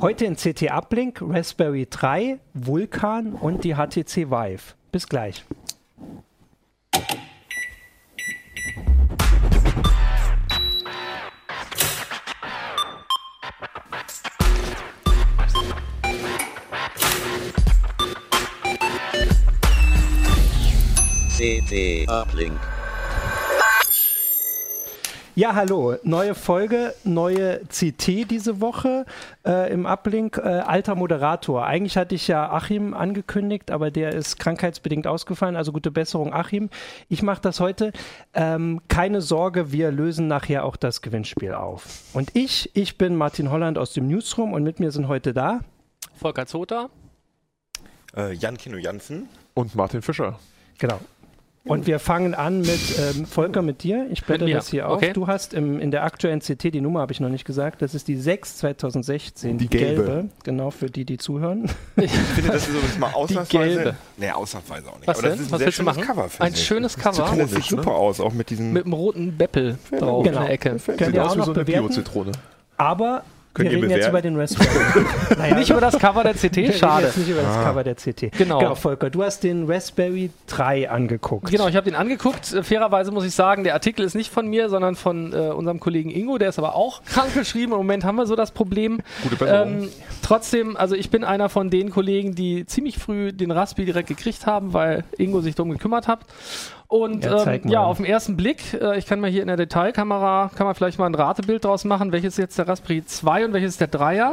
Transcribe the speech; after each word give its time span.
Heute 0.00 0.26
in 0.26 0.36
CT 0.36 0.70
Uplink, 0.70 1.20
Raspberry 1.20 1.88
3, 1.90 2.38
Vulkan 2.54 3.32
und 3.32 3.64
die 3.64 3.74
HTC 3.74 4.30
Vive. 4.30 4.74
Bis 4.92 5.08
gleich. 5.08 5.44
CT 21.36 22.08
Uplink. 22.08 22.77
Ja, 25.38 25.54
hallo. 25.54 25.94
Neue 26.02 26.34
Folge, 26.34 26.96
neue 27.04 27.60
CT 27.66 28.28
diese 28.28 28.60
Woche 28.60 29.06
äh, 29.46 29.72
im 29.72 29.86
Uplink. 29.86 30.36
Äh, 30.36 30.40
alter 30.40 30.96
Moderator. 30.96 31.64
Eigentlich 31.64 31.96
hatte 31.96 32.16
ich 32.16 32.26
ja 32.26 32.50
Achim 32.50 32.92
angekündigt, 32.92 33.70
aber 33.70 33.92
der 33.92 34.12
ist 34.14 34.40
krankheitsbedingt 34.40 35.06
ausgefallen. 35.06 35.54
Also 35.54 35.70
gute 35.70 35.92
Besserung, 35.92 36.34
Achim. 36.34 36.70
Ich 37.08 37.22
mache 37.22 37.40
das 37.40 37.60
heute. 37.60 37.92
Ähm, 38.34 38.80
keine 38.88 39.20
Sorge, 39.20 39.70
wir 39.70 39.92
lösen 39.92 40.26
nachher 40.26 40.64
auch 40.64 40.74
das 40.74 41.02
Gewinnspiel 41.02 41.54
auf. 41.54 41.84
Und 42.14 42.34
ich, 42.34 42.74
ich 42.74 42.98
bin 42.98 43.14
Martin 43.14 43.52
Holland 43.52 43.78
aus 43.78 43.92
dem 43.92 44.08
Newsroom 44.08 44.52
und 44.52 44.64
mit 44.64 44.80
mir 44.80 44.90
sind 44.90 45.06
heute 45.06 45.34
da 45.34 45.60
Volker 46.16 46.46
Zota. 46.46 46.90
Äh, 48.16 48.32
Jan 48.32 48.56
Kino 48.56 48.76
Jansen. 48.76 49.28
Und 49.54 49.76
Martin 49.76 50.02
Fischer. 50.02 50.36
Genau. 50.78 50.98
Und 51.68 51.86
wir 51.86 51.98
fangen 51.98 52.34
an 52.34 52.60
mit 52.60 52.80
ähm, 52.98 53.26
Volker, 53.26 53.62
mit 53.62 53.82
dir. 53.82 54.06
Ich 54.10 54.24
blätter 54.24 54.46
das 54.46 54.68
hier 54.68 54.88
auf. 54.88 54.96
Okay. 54.96 55.12
Du 55.12 55.26
hast 55.26 55.54
im, 55.54 55.78
in 55.80 55.90
der 55.90 56.04
aktuellen 56.04 56.40
CT, 56.40 56.64
die 56.74 56.80
Nummer 56.80 57.00
habe 57.00 57.12
ich 57.12 57.20
noch 57.20 57.28
nicht 57.28 57.44
gesagt, 57.44 57.82
das 57.82 57.94
ist 57.94 58.08
die 58.08 58.16
6 58.16 58.56
2016. 58.58 59.58
Die 59.58 59.68
gelbe. 59.68 60.28
Genau, 60.44 60.70
für 60.70 60.86
die, 60.86 61.04
die 61.04 61.18
zuhören. 61.18 61.70
Ich 61.96 62.10
finde, 62.10 62.52
das 62.52 62.62
ist 62.68 62.74
übrigens 62.74 62.98
mal 62.98 63.12
ausnahmsweise. 63.12 63.74
gelbe. 63.74 63.96
Nee, 64.16 64.30
ausnahmsweise 64.30 64.88
auch 64.88 64.96
nicht. 64.98 65.08
Was 65.08 65.18
Aber 65.18 65.28
das 65.28 65.36
denn? 65.36 65.44
ist 65.46 65.48
ein 65.48 65.52
Was 65.52 65.58
sehr 65.58 65.66
willst 65.66 65.78
du 65.78 65.82
schönes 65.82 65.96
machen? 65.96 66.06
Cover, 66.06 66.28
Ein 66.44 66.52
ich. 66.52 66.64
schönes 66.64 66.96
Cover 66.96 67.36
Das 67.36 67.50
sieht 67.50 67.64
super 67.64 67.92
aus, 67.92 68.20
auch 68.20 68.32
mit 68.32 68.50
diesen. 68.50 68.72
mit 68.72 68.84
einem 68.84 68.92
roten 68.94 69.36
Beppel 69.36 69.78
drauf 69.90 70.24
Genau. 70.24 70.40
in 70.40 70.46
der 70.46 70.50
Ecke. 70.50 70.76
Ihr 71.12 71.24
aus 71.24 71.32
auch 71.32 71.36
noch 71.36 71.44
so 71.46 71.52
eine 71.52 71.64
bewerten? 71.64 71.86
Bio-Zitrone. 71.88 72.32
Aber 72.76 73.22
Könnt 73.58 73.70
wir 73.70 73.78
ihr 73.78 73.84
reden 73.84 73.96
jetzt 73.96 74.08
über 74.08 74.22
den 74.22 74.36
Raspberry. 74.36 75.04
naja, 75.38 75.54
Nicht 75.56 75.70
über 75.70 75.80
das 75.80 75.98
Cover 75.98 76.22
der 76.22 76.34
CT, 76.34 76.56
wir 76.56 76.62
reden 76.64 76.72
schade. 76.74 77.06
jetzt 77.06 77.18
nicht 77.18 77.28
über 77.28 77.42
das 77.42 77.54
Cover 77.56 77.84
der 77.84 77.94
CT. 77.94 78.32
Genau. 78.38 78.58
Genau, 78.58 78.74
Volker, 78.74 79.10
du 79.10 79.22
hast 79.22 79.42
den 79.44 79.70
Raspberry 79.70 80.30
3 80.46 80.90
angeguckt. 80.90 81.50
Genau, 81.50 81.68
ich 81.68 81.76
habe 81.76 81.84
den 81.84 81.94
angeguckt. 81.94 82.46
Fairerweise 82.62 83.10
muss 83.10 83.24
ich 83.24 83.34
sagen, 83.34 83.64
der 83.64 83.74
Artikel 83.74 84.04
ist 84.04 84.14
nicht 84.14 84.32
von 84.32 84.46
mir, 84.48 84.68
sondern 84.68 84.96
von 84.96 85.32
äh, 85.32 85.50
unserem 85.50 85.80
Kollegen 85.80 86.10
Ingo. 86.10 86.38
Der 86.38 86.48
ist 86.48 86.58
aber 86.58 86.74
auch 86.74 87.02
krank 87.04 87.34
geschrieben. 87.34 87.72
Im 87.72 87.78
Moment 87.78 88.04
haben 88.04 88.16
wir 88.16 88.26
so 88.26 88.36
das 88.36 88.50
Problem. 88.52 89.00
Gute 89.22 89.36
Besserung. 89.36 89.82
Ähm, 89.82 89.88
trotzdem, 90.22 90.76
also 90.76 90.94
ich 90.94 91.10
bin 91.10 91.24
einer 91.24 91.48
von 91.48 91.70
den 91.70 91.90
Kollegen, 91.90 92.34
die 92.34 92.66
ziemlich 92.66 92.98
früh 92.98 93.32
den 93.32 93.50
Raspi 93.50 93.84
direkt 93.84 94.08
gekriegt 94.08 94.46
haben, 94.46 94.72
weil 94.72 95.04
Ingo 95.16 95.40
sich 95.40 95.54
darum 95.54 95.70
gekümmert 95.72 96.08
hat. 96.08 96.20
Und 96.88 97.22
Ja, 97.24 97.46
ähm, 97.46 97.60
ja, 97.68 97.82
auf 97.82 97.98
den 97.98 98.06
ersten 98.06 98.36
Blick, 98.36 98.72
äh, 98.72 98.98
ich 98.98 99.04
kann 99.06 99.20
mal 99.20 99.28
hier 99.30 99.42
in 99.42 99.48
der 99.48 99.58
Detailkamera, 99.58 100.50
kann 100.56 100.66
man 100.66 100.74
vielleicht 100.74 100.98
mal 100.98 101.06
ein 101.06 101.14
Ratebild 101.14 101.64
draus 101.64 101.84
machen, 101.84 102.12
welches 102.12 102.34
ist 102.34 102.38
jetzt 102.38 102.58
der 102.58 102.66
Raspberry 102.66 103.04
2 103.04 103.44
und 103.44 103.52
welches 103.52 103.72
ist 103.72 103.80
der 103.80 103.90
3er. 103.90 104.32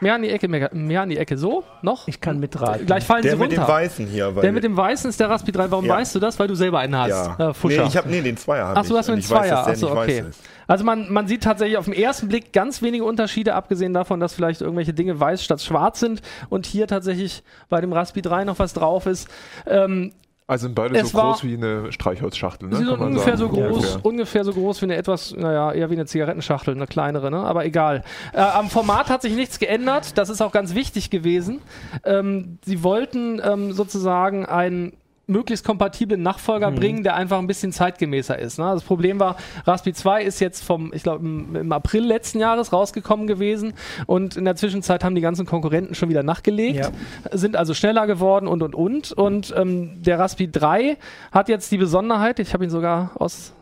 Mehr 0.00 0.14
an 0.14 0.20
die 0.20 0.28
Ecke, 0.28 0.46
mehr, 0.48 0.68
mehr 0.74 1.00
an 1.00 1.08
die 1.08 1.16
Ecke, 1.16 1.38
so, 1.38 1.64
noch? 1.80 2.06
Ich 2.06 2.20
kann 2.20 2.38
mitraten. 2.38 2.84
Gleich 2.84 3.04
fallen 3.04 3.22
der 3.22 3.32
sie 3.32 3.38
mit 3.38 3.52
dem 3.52 3.60
runter. 3.60 3.72
Weißen 3.72 4.06
hier. 4.06 4.36
Weil 4.36 4.42
Der 4.42 4.52
mit 4.52 4.62
dem 4.62 4.76
Weißen 4.76 5.08
ist 5.08 5.18
der 5.18 5.30
Raspi 5.30 5.52
3. 5.52 5.70
Warum 5.70 5.86
Ja. 5.86 5.94
weißt 5.94 6.14
du 6.14 6.18
das? 6.18 6.38
Weil 6.38 6.48
du 6.48 6.54
selber 6.54 6.80
einen 6.80 6.94
hast. 6.94 7.08
Ja. 7.38 7.48
Äh, 7.50 7.54
Fuscher. 7.54 7.80
nee, 7.84 7.88
ich 7.88 7.96
habe 7.96 8.10
nee, 8.10 8.20
den 8.20 8.36
Zweier. 8.36 8.68
hab 8.68 8.76
Ach, 8.76 8.84
du 8.86 8.94
hast 8.98 9.06
nur 9.08 9.16
den 9.16 9.22
Zweier. 9.22 9.64
dass 9.64 9.64
der 9.64 9.72
Ach 9.72 9.76
so, 9.78 9.86
nicht 9.88 9.96
okay. 9.96 10.24
Also 10.66 10.84
man, 10.84 11.10
man 11.10 11.26
sieht 11.26 11.42
tatsächlich 11.44 11.78
auf 11.78 11.86
den 11.86 11.94
ersten 11.94 12.28
Blick 12.28 12.52
ganz 12.52 12.82
wenige 12.82 13.04
Unterschiede, 13.04 13.54
abgesehen 13.54 13.94
davon, 13.94 14.20
dass 14.20 14.34
vielleicht 14.34 14.60
irgendwelche 14.60 14.92
Dinge 14.92 15.18
weiß 15.18 15.42
statt 15.42 15.62
schwarz 15.62 16.00
sind 16.00 16.20
und 16.50 16.66
hier 16.66 16.86
tatsächlich 16.86 17.42
bei 17.70 17.80
dem 17.80 17.94
Raspi 17.94 18.20
3 18.20 18.44
noch 18.44 18.58
was 18.58 18.74
drauf 18.74 19.06
ist. 19.06 19.28
Ähm, 19.66 20.12
Also 20.48 20.66
sind 20.66 20.76
beide 20.76 20.96
Es 20.96 21.10
so 21.10 21.18
groß 21.18 21.42
wie 21.42 21.54
eine 21.54 21.90
Streichholzschachtel, 21.90 22.68
ne? 22.68 22.76
sie 22.76 22.84
sind 22.84 22.98
ungefähr 23.00 23.36
sagen. 23.36 23.52
so 23.52 23.60
groß, 23.60 23.76
Ungefähr. 23.76 24.04
ungefähr 24.06 24.44
so 24.44 24.52
groß 24.52 24.80
wie 24.80 24.86
eine 24.86 24.96
etwas, 24.96 25.34
naja, 25.36 25.72
eher 25.72 25.90
wie 25.90 25.94
eine 25.94 26.06
Zigarettenschachtel, 26.06 26.72
eine 26.74 26.86
kleinere, 26.86 27.32
ne? 27.32 27.38
aber 27.38 27.64
egal. 27.64 28.04
Äh, 28.32 28.38
am 28.38 28.70
Format 28.70 29.08
hat 29.08 29.22
sich 29.22 29.34
nichts 29.34 29.58
geändert, 29.58 30.16
das 30.16 30.28
ist 30.28 30.40
auch 30.40 30.52
ganz 30.52 30.74
wichtig 30.76 31.10
gewesen. 31.10 31.60
Ähm, 32.04 32.58
sie 32.64 32.84
wollten 32.84 33.40
ähm, 33.44 33.72
sozusagen 33.72 34.46
einen 34.46 34.92
möglichst 35.28 35.64
kompatiblen 35.64 36.22
Nachfolger 36.22 36.70
bringen, 36.70 37.02
der 37.02 37.16
einfach 37.16 37.38
ein 37.38 37.46
bisschen 37.48 37.72
zeitgemäßer 37.72 38.38
ist. 38.38 38.58
Ne? 38.58 38.64
Das 38.72 38.84
Problem 38.84 39.18
war, 39.18 39.36
Raspi 39.64 39.92
2 39.92 40.22
ist 40.22 40.40
jetzt 40.40 40.62
vom, 40.62 40.92
ich 40.94 41.02
glaube, 41.02 41.24
im, 41.24 41.56
im 41.56 41.72
April 41.72 42.04
letzten 42.04 42.38
Jahres 42.38 42.72
rausgekommen 42.72 43.26
gewesen 43.26 43.74
und 44.06 44.36
in 44.36 44.44
der 44.44 44.54
Zwischenzeit 44.56 45.02
haben 45.02 45.14
die 45.16 45.20
ganzen 45.20 45.44
Konkurrenten 45.44 45.94
schon 45.96 46.08
wieder 46.08 46.22
nachgelegt, 46.22 46.78
Ja. 46.78 46.90
sind 47.36 47.56
also 47.56 47.74
schneller 47.74 48.06
geworden 48.06 48.46
und 48.46 48.62
und 48.62 48.74
und. 48.74 49.12
Und 49.12 49.52
ähm, 49.56 50.02
der 50.02 50.18
Raspi 50.18 50.50
3 50.50 50.96
hat 51.32 51.48
jetzt 51.48 51.72
die 51.72 51.78
Besonderheit, 51.78 52.38
ich 52.38 52.52
habe 52.54 52.64
ihn 52.64 52.70
sogar 52.70 53.10
aus 53.16 53.52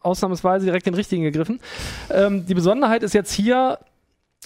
ausnahmsweise 0.00 0.64
direkt 0.64 0.86
den 0.86 0.94
richtigen 0.94 1.22
gegriffen. 1.22 1.60
Ähm, 2.10 2.44
die 2.46 2.54
Besonderheit 2.54 3.04
ist 3.04 3.14
jetzt 3.14 3.32
hier, 3.32 3.78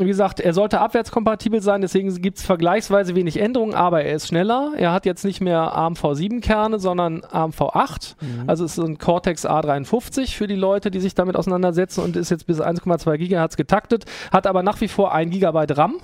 wie 0.04 0.08
gesagt, 0.08 0.40
er 0.40 0.52
sollte 0.52 0.80
abwärtskompatibel 0.80 1.62
sein, 1.62 1.80
deswegen 1.80 2.14
gibt 2.20 2.38
es 2.38 2.44
vergleichsweise 2.44 3.14
wenig 3.14 3.40
Änderungen, 3.40 3.74
aber 3.74 4.02
er 4.02 4.14
ist 4.14 4.28
schneller. 4.28 4.72
Er 4.76 4.92
hat 4.92 5.06
jetzt 5.06 5.24
nicht 5.24 5.40
mehr 5.40 5.72
ARM-V7-Kerne, 5.72 6.78
sondern 6.78 7.22
ARM-V8. 7.24 8.16
Also 8.46 8.64
es 8.64 8.76
ist 8.76 8.84
ein 8.84 8.98
Cortex 8.98 9.46
A53 9.46 10.36
für 10.36 10.46
die 10.46 10.54
Leute, 10.54 10.90
die 10.90 11.00
sich 11.00 11.14
damit 11.14 11.36
auseinandersetzen 11.36 12.02
und 12.04 12.16
ist 12.16 12.30
jetzt 12.30 12.46
bis 12.46 12.60
1,2 12.60 13.16
Gigahertz 13.16 13.56
getaktet, 13.56 14.04
hat 14.30 14.46
aber 14.46 14.62
nach 14.62 14.80
wie 14.80 14.88
vor 14.88 15.14
1 15.14 15.30
Gigabyte 15.32 15.78
RAM. 15.78 15.96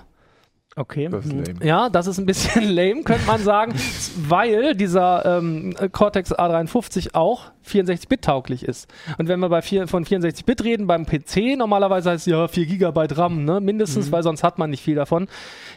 Okay. 0.75 1.09
Das 1.11 1.27
ist 1.27 1.33
Mhm. 1.33 1.45
lame. 1.45 1.65
Ja, 1.67 1.89
das 1.91 2.07
ist 2.07 2.19
ein 2.19 2.25
bisschen 2.27 2.69
lame, 2.75 3.03
könnte 3.03 3.27
man 3.27 3.43
sagen, 3.43 3.75
weil 4.17 4.75
dieser 4.75 5.39
ähm, 5.39 5.75
Cortex 5.93 6.33
A53 6.35 7.15
auch 7.15 7.51
64-Bit 7.67 8.23
tauglich 8.23 8.65
ist. 8.65 8.89
Und 9.19 9.29
wenn 9.29 9.39
wir 9.41 9.49
bei 9.51 9.61
vier, 9.63 9.87
von 9.87 10.05
64-Bit 10.05 10.65
reden, 10.65 10.87
beim 10.87 11.05
PC 11.05 11.57
normalerweise 11.59 12.11
heißt 12.11 12.27
es 12.27 12.31
ja 12.33 12.49
4 12.49 12.67
GB 12.67 13.07
RAM, 13.13 13.45
ne, 13.45 13.61
mindestens, 13.61 14.11
weil 14.13 14.23
sonst 14.23 14.43
hat 14.43 14.59
man 14.59 14.71
nicht 14.71 14.83
viel 14.83 14.95
davon. 14.95 15.29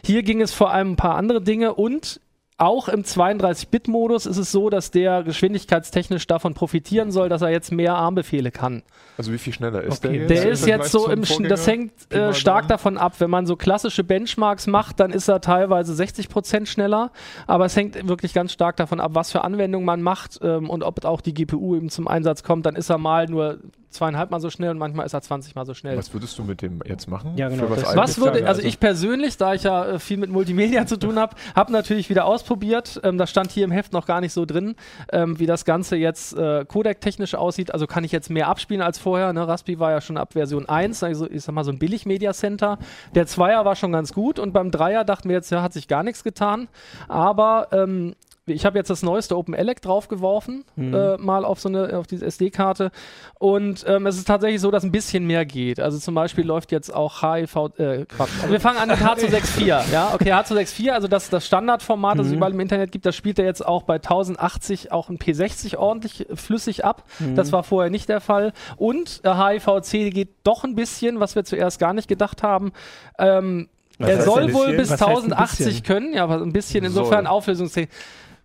Hier 0.04 0.22
ging 0.22 0.40
es 0.40 0.52
vor 0.52 0.70
allem 0.72 0.92
ein 0.92 0.96
paar 0.96 1.16
andere 1.16 1.42
Dinge 1.42 1.74
und 1.74 2.20
auch 2.58 2.88
im 2.88 3.02
32-Bit-Modus 3.02 4.24
ist 4.26 4.38
es 4.38 4.50
so, 4.50 4.70
dass 4.70 4.90
der 4.90 5.22
geschwindigkeitstechnisch 5.22 6.26
davon 6.26 6.54
profitieren 6.54 7.10
soll, 7.10 7.28
dass 7.28 7.42
er 7.42 7.50
jetzt 7.50 7.70
mehr 7.70 7.94
ARM-Befehle 7.96 8.50
kann. 8.50 8.82
Also 9.18 9.32
wie 9.32 9.38
viel 9.38 9.52
schneller 9.52 9.82
ist 9.82 9.98
Okay. 10.04 10.12
der 10.12 10.20
jetzt? 10.20 10.30
Der 10.30 10.50
ist 10.50 10.66
jetzt 10.66 10.90
so 10.92 11.08
im, 11.10 11.20
Sch- 11.22 11.26
Vorgänger? 11.28 11.48
das 11.50 11.66
hängt 11.66 11.92
äh, 12.12 12.32
stark 12.32 12.68
davon 12.68 12.96
ab. 12.96 13.14
Wenn 13.18 13.28
man 13.30 13.44
so 13.46 13.56
klassische 13.56 14.04
Benchmarks 14.04 14.66
macht, 14.66 15.00
dann 15.00 15.10
ist 15.10 15.28
er 15.28 15.40
teilweise 15.42 15.94
60 15.94 16.28
Prozent 16.30 16.68
schneller. 16.68 17.10
Aber 17.46 17.66
es 17.66 17.76
hängt 17.76 18.08
wirklich 18.08 18.32
ganz 18.32 18.52
stark 18.52 18.76
davon 18.76 19.00
ab, 19.00 19.10
was 19.14 19.32
für 19.32 19.42
Anwendungen 19.44 19.84
man 19.84 20.00
macht 20.00 20.38
ähm, 20.42 20.70
und 20.70 20.82
ob 20.82 21.04
auch 21.04 21.20
die 21.20 21.34
GPU 21.34 21.76
eben 21.76 21.90
zum 21.90 22.08
Einsatz 22.08 22.42
kommt. 22.42 22.64
Dann 22.64 22.74
ist 22.76 22.88
er 22.88 22.96
mal 22.98 23.26
nur 23.26 23.58
zweieinhalb 23.96 24.30
Mal 24.30 24.40
so 24.40 24.50
schnell 24.50 24.70
und 24.70 24.78
manchmal 24.78 25.06
ist 25.06 25.12
er 25.12 25.22
20 25.22 25.54
Mal 25.54 25.66
so 25.66 25.74
schnell. 25.74 25.96
Was 25.96 26.12
würdest 26.12 26.38
du 26.38 26.44
mit 26.44 26.62
dem 26.62 26.80
jetzt 26.84 27.08
machen? 27.08 27.32
Ja, 27.36 27.48
genau, 27.48 27.66
Für 27.66 27.70
was 27.70 27.96
Was 27.96 28.20
würde, 28.20 28.46
also 28.46 28.62
ich 28.62 28.78
persönlich, 28.78 29.36
da 29.36 29.54
ich 29.54 29.64
ja 29.64 29.86
äh, 29.86 29.98
viel 29.98 30.16
mit 30.16 30.30
Multimedia 30.30 30.86
zu 30.86 30.98
tun 30.98 31.18
habe, 31.18 31.34
habe 31.54 31.72
natürlich 31.72 32.08
wieder 32.08 32.26
ausprobiert. 32.26 33.00
Ähm, 33.02 33.18
das 33.18 33.30
stand 33.30 33.50
hier 33.50 33.64
im 33.64 33.70
Heft 33.70 33.92
noch 33.92 34.06
gar 34.06 34.20
nicht 34.20 34.32
so 34.32 34.44
drin, 34.44 34.76
ähm, 35.12 35.38
wie 35.38 35.46
das 35.46 35.64
Ganze 35.64 35.96
jetzt 35.96 36.36
äh, 36.36 36.64
Codec-technisch 36.64 37.34
aussieht. 37.34 37.72
Also 37.72 37.86
kann 37.86 38.04
ich 38.04 38.12
jetzt 38.12 38.30
mehr 38.30 38.48
abspielen 38.48 38.82
als 38.82 38.98
vorher. 38.98 39.32
Ne? 39.32 39.46
Raspi 39.46 39.78
war 39.78 39.90
ja 39.90 40.00
schon 40.00 40.16
ab 40.16 40.34
Version 40.34 40.68
1, 40.68 41.02
also 41.02 41.28
ich 41.30 41.42
sag 41.42 41.54
mal 41.54 41.64
so 41.64 41.72
ein 41.72 41.78
Billig-Media-Center. 41.78 42.78
Der 43.14 43.26
Zweier 43.26 43.64
war 43.64 43.76
schon 43.76 43.92
ganz 43.92 44.12
gut 44.12 44.38
und 44.38 44.52
beim 44.52 44.70
Dreier 44.70 45.04
dachten 45.04 45.28
wir 45.28 45.36
jetzt, 45.36 45.50
ja, 45.50 45.62
hat 45.62 45.72
sich 45.72 45.88
gar 45.88 46.02
nichts 46.02 46.22
getan. 46.24 46.68
Aber 47.08 47.68
ähm, 47.72 48.14
ich 48.46 48.64
habe 48.64 48.78
jetzt 48.78 48.90
das 48.90 49.02
neueste 49.02 49.36
OpenELEC 49.36 49.82
draufgeworfen, 49.82 50.64
äh, 50.76 51.16
mal 51.16 51.44
auf 51.44 51.58
so 51.60 51.68
eine, 51.68 51.98
auf 51.98 52.06
diese 52.06 52.24
SD-Karte. 52.26 52.92
Und 53.38 53.84
ähm, 53.88 54.06
es 54.06 54.16
ist 54.16 54.26
tatsächlich 54.26 54.60
so, 54.60 54.70
dass 54.70 54.84
ein 54.84 54.92
bisschen 54.92 55.26
mehr 55.26 55.44
geht. 55.44 55.80
Also 55.80 55.98
zum 55.98 56.14
Beispiel 56.14 56.46
läuft 56.46 56.70
jetzt 56.70 56.94
auch 56.94 57.22
HIV, 57.22 57.56
äh, 57.78 58.04
Quatsch. 58.06 58.30
Also 58.40 58.50
wir 58.52 58.60
fangen 58.60 58.78
an 58.78 58.88
mit 58.88 58.98
H264, 58.98 59.64
ja. 59.92 60.12
Okay, 60.14 60.32
H264, 60.32 60.90
also 60.90 61.08
das, 61.08 61.28
das 61.28 61.44
Standardformat, 61.44 62.18
das 62.18 62.28
es 62.28 62.32
überall 62.32 62.52
im 62.52 62.60
Internet 62.60 62.92
gibt, 62.92 63.04
das 63.04 63.16
spielt 63.16 63.38
er 63.38 63.44
jetzt 63.44 63.66
auch 63.66 63.82
bei 63.82 63.96
1080 63.96 64.92
auch 64.92 65.08
ein 65.08 65.18
P60 65.18 65.76
ordentlich 65.76 66.26
flüssig 66.34 66.84
ab. 66.84 67.04
Das 67.34 67.50
war 67.52 67.64
vorher 67.64 67.90
nicht 67.90 68.08
der 68.08 68.20
Fall. 68.20 68.52
Und 68.76 69.20
äh, 69.24 69.34
HIVC 69.34 70.14
geht 70.14 70.28
doch 70.44 70.64
ein 70.64 70.76
bisschen, 70.76 71.18
was 71.18 71.34
wir 71.34 71.44
zuerst 71.44 71.80
gar 71.80 71.94
nicht 71.94 72.08
gedacht 72.08 72.42
haben. 72.42 72.72
Ähm, 73.18 73.68
er 73.98 74.22
soll 74.22 74.52
wohl 74.52 74.76
bis 74.76 74.90
Was 74.90 75.00
heißt 75.00 75.24
ein 75.24 75.32
1080 75.32 75.66
bisschen? 75.66 75.82
können, 75.84 76.12
ja, 76.14 76.24
aber 76.24 76.42
ein 76.42 76.52
bisschen 76.52 76.84
insofern. 76.84 77.26
Äh, 77.26 77.28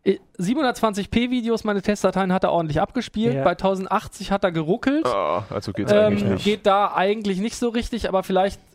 720p 0.05 1.29
Videos, 1.29 1.63
meine 1.63 1.81
Testdateien 1.81 2.33
hat 2.33 2.43
er 2.43 2.51
ordentlich 2.51 2.81
abgespielt. 2.81 3.35
Ja. 3.35 3.43
Bei 3.43 3.51
1080 3.51 4.31
hat 4.31 4.43
er 4.43 4.51
geruckelt. 4.51 5.05
Ah, 5.05 5.45
also 5.49 5.71
geht's 5.73 5.91
Ähm, 5.91 5.97
eigentlich 5.99 6.23
nicht. 6.23 6.43
geht 6.43 6.65
da 6.65 6.93
eigentlich 6.95 7.39
nicht 7.39 7.55
so 7.55 7.69
richtig, 7.69 8.07
aber 8.09 8.23
vielleicht 8.23 8.59
äh, 8.59 8.70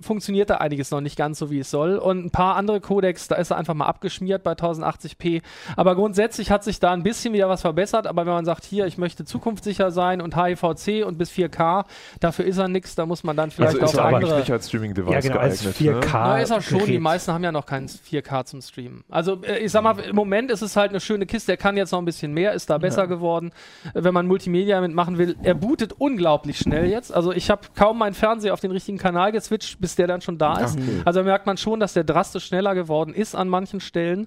funktioniert 0.00 0.50
da 0.50 0.56
einiges 0.56 0.90
noch 0.90 1.00
nicht 1.00 1.16
ganz 1.16 1.38
so, 1.38 1.50
wie 1.50 1.60
es 1.60 1.70
soll. 1.70 1.96
Und 1.96 2.24
ein 2.26 2.30
paar 2.30 2.56
andere 2.56 2.80
Codecs, 2.80 3.28
da 3.28 3.36
ist 3.36 3.50
er 3.50 3.56
einfach 3.56 3.74
mal 3.74 3.86
abgeschmiert 3.86 4.42
bei 4.42 4.52
1080p. 4.52 5.42
Aber 5.76 5.94
grundsätzlich 5.94 6.50
hat 6.50 6.62
sich 6.62 6.78
da 6.78 6.92
ein 6.92 7.02
bisschen 7.02 7.32
wieder 7.32 7.48
was 7.48 7.62
verbessert. 7.62 8.06
Aber 8.06 8.26
wenn 8.26 8.32
man 8.32 8.44
sagt, 8.44 8.64
hier, 8.64 8.86
ich 8.86 8.98
möchte 8.98 9.24
zukunftssicher 9.24 9.90
sein 9.90 10.20
und 10.20 10.36
HIVC 10.36 11.06
und 11.06 11.16
bis 11.16 11.30
4K, 11.30 11.84
dafür 12.20 12.44
ist 12.44 12.58
er 12.58 12.68
nichts, 12.68 12.94
da 12.94 13.06
muss 13.06 13.24
man 13.24 13.36
dann 13.36 13.50
vielleicht 13.50 13.74
also 13.74 13.84
ist 13.84 13.94
auf 13.94 13.94
er 13.94 14.04
eigentlich 14.04 14.24
andere... 14.24 14.40
nicht 14.40 14.50
als 14.50 14.68
Streaming-Device 14.68 15.12
Ja, 15.12 15.20
genau, 15.20 15.38
als 15.38 15.62
geeignet. 15.62 16.04
4K. 16.04 16.06
Ne? 16.06 16.10
Na, 16.12 16.38
ist 16.40 16.50
er 16.50 16.62
schon. 16.62 16.84
Die 16.86 16.98
meisten 16.98 17.32
haben 17.32 17.44
ja 17.44 17.52
noch 17.52 17.66
kein 17.66 17.88
4K 17.88 18.44
zum 18.44 18.60
Streamen. 18.60 19.04
Also, 19.08 19.42
äh, 19.42 19.58
ich 19.58 19.72
sag 19.72 19.82
mal, 19.82 19.98
im 19.98 20.16
Moment 20.16 20.50
ist 20.50 20.62
es 20.62 20.76
halt 20.76 20.90
eine 20.90 21.00
schöne 21.00 21.24
Kiste. 21.24 21.52
Er 21.52 21.56
kann 21.56 21.76
jetzt 21.76 21.92
noch 21.92 21.98
ein 21.98 22.04
bisschen 22.04 22.34
mehr, 22.34 22.52
ist 22.52 22.68
da 22.68 22.76
besser 22.78 23.06
geworden. 23.06 23.52
Äh, 23.94 24.04
Wenn 24.04 24.12
man 24.12 24.26
Multimedia 24.26 24.80
mitmachen 24.80 25.16
will, 25.16 25.36
er 25.42 25.54
bootet 25.54 25.94
unglaublich 25.96 26.58
schnell 26.58 26.86
jetzt. 26.90 27.12
Also, 27.14 27.32
ich 27.32 27.50
habe 27.50 27.62
kaum 27.74 27.98
meinen 27.98 28.14
Fernseher 28.14 28.52
auf 28.52 28.60
den 28.60 28.70
richtigen 28.70 28.98
Kanal 28.98 29.32
geswitcht, 29.62 29.80
bis 29.80 29.94
der 29.96 30.06
dann 30.06 30.20
schon 30.20 30.38
da 30.38 30.58
ist. 30.58 30.78
Also, 31.04 31.20
da 31.20 31.24
merkt 31.24 31.46
man 31.46 31.56
schon, 31.56 31.80
dass 31.80 31.92
der 31.94 32.04
drastisch 32.04 32.46
schneller 32.46 32.74
geworden 32.74 33.14
ist 33.14 33.34
an 33.34 33.48
manchen 33.48 33.80
Stellen. 33.80 34.26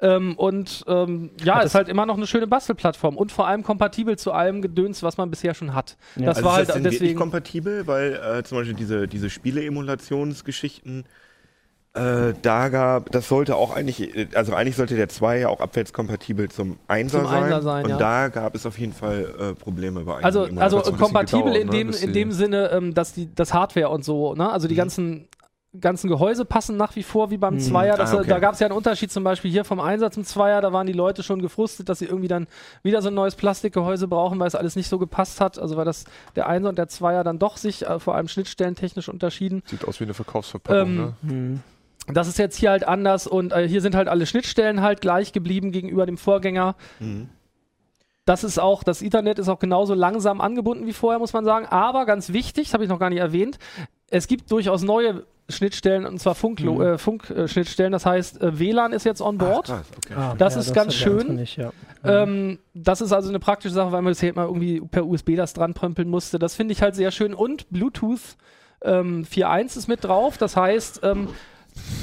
Ähm, 0.00 0.34
und 0.36 0.84
ähm, 0.86 1.30
ja, 1.42 1.60
ist 1.60 1.74
halt 1.74 1.88
immer 1.88 2.06
noch 2.06 2.16
eine 2.16 2.26
schöne 2.26 2.46
Bastelplattform 2.46 3.16
und 3.16 3.32
vor 3.32 3.46
allem 3.46 3.62
kompatibel 3.62 4.16
zu 4.18 4.32
allem 4.32 4.62
Gedöns, 4.62 5.02
was 5.02 5.16
man 5.16 5.30
bisher 5.30 5.54
schon 5.54 5.74
hat. 5.74 5.96
Das 6.16 6.36
Also 6.38 6.44
war 6.44 6.52
ist 6.52 6.56
halt 6.56 6.68
das 6.70 6.76
wirklich 6.76 6.98
deswegen. 7.00 7.18
kompatibel, 7.18 7.86
weil 7.86 8.14
äh, 8.14 8.42
zum 8.44 8.58
Beispiel 8.58 8.74
diese, 8.76 9.08
diese 9.08 9.30
Spiele-Emulationsgeschichten, 9.30 11.04
äh, 11.96 12.34
da 12.42 12.68
gab, 12.68 13.10
das 13.10 13.28
sollte 13.28 13.56
auch 13.56 13.74
eigentlich, 13.74 14.14
äh, 14.16 14.28
also 14.34 14.54
eigentlich 14.54 14.76
sollte 14.76 14.96
der 14.96 15.08
2 15.08 15.38
ja 15.40 15.48
auch 15.48 15.60
abwärtskompatibel 15.60 16.50
zum 16.50 16.78
1er 16.88 17.08
Zum 17.08 17.24
sein. 17.26 17.42
Einser 17.44 17.62
sein, 17.62 17.84
und 17.84 17.90
ja. 17.90 17.96
da 17.98 18.28
gab 18.28 18.54
es 18.54 18.66
auf 18.66 18.78
jeden 18.78 18.92
Fall 18.92 19.34
äh, 19.38 19.54
Probleme 19.54 20.00
bei 20.00 20.12
einigen 20.12 20.24
Also, 20.26 20.44
Emulatoren. 20.44 20.62
also 20.62 20.78
bisschen 20.78 20.96
kompatibel 20.98 21.52
gedauert, 21.52 21.60
in, 21.62 21.86
ne, 21.86 21.92
dem, 21.92 22.02
in 22.08 22.12
dem 22.12 22.32
Sinne, 22.32 22.70
ähm, 22.72 22.94
dass 22.94 23.14
die 23.14 23.34
das 23.34 23.52
Hardware 23.54 23.88
und 23.88 24.04
so, 24.04 24.34
ne? 24.34 24.50
also 24.50 24.68
die 24.68 24.74
Mhm. 24.74 24.78
ganzen 24.78 25.28
ganzen 25.78 26.08
Gehäuse 26.08 26.46
passen 26.46 26.78
nach 26.78 26.96
wie 26.96 27.02
vor 27.02 27.30
wie 27.30 27.36
beim 27.36 27.58
Zweier. 27.60 27.98
Das, 27.98 28.14
Ah, 28.14 28.20
okay. 28.20 28.28
Da 28.30 28.38
gab 28.38 28.54
es 28.54 28.60
ja 28.60 28.66
einen 28.66 28.74
Unterschied 28.76 29.12
zum 29.12 29.24
Beispiel 29.24 29.50
hier 29.50 29.62
vom 29.62 29.78
Einsatz 29.78 30.14
zum 30.14 30.24
Zweier. 30.24 30.62
Da 30.62 30.72
waren 30.72 30.86
die 30.86 30.94
Leute 30.94 31.22
schon 31.22 31.42
gefrustet, 31.42 31.90
dass 31.90 31.98
sie 31.98 32.06
irgendwie 32.06 32.28
dann 32.28 32.46
wieder 32.82 33.02
so 33.02 33.08
ein 33.08 33.14
neues 33.14 33.34
Plastikgehäuse 33.34 34.08
brauchen, 34.08 34.38
weil 34.38 34.46
es 34.46 34.54
alles 34.54 34.74
nicht 34.74 34.88
so 34.88 34.98
gepasst 34.98 35.38
hat. 35.38 35.58
Also 35.58 35.76
weil 35.76 35.84
das 35.84 36.04
der 36.34 36.46
Einser 36.46 36.70
und 36.70 36.78
der 36.78 36.88
Zweier 36.88 37.24
dann 37.24 37.38
doch 37.38 37.58
sich 37.58 37.84
äh, 37.86 37.98
vor 37.98 38.14
allem 38.14 38.26
schnittstellentechnisch 38.28 39.10
unterschieden. 39.10 39.62
Sieht 39.66 39.86
aus 39.86 40.00
wie 40.00 40.04
eine 40.04 40.14
Verkaufsverpackung. 40.14 41.14
Ähm, 41.22 41.52
ne? 41.52 41.58
Das 42.12 42.28
ist 42.28 42.38
jetzt 42.38 42.56
hier 42.56 42.70
halt 42.70 42.86
anders 42.86 43.26
und 43.26 43.52
äh, 43.52 43.68
hier 43.68 43.80
sind 43.80 43.94
halt 43.94 44.08
alle 44.08 44.26
Schnittstellen 44.26 44.80
halt 44.80 45.00
gleich 45.00 45.32
geblieben 45.32 45.72
gegenüber 45.72 46.06
dem 46.06 46.18
Vorgänger. 46.18 46.76
Mhm. 47.00 47.28
Das 48.24 48.42
ist 48.42 48.58
auch, 48.58 48.82
das 48.82 49.02
Ethernet 49.02 49.38
ist 49.38 49.48
auch 49.48 49.60
genauso 49.60 49.94
langsam 49.94 50.40
angebunden 50.40 50.86
wie 50.86 50.92
vorher, 50.92 51.18
muss 51.20 51.32
man 51.32 51.44
sagen. 51.44 51.66
Aber 51.66 52.06
ganz 52.06 52.32
wichtig, 52.32 52.64
das 52.68 52.74
habe 52.74 52.84
ich 52.84 52.90
noch 52.90 52.98
gar 52.98 53.10
nicht 53.10 53.20
erwähnt, 53.20 53.58
es 54.10 54.26
gibt 54.26 54.50
durchaus 54.50 54.82
neue 54.82 55.24
Schnittstellen, 55.48 56.06
und 56.06 56.18
zwar 56.18 56.34
Funk-Schnittstellen. 56.34 56.88
Mhm. 56.88 56.94
Äh, 56.94 56.98
Funk, 56.98 57.30
äh, 57.30 57.90
das 57.90 58.06
heißt, 58.06 58.42
äh, 58.42 58.58
WLAN 58.58 58.92
ist 58.92 59.04
jetzt 59.04 59.20
on 59.20 59.36
Ach, 59.40 59.46
board. 59.46 59.66
krass, 59.66 59.86
okay. 59.96 60.14
Ah, 60.16 60.34
Das 60.36 60.56
ist 60.56 60.74
ganz 60.74 60.94
hat 60.94 61.00
der 61.04 61.12
andere 61.12 61.26
schön. 61.26 61.36
Nicht, 61.36 61.56
ja. 61.56 61.72
Ähm, 62.04 62.58
das 62.74 63.00
ist 63.00 63.12
also 63.12 63.28
eine 63.28 63.38
praktische 63.38 63.74
Sache, 63.74 63.92
weil 63.92 64.02
man 64.02 64.10
bisher 64.10 64.30
immer 64.30 64.44
irgendwie 64.44 64.80
per 64.80 65.06
USB 65.06 65.36
das 65.36 65.54
dran 65.54 65.74
prömpeln 65.74 66.08
musste. 66.08 66.38
Das 66.38 66.54
finde 66.56 66.72
ich 66.72 66.82
halt 66.82 66.94
sehr 66.94 67.10
schön. 67.10 67.32
Und 67.34 67.68
Bluetooth 67.70 68.36
ähm, 68.82 69.24
4.1 69.24 69.76
ist 69.78 69.88
mit 69.88 70.04
drauf. 70.04 70.36
Das 70.36 70.56
heißt, 70.56 71.00
ähm, 71.04 71.28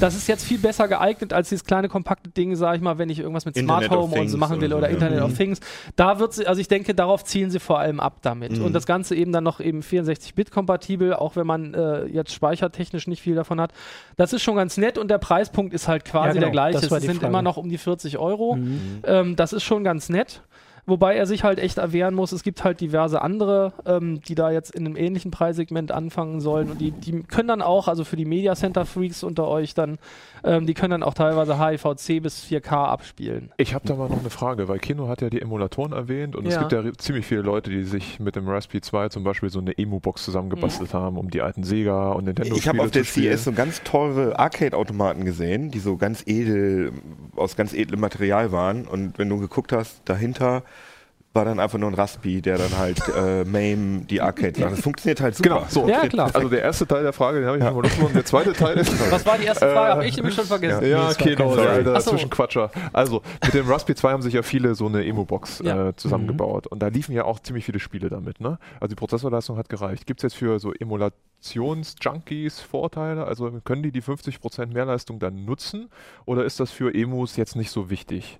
das 0.00 0.14
ist 0.14 0.26
jetzt 0.28 0.44
viel 0.44 0.58
besser 0.58 0.88
geeignet 0.88 1.32
als 1.32 1.48
dieses 1.48 1.64
kleine 1.64 1.88
kompakte 1.88 2.30
Ding, 2.30 2.54
sag 2.56 2.76
ich 2.76 2.82
mal, 2.82 2.98
wenn 2.98 3.08
ich 3.10 3.18
irgendwas 3.20 3.44
mit 3.44 3.56
Internet 3.56 3.86
Smart 3.86 4.00
Home 4.00 4.20
und 4.20 4.28
so 4.28 4.36
machen 4.38 4.60
will 4.60 4.72
oder 4.72 4.88
ja. 4.88 4.94
Internet 4.94 5.18
Mhm. 5.20 5.24
of 5.26 5.36
Things. 5.36 5.60
Da 5.96 6.18
wird 6.18 6.32
sie, 6.34 6.46
also 6.46 6.60
ich 6.60 6.68
denke, 6.68 6.94
darauf 6.94 7.24
zielen 7.24 7.50
sie 7.50 7.60
vor 7.60 7.78
allem 7.78 8.00
ab 8.00 8.18
damit. 8.22 8.58
Mhm. 8.58 8.64
Und 8.64 8.72
das 8.72 8.86
Ganze 8.86 9.14
eben 9.14 9.32
dann 9.32 9.44
noch 9.44 9.60
eben 9.60 9.80
64-Bit 9.82 10.50
kompatibel, 10.50 11.14
auch 11.14 11.36
wenn 11.36 11.46
man 11.46 11.74
äh, 11.74 12.04
jetzt 12.06 12.32
speichertechnisch 12.32 13.06
nicht 13.06 13.22
viel 13.22 13.34
davon 13.34 13.60
hat. 13.60 13.72
Das 14.16 14.32
ist 14.32 14.42
schon 14.42 14.56
ganz 14.56 14.76
nett 14.76 14.98
und 14.98 15.08
der 15.08 15.18
Preispunkt 15.18 15.74
ist 15.74 15.88
halt 15.88 16.04
quasi 16.04 16.28
Ja, 16.28 16.32
genau, 16.34 16.44
der 16.46 16.50
gleiche. 16.50 16.78
Es 16.78 16.88
sind 17.02 17.16
Frage. 17.16 17.26
immer 17.26 17.42
noch 17.42 17.56
um 17.56 17.68
die 17.68 17.78
40 17.78 18.18
Euro. 18.18 18.56
Mhm. 18.56 19.00
Ähm, 19.04 19.36
das 19.36 19.52
ist 19.52 19.62
schon 19.64 19.84
ganz 19.84 20.08
nett. 20.08 20.42
Wobei 20.86 21.16
er 21.16 21.24
sich 21.26 21.44
halt 21.44 21.58
echt 21.58 21.78
erwehren 21.78 22.14
muss. 22.14 22.32
Es 22.32 22.42
gibt 22.42 22.62
halt 22.62 22.80
diverse 22.80 23.22
andere, 23.22 23.72
ähm, 23.86 24.20
die 24.20 24.34
da 24.34 24.50
jetzt 24.50 24.74
in 24.74 24.84
einem 24.84 24.96
ähnlichen 24.96 25.30
Preissegment 25.30 25.90
anfangen 25.92 26.40
sollen. 26.42 26.70
Und 26.70 26.78
die, 26.80 26.90
die 26.90 27.22
können 27.22 27.48
dann 27.48 27.62
auch, 27.62 27.88
also 27.88 28.04
für 28.04 28.16
die 28.16 28.26
Media 28.26 28.54
Center 28.54 28.84
Freaks 28.84 29.22
unter 29.22 29.48
euch 29.48 29.72
dann, 29.72 29.98
ähm, 30.44 30.66
die 30.66 30.74
können 30.74 30.90
dann 30.90 31.02
auch 31.02 31.14
teilweise 31.14 31.58
HIVC 31.58 32.20
bis 32.22 32.44
4K 32.44 32.72
abspielen. 32.88 33.50
Ich 33.56 33.72
habe 33.74 33.86
da 33.86 33.94
mal 33.94 34.08
noch 34.10 34.20
eine 34.20 34.28
Frage, 34.28 34.68
weil 34.68 34.78
Kino 34.78 35.08
hat 35.08 35.22
ja 35.22 35.30
die 35.30 35.40
Emulatoren 35.40 35.92
erwähnt 35.92 36.36
und 36.36 36.46
es 36.46 36.54
Ja. 36.54 36.60
gibt 36.66 36.72
ja 36.72 36.92
ziemlich 36.98 37.24
viele 37.24 37.40
Leute, 37.40 37.70
die 37.70 37.84
sich 37.84 38.20
mit 38.20 38.36
dem 38.36 38.46
Raspberry 38.46 38.82
2 38.82 39.08
zum 39.08 39.24
Beispiel 39.24 39.48
so 39.48 39.60
eine 39.60 39.78
Emu-Box 39.78 40.22
zusammengebastelt 40.24 40.92
haben, 40.92 41.16
um 41.16 41.30
die 41.30 41.40
alten 41.40 41.64
Sega 41.64 42.12
und 42.12 42.24
Nintendo 42.24 42.56
Ich 42.56 42.68
habe 42.68 42.82
auf 42.82 42.90
der. 42.90 43.04
CS 43.04 43.44
so 43.44 43.52
ganz 43.52 43.82
teure 43.84 44.38
Arcade-Automaten 44.38 45.24
gesehen, 45.24 45.70
die 45.70 45.78
so 45.78 45.96
ganz 45.96 46.22
edel, 46.26 46.92
aus 47.36 47.56
ganz 47.56 47.72
edlem 47.72 48.00
Material 48.00 48.52
waren. 48.52 48.86
Und 48.86 49.18
wenn 49.18 49.30
du 49.30 49.38
geguckt 49.40 49.72
hast, 49.72 50.02
dahinter 50.04 50.62
war 51.34 51.44
dann 51.44 51.58
einfach 51.58 51.78
nur 51.78 51.90
ein 51.90 51.94
Raspi, 51.94 52.40
der 52.40 52.58
dann 52.58 52.78
halt 52.78 53.00
äh, 53.16 53.44
MAME 53.44 54.04
die 54.08 54.20
Arcade 54.20 54.60
macht. 54.60 54.72
Das 54.72 54.80
funktioniert 54.80 55.20
halt 55.20 55.34
super. 55.34 55.48
Genau, 55.48 55.66
so. 55.68 55.88
Ja, 55.88 56.06
klar. 56.08 56.30
Also 56.32 56.48
der 56.48 56.62
erste 56.62 56.86
Teil 56.86 57.02
der 57.02 57.12
Frage, 57.12 57.40
den 57.40 57.46
habe 57.48 57.58
ich 57.58 57.64
ja. 57.64 57.72
mal 57.72 57.82
losgeworden. 57.82 58.14
Der 58.14 58.24
zweite 58.24 58.52
Teil 58.52 58.78
ist... 58.78 58.92
Was 59.10 59.26
war 59.26 59.36
die 59.36 59.44
erste 59.44 59.66
Frage? 59.68 59.88
Äh, 59.88 59.90
Habe 59.94 60.06
ich 60.06 60.16
nämlich 60.16 60.34
schon 60.34 60.44
vergessen. 60.44 60.86
Ja, 60.86 60.98
Nee, 60.98 61.04
war 61.04 61.14
kein 61.14 61.36
der 61.36 61.48
Sorry. 61.48 61.66
alter 61.66 62.00
so. 62.00 62.10
Zwischenquatscher. 62.12 62.70
Also, 62.92 63.22
mit 63.44 63.52
dem 63.54 63.66
Raspberry 63.68 63.96
2 63.96 64.10
haben 64.12 64.22
sich 64.22 64.34
ja 64.34 64.42
viele 64.42 64.74
so 64.76 64.86
eine 64.86 65.04
Emo-Box 65.04 65.62
Ja. 65.64 65.88
äh, 65.88 65.96
zusammengebaut. 65.96 66.68
Und 66.68 66.78
da 66.80 66.86
liefen 66.88 67.12
ja 67.12 67.24
auch 67.24 67.40
ziemlich 67.40 67.64
viele 67.64 67.80
Spiele 67.80 68.08
damit, 68.08 68.40
ne? 68.40 68.58
Also 68.80 68.94
die 68.94 68.94
Prozessorleistung 68.96 69.56
hat 69.56 69.68
gereicht. 69.68 70.06
Gibt 70.06 70.20
es 70.20 70.22
jetzt 70.22 70.36
für 70.36 70.60
so 70.60 70.72
Emulations-Junkies 70.72 72.60
Vorteile? 72.60 73.24
Also 73.26 73.50
können 73.64 73.82
die 73.82 73.90
die 73.90 74.02
50% 74.02 74.66
Mehrleistung 74.66 75.18
dann 75.18 75.44
nutzen? 75.44 75.90
Oder 76.26 76.44
ist 76.44 76.60
das 76.60 76.70
für 76.70 76.94
Emus 76.94 77.36
jetzt 77.36 77.56
nicht 77.56 77.70
so 77.70 77.90
wichtig? 77.90 78.38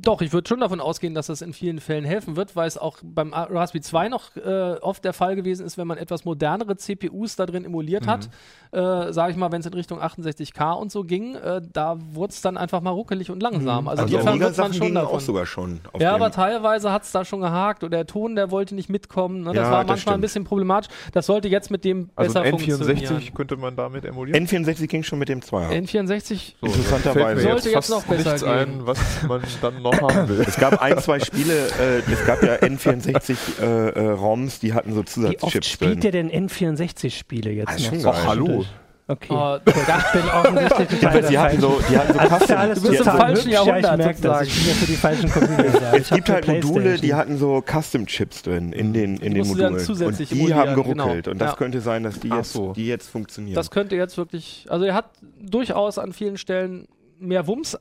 Doch, 0.00 0.20
ich 0.22 0.32
würde 0.32 0.48
schon 0.48 0.60
davon 0.60 0.80
ausgehen, 0.80 1.14
dass 1.14 1.26
das 1.26 1.42
in 1.42 1.52
vielen 1.52 1.80
Fällen 1.80 2.04
helfen 2.04 2.36
wird, 2.36 2.54
weil 2.54 2.68
es 2.68 2.78
auch 2.78 2.98
beim 3.02 3.32
Raspberry 3.34 3.80
2 3.82 4.08
noch 4.08 4.36
äh, 4.36 4.74
oft 4.80 5.04
der 5.04 5.12
Fall 5.12 5.34
gewesen 5.34 5.66
ist, 5.66 5.76
wenn 5.76 5.86
man 5.88 5.98
etwas 5.98 6.24
modernere 6.24 6.76
CPUs 6.76 7.36
da 7.36 7.46
drin 7.46 7.64
emuliert 7.64 8.06
hat, 8.06 8.28
äh, 8.70 9.12
sage 9.12 9.32
ich 9.32 9.36
mal, 9.36 9.50
wenn 9.50 9.60
es 9.60 9.66
in 9.66 9.74
Richtung 9.74 10.00
68K 10.00 10.72
und 10.72 10.92
so 10.92 11.02
ging, 11.04 11.34
äh, 11.34 11.60
da 11.72 11.96
wurde 12.12 12.32
es 12.32 12.40
dann 12.42 12.56
einfach 12.56 12.80
mal 12.80 12.90
ruckelig 12.90 13.30
und 13.30 13.42
langsam. 13.42 13.88
Also 13.88 14.02
Also 14.02 14.10
die 14.14 14.20
insofern 14.20 14.40
wird 14.40 14.56
man 14.58 14.72
schon 14.72 14.86
gingen 14.86 14.96
auch 14.98 15.02
davon. 15.04 15.20
sogar 15.20 15.46
schon. 15.46 15.80
Auf 15.92 16.00
Ja, 16.00 16.12
dem- 16.12 16.22
aber 16.22 16.30
teilweise 16.30 16.92
hat 16.92 17.02
es 17.02 17.10
da 17.12 17.24
schon 17.24 17.40
gehakt 17.40 17.82
oder 17.82 17.96
der 17.96 18.06
Ton, 18.06 18.36
der 18.36 18.50
wollte 18.52 18.74
nicht 18.76 18.88
mitkommen. 18.88 19.40
Ne? 19.42 19.52
Das 19.52 19.56
Ja, 19.56 19.62
war 19.72 19.78
das 19.80 19.88
manchmal 19.88 19.94
ein 19.94 19.98
stimmt. 20.18 20.20
bisschen 20.22 20.44
problematisch. 20.44 20.90
Das 21.12 21.26
sollte 21.26 21.48
jetzt 21.48 21.70
mit 21.70 21.84
dem 21.84 22.10
Also 22.14 22.34
besser 22.34 22.42
ein 22.46 22.54
N64 22.54 22.76
funktionieren. 22.86 23.34
könnte 23.34 23.56
man 23.56 23.74
damit 23.74 24.04
emulieren? 24.04 24.46
N64 24.46 24.86
ging 24.86 25.02
schon 25.02 25.18
mit 25.18 25.28
dem 25.28 25.42
2 25.42 25.66
N64 25.76 26.54
So, 26.60 26.66
interessanterweise. 26.66 27.42
Sollte 27.42 27.70
jetzt 27.70 27.74
fast 27.74 27.90
noch 27.90 28.04
besser 28.04 28.36
gehen. 28.36 28.48
ein, 28.80 28.86
was 28.86 28.98
man 29.26 29.42
dann 29.60 29.82
noch 29.82 29.87
haben 29.92 30.28
will. 30.28 30.40
Es 30.48 30.56
gab 30.56 30.80
ein, 30.82 30.98
zwei 30.98 31.20
Spiele, 31.20 31.54
äh, 31.80 31.98
es 32.12 32.24
gab 32.26 32.42
ja 32.42 32.54
N64 32.56 33.36
äh, 33.60 33.88
äh, 34.14 34.48
die 34.62 34.72
hatten 34.74 34.90
so 34.92 34.96
Wie 34.96 35.00
oft 35.00 35.08
Zusatzchips 35.08 35.68
spielt 35.68 36.04
der 36.04 36.12
denn 36.12 36.30
N64-Spiele 36.30 37.50
jetzt 37.50 37.68
Ah, 37.68 37.72
noch? 37.72 37.78
schon 37.80 38.02
geil. 38.02 38.14
hallo. 38.26 38.64
Okay. 39.10 39.28
Oh, 39.30 39.56
ich 39.64 39.72
bin 39.72 40.28
offensichtlich 40.34 41.00
total 41.00 41.18
Aber 41.18 41.28
die 41.28 41.38
hatten 41.38 41.60
so, 41.62 41.80
die 41.90 41.96
hatten 41.96 42.12
so 42.12 42.18
Also 42.18 42.28
ist 42.28 42.30
ja 42.30 42.38
Custom, 42.38 42.56
alles 42.58 42.82
Du 42.82 42.88
bist 42.90 43.00
im 43.00 43.04
falschen 43.06 43.36
hübsch. 43.36 43.46
Ja, 43.46 43.62
ich 43.62 43.66
Jahrhundert, 43.66 43.96
merke 43.98 44.20
das. 44.20 44.42
Ich 44.48 44.54
bin 44.54 44.66
ja 44.68 44.74
für 44.74 44.86
die 44.86 44.96
falschen 44.96 45.30
Computer. 45.32 45.92
Es 45.94 46.10
gibt 46.10 46.28
halt 46.28 46.46
Module, 46.46 46.98
die 46.98 47.14
hatten 47.14 47.38
so 47.38 47.62
Custom-Chips 47.66 48.42
drin 48.42 48.72
in 48.74 48.92
den, 48.92 49.16
in 49.16 49.32
den 49.32 49.46
Modulen. 49.46 49.76
und 49.76 50.18
die 50.30 50.54
haben 50.54 50.74
geruckelt. 50.74 51.24
genau. 51.24 51.30
Und 51.30 51.38
das 51.38 51.52
Ja. 51.52 51.56
könnte 51.56 51.80
sein, 51.80 52.02
dass 52.02 52.20
die 52.20 52.30
Ach 52.30 52.36
jetzt, 52.36 52.52
so. 52.52 52.74
die 52.74 52.86
jetzt 52.86 53.08
funktionieren. 53.08 53.54
Das 53.54 53.70
könnte 53.70 53.96
jetzt 53.96 54.18
wirklich, 54.18 54.66
also 54.68 54.84
er 54.84 54.92
hat 54.92 55.06
durchaus 55.40 55.96
an 55.98 56.12
vielen 56.12 56.36
Stellen 56.36 56.86
mehr 57.18 57.46
Wumms. 57.46 57.78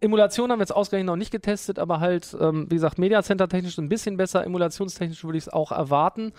Emulation 0.00 0.50
haben 0.50 0.58
wir 0.58 0.62
jetzt 0.62 0.74
ausgerechnet 0.74 1.06
noch 1.06 1.16
nicht 1.16 1.30
getestet, 1.30 1.78
aber 1.78 2.00
halt, 2.00 2.36
ähm, 2.40 2.66
wie 2.70 2.74
gesagt, 2.74 2.98
Media 2.98 3.22
Center 3.22 3.48
technisch 3.48 3.78
ein 3.78 3.88
bisschen 3.88 4.16
besser, 4.16 4.44
emulationstechnisch 4.44 5.24
würde 5.24 5.38
ich 5.38 5.44
es 5.44 5.48
auch 5.52 5.72
erwarten. 5.72 6.32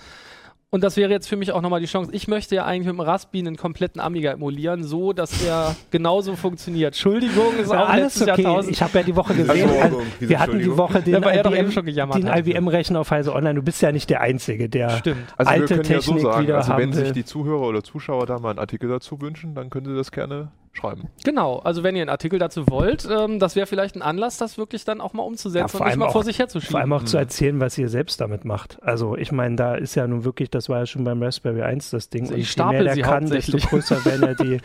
Und 0.73 0.85
das 0.85 0.95
wäre 0.95 1.11
jetzt 1.11 1.27
für 1.27 1.35
mich 1.35 1.51
auch 1.51 1.61
nochmal 1.61 1.81
die 1.81 1.85
Chance. 1.85 2.11
Ich 2.13 2.29
möchte 2.29 2.55
ja 2.55 2.63
eigentlich 2.63 2.87
mit 2.87 2.95
dem 2.95 3.01
Raspberry 3.01 3.45
einen 3.45 3.57
kompletten 3.57 3.99
Amiga 3.99 4.31
emulieren, 4.31 4.85
so 4.85 5.11
dass 5.11 5.43
er 5.43 5.75
genauso 5.91 6.37
funktioniert. 6.37 6.93
Entschuldigung, 6.93 7.57
ist 7.59 7.69
auch 7.69 7.89
alles 7.89 8.15
letztes 8.15 8.21
okay. 8.21 8.41
Jahrtausend. 8.41 8.73
Ich 8.73 8.81
habe 8.81 8.97
ja 8.97 9.03
die 9.03 9.15
Woche 9.17 9.33
gesehen, 9.33 9.69
also, 9.81 10.01
Wieso 10.19 10.29
wir 10.29 10.39
hatten 10.39 10.59
die? 10.59 10.77
Woche 10.77 11.01
den 11.01 11.13
Ja, 11.21 11.29
er 11.29 11.43
doch 11.43 11.51
IBM, 11.51 11.59
eben 11.59 11.71
schon 11.73 11.85
gejammert 11.85 12.19
den 12.19 12.31
hat. 12.31 12.47
IBM-Rechner 12.47 13.01
auf 13.01 13.11
Heise 13.11 13.33
Online. 13.33 13.55
Du 13.55 13.63
bist 13.63 13.81
ja 13.81 13.91
nicht 13.91 14.09
der 14.09 14.21
Einzige, 14.21 14.69
der 14.69 14.91
Stimmt. 14.91 15.17
Also 15.35 15.51
alte 15.51 15.61
wir 15.61 15.67
können 15.75 15.89
ja 15.89 15.99
Technik 15.99 16.21
so 16.21 16.31
sagen, 16.31 16.43
wieder 16.43 16.57
also 16.57 16.77
wenn 16.77 16.93
sich 16.93 17.11
die 17.11 17.25
Zuhörer 17.25 17.67
oder 17.67 17.83
Zuschauer 17.83 18.25
da 18.25 18.39
mal 18.39 18.51
einen 18.51 18.59
Artikel 18.59 18.89
dazu 18.89 19.19
wünschen, 19.19 19.53
dann 19.53 19.69
können 19.69 19.87
sie 19.87 19.95
das 19.95 20.13
gerne 20.13 20.51
schreiben. 20.73 21.09
Genau, 21.25 21.59
also 21.59 21.83
wenn 21.83 21.95
ihr 21.97 22.01
einen 22.01 22.09
Artikel 22.09 22.39
dazu 22.39 22.67
wollt, 22.69 23.05
ähm, 23.11 23.39
das 23.39 23.55
wäre 23.57 23.67
vielleicht 23.67 23.95
ein 23.95 24.01
Anlass, 24.01 24.37
das 24.37 24.57
wirklich 24.57 24.85
dann 24.85 25.01
auch 25.01 25.11
mal 25.13 25.23
umzusetzen 25.23 25.75
Ja, 25.77 25.81
und 25.81 25.87
nicht 25.87 25.97
mal 25.97 26.05
auch- 26.07 26.11
vor 26.13 26.23
sich 26.23 26.39
herzuschieben. 26.39 26.71
Vor 26.71 26.79
allem 26.79 26.93
auch 26.93 27.03
zu 27.03 27.17
erzählen, 27.17 27.59
was 27.59 27.77
ihr 27.77 27.89
selbst 27.89 28.21
damit 28.21 28.45
macht. 28.45 28.77
Also 28.81 29.17
ich 29.17 29.31
meine, 29.33 29.57
da 29.57 29.75
ist 29.75 29.95
ja 29.95 30.07
nun 30.07 30.23
wirklich, 30.23 30.49
das 30.49 30.69
war 30.69 30.79
ja 30.79 30.85
schon 30.85 31.03
beim 31.03 31.21
Raspberry 31.21 31.61
1 31.61 31.89
das 31.89 32.09
Ding. 32.09 32.21
Also 32.23 32.35
und 32.35 32.39
ich 32.39 32.45
je 32.47 32.51
stapel 32.51 32.83
mehr 32.85 32.95
der 32.95 33.03
kann, 33.03 33.29
desto 33.29 33.57
größer 33.57 34.05
werden 34.05 34.21
ja 34.23 34.33
die, 34.33 34.59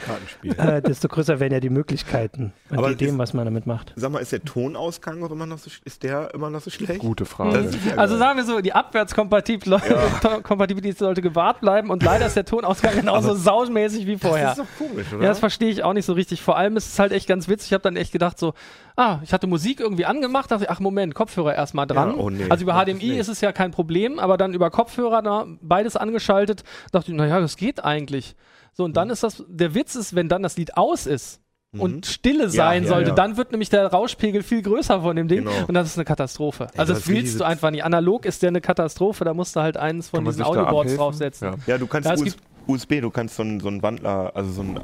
äh, 0.58 0.80
desto 0.82 1.08
größer 1.08 1.40
werden 1.40 1.52
ja 1.54 1.60
die 1.60 1.70
Möglichkeiten 1.70 2.52
und 2.70 2.78
Aber 2.78 2.86
die 2.88 2.94
Ideen, 2.94 3.14
ist- 3.14 3.18
was 3.18 3.34
man 3.34 3.44
damit 3.44 3.66
macht. 3.66 3.92
Sag 3.96 4.12
mal, 4.12 4.20
ist 4.20 4.30
der 4.32 4.44
Tonausgang 4.44 5.22
auch 5.24 5.30
immer 5.32 5.46
noch 5.46 5.58
so, 5.58 5.70
ist 5.84 6.02
der 6.04 6.32
immer 6.34 6.50
noch 6.50 6.60
so 6.60 6.70
schlecht? 6.70 7.00
Gute 7.00 7.24
Frage. 7.26 7.68
Ja 7.88 7.96
Also 7.96 8.14
geil. 8.14 8.18
sagen 8.18 8.38
wir 8.38 8.44
so, 8.44 8.60
die 8.60 8.72
Abwärtskompatibilität 8.74 10.98
sollte 10.98 11.22
gewahrt 11.22 11.60
bleiben 11.60 11.90
und 11.90 12.02
leider 12.02 12.26
ist 12.26 12.36
der 12.36 12.44
Tonausgang 12.44 12.94
genauso 12.94 13.34
saumäßig 13.34 14.06
wie 14.06 14.16
vorher. 14.18 14.54
Das 14.54 14.58
ist 14.58 14.66
doch 14.80 14.86
komisch, 14.86 15.12
oder? 15.12 15.22
Ja, 15.22 15.28
das 15.30 15.38
verstehe 15.38 15.70
ich 15.70 15.82
auch 15.82 15.92
nicht 15.92 15.95
so 16.04 16.12
richtig. 16.12 16.42
Vor 16.42 16.56
allem 16.56 16.76
ist 16.76 16.86
es 16.92 16.98
halt 16.98 17.12
echt 17.12 17.26
ganz 17.26 17.48
witzig. 17.48 17.68
Ich 17.68 17.72
habe 17.72 17.82
dann 17.82 17.96
echt 17.96 18.12
gedacht 18.12 18.38
so, 18.38 18.52
ah, 18.96 19.20
ich 19.22 19.32
hatte 19.32 19.46
Musik 19.46 19.80
irgendwie 19.80 20.04
angemacht, 20.04 20.50
dachte 20.50 20.64
ich, 20.64 20.70
ach 20.70 20.80
Moment, 20.80 21.14
Kopfhörer 21.14 21.54
erstmal 21.54 21.86
dran. 21.86 22.10
Ja, 22.10 22.16
oh 22.16 22.30
nee, 22.30 22.46
also 22.48 22.64
über 22.64 22.74
HDMI 22.74 22.94
nicht. 23.08 23.18
ist 23.18 23.28
es 23.28 23.40
ja 23.40 23.52
kein 23.52 23.70
Problem, 23.70 24.18
aber 24.18 24.36
dann 24.36 24.52
über 24.54 24.70
Kopfhörer 24.70 25.22
da 25.22 25.46
beides 25.62 25.96
angeschaltet, 25.96 26.62
dachte 26.92 27.10
ich, 27.10 27.16
naja, 27.16 27.40
das 27.40 27.56
geht 27.56 27.82
eigentlich. 27.84 28.36
So, 28.72 28.84
und 28.84 28.90
Mhm. 28.90 28.94
dann 28.94 29.10
ist 29.10 29.22
das, 29.22 29.42
der 29.48 29.74
Witz 29.74 29.94
ist, 29.94 30.14
wenn 30.14 30.28
dann 30.28 30.42
das 30.42 30.56
Lied 30.56 30.76
aus 30.76 31.06
ist, 31.06 31.40
und 31.78 32.06
Stille 32.06 32.48
sein 32.48 32.84
ja, 32.84 32.88
sollte, 32.88 33.08
ja. 33.10 33.14
dann 33.14 33.36
wird 33.36 33.50
nämlich 33.50 33.68
der 33.68 33.86
Rauschpegel 33.88 34.42
viel 34.42 34.62
größer 34.62 35.02
von 35.02 35.14
dem 35.14 35.28
Ding 35.28 35.44
Genau. 35.44 35.66
und 35.68 35.74
das 35.74 35.88
ist 35.88 35.98
eine 35.98 36.06
Katastrophe. 36.06 36.68
Ja, 36.72 36.80
also 36.80 36.94
das 36.94 37.06
willst 37.06 37.38
du 37.38 37.44
einfach 37.44 37.70
nicht. 37.70 37.84
Analog 37.84 38.24
ist 38.24 38.42
der 38.42 38.48
eine 38.48 38.62
Katastrophe, 38.62 39.24
da 39.24 39.34
musst 39.34 39.56
du 39.56 39.60
halt 39.60 39.76
eins 39.76 40.08
von 40.08 40.24
diesen 40.24 40.42
Audioboards 40.42 40.96
draufsetzen. 40.96 41.56
Ja. 41.66 41.76
Du 41.76 41.86
kannst 41.86 42.38
USB, 42.66 43.00
du 43.02 43.10
kannst 43.10 43.36
so 43.36 43.42
einen, 43.42 43.60
so 43.60 43.68
einen 43.68 43.82
Wandler, 43.82 44.32
also 44.34 44.50
so, 44.52 44.62
ein, 44.62 44.80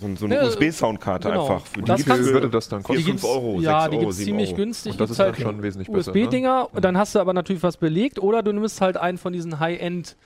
so, 0.00 0.16
so 0.16 0.24
eine 0.26 0.34
Ja, 0.36 0.44
USB-Soundkarte 0.46 1.28
genau. 1.28 1.42
einfach. 1.42 1.66
Für 1.66 1.82
Das 1.82 2.00
Wie 2.00 2.04
kannst 2.04 2.24
würde 2.32 2.50
das 2.50 2.68
dann 2.68 2.82
kosten? 2.82 3.02
fünf 3.02 3.24
Euro, 3.24 3.60
ja, 3.60 3.82
sechs 3.82 3.90
die 3.90 3.96
Euro, 3.96 4.00
gibt 4.00 4.10
es 4.10 4.16
sieben 4.18 4.26
ziemlich 4.28 4.48
Euro. 4.50 4.56
günstig. 4.56 4.92
Und 4.92 5.00
das 5.00 5.08
Gibt's 5.08 5.10
ist 5.12 5.18
dann 5.18 5.26
halt 5.34 5.40
schon 5.40 5.62
wesentlich 5.62 5.88
besser. 5.90 6.12
Ne? 6.12 6.18
USB-Dinger 6.20 6.68
und 6.72 6.84
dann 6.84 6.98
hast 6.98 7.14
du 7.14 7.20
aber 7.20 7.32
natürlich 7.32 7.62
was 7.62 7.76
belegt 7.76 8.18
oder 8.18 8.42
du 8.42 8.52
nimmst 8.52 8.80
halt 8.80 8.96
einen 8.96 9.18
von 9.18 9.32
diesen 9.32 9.60
High-End 9.60 10.16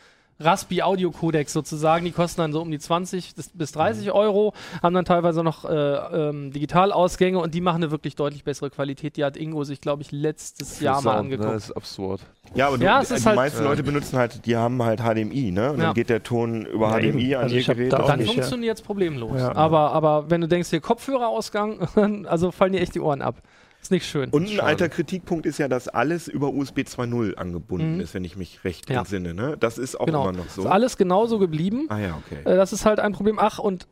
Raspi 0.40 0.83
Audio 0.83 1.11
Codecs 1.11 1.52
sozusagen, 1.52 2.04
die 2.04 2.12
kosten 2.12 2.40
dann 2.40 2.52
so 2.52 2.61
um 2.62 2.71
die 2.71 2.78
20 2.78 3.35
bis- 3.35 3.50
bis 3.52 3.73
30 3.73 4.12
Euro, 4.12 4.52
haben 4.83 4.95
dann 4.95 5.04
teilweise 5.04 5.42
noch 5.42 5.64
äh, 5.64 5.75
ähm, 5.75 6.52
Digitalausgänge 6.52 7.38
und 7.38 7.54
die 7.54 7.61
machen 7.61 7.83
eine 7.83 7.90
wirklich 7.90 8.14
deutlich 8.14 8.45
bessere 8.45 8.71
Qualität. 8.71 9.16
Die 9.16 9.25
hat 9.25 9.37
Ingo 9.37 9.64
sich, 9.64 9.80
glaube 9.80 10.02
ich, 10.02 10.12
letztes 10.12 10.78
Jahr 10.80 10.97
mal 10.97 11.02
Sound, 11.02 11.16
angeguckt. 11.18 11.49
Ne, 11.49 11.54
das 11.54 11.64
ist 11.71 11.76
absurd. 11.76 12.21
Ja, 12.54 12.68
aber 12.68 12.78
du, 12.78 12.85
Ja, 12.85 13.02
die 13.02 13.12
ist 13.14 13.26
halt- 13.26 13.37
meisten. 13.37 13.64
Leute 13.64 13.83
benutzen 13.83 14.16
halt, 14.16 14.47
die 14.47 14.57
haben 14.57 14.83
halt 14.83 15.00
HDMI, 15.00 15.50
ne? 15.50 15.73
Und 15.73 15.78
Ja. 15.78 15.87
dann 15.87 15.95
geht 15.95 16.09
der 16.09 16.23
Ton 16.23 16.64
über 16.66 16.90
Ja, 16.90 16.99
HDMI 16.99 17.23
eben. 17.25 17.35
an 17.35 17.42
Also 17.42 17.57
ihr 17.57 17.64
Gerät. 17.64 17.92
da 17.92 17.99
dann 17.99 18.21
funktioniert 18.25 18.76
es 18.78 18.83
problemlos. 18.83 19.38
Ja. 19.40 19.54
Aber, 19.57 19.92
aber 19.92 20.30
wenn 20.30 20.40
du 20.40 20.47
denkst, 20.49 20.71
hier 20.71 20.80
Kopfhörerausgang, 20.80 21.80
also 22.26 22.50
fallen 22.52 22.73
dir 22.73 22.80
echt 22.80 22.95
die 22.95 23.00
Ohren 23.00 23.23
ab. 23.23 23.42
Ist 23.80 23.90
nicht 23.92 24.06
schön. 24.06 24.30
Und 24.30 24.42
ein 24.44 24.49
Schade. 24.49 24.62
alter 24.64 24.88
Kritikpunkt 24.88 25.47
ist 25.47 25.58
ja, 25.58 25.68
dass 25.68 25.88
alles 25.88 26.26
über 26.28 26.49
USB 26.52 26.80
2.0 26.80 27.37
angebunden 27.37 27.94
Mhm. 27.94 28.00
ist, 28.00 28.12
wenn 28.14 28.25
ich 28.25 28.37
mich 28.37 28.64
recht 28.64 28.90
Ja. 28.90 28.99
entsinne. 29.00 29.35
Ne? 29.35 29.56
Das 29.58 29.78
ist 29.78 29.99
auch 29.99 30.06
genau. 30.06 30.28
immer 30.28 30.38
noch 30.38 30.49
so. 30.49 30.62
Ist 30.62 30.66
alles 30.68 30.97
genauso 30.97 31.38
geblieben. 31.38 31.87
ah 31.88 31.99
ja, 31.99 32.18
okay. 32.26 32.40
Äh, 32.44 32.56
Das 32.56 32.73
ist 32.73 32.85
halt 32.85 32.99
ein 33.00 33.12
Problem. 33.12 33.38
Ach, 33.38 33.58
und 33.58 33.87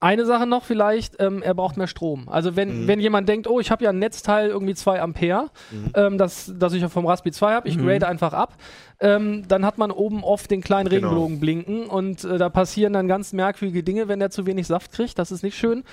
eine 0.00 0.26
Sache 0.26 0.46
noch 0.46 0.64
vielleicht, 0.64 1.16
ähm, 1.18 1.40
er 1.40 1.54
braucht 1.54 1.78
mehr 1.78 1.86
Strom. 1.86 2.28
Also 2.28 2.56
wenn, 2.56 2.82
Mhm. 2.82 2.88
wenn 2.88 3.00
jemand 3.00 3.26
denkt, 3.26 3.46
oh, 3.48 3.58
ich 3.58 3.70
habe 3.70 3.84
ja 3.84 3.90
ein 3.90 3.98
Netzteil 3.98 4.50
irgendwie 4.50 4.74
2 4.74 5.00
Ampere, 5.00 5.48
Mhm. 5.70 5.90
ähm, 5.94 6.18
das, 6.18 6.52
das 6.58 6.74
ich 6.74 6.82
ja 6.82 6.90
vom 6.90 7.06
Raspberry 7.06 7.32
2 7.32 7.54
habe, 7.54 7.66
ich 7.68 7.78
Mhm. 7.78 7.86
grade 7.86 8.06
einfach 8.06 8.34
ab, 8.34 8.58
ähm, 9.00 9.48
dann 9.48 9.64
hat 9.64 9.78
man 9.78 9.90
oben 9.90 10.22
oft 10.22 10.50
den 10.50 10.60
kleinen 10.60 10.90
Genau. 10.90 11.08
Regenbogen 11.08 11.40
blinken 11.40 11.86
und 11.86 12.22
äh, 12.24 12.36
da 12.36 12.50
passieren 12.50 12.92
dann 12.92 13.08
ganz 13.08 13.32
merkwürdige 13.32 13.82
Dinge, 13.82 14.06
wenn 14.06 14.18
der 14.18 14.28
zu 14.30 14.44
wenig 14.44 14.66
Saft 14.66 14.92
kriegt. 14.92 15.18
Das 15.18 15.32
ist 15.32 15.42
nicht 15.42 15.56
schön. 15.56 15.84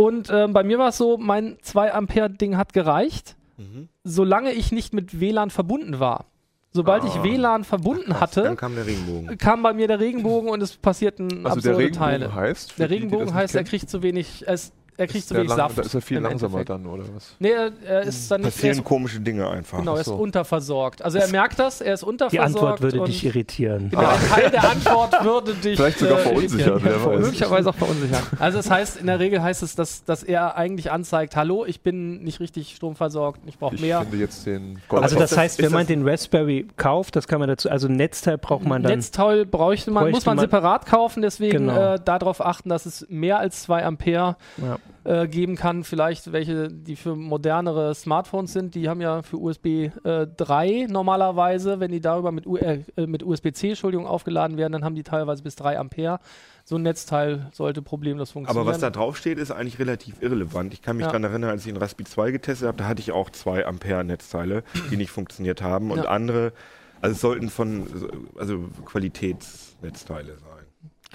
Und 0.00 0.30
ähm, 0.32 0.52
bei 0.52 0.62
mir 0.64 0.78
war 0.78 0.88
es 0.88 0.96
so, 0.96 1.18
mein 1.18 1.58
2 1.62 1.92
Ampere 1.92 2.30
Ding 2.30 2.56
hat 2.56 2.72
gereicht, 2.72 3.36
Mhm. 3.58 3.88
solange 4.04 4.52
ich 4.52 4.72
nicht 4.72 4.94
mit 4.94 5.20
WLAN 5.20 5.50
verbunden 5.50 6.00
war. 6.00 6.24
Sobald 6.72 7.04
ich 7.04 7.10
Ah. 7.16 7.22
WLAN 7.24 7.64
verbunden 7.64 8.12
Krass, 8.12 8.20
hatte, 8.36 8.54
kam 8.56 8.74
der 8.76 8.86
Regenbogen. 8.86 9.36
kam 9.38 9.62
bei 9.62 9.72
mir 9.74 9.88
der 9.88 9.98
Regenbogen 10.00 10.48
und 10.48 10.62
es 10.62 10.76
passierten 10.76 11.24
Also 11.24 11.40
der 11.42 11.52
absurde 11.52 11.78
Regenbogen 11.78 11.98
Teile. 11.98 12.34
heißt? 12.34 12.78
Der 12.78 12.86
die, 12.86 12.94
die 12.94 12.94
Regenbogen 12.94 13.26
das 13.26 13.34
heißt, 13.34 13.54
er 13.56 13.64
kriegt 13.64 13.90
zu 13.90 14.02
wenig, 14.02 14.44
es, 14.46 14.72
er 15.00 15.06
kriegt 15.06 15.18
ist 15.18 15.28
zu 15.28 15.34
wenig 15.34 15.48
lang- 15.48 15.56
Saft. 15.56 15.78
Da 15.78 15.82
ist 15.82 15.94
er 15.94 16.00
viel 16.00 16.18
langsamer 16.18 16.58
Endeffekt. 16.60 16.68
dann, 16.70 16.86
oder 16.86 17.04
was? 17.14 17.34
Nee, 17.38 17.50
er, 17.50 17.72
er 17.86 18.02
ist 18.02 18.30
dann 18.30 18.40
nicht, 18.42 18.48
er 18.48 18.50
Passieren 18.52 18.78
ist, 18.78 18.84
komische 18.84 19.20
Dinge 19.20 19.48
einfach. 19.48 19.78
genau, 19.78 19.94
er 19.94 20.00
ist 20.00 20.06
so. 20.06 20.14
unterversorgt. 20.14 21.02
Also 21.02 21.18
er 21.18 21.28
merkt 21.28 21.58
das, 21.58 21.80
er 21.80 21.94
ist 21.94 22.02
Die 22.02 22.06
unterversorgt. 22.06 22.46
Antwort 22.56 22.80
würde 22.82 23.00
und 23.00 23.08
dich 23.08 23.24
irritieren. 23.24 23.90
Genau, 23.90 24.06
ein 24.08 24.28
Teil 24.28 24.50
der 24.50 24.70
Antwort 24.70 25.24
würde 25.24 25.54
dich 25.54 25.76
Vielleicht 25.76 25.98
sogar 25.98 26.18
äh, 26.18 26.22
verunsichern, 26.22 26.80
wer 26.82 27.04
weiß. 27.06 27.20
Möglicherweise 27.20 27.70
auch 27.70 27.74
verunsichern. 27.74 28.22
Also 28.38 28.58
das 28.58 28.70
heißt, 28.70 28.96
in 28.98 29.06
der 29.06 29.18
Regel 29.18 29.42
heißt 29.42 29.62
es, 29.62 29.74
dass, 29.74 30.04
dass 30.04 30.22
er 30.22 30.56
eigentlich 30.56 30.90
anzeigt, 30.92 31.36
hallo, 31.36 31.64
ich 31.64 31.80
bin 31.80 32.22
nicht 32.22 32.40
richtig 32.40 32.74
stromversorgt, 32.76 33.40
ich 33.46 33.58
brauche 33.58 33.74
Ich 33.76 33.80
mehr. 33.80 34.00
finde 34.02 34.16
jetzt 34.18 34.46
den 34.46 34.80
Also 34.90 35.18
das 35.18 35.36
heißt, 35.36 35.62
wenn 35.62 35.72
man 35.72 35.86
den 35.86 36.06
Raspberry 36.06 36.66
kauft, 36.76 37.16
das 37.16 37.26
kann 37.26 37.40
man 37.40 37.48
dazu, 37.48 37.70
also 37.70 37.88
ein 37.88 37.96
Netzteil 37.96 38.38
braucht 38.38 38.64
man 38.66 38.82
dann. 38.82 38.92
Netzteil 38.92 39.46
bräuchte 39.46 39.90
man, 39.90 40.02
bräuchte 40.04 40.16
muss 40.16 40.26
man, 40.26 40.36
man- 40.36 40.44
separat 40.44 40.86
kaufen, 40.86 41.22
deswegen 41.22 41.68
Genau. 41.68 41.94
äh, 41.94 41.98
darauf 42.04 42.44
achten, 42.44 42.68
dass 42.68 42.86
es 42.86 43.06
mehr 43.08 43.38
als 43.38 43.62
2 43.62 43.84
Ampere 43.84 44.36
ja. 44.58 44.78
Äh, 45.04 45.26
geben 45.28 45.56
kann. 45.56 45.84
Vielleicht 45.84 46.32
welche, 46.32 46.68
die 46.68 46.96
für 46.96 47.16
modernere 47.16 47.94
Smartphones 47.94 48.52
sind, 48.52 48.74
die 48.74 48.88
haben 48.88 49.00
ja 49.00 49.22
für 49.22 49.38
USB 49.38 49.66
äh, 50.04 50.26
3 50.36 50.86
normalerweise, 50.90 51.80
wenn 51.80 51.90
die 51.90 52.00
darüber 52.00 52.32
mit, 52.32 52.46
äh, 52.46 52.82
mit 53.06 53.22
USB-C 53.22 53.68
Entschuldigung, 53.70 54.06
aufgeladen 54.06 54.56
werden, 54.56 54.72
dann 54.72 54.84
haben 54.84 54.94
die 54.94 55.02
teilweise 55.02 55.42
bis 55.42 55.56
3 55.56 55.78
Ampere. 55.78 56.18
So 56.64 56.76
ein 56.76 56.82
Netzteil 56.82 57.48
sollte 57.52 57.82
problemlos 57.82 58.30
funktionieren. 58.30 58.66
Aber 58.66 58.70
was 58.74 58.80
da 58.80 58.90
drauf 58.90 59.16
steht, 59.16 59.38
ist 59.38 59.50
eigentlich 59.50 59.78
relativ 59.78 60.22
irrelevant. 60.22 60.72
Ich 60.74 60.82
kann 60.82 60.96
mich 60.96 61.04
Ja. 61.06 61.08
daran 61.12 61.24
erinnern, 61.24 61.50
als 61.50 61.66
ich 61.66 61.72
den 61.72 61.78
Raspberry 61.80 62.04
2 62.08 62.30
getestet 62.32 62.68
habe, 62.68 62.76
da 62.78 62.86
hatte 62.86 63.00
ich 63.00 63.10
auch 63.12 63.30
zwei 63.30 63.66
Ampere 63.66 64.04
Netzteile, 64.04 64.62
die 64.90 64.96
nicht 64.96 65.10
funktioniert 65.10 65.62
haben 65.62 65.90
und 65.90 66.04
Ja. 66.04 66.10
andere, 66.10 66.52
also 67.00 67.14
es 67.14 67.20
sollten 67.20 67.48
von, 67.48 67.86
also 68.38 68.68
Qualitätsnetzteile 68.84 70.36
sein. 70.38 70.59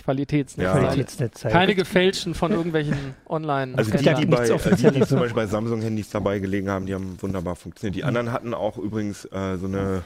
Qualitätsnetzteile. 0.04 0.82
Ja. 0.82 0.88
Qualitätsnetzteil. 0.88 1.52
Keine 1.52 1.76
gefälschten 1.76 2.36
von 2.36 2.52
irgendwelchen 2.52 3.16
online 3.28 3.78
Also 3.78 3.92
die, 3.92 3.98
die, 3.98 4.26
bei, 4.26 4.48
die, 4.48 4.92
die 4.92 5.02
zum? 5.02 5.20
Beispiel 5.20 5.36
bei 5.36 5.48
Samsung-Handys 5.48 6.10
dabei 6.10 6.40
gelegen 6.40 6.70
haben, 6.70 6.86
die 6.86 6.94
haben 6.94 7.18
wunderbar 7.22 7.56
funktioniert. 7.56 7.96
Die 7.96 8.04
anderen 8.04 8.32
hatten 8.32 8.54
auch 8.54 8.78
übrigens 8.78 9.26
äh, 9.26 9.58
so 9.58 9.68
eine, 9.68 10.04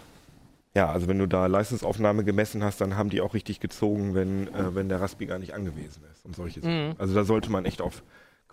ja, 0.75 0.89
also 0.89 1.07
wenn 1.07 1.19
du 1.19 1.27
da 1.27 1.47
Leistungsaufnahme 1.47 2.23
gemessen 2.23 2.63
hast, 2.63 2.79
dann 2.81 2.95
haben 2.95 3.09
die 3.09 3.21
auch 3.21 3.33
richtig 3.33 3.59
gezogen, 3.59 4.13
wenn, 4.13 4.47
äh, 4.47 4.75
wenn 4.75 4.89
der 4.89 5.01
Raspi 5.01 5.25
gar 5.25 5.39
nicht 5.39 5.53
angewiesen 5.53 6.03
ist 6.11 6.25
und 6.25 6.35
solche 6.35 6.61
Sachen. 6.61 6.89
Mhm. 6.89 6.95
Also 6.97 7.15
da 7.15 7.23
sollte 7.23 7.51
man 7.51 7.65
echt 7.65 7.81
auf 7.81 8.03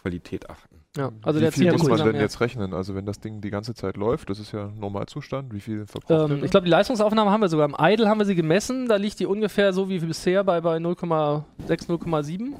Qualität 0.06 0.48
achten. 0.48 0.76
Ja, 0.96 1.10
also 1.22 1.40
wie 1.40 1.42
der 1.42 1.52
viel 1.52 1.72
muss 1.72 1.88
man 1.88 1.98
denn 1.98 2.14
jetzt 2.14 2.40
rechnen? 2.40 2.72
Also 2.72 2.94
wenn 2.94 3.06
das 3.06 3.18
Ding 3.18 3.40
die 3.40 3.50
ganze 3.50 3.74
Zeit 3.74 3.96
läuft, 3.96 4.30
das 4.30 4.38
ist 4.38 4.52
ja 4.52 4.70
Normalzustand, 4.78 5.52
wie 5.52 5.60
viel 5.60 5.84
verbraucht 5.86 6.30
Ähm, 6.30 6.44
ich 6.44 6.50
glaube, 6.52 6.64
die 6.64 6.70
Leistungsaufnahme 6.70 7.30
haben 7.32 7.40
wir 7.40 7.48
sogar 7.48 7.68
im 7.68 7.76
Idle 7.78 8.08
haben 8.08 8.18
wir 8.18 8.24
sie 8.24 8.36
gemessen. 8.36 8.86
Da 8.88 8.96
liegt 8.96 9.18
die 9.18 9.26
ungefähr 9.26 9.72
so 9.72 9.88
wie 9.88 9.98
bisher 9.98 10.44
bei, 10.44 10.60
bei 10.60 10.76
0,6, 10.76 11.42
0,7 11.88 12.52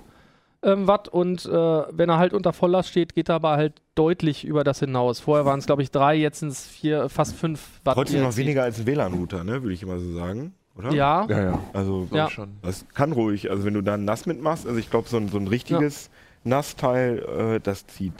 ähm, 0.62 0.88
Watt. 0.88 1.09
Und 1.09 1.47
äh, 1.47 1.50
wenn 1.50 2.09
er 2.09 2.19
halt 2.19 2.35
unter 2.35 2.53
Volllast 2.53 2.88
steht, 2.88 3.15
geht 3.15 3.29
er 3.29 3.37
aber 3.37 3.53
halt 3.53 3.81
deutlich 3.95 4.45
über 4.45 4.65
das 4.65 4.81
hinaus. 4.81 5.21
Vorher 5.21 5.47
waren 5.47 5.61
es, 5.61 5.67
glaube 5.67 5.83
ich, 5.83 5.93
drei, 5.93 6.17
jetzt 6.17 6.41
sind 6.41 6.49
es 6.49 6.67
vier, 6.67 7.09
fast 7.09 7.37
fünf 7.37 7.81
Watt. 7.85 7.95
Trotzdem 7.95 8.23
noch 8.23 8.37
weniger 8.37 8.65
als 8.65 8.81
ein 8.81 8.87
WLAN-Router, 8.87 9.45
ne, 9.45 9.62
würde 9.62 9.73
ich 9.73 9.85
immer 9.85 10.00
so 10.00 10.12
sagen. 10.15 10.53
Oder? 10.76 10.93
Ja, 10.93 11.26
Ja, 11.29 11.43
ja. 11.43 11.59
Also 11.73 12.09
Ja. 12.12 12.26
ich 12.26 12.33
schon. 12.33 12.57
das 12.62 12.85
kann 12.93 13.12
ruhig. 13.12 13.50
Also 13.50 13.65
wenn 13.65 13.75
du 13.75 13.83
da 13.83 13.97
nass 13.97 14.26
mitmachst, 14.26 14.67
also 14.67 14.79
ich 14.79 14.91
glaube, 14.91 15.09
so 15.09 15.17
ein, 15.17 15.29
so 15.29 15.38
ein 15.38 15.49
richtiges 15.49 16.11
Nassteil, 16.47 17.19
äh, 17.57 17.61
das 17.61 17.87
zieht. 17.87 18.15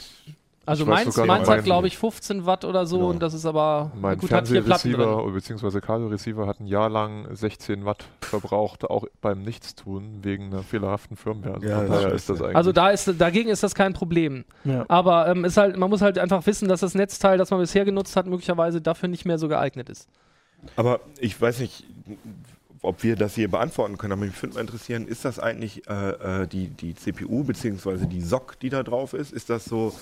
also 0.67 0.83
Ich 0.83 0.89
meins, 0.89 1.15
sogar 1.15 1.27
meins 1.27 1.49
hat, 1.49 1.65
glaube 1.65 1.87
ich, 1.87 1.97
15 1.97 2.45
Watt 2.45 2.65
oder 2.65 2.87
so 2.87 2.97
Genau. 2.99 3.11
und 3.11 3.23
das 3.23 3.35
ist 3.35 3.47
aber 3.47 3.93
Mein 4.01 4.19
gut, 4.19 4.33
hat 4.33 4.49
vier 4.49 4.63
Platten 4.63 4.93
drin. 4.93 5.01
Fernsehreceiver 5.01 5.33
bzw. 5.61 5.81
Kabelreceiver 5.81 6.47
hat 6.49 6.61
ein 6.61 6.67
Jahr 6.67 6.91
lang 6.91 7.29
16 7.35 7.85
Watt 7.85 8.05
verbraucht, 8.21 8.85
auch 8.85 9.05
beim 9.21 9.43
Nichtstun 9.43 10.25
wegen 10.25 10.47
einer 10.47 10.63
fehlerhaften 10.65 11.17
Firmware. 11.17 11.55
Also 11.55 11.69
Ja, 11.69 11.81
das 11.83 11.91
daher 11.91 12.13
ist 12.13 12.29
das 12.29 12.43
eigentlich. 12.43 12.57
Also 12.57 12.73
da 12.73 12.91
ist, 12.91 13.15
dagegen 13.19 13.49
ist 13.49 13.63
das 13.63 13.75
kein 13.77 13.93
Problem. 13.93 14.45
Ja. 14.65 14.85
Aber 14.89 15.29
ähm, 15.29 15.45
ist 15.45 15.57
halt, 15.57 15.77
man 15.77 15.89
muss 15.89 16.03
halt 16.03 16.19
einfach 16.19 16.45
wissen, 16.47 16.69
dass 16.69 16.81
das 16.81 16.95
Netzteil, 16.95 17.39
das 17.39 17.51
man 17.51 17.61
bisher 17.61 17.85
genutzt 17.85 18.17
hat, 18.17 18.27
möglicherweise 18.27 18.81
dafür 18.83 19.09
nicht 19.09 19.25
mehr 19.25 19.39
so 19.39 19.47
geeignet 19.49 19.89
ist. 19.89 20.09
Aber 20.75 20.99
ich 21.21 21.41
weiß 21.41 21.61
nicht, 21.61 21.85
ob 22.87 23.03
wir 23.03 23.17
das 23.17 23.35
hier 23.35 23.51
beantworten 23.51 23.99
können, 23.99 24.13
aber 24.15 24.25
mich 24.25 24.41
würde 24.43 24.55
mal 24.55 24.61
interessieren, 24.61 25.07
ist 25.07 25.25
das 25.25 25.39
eigentlich 25.39 25.89
äh, 25.89 26.43
äh, 26.43 26.47
die, 26.47 26.69
die 26.69 26.95
CPU 26.95 27.45
bzw. 27.45 28.07
die 28.07 28.23
SOC, 28.23 28.59
die 28.61 28.69
da 28.71 28.83
drauf 28.83 29.13
ist, 29.13 29.33
ist 29.33 29.51
das 29.51 29.65
so 29.65 29.93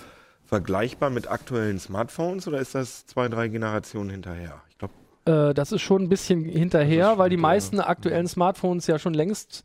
vergleichbar 0.46 1.10
mit 1.10 1.28
aktuellen 1.30 1.78
Smartphones 1.78 2.46
oder 2.46 2.58
ist 2.58 2.74
das 2.74 3.06
zwei, 3.06 3.28
drei 3.28 3.48
Generationen 3.48 4.10
hinterher? 4.10 4.60
Ich 4.68 4.78
glaube, 4.78 4.94
Äh, 5.24 5.54
das 5.54 5.72
ist 5.72 5.80
schon 5.82 6.02
ein 6.02 6.08
bisschen 6.08 6.44
hinterher, 6.44 7.16
weil 7.18 7.30
die 7.30 7.36
meisten 7.38 7.76
hinterher. 7.76 7.90
aktuellen 7.90 8.28
Smartphones 8.28 8.86
ja 8.86 8.98
schon 8.98 9.14
längst 9.14 9.64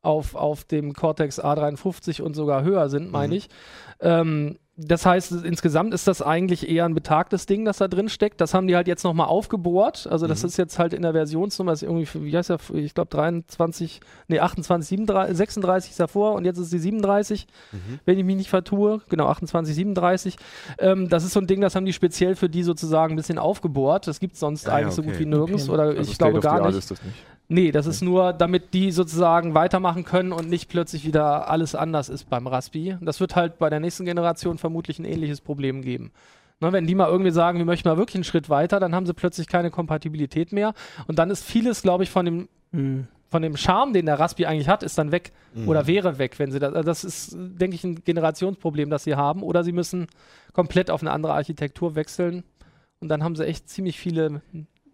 auf, 0.00 0.34
auf 0.34 0.64
dem 0.64 0.94
Cortex 0.94 1.40
A53 1.40 2.22
und 2.22 2.34
sogar 2.34 2.62
höher 2.64 2.88
sind, 2.88 3.10
meine 3.10 3.34
Mhm. 3.34 3.38
ich. 3.38 3.48
Ähm, 4.00 4.58
das 4.76 5.04
heißt, 5.04 5.32
insgesamt 5.44 5.92
ist 5.92 6.08
das 6.08 6.22
eigentlich 6.22 6.66
eher 6.68 6.86
ein 6.86 6.94
betagtes 6.94 7.44
Ding, 7.44 7.66
das 7.66 7.76
da 7.76 7.88
drin 7.88 8.08
steckt. 8.08 8.40
Das 8.40 8.54
haben 8.54 8.66
die 8.66 8.74
halt 8.74 8.88
jetzt 8.88 9.04
nochmal 9.04 9.26
aufgebohrt. 9.26 10.06
Also 10.10 10.26
das 10.26 10.42
Mhm. 10.42 10.48
ist 10.48 10.56
jetzt 10.56 10.78
halt 10.78 10.94
in 10.94 11.02
der 11.02 11.12
Versionsnummer, 11.12 11.72
ist 11.72 11.82
irgendwie, 11.82 12.08
wie 12.24 12.34
heißt 12.36 12.48
der, 12.48 12.58
ich 12.74 12.94
glaube 12.94 13.10
23, 13.10 14.00
nee 14.28 14.40
28, 14.40 14.88
37, 14.88 15.36
36 15.36 15.90
ist 15.90 16.00
davor 16.00 16.32
und 16.32 16.46
jetzt 16.46 16.56
ist 16.58 16.72
die 16.72 16.78
37, 16.78 17.46
Mhm. 17.72 18.00
wenn 18.06 18.18
ich 18.18 18.24
mich 18.24 18.36
nicht 18.36 18.50
vertue. 18.50 19.02
Genau, 19.10 19.26
28, 19.26 19.74
37. 19.74 20.36
Ähm, 20.78 21.08
das 21.10 21.24
ist 21.24 21.34
so 21.34 21.40
ein 21.40 21.46
Ding, 21.46 21.60
das 21.60 21.74
haben 21.76 21.84
die 21.84 21.92
speziell 21.92 22.34
für 22.34 22.48
die 22.48 22.62
sozusagen 22.62 23.12
ein 23.12 23.16
bisschen 23.16 23.38
aufgebohrt. 23.38 24.06
Das 24.06 24.20
gibt 24.20 24.34
es 24.34 24.40
sonst 24.40 24.66
Ah 24.68 24.70
ja, 24.72 24.76
eigentlich 24.86 24.94
so 24.94 25.02
okay. 25.02 25.10
gut 25.10 25.20
wie 25.20 25.26
nirgends 25.26 25.64
Okay. 25.64 25.72
oder 25.72 25.82
Also 25.98 26.10
ich 26.10 26.16
glaube 26.18 26.40
gar 26.40 26.66
nicht. 26.66 26.78
ist 26.78 26.90
das 26.90 27.02
nicht. 27.02 27.16
Nee, 27.52 27.70
das 27.70 27.86
ist 27.86 28.00
nur, 28.00 28.32
damit 28.32 28.72
die 28.72 28.90
sozusagen 28.92 29.52
weitermachen 29.54 30.04
können 30.04 30.32
und 30.32 30.48
nicht 30.48 30.70
plötzlich 30.70 31.04
wieder 31.04 31.50
alles 31.50 31.74
anders 31.74 32.08
ist 32.08 32.30
beim 32.30 32.46
Raspi. 32.46 32.96
Das 33.02 33.20
wird 33.20 33.36
halt 33.36 33.58
bei 33.58 33.68
der 33.68 33.78
nächsten 33.78 34.06
Generation 34.06 34.56
vermutlich 34.56 34.98
ein 34.98 35.04
ähnliches 35.04 35.40
Problem 35.42 35.82
geben. 35.82 36.12
Ne, 36.60 36.72
wenn 36.72 36.86
die 36.86 36.94
mal 36.94 37.08
irgendwie 37.10 37.30
sagen, 37.30 37.58
wir 37.58 37.64
möchten 37.66 37.88
mal 37.88 37.98
wirklich 37.98 38.14
einen 38.14 38.24
Schritt 38.24 38.48
weiter, 38.48 38.80
dann 38.80 38.94
haben 38.94 39.04
sie 39.04 39.12
plötzlich 39.12 39.48
keine 39.48 39.70
Kompatibilität 39.70 40.52
mehr. 40.52 40.72
Und 41.08 41.18
dann 41.18 41.28
ist 41.28 41.44
vieles, 41.44 41.82
glaube 41.82 42.04
ich, 42.04 42.10
von 42.10 42.24
dem, 42.24 42.48
Hm. 42.72 43.06
von 43.28 43.42
dem 43.42 43.56
Charme, 43.58 43.92
den 43.92 44.06
der 44.06 44.18
Raspi 44.18 44.46
eigentlich 44.46 44.68
hat, 44.68 44.82
ist 44.82 44.96
dann 44.96 45.12
weg 45.12 45.32
Mhm. 45.54 45.68
oder 45.68 45.86
wäre 45.86 46.16
weg, 46.18 46.38
wenn 46.38 46.50
sie 46.52 46.58
das. 46.58 46.72
Also 46.72 46.86
das 46.86 47.04
ist, 47.04 47.36
denke 47.36 47.74
ich, 47.74 47.84
ein 47.84 48.02
Generationsproblem, 48.04 48.88
das 48.88 49.04
sie 49.04 49.14
haben. 49.16 49.42
Oder 49.42 49.62
sie 49.62 49.72
müssen 49.72 50.06
komplett 50.54 50.90
auf 50.90 51.02
eine 51.02 51.10
andere 51.10 51.34
Architektur 51.34 51.96
wechseln. 51.96 52.44
Und 53.00 53.08
dann 53.08 53.22
haben 53.22 53.36
sie 53.36 53.44
echt 53.44 53.68
ziemlich 53.68 53.98
viele 53.98 54.40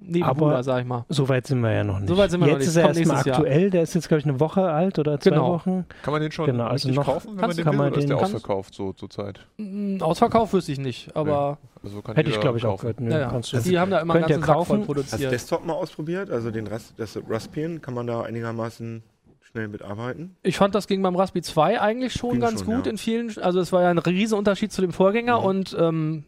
Nebenbuhler, 0.00 0.52
Aber- 0.54 0.62
sag 0.62 0.80
ich 0.82 0.86
mal. 0.86 1.04
So 1.08 1.28
weit 1.28 1.46
sind 1.46 1.60
wir 1.60 1.72
ja 1.72 1.82
noch 1.84 1.98
nicht. 1.98 2.08
So 2.08 2.16
weit 2.16 2.30
sind 2.30 2.40
wir 2.40 2.46
jetzt 2.46 2.52
noch 2.54 2.58
nicht. 2.60 2.68
ist 2.68 2.76
er 2.76 2.84
erstmal 2.88 3.06
nächstes 3.06 3.24
Jahr. 3.26 3.36
aktuell. 3.38 3.70
Der 3.70 3.82
ist 3.82 3.94
jetzt, 3.94 4.08
glaube 4.08 4.20
ich, 4.20 4.26
eine 4.26 4.38
Woche 4.40 4.62
alt 4.70 4.98
oder 4.98 5.18
zwei 5.18 5.30
Genau. 5.30 5.52
Wochen. 5.54 5.86
Kann 6.02 6.12
man 6.12 6.22
den 6.22 6.30
schon 6.30 6.46
Genau, 6.46 6.66
also 6.66 6.88
noch- 6.90 7.04
kaufen, 7.04 7.30
wenn 7.34 7.40
man 7.48 7.56
den 7.56 7.64
kann 7.64 7.72
will, 7.72 7.78
man 7.78 7.88
oder 7.92 7.98
ist 7.98 8.08
der 8.08 8.16
den- 8.16 8.24
ausverkauft 8.24 8.74
so 8.74 8.92
zur 8.92 9.10
Zeit? 9.10 9.40
Mm, 9.56 10.00
Ausverkauf 10.00 10.52
wüsste 10.52 10.70
ich 10.72 10.78
nicht, 10.78 11.16
aber 11.16 11.58
Also 11.82 12.00
kann 12.02 12.14
Hätte 12.16 12.30
ich, 12.30 12.40
glaube 12.40 12.58
ich, 12.58 12.64
auch 12.64 12.80
gehört. 12.80 13.00
Nö, 13.00 13.10
ja, 13.10 13.18
ja. 13.20 13.28
kannst 13.28 13.52
du. 13.52 13.58
die 13.58 13.78
haben 13.78 13.90
da 13.90 13.98
immer 14.00 14.14
einen 14.14 14.22
ganzen 14.24 14.40
Sack 14.40 14.46
voll 14.46 14.54
kaufen? 14.56 14.78
Hast 14.80 14.88
du 14.88 14.94
produziert. 14.94 15.32
Desktop 15.32 15.64
mal 15.66 15.72
ausprobiert? 15.74 16.30
Also 16.30 16.50
den 16.50 16.66
Ras 16.68 16.94
das 16.96 17.18
Raspbian, 17.28 17.80
kann 17.80 17.94
man 17.94 18.06
da 18.06 18.22
einigermaßen 18.22 19.02
schnell 19.40 19.68
mitarbeiten? 19.68 20.36
Ich 20.42 20.56
fand, 20.58 20.74
das 20.74 20.86
ging 20.86 21.02
beim 21.02 21.16
Raspi 21.16 21.40
2 21.42 21.80
eigentlich 21.80 22.12
schon 22.12 22.32
Ging 22.32 22.40
ganz 22.40 22.64
schon, 22.64 22.74
gut 22.74 22.86
ja. 22.86 22.92
in 22.92 22.98
vielen. 22.98 23.36
Also 23.38 23.60
es 23.60 23.72
war 23.72 23.82
ja 23.82 23.90
ein 23.90 23.98
riesen 23.98 24.36
Unterschied 24.38 24.72
zu 24.72 24.80
dem 24.80 24.92
Vorgänger 24.92 25.40
Mhm. 25.40 25.44
und 25.46 25.76
ähm, 25.78 26.24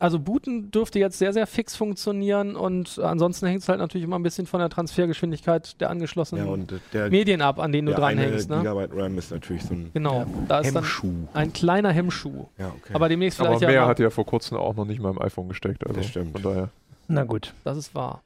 also 0.00 0.18
Booten 0.18 0.70
dürfte 0.70 0.98
jetzt 0.98 1.18
sehr, 1.18 1.32
sehr 1.32 1.46
fix 1.46 1.76
funktionieren 1.76 2.56
und 2.56 2.98
ansonsten 2.98 3.46
hängt 3.46 3.62
es 3.62 3.68
halt 3.68 3.78
natürlich 3.78 4.04
immer 4.04 4.18
ein 4.18 4.22
bisschen 4.22 4.46
von 4.46 4.60
der 4.60 4.68
Transfergeschwindigkeit 4.68 5.80
der 5.80 5.90
angeschlossenen 5.90 6.46
Ja, 6.46 6.52
und 6.52 6.74
der, 6.92 7.10
Medien 7.10 7.40
ab, 7.42 7.58
an 7.60 7.70
denen 7.70 7.86
du 7.86 7.94
der 7.94 8.04
eine 8.04 8.22
dranhängst. 8.22 8.50
Ne? 8.50 8.58
Gigabyte 8.58 8.90
RAM 8.94 9.18
ist 9.18 9.30
natürlich 9.30 9.62
so 9.62 9.74
ein 9.74 9.90
Genau, 9.94 10.26
da 10.48 10.58
ist 10.58 10.74
dann 10.74 10.82
Hemmschuh. 10.82 11.28
ein 11.32 11.52
kleiner 11.52 11.90
Hemmschuh. 11.90 12.46
Ja, 12.58 12.68
okay. 12.76 12.92
Aber 12.92 13.08
demnächst 13.08 13.40
Aber 13.40 13.50
vielleicht 13.50 13.62
mehr 13.62 13.72
ja 13.72 13.86
hat 13.86 14.00
ja 14.00 14.10
vor 14.10 14.26
kurzem 14.26 14.58
auch 14.58 14.74
noch 14.74 14.84
nicht 14.84 15.00
mal 15.00 15.10
im 15.10 15.22
iPhone 15.22 15.48
gesteckt. 15.48 15.86
Also 15.86 16.00
Das 16.00 16.08
stimmt. 16.10 16.32
Von 16.32 16.42
daher. 16.42 16.70
Na 17.06 17.24
gut. 17.24 17.52
das 17.64 17.76
ist 17.76 17.94
wahr. 17.94 18.20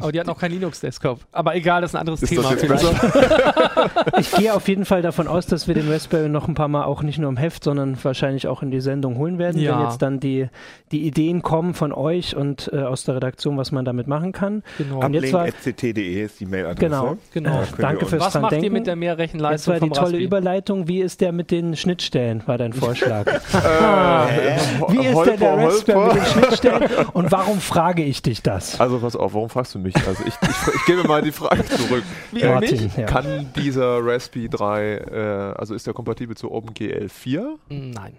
Aber 0.00 0.10
die 0.10 0.18
hat 0.18 0.26
noch 0.26 0.38
kein 0.40 0.50
Linux-Desktop. 0.50 1.20
Aber 1.30 1.54
egal, 1.54 1.82
das 1.82 1.90
ist 1.90 1.94
ein 1.94 2.00
anderes 2.00 2.22
Ist 2.22 2.30
Thema. 2.30 2.54
das? 2.54 2.84
Ich 4.18 4.32
gehe 4.32 4.54
auf 4.54 4.66
jeden 4.68 4.84
Fall 4.84 5.02
davon 5.02 5.28
aus, 5.28 5.46
dass 5.46 5.68
wir 5.68 5.74
den 5.74 5.90
Raspberry 5.90 6.28
noch 6.28 6.48
ein 6.48 6.54
paar 6.54 6.68
Mal 6.68 6.84
auch 6.84 7.02
nicht 7.02 7.18
nur 7.18 7.28
im 7.28 7.36
Heft, 7.36 7.64
sondern 7.64 7.96
wahrscheinlich 8.02 8.48
auch 8.48 8.62
in 8.62 8.70
die 8.70 8.80
Sendung 8.80 9.16
holen 9.18 9.38
werden, 9.38 9.60
Ja. 9.60 9.78
wenn 9.78 9.84
jetzt 9.86 10.02
dann 10.02 10.20
die, 10.20 10.48
die 10.90 11.06
Ideen 11.06 11.42
kommen 11.42 11.74
von 11.74 11.92
euch 11.92 12.34
und 12.34 12.70
äh, 12.72 12.82
aus 12.82 13.04
der 13.04 13.16
Redaktion, 13.16 13.56
was 13.56 13.70
man 13.72 13.84
damit 13.84 14.08
machen 14.08 14.32
kann. 14.32 14.62
Genau. 14.78 15.04
Und 15.04 15.14
jetzt 15.14 15.32
war- 15.32 15.42
Ablink.ct.de 15.46 16.22
ist 16.24 16.40
die 16.40 16.46
Mailadresse. 16.46 16.80
Genau. 16.80 17.16
genau. 17.32 17.50
Ja, 17.54 17.60
ihr 17.62 17.66
danke 17.78 18.06
fürs 18.06 18.22
Was 18.24 18.32
dran 18.32 18.42
macht 18.42 18.52
ihr 18.54 18.60
denken. 18.60 18.72
mit 18.74 18.86
der 18.86 18.96
mehr 18.96 19.12
Jetzt 19.12 19.18
Rechenleistung 19.20 19.74
war 19.74 19.80
die 19.80 19.86
vom 19.86 19.92
tolle 19.94 20.06
Raspi? 20.12 20.24
Überleitung. 20.24 20.88
Wie 20.88 21.00
ist 21.02 21.20
der 21.20 21.32
mit 21.32 21.50
den 21.50 21.76
Schnittstellen, 21.76 22.42
war 22.46 22.58
dein 22.58 22.72
Vorschlag. 22.74 23.26
Äh, 23.26 23.38
Wie 24.88 25.06
ist 25.06 25.22
denn 25.24 25.38
der 25.38 25.56
Raspberry 25.58 26.14
mit 26.14 26.16
den 26.16 26.24
Schnittstellen 26.26 26.90
und 27.12 27.30
warum 27.32 27.60
frage 27.60 28.02
ich 28.02 28.13
dich 28.22 28.42
das? 28.42 28.80
Also 28.80 28.98
pass 28.98 29.16
auf, 29.16 29.34
warum 29.34 29.48
fragst 29.48 29.74
du 29.74 29.78
mich? 29.78 29.94
Also 30.06 30.22
ich, 30.26 30.34
ich, 30.42 30.74
ich 30.74 30.84
gebe 30.86 31.06
mal 31.06 31.22
die 31.22 31.32
Frage 31.32 31.64
zurück. 31.64 32.02
Wie? 32.32 32.44
Martin, 32.44 32.90
ja. 32.96 33.06
Kann 33.06 33.50
dieser 33.56 33.98
Raspi 34.04 34.48
3, 34.48 34.94
äh, 34.96 35.18
also 35.58 35.74
ist 35.74 35.86
der 35.86 35.94
kompatibel 35.94 36.36
zu 36.36 36.50
OpenGL 36.50 37.08
4? 37.08 37.56
Nein. 37.68 38.16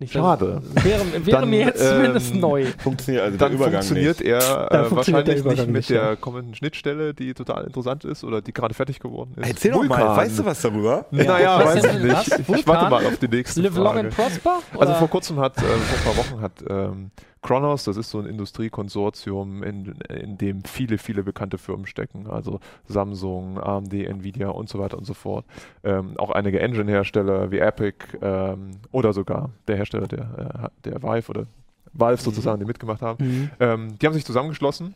Nicht 0.00 0.12
Schade. 0.12 0.60
Wäre 0.82 1.02
wäre 1.24 1.40
Dann, 1.40 1.50
mir 1.50 1.60
jetzt 1.66 1.78
zumindest 1.88 2.34
ähm, 2.34 2.40
neu. 2.40 2.66
Funktioniert 2.78 3.24
also 3.24 3.38
Dann 3.38 3.52
Übergang 3.52 3.74
funktioniert 3.74 4.18
nicht. 4.18 4.28
er 4.28 4.66
Dann 4.68 4.84
äh, 4.84 4.88
funktioniert 4.88 5.28
wahrscheinlich 5.28 5.56
nicht 5.56 5.66
mit 5.66 5.76
nicht, 5.76 5.90
ja. 5.90 6.06
der 6.08 6.16
kommenden 6.16 6.54
Schnittstelle, 6.56 7.14
die 7.14 7.32
total 7.32 7.62
interessant 7.64 8.04
ist 8.04 8.24
oder 8.24 8.42
die 8.42 8.52
gerade 8.52 8.74
fertig 8.74 8.98
geworden 8.98 9.34
ist. 9.36 9.48
Erzähl 9.48 9.70
doch 9.70 9.84
mal, 9.84 10.00
Vulkan. 10.00 10.16
weißt 10.16 10.38
du 10.40 10.44
was 10.46 10.60
darüber? 10.62 11.06
Naja, 11.12 11.60
Was 11.64 11.76
weiß 11.76 11.94
ich 11.94 12.02
nicht. 12.02 12.38
Ich 12.40 12.48
Vulkan? 12.48 12.66
warte 12.66 12.90
mal 12.90 13.06
auf 13.06 13.18
die 13.18 13.28
nächste 13.28 13.62
Live 13.62 13.76
long 13.76 13.86
Frage. 13.86 14.00
and 14.00 14.10
prosper? 14.16 14.58
Also 14.72 14.78
Oder? 14.82 14.94
vor 14.96 15.08
kurzem 15.10 15.38
hat, 15.38 15.58
äh, 15.58 15.60
vor 15.60 15.70
ein 15.70 16.16
paar 16.16 16.24
Wochen 16.24 16.40
hat 16.42 16.52
ähm, 16.68 17.10
Kronos, 17.44 17.84
das 17.84 17.98
ist 17.98 18.08
so 18.08 18.18
ein 18.18 18.24
Industriekonsortium, 18.24 19.62
in, 19.62 19.94
in 20.08 20.38
dem 20.38 20.64
viele, 20.64 20.96
viele 20.96 21.22
bekannte 21.22 21.58
Firmen 21.58 21.84
stecken, 21.84 22.26
also 22.26 22.58
Samsung, 22.88 23.60
AMD, 23.60 23.92
Nvidia 23.92 24.48
und 24.48 24.70
so 24.70 24.78
weiter 24.78 24.96
und 24.96 25.04
so 25.04 25.12
fort. 25.12 25.44
Ähm, 25.84 26.14
auch 26.16 26.30
einige 26.30 26.58
Engine-Hersteller 26.60 27.50
wie 27.50 27.58
Epic 27.58 28.06
ähm, 28.22 28.70
oder 28.92 29.12
sogar 29.12 29.50
der 29.68 29.76
Hersteller 29.76 30.08
der, 30.08 30.70
äh, 30.84 30.90
der 30.90 31.02
Vive 31.02 31.28
oder 31.28 31.46
Valve 31.92 32.22
sozusagen, 32.22 32.60
die 32.60 32.64
mitgemacht 32.64 33.02
haben. 33.02 33.22
Mhm. 33.22 33.50
Ähm, 33.60 33.98
die 33.98 34.06
haben 34.06 34.14
sich 34.14 34.24
zusammengeschlossen, 34.24 34.94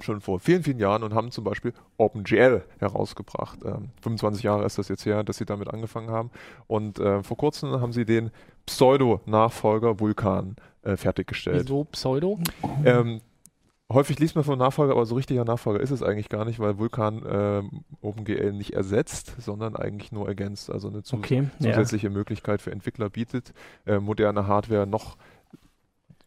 schon 0.00 0.20
vor 0.20 0.38
vielen, 0.38 0.62
vielen 0.62 0.78
Jahren 0.78 1.02
und 1.02 1.14
haben 1.14 1.30
zum 1.30 1.44
Beispiel 1.44 1.72
OpenGL 1.96 2.62
herausgebracht. 2.78 3.58
Ähm, 3.64 3.88
25 4.02 4.42
Jahre 4.42 4.66
ist 4.66 4.76
das 4.76 4.88
jetzt 4.88 5.06
her, 5.06 5.24
dass 5.24 5.38
sie 5.38 5.46
damit 5.46 5.68
angefangen 5.68 6.10
haben. 6.10 6.30
Und 6.66 6.98
äh, 6.98 7.22
vor 7.22 7.38
kurzem 7.38 7.80
haben 7.80 7.94
sie 7.94 8.04
den 8.04 8.30
Pseudo-Nachfolger 8.66 9.98
Vulkan 9.98 10.56
äh, 10.82 10.96
fertiggestellt. 10.96 11.64
Wieso 11.64 11.84
Pseudo? 11.84 12.38
Ähm, 12.84 13.20
häufig 13.92 14.18
liest 14.18 14.34
man 14.34 14.44
von 14.44 14.58
Nachfolger, 14.58 14.92
aber 14.92 15.04
so 15.06 15.14
richtiger 15.16 15.44
Nachfolger 15.44 15.80
ist 15.80 15.90
es 15.90 16.02
eigentlich 16.02 16.28
gar 16.28 16.44
nicht, 16.44 16.58
weil 16.58 16.78
Vulkan 16.78 17.22
ähm, 17.28 17.84
OpenGL 18.00 18.52
nicht 18.52 18.72
ersetzt, 18.72 19.34
sondern 19.38 19.76
eigentlich 19.76 20.12
nur 20.12 20.28
ergänzt. 20.28 20.70
Also 20.70 20.88
eine 20.88 21.02
zu 21.02 21.16
Okay, 21.16 21.48
ja. 21.58 21.72
zusätzliche 21.72 22.10
Möglichkeit 22.10 22.62
für 22.62 22.70
Entwickler 22.72 23.10
bietet, 23.10 23.52
äh, 23.86 23.98
moderne 23.98 24.46
Hardware 24.46 24.86
noch 24.86 25.16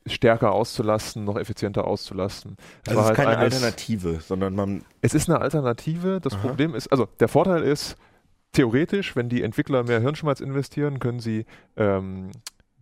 stärker 0.05 0.51
auszulasten, 0.51 1.23
noch 1.23 1.37
effizienter 1.37 1.87
auszulasten. 1.87 2.57
Es 2.83 2.89
Also 2.89 2.99
es 2.99 3.05
ist 3.05 3.07
halt 3.09 3.15
keine 3.17 3.37
eines- 3.37 3.53
Alternative, 3.55 4.19
sondern 4.19 4.53
man 4.53 4.83
Es 5.01 5.13
ist 5.13 5.29
eine 5.29 5.39
Alternative. 5.39 6.19
Das 6.21 6.33
Aha. 6.33 6.41
Problem 6.47 6.75
ist, 6.75 6.87
also 6.91 7.07
der 7.21 7.29
Vorteil 7.29 7.63
ist, 7.63 7.95
theoretisch, 8.51 9.15
wenn 9.15 9.29
die 9.29 9.41
Entwickler 9.41 9.83
mehr 9.83 10.01
Hirnschmalz 10.01 10.41
investieren, 10.41 10.99
können 10.99 11.19
sie 11.21 11.45
ähm, 11.77 12.31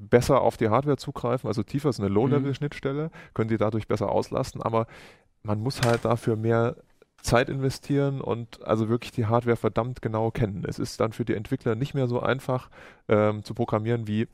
besser 0.09 0.41
auf 0.41 0.57
die 0.57 0.69
Hardware 0.69 0.97
zugreifen, 0.97 1.47
also 1.47 1.63
tiefer 1.63 1.89
ist 1.89 1.99
eine 1.99 2.09
Low-Level-Schnittstelle, 2.09 3.11
können 3.33 3.49
sie 3.49 3.57
dadurch 3.57 3.87
besser 3.87 4.09
auslasten, 4.09 4.61
aber 4.61 4.87
man 5.43 5.59
muss 5.59 5.81
halt 5.81 6.05
dafür 6.05 6.35
mehr 6.35 6.75
Zeit 7.21 7.49
investieren 7.49 8.19
und 8.19 8.65
also 8.65 8.89
wirklich 8.89 9.11
die 9.11 9.27
Hardware 9.27 9.55
verdammt 9.55 10.01
genau 10.01 10.31
kennen. 10.31 10.65
Es 10.67 10.79
ist 10.79 10.99
dann 10.99 11.13
für 11.13 11.25
die 11.25 11.35
Entwickler 11.35 11.75
nicht 11.75 11.93
mehr 11.93 12.07
so 12.07 12.19
einfach 12.19 12.69
ähm, 13.07 13.43
zu 13.43 13.53
programmieren 13.53 14.07
wie 14.07 14.27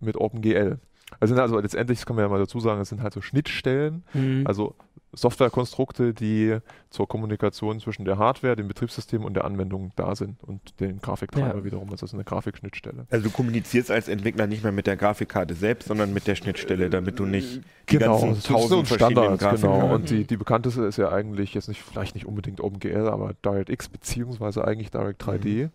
mit 0.00 0.16
OpenGL. 0.16 0.78
Also, 1.20 1.34
sind 1.34 1.40
also 1.42 1.58
letztendlich, 1.58 1.98
das 1.98 2.06
kann 2.06 2.16
man 2.16 2.24
ja 2.24 2.28
mal 2.28 2.38
dazu 2.38 2.60
sagen, 2.60 2.80
es 2.80 2.88
sind 2.88 3.02
halt 3.02 3.12
so 3.12 3.20
Schnittstellen, 3.20 4.04
Mhm. 4.14 4.46
also 4.46 4.74
Softwarekonstrukte, 5.14 6.14
die 6.14 6.56
zur 6.88 7.06
Kommunikation 7.06 7.80
zwischen 7.80 8.04
der 8.06 8.16
Hardware, 8.18 8.56
dem 8.56 8.66
Betriebssystem 8.68 9.24
und 9.24 9.34
der 9.34 9.44
Anwendung 9.44 9.92
da 9.94 10.14
sind 10.16 10.42
und 10.42 10.80
den 10.80 11.00
Grafiktreiber 11.00 11.58
Ja. 11.58 11.64
wiederum. 11.64 11.90
Das 11.90 12.02
ist 12.02 12.14
eine 12.14 12.24
Grafikschnittstelle. 12.24 13.06
Also 13.10 13.24
du 13.28 13.30
kommunizierst 13.30 13.90
als 13.90 14.08
Entwickler 14.08 14.46
nicht 14.46 14.62
mehr 14.62 14.72
mit 14.72 14.86
der 14.86 14.96
Grafikkarte 14.96 15.54
selbst, 15.54 15.88
sondern 15.88 16.14
mit 16.14 16.26
der 16.26 16.34
Schnittstelle, 16.34 16.88
damit 16.88 17.18
du 17.18 17.26
nicht 17.26 17.60
die 17.90 17.98
ganzen 17.98 18.30
das 18.30 18.38
ist 18.38 18.46
tausend 18.46 18.86
so 18.88 18.96
verschiedenen 18.96 19.36
Standard, 19.38 19.60
genau. 19.60 19.94
Und 19.94 20.08
die, 20.10 20.24
die 20.24 20.36
bekannteste 20.38 20.82
ist 20.84 20.96
ja 20.96 21.10
eigentlich 21.12 21.52
jetzt 21.52 21.68
nicht, 21.68 21.82
vielleicht 21.82 22.14
nicht 22.14 22.26
unbedingt 22.26 22.60
OpenGL, 22.62 23.08
aber 23.08 23.34
DirectX 23.44 23.90
beziehungsweise 23.90 24.66
eigentlich 24.66 24.90
Direct 24.90 25.22
3D, 25.22 25.68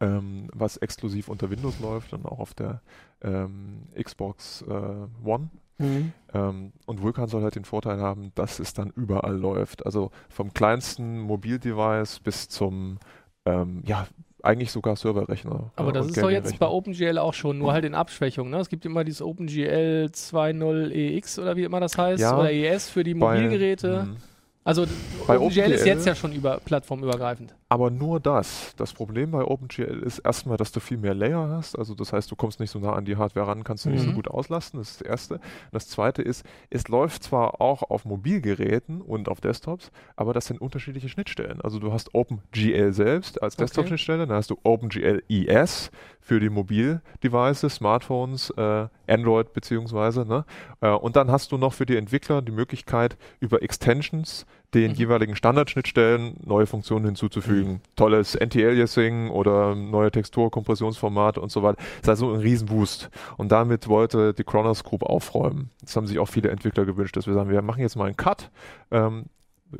ähm, 0.00 0.48
was 0.52 0.76
exklusiv 0.76 1.28
unter 1.28 1.50
Windows 1.50 1.78
läuft 1.80 2.12
und 2.12 2.24
auch 2.26 2.38
auf 2.40 2.54
der 2.54 2.80
ähm, 3.22 3.82
Xbox 4.00 4.62
äh, 4.62 5.28
One. 5.28 5.50
Mhm. 5.78 6.12
Ähm, 6.34 6.72
und 6.86 7.02
Vulkan 7.02 7.26
soll 7.28 7.42
halt 7.42 7.56
den 7.56 7.64
Vorteil 7.64 8.00
haben, 8.00 8.32
dass 8.34 8.58
es 8.58 8.74
dann 8.74 8.90
überall 8.90 9.36
läuft. 9.36 9.86
Also 9.86 10.10
vom 10.28 10.52
kleinsten 10.52 11.20
Mobildevice 11.20 12.20
bis 12.20 12.48
zum, 12.48 12.98
ähm, 13.46 13.82
ja, 13.86 14.06
eigentlich 14.42 14.70
sogar 14.70 14.96
Serverrechner. 14.96 15.70
Aber 15.76 15.90
äh, 15.90 15.92
das 15.92 16.08
ist 16.08 16.22
doch 16.22 16.30
jetzt 16.30 16.58
bei. 16.58 16.66
OpenGL 16.66 17.18
auch 17.18 17.34
schon, 17.34 17.58
nur 17.58 17.72
halt 17.72 17.84
in 17.84 17.94
Abschwächung. 17.94 18.50
Ne? 18.50 18.58
Es 18.58 18.68
gibt 18.68 18.84
immer 18.84 19.04
dieses 19.04 19.22
OpenGL 19.22 20.10
2.0 20.12 20.90
EX 20.90 21.38
oder 21.38 21.56
wie 21.56 21.64
immer 21.64 21.80
das 21.80 21.96
heißt, 21.96 22.20
Ja, 22.20 22.38
oder 22.38 22.52
ES 22.52 22.88
für 22.88 23.04
die 23.04 23.14
Mobilgeräte. 23.14 24.04
Mhm. 24.04 24.16
Also 24.64 24.86
Bei 25.26 25.38
OpenGL 25.38 25.72
ist 25.72 25.80
OpenGL 25.80 25.86
jetzt 25.86 26.06
ja 26.06 26.14
schon 26.14 26.32
über, 26.32 26.60
plattformübergreifend. 26.64 27.54
Aber 27.70 27.88
nur 27.90 28.18
das. 28.20 28.74
Das 28.76 28.92
Problem 28.92 29.30
bei 29.30 29.42
OpenGL 29.44 30.02
ist 30.02 30.18
erstmal, 30.18 30.56
dass 30.56 30.72
du 30.72 30.80
viel 30.80 30.98
mehr 30.98 31.14
Layer 31.14 31.48
hast. 31.48 31.78
Also 31.78 31.94
das 31.94 32.12
heißt, 32.12 32.28
du 32.30 32.34
kommst 32.34 32.58
nicht 32.58 32.70
so 32.70 32.80
nah 32.80 32.92
an 32.94 33.04
die 33.04 33.16
Hardware 33.16 33.46
ran, 33.46 33.62
kannst 33.64 33.84
du 33.86 33.90
nicht 33.90 34.02
so 34.02 34.10
Mhm. 34.10 34.14
gut 34.16 34.28
auslasten. 34.28 34.80
Das 34.80 34.90
ist 34.90 35.00
das 35.00 35.06
Erste. 35.06 35.40
Das 35.70 35.88
Zweite 35.88 36.20
ist, 36.20 36.44
es 36.68 36.88
läuft 36.88 37.22
zwar 37.22 37.60
auch 37.60 37.84
auf 37.84 38.04
Mobilgeräten 38.04 39.00
und 39.00 39.28
auf 39.28 39.40
Desktops, 39.40 39.92
aber 40.16 40.34
das 40.34 40.46
sind 40.46 40.60
unterschiedliche 40.60 41.08
Schnittstellen. 41.08 41.60
Also 41.60 41.78
du 41.78 41.92
hast 41.92 42.12
OpenGL 42.14 42.92
selbst 42.92 43.40
als 43.40 43.54
Okay. 43.54 43.62
Desktop-Schnittstelle, 43.64 44.26
dann 44.26 44.36
hast 44.36 44.50
du 44.50 44.58
OpenGL 44.64 45.22
ES 45.28 45.92
für 46.20 46.40
die 46.40 46.50
Mobildevices, 46.50 47.76
Smartphones, 47.76 48.50
äh, 48.56 48.88
Android 49.06 49.52
beziehungsweise. 49.52 50.26
Ne? 50.26 50.44
Äh, 50.80 50.90
und 50.90 51.14
dann 51.16 51.30
hast 51.30 51.52
du 51.52 51.56
noch 51.56 51.72
für 51.72 51.86
die 51.86 51.96
Entwickler 51.96 52.42
die 52.42 52.52
Möglichkeit, 52.52 53.16
über 53.38 53.62
Extensions 53.62 54.44
den 54.74 54.92
Mhm. 54.92 54.96
jeweiligen 54.96 55.36
Standardschnittstellen 55.36 56.36
neue 56.44 56.66
Funktionen 56.66 57.04
hinzuzufügen. 57.06 57.80
Tolles 57.96 58.36
Anti-Aliasing 58.36 59.30
oder 59.30 59.74
neue 59.74 60.10
Textur, 60.10 60.50
Kompressionsformate 60.50 61.40
und 61.40 61.50
so 61.50 61.62
weiter. 61.62 61.78
Das 62.02 62.02
ist 62.02 62.08
also 62.08 62.32
ein 62.32 62.40
Riesenboost. 62.40 63.10
Und 63.36 63.50
damit 63.50 63.88
wollte 63.88 64.32
die 64.32 64.44
Kronos 64.44 64.84
Group 64.84 65.02
aufräumen. 65.02 65.70
Das 65.80 65.96
haben 65.96 66.06
sich 66.06 66.18
auch 66.18 66.28
viele 66.28 66.50
Entwickler 66.50 66.84
gewünscht, 66.84 67.16
dass 67.16 67.26
wir 67.26 67.34
sagen, 67.34 67.50
wir 67.50 67.62
machen 67.62 67.80
jetzt 67.80 67.96
mal 67.96 68.06
einen 68.06 68.16
Cut, 68.16 68.50
ähm, 68.90 69.26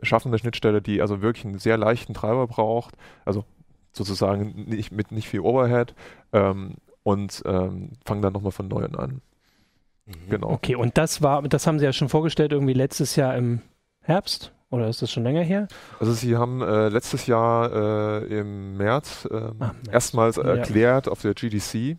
schaffen 0.03 0.29
eine 0.29 0.39
Schnittstelle, 0.39 0.83
die 0.83 1.01
also 1.01 1.23
wirklich 1.23 1.45
einen 1.45 1.59
sehr 1.59 1.77
leichten 1.77 2.15
Treiber 2.15 2.47
braucht, 2.47 2.95
also 3.25 3.45
sozusagen 3.93 4.65
nicht, 4.69 4.93
mit 4.93 5.13
nicht 5.13 5.29
viel 5.29 5.41
Overhead 5.41 5.95
ähm, 6.33 6.75
und 7.03 7.43
ähm, 7.45 7.93
fangen 8.05 8.23
dann 8.23 8.33
nochmal 8.33 8.53
von 8.53 8.69
neuem 8.69 8.95
an. 8.97 9.21
Mhm. 10.07 10.13
Genau. 10.31 10.51
Okay, 10.51 10.75
und 10.75 10.99
das 10.99 11.23
war, 11.23 11.43
das 11.43 11.67
haben 11.67 11.79
Sie 11.79 11.85
ja 11.85 11.93
schon 11.93 12.09
vorgestellt, 12.09 12.53
irgendwie 12.53 12.73
letztes 12.73 13.17
Jahr 13.17 13.37
im 13.37 13.63
Herbst? 14.01 14.53
Oder 14.71 14.89
ist 14.89 15.03
das 15.03 15.11
schon 15.11 15.25
länger 15.25 15.43
her? 15.43 15.67
Also 15.99 16.13
sie 16.13 16.37
haben 16.37 16.63
äh, 16.63 16.89
letztes 16.89 17.27
Jahr 17.27 17.73
äh, 18.23 18.39
im 18.41 18.77
März 18.77 19.27
Ah, 19.31 19.53
März. 19.59 19.77
erstmals 19.91 20.37
Ja. 20.37 20.45
erklärt 20.45 21.09
auf 21.09 21.23
der 21.23 21.35
GDC, 21.35 21.97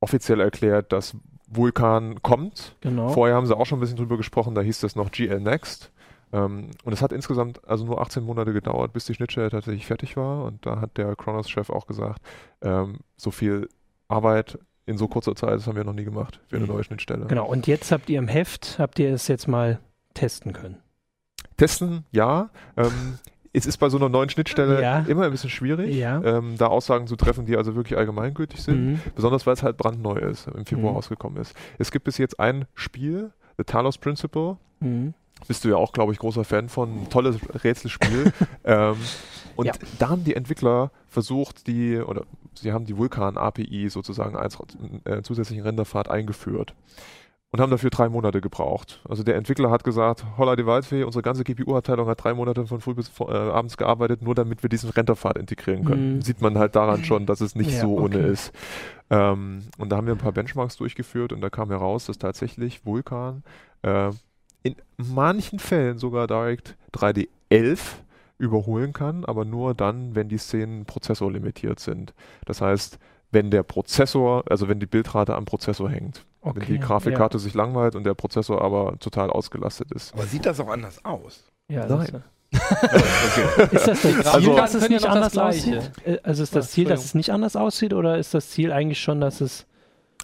offiziell 0.00 0.40
erklärt, 0.40 0.92
dass 0.92 1.16
Vulkan 1.48 2.22
kommt. 2.22 2.76
Genau. 2.80 3.08
Vorher 3.08 3.34
haben 3.36 3.46
sie 3.46 3.56
auch 3.56 3.66
schon 3.66 3.78
ein 3.78 3.80
bisschen 3.80 3.96
drüber 3.96 4.16
gesprochen, 4.16 4.54
da 4.54 4.60
hieß 4.60 4.80
das 4.80 4.94
noch 4.96 5.10
GL 5.10 5.40
Next. 5.40 5.90
Ähm, 6.32 6.70
und 6.84 6.92
es 6.92 7.02
hat 7.02 7.10
insgesamt 7.12 7.60
also 7.68 7.84
nur 7.84 8.00
18 8.00 8.22
Monate 8.22 8.52
gedauert, 8.52 8.92
bis 8.92 9.04
die 9.06 9.14
Schnittstelle 9.14 9.50
tatsächlich 9.50 9.86
fertig 9.86 10.16
war. 10.16 10.44
Und 10.44 10.64
da 10.64 10.80
hat 10.80 10.96
der 10.96 11.16
Kronos-Chef 11.16 11.70
auch 11.70 11.86
gesagt, 11.88 12.22
ähm, 12.62 12.98
so 13.16 13.32
viel 13.32 13.68
Arbeit 14.06 14.58
in 14.86 14.96
so 14.96 15.08
kurzer 15.08 15.34
Zeit, 15.34 15.54
das 15.54 15.66
haben 15.66 15.76
wir 15.76 15.82
noch 15.84 15.92
nie 15.92 16.04
gemacht 16.04 16.40
für 16.46 16.56
eine 16.56 16.66
Mhm. 16.66 16.72
neue 16.72 16.84
Schnittstelle. 16.84 17.26
Genau, 17.26 17.46
und 17.48 17.66
jetzt 17.66 17.90
habt 17.90 18.08
ihr 18.10 18.18
im 18.20 18.28
Heft, 18.28 18.76
habt 18.78 18.98
ihr 19.00 19.12
es 19.12 19.26
jetzt 19.26 19.48
mal 19.48 19.80
testen 20.14 20.52
können. 20.52 20.76
Testen, 21.60 22.04
ja. 22.10 22.50
Ähm, 22.76 23.18
es 23.52 23.66
ist 23.66 23.78
bei 23.78 23.88
so 23.88 23.96
einer 23.98 24.08
neuen 24.08 24.28
Schnittstelle 24.30 24.80
Ja. 24.80 25.00
immer 25.08 25.24
ein 25.24 25.30
bisschen 25.30 25.50
schwierig, 25.50 25.94
Ja. 25.94 26.22
ähm, 26.22 26.54
da 26.56 26.68
Aussagen 26.68 27.06
zu 27.06 27.16
treffen, 27.16 27.46
die 27.46 27.56
also 27.56 27.74
wirklich 27.74 27.98
allgemeingültig 27.98 28.62
sind. 28.62 28.86
Mhm. 28.92 29.00
Besonders 29.14 29.46
weil 29.46 29.54
es 29.54 29.62
halt 29.62 29.76
brandneu 29.76 30.14
ist, 30.16 30.46
im 30.48 30.64
Februar 30.64 30.90
Mhm. 30.92 30.96
rausgekommen 30.96 31.40
ist. 31.40 31.54
Es 31.78 31.90
gibt 31.90 32.04
bis 32.04 32.16
jetzt 32.18 32.38
ein 32.40 32.64
Spiel, 32.74 33.32
The 33.58 33.64
Talos 33.64 33.98
Principle. 33.98 34.56
Mhm. 34.80 35.14
Bist 35.48 35.64
du 35.64 35.68
ja 35.68 35.76
auch, 35.76 35.92
glaube 35.92 36.12
ich, 36.12 36.18
großer 36.18 36.44
Fan 36.44 36.68
von. 36.68 37.08
Tolles 37.10 37.36
Rätselspiel. 37.64 38.32
ähm, 38.64 38.96
und 39.56 39.66
Ja. 39.66 39.72
da 39.98 40.08
haben 40.10 40.22
die 40.24 40.36
Entwickler 40.36 40.90
versucht, 41.08 41.66
die, 41.66 41.98
oder 41.98 42.22
sie 42.54 42.72
haben 42.72 42.84
die 42.84 42.96
Vulkan-API 42.96 43.88
sozusagen 43.88 44.36
als 44.36 44.58
äh, 45.04 45.22
zusätzlichen 45.22 45.64
Renderpfad 45.64 46.08
eingeführt. 46.10 46.74
Und 47.52 47.60
haben 47.60 47.70
dafür 47.70 47.90
drei 47.90 48.08
Monate 48.08 48.40
gebraucht. 48.40 49.00
Also 49.08 49.24
der 49.24 49.34
Entwickler 49.34 49.70
hat 49.72 49.82
gesagt, 49.82 50.24
holla 50.38 50.54
die 50.54 50.66
Waldfee, 50.66 51.02
unsere 51.02 51.22
ganze 51.22 51.42
GPU-Abteilung 51.42 52.06
hat 52.06 52.22
drei 52.22 52.32
Monate 52.32 52.64
von 52.64 52.80
früh 52.80 52.94
bis 52.94 53.10
äh, 53.18 53.24
abends 53.24 53.76
gearbeitet, 53.76 54.22
nur 54.22 54.36
damit 54.36 54.62
wir 54.62 54.68
diesen 54.68 54.90
Renderpfad 54.90 55.36
integrieren 55.36 55.84
können. 55.84 56.16
Mhm. 56.16 56.22
Sieht 56.22 56.40
man 56.42 56.56
halt 56.58 56.76
daran 56.76 57.02
schon, 57.04 57.26
dass 57.26 57.40
es 57.40 57.56
nicht 57.56 57.72
Ja, 57.72 57.80
so 57.80 57.96
ohne 57.96 58.18
okay. 58.18 58.30
ist. 58.30 58.52
Ähm, 59.10 59.62
und 59.78 59.90
da 59.90 59.96
haben 59.96 60.06
wir 60.06 60.14
ein 60.14 60.18
paar 60.18 60.30
Benchmarks 60.30 60.76
durchgeführt 60.76 61.32
und 61.32 61.40
da 61.40 61.50
kam 61.50 61.70
heraus, 61.70 62.06
dass 62.06 62.18
tatsächlich 62.18 62.86
Vulkan 62.86 63.42
äh, 63.82 64.10
in 64.62 64.76
manchen 64.96 65.58
Fällen 65.58 65.98
sogar 65.98 66.28
direkt 66.28 66.76
3D11 66.94 67.80
überholen 68.38 68.92
kann, 68.92 69.24
aber 69.24 69.44
nur 69.44 69.74
dann, 69.74 70.14
wenn 70.14 70.28
die 70.28 70.38
Szenen 70.38 70.84
prozessorlimitiert 70.86 71.80
sind. 71.80 72.14
Das 72.46 72.60
heißt, 72.60 72.98
wenn 73.32 73.50
der 73.50 73.64
Prozessor, 73.64 74.44
also 74.48 74.68
wenn 74.68 74.78
die 74.80 74.86
Bildrate 74.86 75.34
am 75.34 75.44
Prozessor 75.46 75.90
hängt. 75.90 76.24
Okay. 76.42 76.60
Wenn 76.60 76.66
die 76.74 76.78
Grafikkarte 76.80 77.38
sich 77.38 77.54
langweilt 77.54 77.94
und 77.94 78.04
der 78.04 78.14
Prozessor 78.14 78.62
aber 78.62 78.98
total 78.98 79.30
ausgelastet 79.30 79.92
ist. 79.92 80.14
Aber 80.14 80.24
sieht 80.24 80.46
das 80.46 80.58
auch 80.60 80.68
anders 80.68 81.04
aus? 81.04 81.44
Ja, 81.68 81.86
Nein. 81.86 82.00
Okay. 82.08 82.20
Ist 83.70 83.86
das 83.86 84.02
das 84.02 84.02
Ziel, 84.02 84.26
Also- 84.26 84.56
dass 84.56 84.74
es 84.74 84.82
ja 84.84 84.88
nicht 84.88 85.06
anders 85.06 85.38
aussieht? 85.38 85.90
Äh, 86.04 86.18
Also 86.22 86.42
ist 86.42 86.56
das 86.56 86.70
Ziel, 86.72 86.86
dass 86.86 87.04
es 87.04 87.14
nicht 87.14 87.30
anders 87.30 87.54
aussieht 87.56 87.92
oder 87.92 88.18
ist 88.18 88.34
das 88.34 88.50
Ziel 88.50 88.72
eigentlich 88.72 89.00
schon, 89.00 89.20
dass 89.20 89.40
es. 89.40 89.66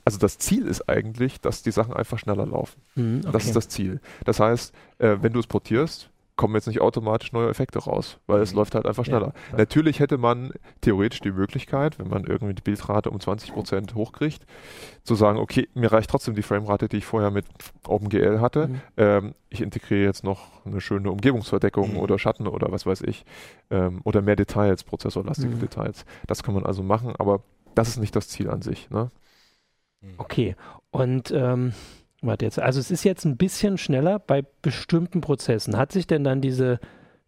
Also 0.05 0.19
das 0.19 0.39
Ziel 0.39 0.67
ist 0.67 0.89
eigentlich, 0.89 1.41
dass 1.41 1.63
die 1.63 1.71
Sachen 1.71 1.93
einfach 1.95 2.19
schneller 2.19 2.47
laufen. 2.47 2.81
Hm, 2.95 3.21
okay. 3.23 3.33
Das 3.33 3.45
ist 3.45 3.55
das 3.57 3.69
Ziel. 3.69 4.01
Das 4.25 4.41
heißt, 4.41 4.73
äh, 4.99 5.17
wenn 5.21 5.33
du 5.33 5.41
es 5.41 5.47
portierst, 5.47 6.11
kommen 6.37 6.55
jetzt 6.55 6.67
nicht 6.67 6.81
automatisch 6.83 7.33
neue 7.33 7.49
Effekte 7.49 7.79
raus, 7.79 8.19
weil 8.27 8.41
es 8.43 8.53
Mhm. 8.53 8.59
läuft 8.59 8.75
halt 8.75 8.87
einfach 8.87 9.05
Ja, 9.07 9.11
schneller. 9.11 9.33
klar. 9.33 9.59
Natürlich 9.59 10.01
hätte 10.01 10.19
man 10.19 10.53
theoretisch 10.83 11.21
die 11.21 11.33
Möglichkeit, 11.33 11.99
wenn 11.99 12.09
man 12.09 12.25
irgendwie 12.25 12.55
die 12.55 12.63
Bildrate 12.63 13.11
um 13.11 13.19
20% 13.21 13.95
hochkriegt, 13.95 14.45
zu 15.03 15.15
sagen, 15.15 15.39
okay, 15.39 15.69
mir 15.75 15.91
reicht 15.91 16.11
trotzdem 16.11 16.35
die 16.35 16.43
Framerate, 16.43 16.89
die 16.89 16.99
ich 16.99 17.07
vorher 17.07 17.31
mit 17.31 17.47
OpenGL 17.89 18.41
hatte. 18.41 18.69
Mhm. 18.69 18.81
Ähm, 18.99 19.35
ich 19.49 19.63
integriere 19.63 20.05
jetzt 20.05 20.25
noch 20.25 20.65
eine 20.67 20.81
schöne 20.81 21.11
Umgebungsverdeckung 21.11 21.93
Mhm. 21.93 21.99
oder 21.99 22.19
Schatten 22.19 22.47
oder 22.47 22.71
was 22.71 22.85
weiß 22.85 23.01
ich. 23.03 23.25
Ähm, 23.71 24.01
oder 24.05 24.21
mehr 24.21 24.37
Details, 24.37 24.85
prozessorlastige 24.85 25.55
Mhm. 25.55 25.61
Details. 25.61 26.05
Das 26.27 26.43
kann 26.43 26.55
man 26.55 26.67
also 26.67 26.83
machen, 26.83 27.15
aber 27.17 27.43
das 27.75 27.89
ist 27.89 27.99
nicht 27.99 28.15
das 28.15 28.29
Ziel 28.29 28.51
an 28.51 28.61
sich. 28.63 28.91
Ne? 28.91 29.11
Okay. 30.19 30.55
Und 30.91 31.31
ähm, 31.31 31.73
warte 32.27 32.45
jetzt, 32.45 32.59
also 32.59 32.81
es 32.81 32.91
ist 32.91 33.05
jetzt 33.05 33.25
ein 33.25 33.37
bisschen 33.37 33.79
schneller 33.79 34.19
bei 34.19 34.45
bestimmten 34.63 35.21
Prozessen. 35.21 35.77
Hat 35.77 35.93
sich 35.93 36.07
denn 36.07 36.25
dann 36.25 36.41
diese 36.41 36.79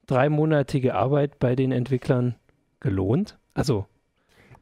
dreimonatige 0.07 0.95
Arbeit 0.95 1.39
bei 1.39 1.55
den 1.55 1.73
Entwicklern 1.73 2.35
gelohnt? 2.81 3.39
Also, 3.55 3.87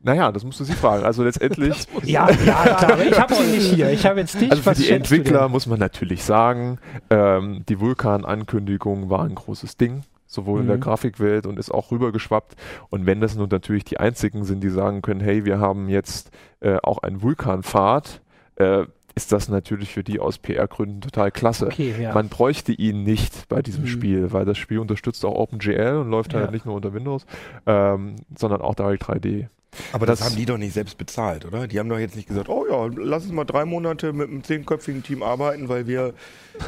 Naja, 0.01 0.31
das 0.33 0.45
musst 0.45 0.61
du 0.61 0.65
sie 0.65 0.73
fragen. 0.75 1.05
Also 1.05 1.23
letztendlich. 1.25 1.87
ja, 2.05 2.29
ja, 2.31 2.77
klar, 2.77 2.99
ich 3.11 3.19
habe 3.19 3.35
sie 3.35 3.51
nicht 3.51 3.75
hier. 3.75 3.91
Ich 3.91 4.07
habe 4.07 4.21
jetzt 4.21 4.41
dich. 4.41 4.51
Also 4.51 4.63
für 4.63 4.75
die 4.75 4.91
Entwickler 4.91 5.49
muss 5.49 5.67
man 5.67 5.79
natürlich 5.79 6.23
sagen, 6.25 6.79
ähm, 7.11 7.65
die 7.69 7.81
Vulkan-Ankündigung 7.81 9.11
war 9.11 9.25
ein 9.25 9.35
großes 9.35 9.77
Ding, 9.77 10.03
sowohl 10.27 10.61
in 10.61 10.67
der 10.67 10.77
Mhm. 10.77 10.81
Grafikwelt 10.83 11.47
und 11.47 11.59
ist 11.59 11.73
auch 11.73 11.91
rübergeschwappt. 11.91 12.57
Und 12.91 13.07
wenn 13.07 13.21
das 13.21 13.37
nun 13.37 13.49
natürlich 13.49 13.85
die 13.85 13.99
einzigen 13.99 14.45
sind, 14.45 14.61
die 14.63 14.71
sagen 14.71 15.03
können, 15.03 15.21
hey, 15.21 15.45
wir 15.45 15.59
haben 15.59 15.89
jetzt 15.89 16.31
äh, 16.61 16.77
auch 16.83 16.99
einen 16.99 17.23
Vulkanpfad, 17.23 18.21
äh, 18.57 18.85
ist 19.17 19.33
das 19.33 19.49
natürlich 19.49 19.93
für 19.93 20.05
die 20.05 20.21
aus 20.21 20.39
PR-Gründen 20.39 21.01
total 21.01 21.31
klasse. 21.33 21.67
Okay, 21.67 21.95
ja. 22.01 22.13
Man 22.15 22.29
bräuchte 22.29 22.71
ihn 22.73 23.03
nicht 23.03 23.49
bei 23.49 23.63
diesem 23.63 23.83
Mhm. 23.85 23.89
Spiel, 23.89 24.33
weil 24.33 24.45
das 24.45 24.59
Spiel 24.59 24.79
unterstützt 24.79 25.25
auch 25.25 25.35
OpenGL 25.35 25.97
und 26.03 26.11
läuft 26.11 26.35
Ja. 26.35 26.41
halt 26.41 26.53
nicht 26.53 26.67
nur 26.67 26.75
unter 26.75 26.93
Windows, 26.93 27.25
ähm, 27.67 28.17
sondern 28.37 28.61
auch 28.61 28.75
Direct 28.75 29.03
3D. 29.09 29.49
Aber 29.93 30.07
das, 30.07 30.21
Das- 30.21 30.29
haben 30.31 30.37
die 30.37 30.47
doch 30.47 30.57
nicht 30.57 30.73
selbst 30.73 30.97
bezahlt, 30.97 31.45
oder? 31.45 31.67
Die 31.67 31.79
haben 31.79 31.89
doch 31.91 31.99
jetzt 31.99 32.17
nicht 32.17 32.29
gesagt, 32.29 32.49
oh 32.49 32.65
ja, 32.69 32.89
lass 32.97 33.25
uns 33.25 33.33
mal 33.33 33.45
drei 33.45 33.65
Monate 33.67 34.13
mit 34.15 34.29
einem 34.31 34.43
zehnköpfigen 34.43 35.03
Team 35.03 35.23
arbeiten, 35.23 35.69
weil 35.69 35.87
wir. 35.87 36.15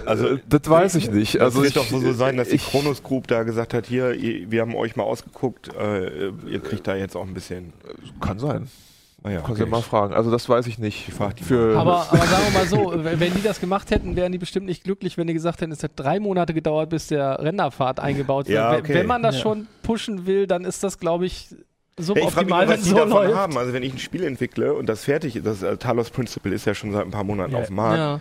Also, 0.05 0.29
Äh, 0.29 0.39
das 0.47 0.69
weiß 0.69 0.95
ich 0.97 1.11
nicht. 1.11 1.41
also 1.41 1.61
Also 1.61 1.69
es 1.69 1.75
wird 1.75 1.77
doch 1.77 2.01
so 2.01 2.13
sein, 2.13 2.37
dass 2.37 2.49
die 2.49 2.59
Kronos 2.59 3.03
Group 3.03 3.27
da 3.27 3.45
gesagt 3.45 3.73
hat, 3.73 3.87
hier, 3.87 4.13
ihr, 4.15 4.51
wir 4.51 4.61
haben 4.61 4.75
euch 4.75 4.95
mal 4.97 5.05
ausgeguckt, 5.05 5.71
äh, 5.75 6.29
ihr 6.51 6.61
kriegt 6.61 6.87
da 6.87 6.97
jetzt 6.97 7.17
auch 7.17 7.27
ein 7.27 7.33
bisschen. 7.35 7.73
Kann 8.21 8.39
sein. 8.39 8.69
Naja, 9.29 9.43
Kannst 9.45 9.61
du 9.61 9.67
mal 9.67 9.83
fragen. 9.83 10.15
Also 10.15 10.31
das 10.31 10.49
weiß 10.49 10.67
ich 10.67 10.79
nicht. 10.79 11.09
Ich 11.09 11.15
frag 11.15 11.37
die 11.37 11.45
Für, 11.45 11.77
Aber, 11.79 12.07
aber 12.11 12.27
sagen 12.27 12.43
wir 12.51 12.59
mal 12.59 12.67
so, 12.67 12.93
wenn 13.21 13.35
die 13.35 13.43
das 13.43 13.61
gemacht 13.61 13.91
hätten, 13.91 14.17
wären 14.17 14.33
die 14.33 14.39
bestimmt 14.39 14.67
nicht 14.67 14.85
glücklich, 14.85 15.19
wenn 15.19 15.27
die 15.27 15.35
gesagt 15.35 15.61
hätten, 15.61 15.73
es 15.73 15.83
hat 15.83 15.93
drei 15.97 16.19
Monate 16.21 16.55
gedauert, 16.55 16.89
bis 16.91 17.09
der 17.09 17.39
Renderpfad 17.41 18.01
eingebaut 18.01 18.47
wird. 18.49 18.57
Ja, 18.57 18.73
Wenn- 18.73 18.81
okay. 18.81 18.95
Wenn 18.95 19.07
man 19.07 19.23
das 19.23 19.37
Ja. 19.37 19.43
schon 19.43 19.67
pushen 19.83 20.27
will, 20.27 20.47
dann 20.47 20.65
ist 20.65 20.83
das, 20.83 20.99
glaube 20.99 21.27
ich, 21.27 21.55
Ja, 21.99 22.05
ich 22.05 22.07
frage 22.07 22.21
mich, 22.21 22.31
suboptimal, 22.35 22.69
wenn 22.69 22.75
was 22.79 22.83
die 22.83 22.89
so 22.91 22.95
davon 22.97 23.11
läuft. 23.11 23.35
haben. 23.37 23.59
Also 23.59 23.73
wenn 23.73 23.83
ich 23.83 23.93
ein 23.93 23.99
Spiel 23.99 24.25
entwickle 24.25 24.75
und 24.75 24.89
das 24.89 25.05
fertig 25.05 25.37
ist, 25.37 25.47
das 25.47 25.63
äh, 25.63 25.77
Talos 25.77 26.11
Principle 26.11 26.55
ist 26.55 26.65
ja 26.65 26.75
schon 26.75 26.93
seit 26.93 27.05
ein 27.05 27.11
paar 27.11 27.25
Monaten 27.25 27.53
Ja. 27.53 27.59
auf 27.61 27.67
dem 27.67 27.77
Markt, 27.77 27.99
Ja. 27.99 28.21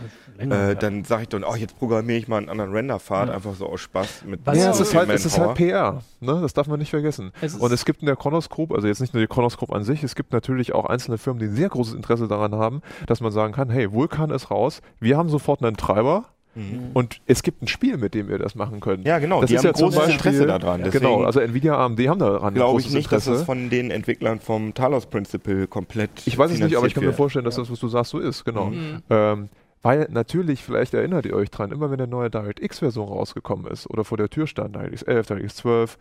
Äh, 0.70 0.76
dann 0.76 1.04
sage 1.04 1.24
ich 1.24 1.30
dann, 1.30 1.44
oh, 1.44 1.56
jetzt 1.56 1.78
programmiere 1.80 2.20
ich 2.20 2.28
mal 2.28 2.38
einen 2.38 2.50
anderen 2.50 2.72
Renderpfad, 2.72 3.30
Ja. 3.30 3.34
einfach 3.36 3.56
so 3.56 3.68
aus 3.68 3.82
Spaß 3.82 4.24
mit 4.26 4.42
Was- 4.46 4.58
ja, 4.58 4.66
Ja, 4.66 4.70
es 4.72 4.80
ist 4.80 4.94
halt, 4.96 5.10
es 5.10 5.26
ist 5.26 5.40
halt 5.40 5.56
PR. 5.56 6.02
Ne? 6.20 6.40
Das 6.42 6.54
darf 6.54 6.68
man 6.68 6.78
nicht 6.80 6.92
vergessen. 6.92 7.32
Es 7.42 7.56
Und 7.56 7.72
es 7.72 7.86
gibt 7.86 8.02
in 8.02 8.06
der 8.06 8.16
Kronos 8.16 8.50
Group, 8.50 8.72
also 8.74 8.88
jetzt 8.88 9.02
nicht 9.02 9.13
nur 9.13 9.22
die 9.22 9.28
Kronos 9.28 9.58
Group 9.58 9.72
an 9.74 9.84
sich, 9.84 10.04
es 10.04 10.13
gibt 10.16 10.34
natürlich 10.34 10.74
auch 10.76 10.86
einzelne 10.86 11.18
Firmen, 11.18 11.40
die 11.40 11.48
ein 11.48 11.56
sehr 11.56 11.70
großes 11.70 11.94
Interesse 11.96 12.28
daran 12.28 12.54
haben, 12.56 12.82
dass 13.08 13.20
man 13.22 13.32
sagen 13.32 13.54
kann, 13.54 13.70
hey, 13.70 13.92
Vulkan 13.92 14.30
ist 14.30 14.52
raus, 14.52 14.82
wir 15.00 15.18
haben 15.18 15.30
sofort 15.30 15.63
einen 15.63 15.76
Treiber 15.78 16.26
Mhm. 16.58 16.89
und 16.93 17.22
es 17.28 17.43
gibt 17.43 17.62
ein 17.62 17.67
Spiel, 17.67 17.98
mit 17.98 18.13
dem 18.13 18.30
ihr 18.30 18.39
das 18.39 18.56
machen 18.56 18.80
könnt. 18.80 19.06
Ja, 19.06 19.20
genau, 19.20 19.41
Das 19.41 19.50
die 19.50 19.56
ist 19.56 19.60
haben 19.60 19.67
ja 19.67 19.72
großes 19.74 19.96
Beispiel- 20.00 20.13
Interesse 20.15 20.46
daran. 20.48 20.82
genau, 20.82 20.91
Deswegen 20.91 21.26
also 21.26 21.39
Nvidia, 21.39 21.78
AMD 21.78 22.00
haben 22.10 22.20
daran 22.20 22.54
glaube 22.54 22.80
ich 22.82 22.89
nicht, 22.91 23.12
dass 23.12 23.26
Interesse. 23.26 23.32
das 23.39 23.43
von 23.46 23.70
den 23.70 23.91
Entwicklern 23.91 24.39
vom 24.39 24.74
Talos 24.74 25.06
Principle 25.06 25.67
komplett 25.67 26.10
ich 26.26 26.38
weiß 26.38 26.52
es 26.52 26.60
nicht, 26.60 26.76
aber 26.76 26.88
ich 26.88 26.93
kann 26.93 27.06
mir 27.06 27.13
vorstellen, 27.13 27.46
dass 27.46 27.56
das, 27.56 27.72
was 27.72 27.80
du 27.80 27.88
sagst, 27.88 28.12
so 28.12 28.20
ist, 28.20 28.43
genau. 28.43 28.65
Mhm. 28.67 29.02
Ähm, 29.10 29.50
weil 29.84 30.08
natürlich, 30.12 30.63
vielleicht 30.63 30.93
erinnert 30.96 31.26
ihr 31.28 31.36
euch 31.36 31.52
dran, 31.52 31.72
immer 31.72 31.91
wenn 31.91 32.00
eine 32.02 32.10
neue 32.10 32.30
DirectX-Version 32.32 33.08
rausgekommen 33.08 33.67
ist 33.72 33.88
oder 33.89 34.04
vor 34.04 34.17
der 34.17 34.30
Tür 34.30 34.48
stand, 34.48 34.76
DirectX 34.76 35.04
11, 35.04 35.28
DirectX 35.28 35.56
12, 35.58 35.98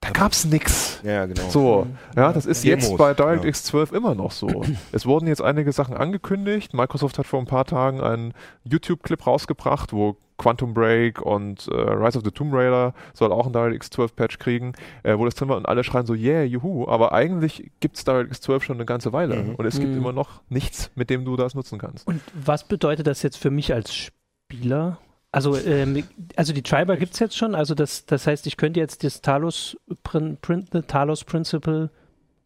da 0.00 0.10
gab 0.10 0.32
es 0.32 0.44
nichts. 0.44 1.00
Ja, 1.02 1.26
genau. 1.26 1.48
So, 1.48 1.86
ja, 2.14 2.32
das 2.32 2.46
ist 2.46 2.62
Demos, 2.64 2.88
jetzt 2.88 2.96
bei 2.98 3.14
DirectX 3.14 3.64
ja. 3.64 3.70
12 3.70 3.92
immer 3.92 4.14
noch 4.14 4.30
so. 4.30 4.64
es 4.92 5.06
wurden 5.06 5.26
jetzt 5.26 5.42
einige 5.42 5.72
Sachen 5.72 5.96
angekündigt. 5.96 6.74
Microsoft 6.74 7.18
hat 7.18 7.26
vor 7.26 7.40
ein 7.40 7.46
paar 7.46 7.64
Tagen 7.64 8.00
einen 8.00 8.34
YouTube-Clip 8.64 9.26
rausgebracht, 9.26 9.92
wo 9.92 10.16
Quantum 10.38 10.74
Break 10.74 11.22
und 11.22 11.66
äh, 11.68 11.74
Rise 11.74 12.18
of 12.18 12.24
the 12.24 12.30
Tomb 12.30 12.52
Raider 12.52 12.92
soll 13.14 13.32
auch 13.32 13.46
ein 13.46 13.54
DirectX 13.54 13.88
12 13.88 14.14
Patch 14.14 14.38
kriegen, 14.38 14.74
äh, 15.02 15.16
wo 15.16 15.24
das 15.24 15.34
drin 15.34 15.48
war 15.48 15.56
und 15.56 15.66
alle 15.66 15.82
schreien 15.82 16.04
so, 16.04 16.12
yeah, 16.12 16.42
juhu, 16.42 16.86
aber 16.88 17.12
eigentlich 17.12 17.70
gibt 17.80 17.96
es 17.96 18.04
DirectX 18.04 18.42
12 18.42 18.62
schon 18.64 18.76
eine 18.76 18.84
ganze 18.84 19.14
Weile 19.14 19.36
Mhm. 19.36 19.54
und 19.54 19.64
es 19.64 19.78
gibt 19.80 19.92
Mhm. 19.92 19.96
immer 19.98 20.12
noch 20.12 20.42
nichts, 20.50 20.90
mit 20.94 21.08
dem 21.08 21.24
du 21.24 21.36
das 21.36 21.54
nutzen 21.54 21.78
kannst. 21.78 22.06
Und 22.06 22.20
was 22.34 22.64
bedeutet 22.68 23.06
das 23.06 23.22
jetzt 23.22 23.38
für 23.38 23.50
mich 23.50 23.72
als 23.72 23.94
Spieler? 23.94 24.98
Also, 25.32 25.56
ähm, 25.58 26.04
also 26.36 26.52
die 26.52 26.62
Treiber 26.62 26.96
gibt 26.96 27.14
es 27.14 27.20
jetzt 27.20 27.36
schon. 27.36 27.54
Also 27.54 27.74
das, 27.74 28.06
das 28.06 28.26
heißt, 28.26 28.46
ich 28.46 28.56
könnte 28.56 28.80
jetzt 28.80 29.04
das 29.04 29.20
Talos, 29.20 29.76
Prin, 30.02 30.38
Prin, 30.40 30.66
Talos 30.86 31.24
Principle 31.24 31.90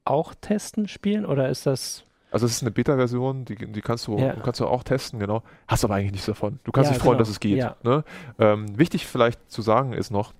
auch 0.04 0.34
testen, 0.34 0.88
spielen? 0.88 1.24
Oder 1.24 1.48
ist 1.48 1.66
das. 1.66 2.04
Also 2.32 2.46
es 2.46 2.52
ist 2.52 2.62
eine 2.62 2.70
Beta-Version, 2.70 3.44
die, 3.44 3.56
die 3.56 3.80
kannst, 3.80 4.06
du, 4.06 4.16
Ja. 4.18 4.34
kannst 4.34 4.60
du 4.60 4.66
auch 4.66 4.82
testen, 4.84 5.18
genau. 5.18 5.42
Hast 5.66 5.84
aber 5.84 5.94
eigentlich 5.96 6.12
nichts 6.12 6.26
davon. 6.26 6.60
Du 6.64 6.72
kannst 6.72 6.90
Ja, 6.90 6.94
dich 6.94 7.02
freuen, 7.02 7.14
genau. 7.14 7.18
dass 7.20 7.28
es 7.28 7.40
geht. 7.40 7.58
Ja. 7.58 7.76
Ne? 7.82 8.04
Ähm, 8.38 8.78
wichtig 8.78 9.06
vielleicht 9.06 9.50
zu 9.50 9.62
sagen 9.62 9.92
ist 9.92 10.10
noch, 10.10 10.32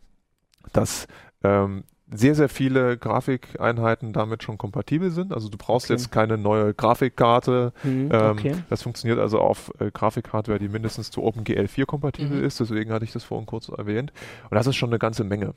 dass 0.72 1.09
ähm, 1.42 1.85
sehr, 2.12 2.35
sehr 2.35 2.49
viele 2.49 2.96
Grafikeinheiten 2.99 4.12
damit 4.12 4.42
schon 4.42 4.59
kompatibel 4.59 5.11
sind. 5.11 5.33
Also 5.33 5.49
du 5.49 5.57
brauchst 5.57 5.87
Okay. 5.87 5.92
jetzt 5.94 6.11
keine 6.11 6.38
neue 6.38 6.75
Grafikkarte. 6.75 7.73
Hm, 7.83 8.09
Ähm, 8.12 8.31
okay. 8.33 8.55
Das 8.68 8.83
funktioniert 8.83 9.18
also 9.20 9.38
auf 9.38 9.73
äh, 9.79 9.90
Grafikhardware, 9.92 10.59
die 10.59 10.68
mindestens 10.68 11.11
zu 11.11 11.23
OpenGL 11.23 11.68
4 11.68 11.87
kompatibel 11.87 12.38
Mhm. 12.38 12.44
ist. 12.44 12.59
Deswegen 12.59 12.92
hatte 12.92 13.05
ich 13.05 13.12
das 13.12 13.23
vorhin 13.25 13.46
kurz 13.46 13.68
erwähnt. 13.68 14.12
Und 14.51 14.57
das 14.57 14.66
ist 14.66 14.77
schon 14.77 14.90
eine 14.90 14.99
ganze 14.99 15.23
Menge. 15.25 15.55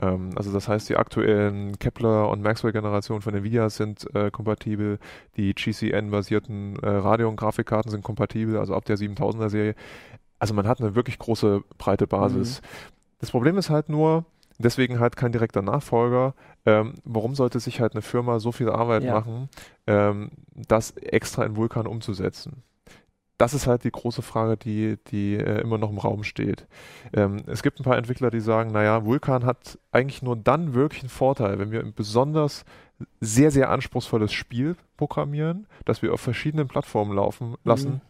Ähm, 0.00 0.30
also 0.36 0.52
das 0.52 0.68
heißt, 0.68 0.88
die 0.88 0.96
aktuellen 0.96 1.78
Kepler- 1.78 2.28
und 2.28 2.42
Maxwell-Generationen 2.42 3.22
von 3.22 3.34
NVIDIA 3.34 3.70
sind 3.70 4.06
äh, 4.14 4.30
kompatibel. 4.30 4.98
Die 5.36 5.54
GCN-basierten 5.54 6.76
äh, 6.82 6.88
Radeon-Grafikkarten 6.88 7.90
sind 7.90 8.02
kompatibel, 8.04 8.58
also 8.58 8.74
ab 8.74 8.84
der 8.84 8.96
7000er-Serie. 8.98 9.74
Also 10.38 10.52
man 10.54 10.66
hat 10.68 10.80
eine 10.80 10.94
wirklich 10.94 11.18
große, 11.18 11.62
breite 11.78 12.06
Basis. 12.06 12.60
Mhm. 12.60 12.66
Das 13.20 13.30
Problem 13.30 13.56
ist 13.56 13.70
halt 13.70 13.88
nur, 13.88 14.26
deswegen 14.58 15.00
halt 15.00 15.16
kein 15.16 15.32
direkter 15.32 15.62
Nachfolger. 15.62 16.34
Ähm, 16.66 16.94
warum 17.04 17.34
sollte 17.34 17.60
sich 17.60 17.80
halt 17.80 17.92
eine 17.94 18.02
Firma 18.02 18.38
so 18.38 18.52
viel 18.52 18.70
Arbeit 18.70 19.02
Ja. 19.02 19.14
machen, 19.14 19.48
ähm, 19.86 20.30
das 20.54 20.92
extra 20.92 21.44
in 21.44 21.56
Vulkan 21.56 21.86
umzusetzen? 21.86 22.62
Das 23.36 23.52
ist 23.52 23.66
halt 23.66 23.82
die 23.82 23.90
große 23.90 24.22
Frage, 24.22 24.56
die, 24.56 24.96
die 25.08 25.34
äh, 25.34 25.60
immer 25.60 25.76
noch 25.76 25.90
im 25.90 25.98
Raum 25.98 26.22
steht. 26.22 26.66
Ähm, 27.12 27.42
es 27.48 27.64
gibt 27.64 27.80
ein 27.80 27.82
paar 27.82 27.98
Entwickler, 27.98 28.30
die 28.30 28.38
sagen, 28.40 28.70
naja, 28.70 29.04
Vulkan 29.04 29.44
hat 29.44 29.76
eigentlich 29.90 30.22
nur 30.22 30.36
dann 30.36 30.72
wirklich 30.74 31.02
einen 31.02 31.10
Vorteil, 31.10 31.58
wenn 31.58 31.72
wir 31.72 31.80
ein 31.80 31.92
besonders 31.94 32.64
sehr, 33.20 33.50
sehr 33.50 33.70
anspruchsvolles 33.70 34.32
Spiel 34.32 34.76
programmieren, 34.96 35.66
das 35.84 36.00
wir 36.00 36.12
auf 36.14 36.20
verschiedenen 36.20 36.68
Plattformen 36.68 37.12
laufen 37.12 37.56
lassen 37.64 37.94
Mhm. 37.94 38.00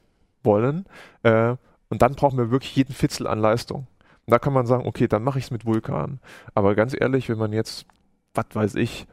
wollen. 0.42 0.84
Äh, 1.22 1.56
und 1.88 2.02
dann 2.02 2.14
brauchen 2.16 2.36
wir 2.36 2.50
wirklich 2.50 2.76
jeden 2.76 2.92
Fitzel 2.92 3.26
an 3.26 3.38
Leistung. 3.38 3.86
Da 4.26 4.38
kann 4.38 4.52
man 4.52 4.66
sagen, 4.66 4.86
okay, 4.86 5.06
dann 5.08 5.22
mache 5.22 5.38
ich 5.38 5.46
es 5.46 5.50
mit 5.50 5.66
Vulkan. 5.66 6.20
Aber 6.54 6.74
ganz 6.74 6.96
ehrlich, 6.98 7.28
wenn 7.28 7.38
man 7.38 7.52
jetzt, 7.52 7.86
was 8.34 8.46
weiß 8.52 8.74
ich, 8.76 9.06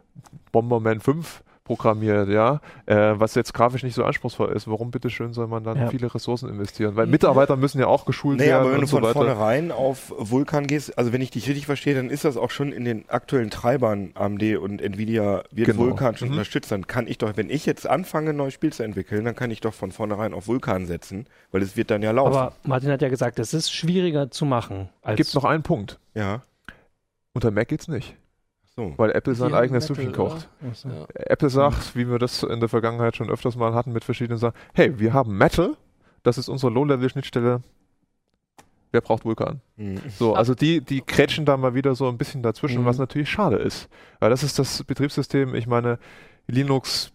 Bomberman 0.51 0.99
5 0.99 1.43
programmiert, 1.63 2.27
ja, 2.29 2.59
äh, 2.87 2.95
was 3.13 3.35
jetzt 3.35 3.53
grafisch 3.53 3.83
nicht 3.83 3.93
so 3.93 4.03
anspruchsvoll 4.03 4.51
ist, 4.51 4.67
warum 4.67 4.89
bitteschön 4.91 5.31
soll 5.33 5.47
man 5.47 5.63
dann 5.63 5.77
Ja. 5.77 5.87
viele 5.89 6.13
Ressourcen 6.13 6.49
investieren? 6.49 6.95
Weil 6.95 7.05
Mitarbeiter 7.07 7.55
müssen 7.55 7.79
ja 7.79 7.87
auch 7.87 8.05
geschult 8.05 8.39
Nee, 8.39 8.47
werden 8.47 8.61
aber 8.61 8.69
wenn 8.71 8.75
und 8.79 8.81
du 8.81 8.87
so 8.87 8.97
von 8.97 9.03
weiter. 9.03 9.13
vornherein 9.13 9.71
auf 9.71 10.11
Vulkan 10.17 10.65
gehst, 10.67 10.97
also 10.97 11.13
wenn 11.13 11.21
ich 11.21 11.29
dich 11.31 11.47
richtig 11.47 11.67
verstehe, 11.67 11.93
dann 11.95 12.09
ist 12.09 12.25
das 12.25 12.35
auch 12.35 12.49
schon 12.49 12.71
in 12.71 12.83
den 12.83 13.07
aktuellen 13.09 13.51
Treibern 13.51 14.11
AMD 14.15 14.57
und 14.57 14.81
Nvidia 14.81 15.43
wird 15.51 15.67
Genau. 15.67 15.79
Vulkan 15.83 16.17
schon 16.17 16.29
Mhm. 16.29 16.33
unterstützt. 16.33 16.71
Dann 16.71 16.87
kann 16.87 17.07
ich 17.07 17.19
doch, 17.19 17.37
wenn 17.37 17.49
ich 17.49 17.65
jetzt 17.65 17.87
anfange, 17.87 18.31
ein 18.31 18.35
neues 18.37 18.53
Spiel 18.53 18.73
zu 18.73 18.83
entwickeln, 18.83 19.23
dann 19.25 19.35
kann 19.35 19.51
ich 19.51 19.61
doch 19.61 19.73
von 19.73 19.91
vornherein 19.91 20.33
auf 20.33 20.47
Vulkan 20.47 20.87
setzen, 20.87 21.27
weil 21.51 21.61
es 21.61 21.77
wird 21.77 21.91
dann 21.91 22.01
ja 22.01 22.11
laufen. 22.11 22.35
Aber 22.35 22.53
Martin 22.63 22.89
hat 22.91 23.01
ja 23.01 23.09
gesagt, 23.09 23.37
es 23.39 23.53
ist 23.53 23.71
schwieriger 23.71 24.31
zu 24.31 24.45
machen. 24.45 24.89
Als 25.03 25.17
Gibt 25.17 25.35
noch 25.35 25.45
einen 25.45 25.63
Punkt. 25.63 25.99
ja, 26.15 26.41
Unter 27.33 27.51
Mac 27.51 27.69
geht's 27.69 27.87
nicht, 27.87 28.15
so. 28.75 28.93
weil 28.97 29.11
Apple 29.11 29.35
sein 29.35 29.53
eigenes 29.53 29.87
Süppchen 29.87 30.11
kocht. 30.13 30.49
Achso. 30.69 30.89
Ja. 30.89 31.05
Apple 31.13 31.49
sagt, 31.49 31.95
wie 31.95 32.07
wir 32.09 32.19
das 32.19 32.43
in 32.43 32.59
der 32.59 32.69
Vergangenheit 32.69 33.15
schon 33.15 33.29
öfters 33.29 33.55
mal 33.55 33.73
hatten 33.73 33.91
mit 33.91 34.03
verschiedenen 34.03 34.37
Sachen, 34.39 34.55
hey, 34.73 34.99
wir 34.99 35.13
haben 35.13 35.37
Metal, 35.37 35.75
das 36.23 36.37
ist 36.37 36.49
unsere 36.49 36.71
Low-Level-Schnittstelle. 36.71 37.61
Wer 38.93 39.01
braucht 39.01 39.23
Vulkan? 39.23 39.61
Mhm. 39.77 40.01
So, 40.09 40.33
also 40.35 40.53
die, 40.53 40.81
die 40.81 41.01
kretschen 41.01 41.45
da 41.45 41.55
mal 41.55 41.73
wieder 41.73 41.95
so 41.95 42.09
ein 42.09 42.17
bisschen 42.17 42.43
dazwischen, 42.43 42.81
Mhm. 42.81 42.85
was 42.85 42.97
natürlich 42.97 43.29
schade 43.29 43.55
ist. 43.55 43.87
Weil 44.19 44.29
das 44.29 44.43
ist 44.43 44.59
das 44.59 44.83
Betriebssystem, 44.83 45.55
ich 45.55 45.65
meine, 45.67 45.97
Linux 46.47 47.13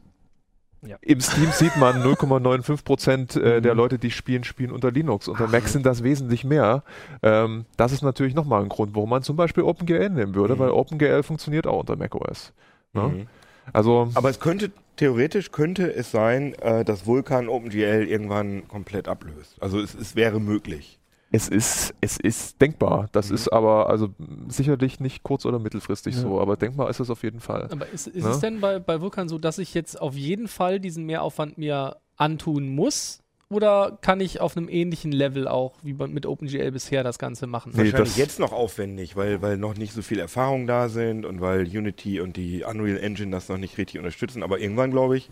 Ja. 0.83 0.97
im 1.01 1.21
Steam 1.21 1.51
sieht 1.53 1.77
man 1.77 2.03
0,95 2.05 2.85
Prozent 2.85 3.37
äh, 3.37 3.61
der 3.61 3.73
Mhm. 3.73 3.79
Leute, 3.79 3.99
die 3.99 4.11
spielen, 4.11 4.45
spielen 4.45 4.71
unter 4.71 4.91
Linux. 4.91 5.27
Unter 5.29 5.49
Mac 5.49 5.67
sind 5.69 5.85
das 5.87 6.03
wesentlich 6.03 6.45
mehr. 6.45 6.83
Ähm, 7.23 7.65
das 7.77 7.93
ist 7.93 8.03
natürlich 8.03 8.35
nochmal 8.35 8.62
ein 8.62 8.69
Grund, 8.69 8.95
warum 8.95 9.11
man 9.11 9.23
zum 9.23 9.37
Beispiel 9.37 9.65
OpenGL 9.65 10.11
nehmen 10.11 10.35
würde, 10.35 10.55
Mhm. 10.55 10.59
weil 10.61 10.71
OpenGL 10.71 11.23
funktioniert 11.23 11.67
auch 11.67 11.81
unter 11.81 11.97
macOS. 11.97 12.53
Ne? 12.93 13.03
Mhm. 13.03 13.27
Also 13.73 14.11
Aber 14.15 14.31
es 14.31 14.39
könnte, 14.39 14.71
theoretisch 14.97 15.51
könnte 15.51 15.93
es 15.93 16.11
sein, 16.12 16.55
äh, 16.61 16.85
dass 16.85 17.05
Vulkan 17.07 17.49
OpenGL 17.49 18.07
irgendwann 18.07 18.69
komplett 18.69 19.09
ablöst. 19.09 19.57
Also 19.61 19.81
es, 19.81 19.93
es 19.95 20.15
wäre 20.15 20.39
möglich. 20.41 21.01
Es 21.33 21.49
ist, 21.49 21.93
es 22.01 22.17
ist 22.19 22.61
denkbar. 22.61 23.09
Das 23.12 23.29
Mhm. 23.31 23.35
ist 23.35 23.49
aber 23.53 23.91
also 23.91 24.09
sicherlich 24.49 25.01
nicht 25.01 25.23
kurz- 25.23 25.45
oder 25.45 25.59
mittelfristig 25.59 26.15
Ja. 26.15 26.21
so, 26.23 26.41
aber 26.41 26.57
denkbar 26.57 26.89
ist 26.89 27.01
es 27.01 27.11
auf 27.11 27.23
jeden 27.25 27.41
Fall. 27.41 27.69
Aber 27.71 27.89
ist, 27.89 28.07
ist 28.07 28.25
Ne? 28.25 28.31
es 28.31 28.39
denn 28.41 28.61
bei, 28.61 28.79
bei 28.79 29.01
Vulkan 29.01 29.29
so, 29.29 29.39
dass 29.39 29.59
ich 29.59 29.75
jetzt 29.75 30.01
auf 30.01 30.15
jeden 30.15 30.49
Fall 30.49 30.79
diesen 30.81 31.05
Mehraufwand 31.05 31.59
mir 31.59 31.97
antun 32.17 32.69
muss? 32.69 33.21
Oder 33.49 33.97
kann 34.01 34.21
ich 34.21 34.41
auf 34.41 34.57
einem 34.57 34.69
ähnlichen 34.69 35.12
Level 35.12 35.47
auch 35.47 35.75
wie 35.83 35.93
mit 35.93 36.27
OpenGL 36.27 36.73
bisher 36.73 37.05
das 37.05 37.17
Ganze 37.19 37.47
machen? 37.47 37.71
Nee, 37.73 37.79
Wahrscheinlich 37.93 38.09
das- 38.11 38.17
jetzt 38.17 38.41
noch 38.41 38.53
aufwendig, 38.53 39.15
weil, 39.15 39.41
weil 39.41 39.57
noch 39.57 39.77
nicht 39.77 39.93
so 39.93 40.03
viel 40.03 40.19
Erfahrung 40.19 40.67
da 40.67 40.89
sind 40.89 41.25
und 41.25 41.41
weil 41.41 41.62
Unity 41.62 42.21
und 42.21 42.37
die 42.37 42.65
Unreal 42.65 42.99
Engine 42.99 43.31
das 43.31 43.49
noch 43.49 43.59
nicht 43.59 43.79
richtig 43.79 43.99
unterstützen. 43.99 44.43
Aber 44.43 44.59
irgendwann, 44.59 44.91
glaube 44.91 45.17
ich, 45.17 45.31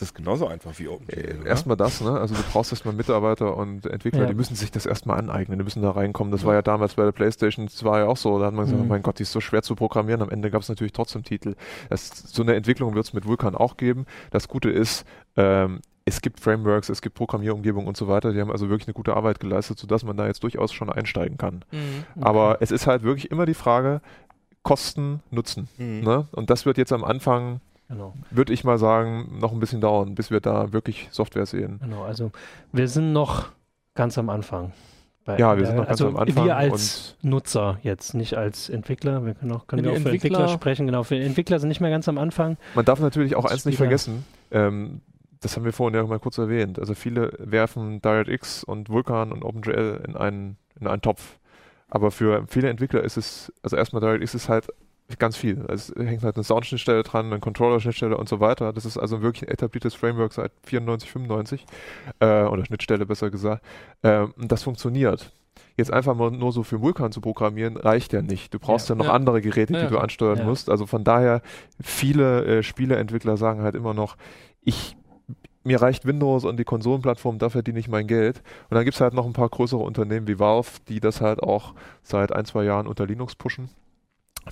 ist 0.00 0.02
das 0.10 0.14
genauso 0.14 0.46
einfach 0.46 0.78
wie 0.78 0.86
OpenGL. 0.86 1.38
oder? 1.40 1.46
Erstmal 1.48 1.76
das, 1.76 2.00
ne? 2.00 2.12
Also 2.20 2.36
du 2.36 2.40
brauchst 2.52 2.70
erstmal 2.70 2.94
Mitarbeiter 2.94 3.56
und 3.56 3.84
Entwickler, 3.84 4.20
Ja. 4.22 4.26
die 4.26 4.34
müssen 4.34 4.54
sich 4.54 4.70
das 4.70 4.86
erstmal 4.86 5.18
aneignen, 5.18 5.58
die 5.58 5.64
müssen 5.64 5.82
da 5.82 5.90
reinkommen. 5.90 6.30
Das 6.30 6.44
war 6.44 6.54
ja 6.54 6.62
damals 6.62 6.94
bei 6.94 7.02
der 7.04 7.10
Playstation 7.10 7.66
2 7.66 8.04
auch 8.04 8.16
so. 8.16 8.38
Da 8.38 8.46
hat 8.46 8.54
man 8.54 8.66
gesagt, 8.66 8.80
Mhm. 8.80 8.86
oh 8.86 8.88
mein 8.88 9.02
Gott, 9.02 9.18
die 9.18 9.24
ist 9.24 9.32
so 9.32 9.40
schwer 9.40 9.62
zu 9.62 9.74
programmieren. 9.74 10.22
Am 10.22 10.30
Ende 10.30 10.52
gab 10.52 10.62
es 10.62 10.68
natürlich 10.68 10.92
trotzdem 10.92 11.24
Titel. 11.24 11.56
Das, 11.90 12.08
so 12.10 12.42
eine 12.42 12.54
Entwicklung 12.54 12.94
wird 12.94 13.06
es 13.06 13.12
mit 13.12 13.26
Vulkan 13.26 13.56
auch 13.56 13.76
geben. 13.76 14.06
Das 14.30 14.46
Gute 14.46 14.70
ist, 14.70 15.04
ähm, 15.36 15.80
es 16.04 16.20
gibt 16.22 16.38
Frameworks, 16.38 16.88
es 16.90 17.02
gibt 17.02 17.16
Programmierumgebungen 17.16 17.88
und 17.88 17.96
so 17.96 18.06
weiter. 18.06 18.32
Die 18.32 18.40
haben 18.40 18.52
also 18.52 18.68
wirklich 18.70 18.86
eine 18.86 18.94
gute 18.94 19.16
Arbeit 19.16 19.40
geleistet, 19.40 19.78
sodass 19.80 20.04
man 20.04 20.16
da 20.16 20.26
jetzt 20.28 20.44
durchaus 20.44 20.72
schon 20.72 20.90
einsteigen 20.90 21.38
kann. 21.38 21.64
Mhm. 21.72 22.22
Aber 22.22 22.58
es 22.60 22.70
ist 22.70 22.86
halt 22.86 23.02
wirklich 23.02 23.30
immer 23.32 23.46
die 23.46 23.54
Frage, 23.54 24.00
Kosten, 24.62 25.22
Nutzen. 25.30 25.68
Mhm. 25.78 26.00
Ne? 26.00 26.28
Und 26.32 26.50
das 26.50 26.66
wird 26.66 26.78
jetzt 26.78 26.92
am 26.92 27.02
Anfang, 27.04 27.60
Genau, 27.88 28.14
würde 28.30 28.52
ich 28.52 28.64
mal 28.64 28.78
sagen, 28.78 29.38
noch 29.40 29.52
ein 29.52 29.60
bisschen 29.60 29.80
dauern, 29.80 30.14
bis 30.14 30.30
wir 30.30 30.40
da 30.40 30.72
wirklich 30.72 31.08
Software 31.10 31.46
sehen. 31.46 31.78
genau. 31.82 32.02
Also 32.02 32.30
wir 32.72 32.86
sind 32.88 33.12
noch 33.12 33.48
ganz 33.94 34.18
am 34.18 34.28
Anfang. 34.28 34.72
Bei- 35.24 35.38
Ja, 35.38 35.56
wir 35.58 35.66
sind 35.66 35.76
noch 35.76 35.86
ganz 35.86 36.00
also 36.02 36.08
am 36.08 36.16
Anfang 36.16 36.44
Wir 36.46 36.56
als 36.56 37.16
Nutzer 37.22 37.78
jetzt, 37.82 38.14
nicht 38.14 38.34
als 38.36 38.68
Entwickler. 38.68 39.24
Wir 39.26 39.34
können 39.34 39.52
auch, 39.52 39.66
können 39.66 39.84
wir 39.84 39.92
auch 39.92 39.96
für 39.96 40.10
Entwickler, 40.10 40.38
Entwickler- 40.40 40.48
sprechen. 40.54 40.86
Genau, 40.86 41.02
für 41.02 41.16
Entwickler 41.16 41.58
sind 41.58 41.68
nicht 41.68 41.80
mehr 41.80 41.90
ganz 41.90 42.08
am 42.08 42.18
Anfang. 42.18 42.56
Man 42.74 42.84
darf 42.84 43.00
natürlich 43.00 43.36
auch 43.36 43.44
Als 43.44 43.52
eins 43.54 43.64
nicht 43.66 43.76
vergessen, 43.78 44.24
ähm, 44.50 45.00
das 45.40 45.56
haben 45.56 45.64
wir 45.64 45.72
vorhin 45.72 45.94
ja 45.98 46.04
mal 46.06 46.18
kurz 46.18 46.36
erwähnt. 46.38 46.78
Also 46.78 46.94
viele 46.94 47.32
werfen 47.38 48.00
DirectX 48.02 48.64
und 48.64 48.88
Vulkan 48.90 49.32
und 49.32 49.44
OpenGL 49.44 50.02
in 50.06 50.16
einen, 50.16 50.56
in 50.80 50.86
einen 50.86 51.00
Topf. 51.02 51.38
Aber 51.88 52.10
für 52.10 52.44
viele 52.48 52.68
Entwickler 52.68 53.02
ist 53.02 53.16
es, 53.16 53.52
also 53.62 53.76
erstmal 53.76 54.00
DirectX 54.02 54.34
ist 54.34 54.48
halt 54.48 54.68
ganz 55.16 55.36
viel. 55.36 55.64
Also 55.66 55.94
Es 55.94 56.06
hängt 56.06 56.22
halt 56.22 56.36
eine 56.36 56.44
Soundschnittstelle 56.44 57.02
dran, 57.02 57.26
eine 57.26 57.40
Controller-Schnittstelle 57.40 58.16
und 58.16 58.28
so 58.28 58.40
weiter. 58.40 58.72
Das 58.74 58.84
ist 58.84 58.98
also 58.98 59.22
wirklich 59.22 59.48
ein 59.48 59.52
etabliertes 59.52 59.94
Framework 59.94 60.32
seit 60.34 60.52
94, 60.64 61.10
95 61.10 61.64
äh, 62.20 62.42
oder 62.42 62.64
Schnittstelle 62.66 63.06
besser 63.06 63.30
gesagt. 63.30 63.64
Ähm, 64.02 64.34
und 64.36 64.52
das 64.52 64.62
funktioniert. 64.62 65.32
Jetzt 65.76 65.92
einfach 65.92 66.14
mal 66.14 66.30
nur 66.30 66.52
so 66.52 66.62
für 66.62 66.82
Vulkan 66.82 67.10
zu 67.12 67.20
programmieren, 67.20 67.76
reicht 67.76 68.12
ja 68.12 68.20
nicht. 68.20 68.52
Du 68.52 68.58
brauchst 68.58 68.88
ja, 68.88 68.94
Ja. 68.94 68.98
noch 68.98 69.06
Ja. 69.06 69.12
andere 69.12 69.40
Geräte, 69.40 69.72
Ja, 69.72 69.84
die 69.84 69.88
du 69.88 69.98
ansteuern 69.98 70.44
musst. 70.44 70.68
Also 70.68 70.86
von 70.86 71.04
daher, 71.04 71.40
viele 71.80 72.44
äh, 72.58 72.62
Spieleentwickler 72.62 73.36
sagen 73.36 73.62
halt 73.62 73.74
immer 73.76 73.94
noch, 73.94 74.16
ich 74.62 74.96
mir 75.64 75.82
reicht 75.82 76.06
Windows 76.06 76.44
und 76.44 76.56
die 76.58 76.64
Konsolenplattform, 76.64 77.38
da 77.38 77.50
verdiene 77.50 77.78
ich 77.78 77.88
mein 77.88 78.06
Geld. 78.06 78.38
Und 78.70 78.74
dann 78.76 78.84
gibt 78.84 78.94
es 78.94 79.00
halt 79.00 79.12
noch 79.12 79.26
ein 79.26 79.34
paar 79.34 79.48
größere 79.50 79.80
Unternehmen 79.82 80.26
wie 80.26 80.38
Valve, 80.38 80.70
die 80.88 80.98
das 81.00 81.20
halt 81.20 81.42
auch 81.42 81.74
seit 82.02 82.32
ein, 82.32 82.44
zwei 82.46 82.64
Jahren 82.64 82.86
unter 82.86 83.06
Linux 83.06 83.34
pushen. 83.34 83.68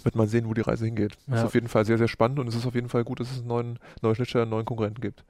Wird 0.05 0.17
man 0.17 0.29
sehen, 0.29 0.49
wo 0.49 0.55
die 0.55 0.61
Reise 0.61 0.85
hingeht. 0.85 1.17
Ja. 1.27 1.37
Ist 1.37 1.45
auf 1.45 1.55
jeden 1.55 1.69
Fall 1.69 1.85
sehr, 1.85 1.99
sehr 1.99 2.09
spannend 2.09 2.39
und 2.39 2.49
es 2.49 2.55
ist 2.55 2.67
auf 2.67 2.75
jeden 2.75 2.89
Fall 2.89 3.05
gut, 3.05 3.21
dass 3.21 3.31
es 3.31 3.39
einen 3.39 3.49
neuen, 3.49 3.79
neue 4.03 4.15
Schnittstellen, 4.15 4.45
einen 4.45 4.51
neuen 4.51 4.65
Konkurrenten 4.67 5.01
gibt. 5.01 5.25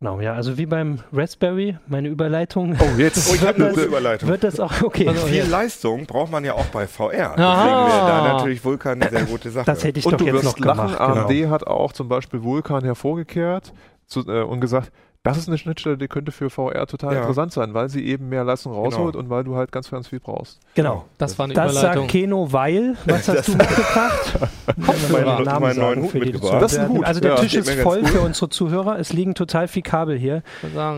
Genau, 0.00 0.20
ja, 0.20 0.34
also 0.34 0.56
wie 0.56 0.66
beim 0.66 1.00
Raspberry, 1.12 1.76
meine 1.88 2.06
Überleitung. 2.08 2.76
Oh, 2.78 2.98
jetzt. 3.00 3.28
Oh, 3.32 3.34
ich 3.34 3.42
habe 3.44 3.66
eine 3.66 3.80
Überleitung. 3.80 4.28
Wird 4.28 4.44
das 4.44 4.60
auch, 4.60 4.82
okay. 4.82 5.08
Also, 5.08 5.26
Viel 5.26 5.38
ja. 5.38 5.44
Leistung 5.46 6.06
braucht 6.06 6.30
man 6.30 6.44
ja 6.44 6.52
auch 6.52 6.66
bei 6.66 6.86
VR. 6.86 7.10
Deswegen 7.36 7.42
Aha. 7.42 7.86
wäre 7.88 8.06
da 8.06 8.32
natürlich 8.34 8.64
Vulkan 8.64 9.02
eine 9.02 9.10
sehr 9.10 9.24
gute 9.24 9.50
Sache. 9.50 9.66
Das 9.66 9.82
hätte 9.82 9.98
ich 9.98 10.06
Und 10.06 10.12
doch 10.12 10.18
du 10.18 10.26
jetzt 10.26 10.34
wirst 10.34 10.44
noch 10.60 10.66
lachen, 10.66 10.92
gemacht. 10.92 11.00
AMD 11.00 11.28
Genau. 11.30 11.50
hat 11.50 11.66
auch 11.66 11.92
zum 11.92 12.08
Beispiel 12.08 12.44
Vulkan 12.44 12.84
hervorgekehrt 12.84 13.72
zu, 14.06 14.20
äh, 14.28 14.42
und 14.42 14.60
gesagt, 14.60 14.92
das 15.28 15.38
ist 15.38 15.48
eine 15.48 15.58
Schnittstelle, 15.58 15.96
die 15.98 16.08
könnte 16.08 16.32
für 16.32 16.50
VR 16.50 16.86
total 16.86 17.14
Ja. 17.14 17.20
interessant 17.20 17.52
sein, 17.52 17.74
weil 17.74 17.88
sie 17.88 18.04
eben 18.06 18.28
mehr 18.28 18.44
Leistung 18.44 18.72
rausholt 18.72 19.16
und 19.16 19.30
weil 19.30 19.44
du 19.44 19.56
halt 19.56 19.70
ganz, 19.72 19.90
ganz 19.90 20.08
viel 20.08 20.20
brauchst. 20.20 20.58
genau. 20.74 21.04
Das 21.18 21.38
war 21.38 21.44
eine 21.44 21.54
Das 21.54 21.72
Überleitung. 21.72 22.02
sagt 22.04 22.10
Keno, 22.12 22.52
weil, 22.52 22.96
was 23.06 23.28
hast 23.28 23.48
du 23.48 23.52
mitgebracht? 23.56 24.38
Kopfhörer. 24.86 25.60
Meinen 25.60 25.60
neuen 25.60 25.74
sagen 25.74 26.02
Hut 26.02 26.10
für 26.10 26.20
die 26.20 26.32
mitgebracht. 26.32 26.62
Das 26.62 26.72
ist 26.72 26.78
ein 26.78 26.88
Hut, 26.88 27.04
Also 27.04 27.20
der 27.20 27.30
ja. 27.32 27.36
Tisch 27.40 27.54
ist 27.54 27.70
voll 27.80 28.04
für 28.04 28.20
unsere 28.20 28.48
Zuhörer. 28.48 28.98
Es 28.98 29.12
liegen 29.12 29.34
total 29.34 29.68
viel 29.68 29.82
Kabel 29.82 30.18
hier. 30.18 30.42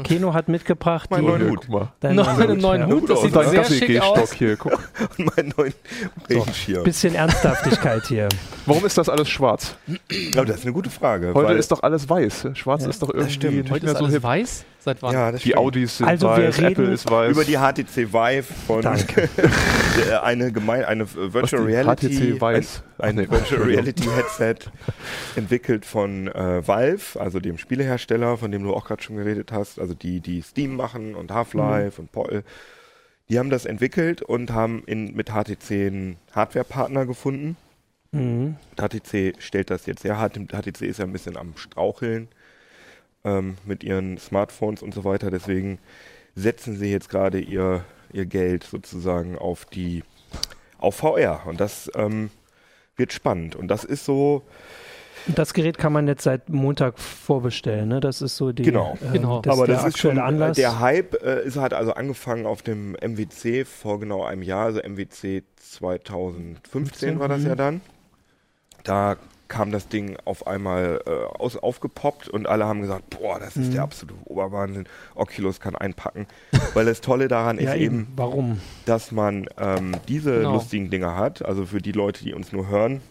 Keno 0.04 0.34
hat 0.34 0.48
mitgebracht 0.48 1.10
Mein 1.10 1.22
die, 1.22 1.26
neuen 1.28 1.50
Hut. 1.50 1.66
deinen 2.00 2.16
Noch 2.16 2.28
einen 2.38 2.58
neuen 2.60 2.88
ja. 2.88 2.94
Hut, 2.94 3.08
das 3.10 3.18
Und 3.20 3.24
sieht 3.26 3.36
Und 3.36 3.44
dein 3.44 3.50
sehr 3.50 3.64
schick 3.64 4.02
aus. 4.02 4.32
hier, 4.32 4.56
guck. 4.56 4.72
Und 5.18 5.36
meinen 5.36 5.52
neuen 5.56 5.74
Regenschirm. 6.28 6.84
Bisschen 6.84 7.14
Ernsthaftigkeit 7.14 8.02
hier. 8.06 8.28
Warum 8.66 8.84
ist 8.84 8.98
das 8.98 9.08
alles 9.08 9.28
schwarz? 9.28 9.76
Das 10.34 10.48
ist 10.50 10.64
eine 10.64 10.72
gute 10.72 10.90
Frage. 10.90 11.32
Heute 11.34 11.52
ist 11.54 11.70
doch 11.72 11.82
alles 11.82 12.08
weiß. 12.08 12.48
Schwarz 12.54 12.84
ist 12.86 13.02
doch 13.02 13.10
irgendwie 13.12 13.48
nicht 13.62 13.82
mehr 13.82 13.92
so 13.94 14.04
alles 14.04 14.14
weiß? 14.22 14.64
Seit 14.82 15.02
wann? 15.02 15.12
ja, 15.12 15.30
Die 15.32 15.38
stimmt. 15.40 15.56
Audis 15.58 15.98
sind 15.98 16.06
Also 16.08 16.28
wir 16.28 16.48
weiß, 16.48 16.58
reden 16.58 16.66
Apple 16.72 16.92
ist 16.92 17.10
weiß. 17.10 17.32
über 17.32 17.44
die 17.44 17.58
HTC 17.58 18.12
Vive 18.14 18.42
von 18.66 18.86
eine 20.22 20.52
gemein, 20.52 20.84
eine 20.84 21.06
Virtual 21.12 21.62
Reality, 21.62 22.08
HTC 22.32 22.40
weiß. 22.40 22.82
ein, 22.98 23.18
ein 23.18 23.30
Virtual. 23.30 23.62
Reality 23.62 24.08
Headset 24.08 24.70
entwickelt 25.36 25.84
von 25.84 26.28
äh, 26.28 26.66
Valve, 26.66 27.20
also 27.20 27.40
dem 27.40 27.58
Spielehersteller, 27.58 28.38
von 28.38 28.50
dem 28.50 28.62
du 28.62 28.72
auch 28.74 28.86
gerade 28.86 29.02
schon 29.02 29.16
geredet 29.16 29.52
hast, 29.52 29.78
also 29.78 29.92
die 29.92 30.20
die 30.20 30.40
Steam 30.40 30.76
machen 30.76 31.14
und 31.14 31.30
Half-Life 31.30 32.00
und 32.00 32.10
Portal. 32.10 32.42
Die 33.28 33.38
haben 33.38 33.50
das 33.50 33.66
entwickelt 33.66 34.22
und 34.22 34.50
haben 34.50 34.82
in, 34.86 35.14
mit 35.14 35.28
HTC 35.30 35.70
einen 35.72 36.16
Hardware-Partner 36.34 37.04
gefunden. 37.04 37.56
Mhm. 38.12 38.56
HTC 38.76 39.34
stellt 39.38 39.70
das 39.70 39.84
jetzt 39.86 40.04
her. 40.04 40.16
HTC 40.18 40.80
ist 40.82 40.98
ja 40.98 41.04
ein 41.04 41.12
bisschen 41.12 41.36
am 41.36 41.52
Straucheln 41.56 42.28
ähm, 43.24 43.56
mit 43.64 43.84
ihren 43.84 44.18
Smartphones 44.18 44.82
und 44.82 44.94
so 44.94 45.04
weiter. 45.04 45.30
Deswegen 45.30 45.78
setzen 46.34 46.76
sie 46.76 46.90
jetzt 46.90 47.08
gerade 47.08 47.40
ihr, 47.40 47.84
ihr 48.12 48.26
Geld 48.26 48.64
sozusagen 48.64 49.36
auf 49.38 49.64
die 49.64 50.04
auf 50.78 50.96
VR. 50.96 51.42
Und 51.46 51.60
das 51.60 51.90
ähm, 51.94 52.30
wird 52.96 53.12
spannend. 53.12 53.54
Und 53.56 53.68
das 53.68 53.84
ist 53.84 54.04
so, 54.04 54.42
Das 55.26 55.52
Gerät 55.52 55.76
kann 55.76 55.92
man 55.92 56.08
jetzt 56.08 56.22
seit 56.22 56.48
Montag 56.48 56.98
vorbestellen. 56.98 57.88
Ne? 57.88 58.00
Das 58.00 58.22
ist 58.22 58.36
so 58.36 58.52
die, 58.52 58.62
Genau. 58.62 58.96
äh, 59.02 59.12
Genau. 59.12 59.42
das 59.42 59.54
aber 59.56 59.66
der 59.66 59.76
das 59.76 59.86
ist 59.88 59.98
schon, 59.98 60.12
aktuelle 60.12 60.26
Anlass. 60.26 60.56
der 60.56 60.80
Hype 60.80 61.22
äh, 61.22 61.44
ist 61.44 61.56
halt 61.56 61.74
also 61.74 61.92
angefangen 61.92 62.46
auf 62.46 62.62
dem 62.62 62.92
MWC 62.92 63.66
vor 63.66 64.00
genau 64.00 64.24
einem 64.24 64.42
Jahr, 64.42 64.66
also 64.66 64.80
MWC 64.80 65.42
2015 65.56 67.18
war 67.18 67.28
das 67.28 67.40
mhm. 67.42 67.46
ja 67.48 67.54
dann. 67.54 67.80
Da 68.84 69.16
kam 69.50 69.70
das 69.72 69.88
Ding 69.88 70.16
auf 70.24 70.46
einmal 70.46 71.02
äh, 71.06 71.10
aus, 71.38 71.58
aufgepoppt 71.58 72.28
und 72.30 72.48
alle 72.48 72.64
haben 72.64 72.80
gesagt, 72.80 73.10
boah, 73.10 73.38
das 73.38 73.56
ist 73.56 73.68
Mhm. 73.68 73.72
der 73.72 73.82
absolute 73.82 74.14
Oberwahnsinn. 74.24 74.84
Oculus 75.14 75.60
kann 75.60 75.74
einpacken. 75.76 76.26
Weil 76.74 76.86
das 76.86 77.02
Tolle 77.02 77.28
daran 77.28 77.58
ja, 77.58 77.74
ist 77.74 77.80
eben, 77.80 78.06
Warum? 78.16 78.60
dass 78.86 79.12
man 79.12 79.46
ähm, 79.58 79.96
diese 80.08 80.38
Genau. 80.38 80.54
lustigen 80.54 80.88
Dinger 80.88 81.16
hat. 81.16 81.44
Also 81.44 81.66
für 81.66 81.82
die 81.82 81.92
Leute, 81.92 82.24
die 82.24 82.32
uns 82.32 82.52
nur 82.52 82.68
hören, 82.68 83.02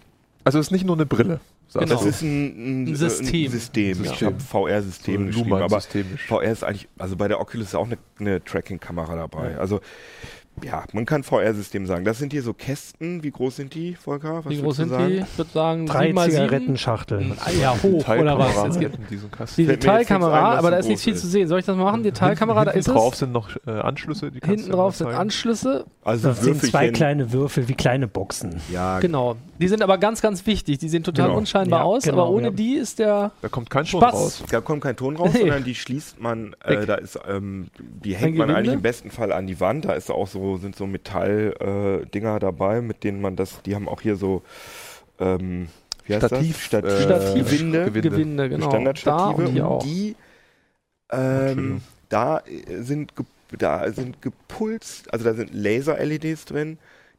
Also 0.45 0.57
es 0.57 0.67
ist 0.67 0.71
nicht 0.71 0.85
nur 0.85 0.95
eine 0.95 1.05
Brille. 1.05 1.39
Genau. 1.71 1.85
das 1.85 2.03
ist 2.03 2.21
ein, 2.23 2.47
ein, 2.47 2.87
Ein 2.87 2.93
äh, 2.93 2.95
System. 2.95 3.45
Ein 3.45 3.51
System. 3.51 4.03
Ich 4.03 4.23
habe 4.23 4.39
VR-System 4.39 5.27
geschrieben, 5.27 5.53
aber. 5.53 5.79
VR 5.81 6.43
ist 6.51 6.63
eigentlich, 6.63 6.87
also 6.97 7.15
bei 7.15 7.27
der 7.27 7.39
Oculus 7.39 7.67
ist 7.67 7.75
auch 7.75 7.85
eine, 7.85 7.99
eine 8.19 8.43
Tracking-Kamera 8.43 9.15
dabei. 9.15 9.55
Also 9.59 9.79
ja, 10.63 10.83
man 10.93 11.05
kann 11.05 11.23
VR-System 11.23 11.85
sagen. 11.87 12.05
Das 12.05 12.17
sind 12.17 12.31
hier 12.33 12.43
so 12.43 12.53
Kästen. 12.53 13.23
Wie 13.23 13.31
groß 13.31 13.57
sind 13.57 13.73
die, 13.73 13.95
Volker? 13.95 14.43
Was 14.43 14.49
Wie 14.49 14.61
groß 14.61 14.75
sind 14.77 14.89
sagen? 14.89 15.07
die? 15.07 15.17
Ich 15.19 15.37
würde 15.37 15.51
sagen, 15.51 15.85
Drei 15.85 16.05
7 16.07 16.15
mal 16.15 16.29
7. 16.31 16.43
Zigarettenschachteln. 16.43 17.33
Ja, 17.59 17.75
hoch, 17.81 18.07
oder 18.07 18.37
was? 18.39 18.77
Hinten 18.77 19.07
die 19.57 19.65
Detailkamera, 19.65 20.57
aber 20.57 20.71
da 20.71 20.77
ist 20.77 20.87
nicht 20.87 21.01
viel 21.03 21.13
ist. 21.13 21.21
zu 21.21 21.27
sehen. 21.27 21.47
Soll 21.47 21.59
ich 21.59 21.65
das 21.65 21.75
mal 21.75 21.83
machen? 21.85 22.03
Detailkamera, 22.03 22.65
da 22.65 22.71
hinten 22.71 22.79
ist 22.89 22.95
drauf 22.95 23.13
es. 23.13 23.19
sind 23.19 23.31
noch 23.31 23.49
äh, 23.65 23.71
Anschlüsse. 23.71 24.31
Hinten 24.43 24.71
drauf 24.71 24.95
sind. 24.95 25.07
Anschlüsse. 25.07 25.85
Also 26.03 26.29
Das 26.29 26.41
sind 26.41 26.61
zwei 26.61 26.89
kleine 26.89 27.31
Würfel 27.31 27.67
wie 27.67 27.73
kleine 27.75 28.07
Boxen. 28.07 28.61
Ja, 28.71 28.99
Genau. 28.99 29.35
Die 29.59 29.67
sind 29.67 29.81
aber 29.81 29.97
ganz, 29.97 30.21
ganz 30.21 30.45
wichtig. 30.45 30.77
Die 30.77 30.87
sehen 30.89 31.03
total 31.03 31.27
Genau. 31.27 31.37
unscheinbar 31.37 31.79
Ja, 31.81 31.85
aus, 31.85 32.03
genau, 32.03 32.21
aber 32.21 32.29
ohne 32.31 32.45
ja. 32.47 32.51
die 32.51 32.75
ist 32.75 32.99
der 32.99 33.31
Da 33.41 33.49
kommt 33.49 33.69
kein 33.69 33.83
Ton 33.85 34.01
Spaß. 34.01 34.13
raus. 34.13 34.43
Da 34.49 34.61
kommt 34.61 34.81
kein 34.83 34.95
Ton 34.95 35.15
raus, 35.17 35.31
sondern 35.37 35.63
die 35.63 35.75
schließt 35.75 36.19
man, 36.21 36.55
äh, 36.63 36.85
da 36.85 36.95
ist, 36.95 37.19
ähm, 37.27 37.67
die 37.79 38.15
hängt 38.15 38.37
man 38.37 38.49
eigentlich 38.51 38.73
im 38.73 38.81
besten 38.81 39.11
Fall 39.11 39.31
an 39.33 39.47
die 39.47 39.59
Wand. 39.59 39.85
Da 39.85 39.93
ist 39.93 40.09
auch 40.11 40.27
so, 40.27 40.48
sind 40.57 40.75
so 40.75 40.87
Metall-Dinger 40.87 42.01
äh, 42.01 42.05
Dinger 42.07 42.39
dabei, 42.39 42.81
mit 42.81 43.03
denen 43.03 43.21
man 43.21 43.35
das, 43.35 43.61
die 43.63 43.75
haben 43.75 43.87
auch 43.87 44.01
hier 44.01 44.15
so, 44.15 44.43
ähm, 45.19 45.67
wie 46.05 46.15
heißt 46.15 46.25
Stativ, 46.27 46.69
das? 46.69 46.83
äh, 46.83 47.03
Stativ. 47.03 47.45
Gewinde. 47.49 47.85
Gewinde. 47.85 48.09
Gewinde, 48.09 48.49
genau. 48.49 48.65
Da 48.65 48.71
Standardstative 48.71 49.47
und 49.47 49.51
hier 49.53 49.69
und 49.69 49.83
die 49.83 50.15
ähm, 51.11 51.81
da 52.09 52.41
sind 52.81 53.13
da 53.57 53.91
sind 53.91 54.21
gepulst, 54.21 55.11
also 55.11 55.25
da 55.25 55.33
sind 55.33 55.53
Laser-LEDs 55.53 56.45
drin, 56.45 56.77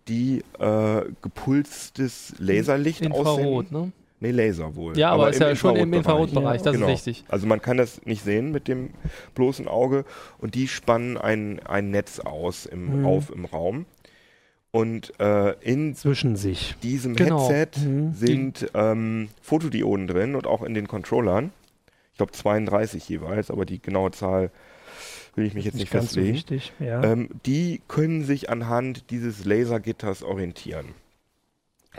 die 0.08 0.44
äh, 0.58 1.02
gepulstes 1.22 2.34
Laserlicht 2.38 3.00
Infrarot, 3.02 3.66
aussenden. 3.66 3.86
ne? 3.86 3.92
Nee, 4.22 4.32
Laser 4.32 4.76
wohl. 4.76 4.96
Ja, 4.98 5.12
aber, 5.12 5.30
ist 5.30 5.36
im 5.40 5.48
ja 5.48 5.56
schon 5.56 5.76
im 5.76 5.92
Infrarotbereich. 5.94 6.60
Das 6.62 6.74
Genau. 6.74 6.86
ist 6.88 7.06
wichtig. 7.06 7.24
Also 7.28 7.46
man 7.46 7.62
kann 7.62 7.78
das 7.78 8.04
nicht 8.04 8.22
sehen 8.22 8.52
mit 8.52 8.68
dem 8.68 8.90
bloßen 9.34 9.66
Auge 9.66 10.04
und 10.38 10.54
die 10.54 10.68
spannen 10.68 11.16
ein, 11.16 11.58
ein 11.66 11.90
Netz 11.90 12.20
aus 12.20 12.66
im, 12.66 13.00
Mhm. 13.00 13.06
auf 13.06 13.30
im 13.30 13.44
Raum. 13.46 13.86
Und 14.72 15.18
äh, 15.18 15.52
in 15.62 15.96
Zwischen 15.96 16.36
sich. 16.36 16.76
diesem 16.82 17.16
Genau. 17.16 17.48
Headset 17.50 17.80
Mhm. 17.84 18.12
sind 18.14 18.70
ähm, 18.74 19.28
Fotodioden 19.42 20.06
drin 20.06 20.34
und 20.36 20.46
auch 20.46 20.62
in 20.62 20.74
den 20.74 20.86
Controllern. 20.86 21.50
Ich 22.12 22.18
glaube 22.18 22.32
32 22.32 23.08
jeweils, 23.08 23.50
aber 23.50 23.64
die 23.64 23.80
genaue 23.82 24.10
Zahl 24.12 24.50
will 25.34 25.46
ich 25.46 25.54
mich 25.54 25.64
jetzt 25.64 25.74
nicht, 25.76 25.90
ganz 25.90 26.10
so 26.12 26.20
festlegen. 26.20 26.34
wichtig. 26.36 26.72
Ja. 26.78 27.02
Ähm, 27.02 27.30
die 27.46 27.80
können 27.88 28.22
sich 28.24 28.50
anhand 28.50 29.10
dieses 29.10 29.44
Lasergitters 29.44 30.22
orientieren. 30.22 30.86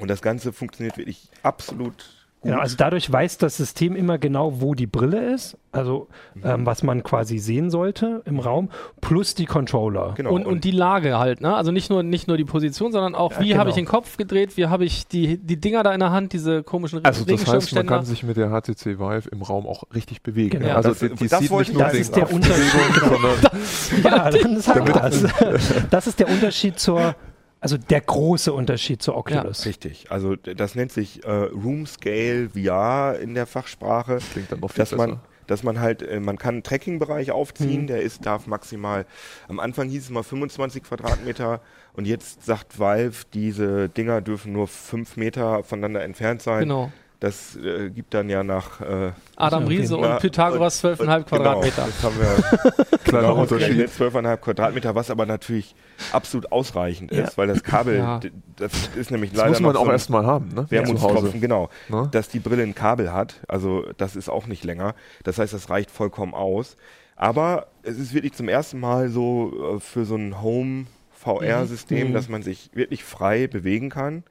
Und 0.01 0.09
das 0.09 0.21
Ganze 0.21 0.51
funktioniert 0.51 0.97
wirklich 0.97 1.29
absolut 1.43 1.87
gut. 1.97 2.05
Genau, 2.43 2.57
also 2.59 2.75
dadurch 2.75 3.11
weiß 3.11 3.37
das 3.37 3.55
System 3.55 3.95
immer 3.95 4.17
genau, 4.17 4.61
wo 4.61 4.73
die 4.73 4.87
Brille 4.87 5.31
ist, 5.31 5.59
also 5.71 6.07
Mhm. 6.33 6.41
ähm, 6.43 6.65
was 6.65 6.81
man 6.81 7.03
quasi 7.03 7.37
sehen 7.37 7.69
sollte 7.69 8.23
im 8.25 8.39
Raum, 8.39 8.69
plus 8.99 9.35
die 9.35 9.45
Controller. 9.45 10.13
genau. 10.17 10.31
Und, 10.33 10.47
und 10.47 10.63
die 10.63 10.71
Lage 10.71 11.19
halt, 11.19 11.39
ne? 11.41 11.55
Also 11.55 11.71
nicht 11.71 11.91
nur, 11.91 12.01
nicht 12.01 12.27
nur 12.27 12.37
die 12.37 12.43
Position, 12.43 12.91
sondern 12.91 13.13
auch, 13.13 13.33
Ja, 13.33 13.39
wie 13.41 13.47
genau. 13.49 13.59
habe 13.59 13.69
ich 13.69 13.75
den 13.75 13.85
Kopf 13.85 14.17
gedreht, 14.17 14.57
wie 14.57 14.65
habe 14.65 14.85
ich 14.85 15.05
die, 15.05 15.37
die 15.37 15.57
Dinger 15.57 15.83
da 15.83 15.93
in 15.93 15.99
der 15.99 16.09
Hand, 16.09 16.33
diese 16.33 16.63
komischen 16.63 17.05
Also 17.05 17.25
das 17.25 17.45
heißt, 17.45 17.75
man 17.75 17.85
kann 17.85 18.05
sich 18.05 18.23
mit 18.23 18.37
der 18.37 18.49
HTC 18.49 18.97
Vive 18.97 19.29
im 19.31 19.43
Raum 19.43 19.67
auch 19.67 19.83
richtig 19.93 20.23
bewegen. 20.23 20.57
Genau. 20.57 20.67
Ja, 20.69 20.75
also 20.77 20.89
Das- 20.89 20.97
die, 20.99 21.09
die 21.13 21.27
das 21.27 21.39
sieht 21.41 21.51
nicht 21.51 21.61
ich- 21.69 21.73
nur 21.75 21.83
das 21.83 21.93
ist 21.93 22.15
der 22.15 22.25
Kopfbewegung, 22.25 23.19
sondern 23.21 24.03
Ja, 24.03 24.31
dann 24.31 24.59
sag 24.61 24.91
das. 24.91 25.25
Das 25.91 26.07
ist 26.07 26.19
der 26.19 26.27
Unterschied 26.27 26.79
zur, 26.79 27.13
also 27.61 27.77
der 27.77 28.01
große 28.01 28.51
Unterschied 28.51 29.01
zur 29.01 29.15
Oculus. 29.15 29.65
Richtig. 29.65 30.11
Also 30.11 30.35
das 30.35 30.75
nennt 30.75 30.91
sich 30.91 31.23
äh, 31.23 31.31
Room 31.31 31.85
Scale 31.85 32.49
VR 32.49 33.17
in 33.19 33.33
der 33.35 33.45
Fachsprache. 33.45 34.17
klingt 34.33 34.51
dann 34.51 34.59
noch 34.59 34.71
viel 34.71 34.79
dass 34.79 34.89
besser. 34.89 35.07
man, 35.07 35.19
dass 35.47 35.63
man 35.63 35.79
halt, 35.79 36.01
äh, 36.01 36.19
man 36.19 36.37
kann 36.37 36.55
einen 36.55 36.63
Tracking-Bereich 36.63 37.31
aufziehen, 37.31 37.83
Mhm. 37.83 37.87
der 37.87 38.01
ist, 38.01 38.25
darf 38.25 38.47
maximal, 38.47 39.05
am 39.47 39.59
Anfang 39.59 39.89
hieß 39.89 40.03
es 40.05 40.09
mal 40.09 40.23
25 40.23 40.83
Quadratmeter 40.83 41.61
und 41.93 42.05
jetzt 42.07 42.43
sagt 42.45 42.79
Valve, 42.79 43.25
diese 43.33 43.89
Dinger 43.89 44.21
dürfen 44.21 44.53
nur 44.53 44.67
5 44.67 45.15
Meter 45.17 45.63
voneinander 45.63 46.03
entfernt 46.03 46.41
sein. 46.41 46.61
Genau. 46.61 46.91
Das 47.21 47.55
äh, 47.55 47.91
gibt 47.91 48.15
dann 48.15 48.29
ja 48.29 48.43
nach 48.43 48.81
äh, 48.81 49.11
Adam 49.35 49.67
Riese 49.67 49.95
und 49.95 50.17
Pythagoras 50.19 50.83
12,5 50.83 50.97
Genau, 50.97 51.21
Quadratmeter. 51.23 51.85
das 51.85 52.03
haben 52.03 52.15
wir 52.19 52.97
Kleiner 53.03 53.27
genau, 53.29 53.41
Unterschied. 53.43 53.89
12,5 53.89 54.37
Quadratmeter, 54.37 54.95
was 54.95 55.11
aber 55.11 55.27
natürlich 55.27 55.75
absolut 56.11 56.51
ausreichend 56.51 57.11
Ja. 57.11 57.25
ist, 57.25 57.37
weil 57.37 57.47
das 57.47 57.61
Kabel, 57.61 57.97
Ja. 57.99 58.19
das 58.55 58.71
ist 58.95 59.11
nämlich 59.11 59.29
Das 59.31 59.37
leider 59.37 59.49
muss 59.51 59.59
man 59.61 59.77
auch 59.77 59.85
so 59.85 59.91
erstmal 59.91 60.25
haben, 60.25 60.49
ne? 60.49 60.65
Wermutstropfen, 60.69 61.39
genau. 61.39 61.69
Ne? 61.89 62.09
dass 62.11 62.27
die 62.29 62.39
Brille 62.39 62.63
ein 62.63 62.73
Kabel 62.73 63.13
hat. 63.13 63.35
Also 63.47 63.85
das 63.97 64.15
ist 64.15 64.27
auch 64.27 64.47
nicht 64.47 64.63
länger. 64.63 64.95
Das 65.23 65.37
heißt, 65.37 65.53
das 65.53 65.69
reicht 65.69 65.91
vollkommen 65.91 66.33
aus. 66.33 66.75
Aber 67.15 67.67
es 67.83 67.99
ist 67.99 68.15
wirklich 68.15 68.33
zum 68.33 68.49
ersten 68.49 68.79
Mal 68.79 69.09
so 69.09 69.75
äh, 69.75 69.79
für 69.79 70.05
so 70.05 70.15
ein 70.15 70.41
Home-VR-System, 70.41 72.09
Mhm. 72.09 72.13
dass 72.13 72.29
man 72.29 72.41
sich 72.41 72.71
wirklich 72.73 73.03
frei 73.03 73.45
bewegen 73.45 73.89
kann. 73.91 74.23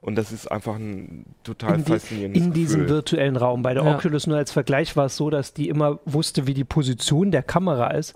Und 0.00 0.14
das 0.16 0.30
ist 0.32 0.46
einfach 0.50 0.76
ein 0.76 1.24
total 1.42 1.76
In, 1.76 1.84
die, 1.84 1.92
faszinierendes 1.92 2.42
in 2.44 2.52
diesem 2.52 2.80
Gefühl. 2.82 2.94
virtuellen 2.96 3.36
Raum. 3.36 3.62
Bei 3.62 3.74
der 3.74 3.84
Ja. 3.84 3.96
Oculus 3.96 4.26
nur 4.26 4.36
als 4.36 4.52
Vergleich 4.52 4.96
war 4.96 5.06
es 5.06 5.16
so, 5.16 5.28
dass 5.30 5.54
die 5.54 5.68
immer 5.68 5.98
wusste, 6.04 6.46
wie 6.46 6.54
die 6.54 6.64
Position 6.64 7.30
der 7.30 7.42
Kamera 7.42 7.88
ist. 7.90 8.14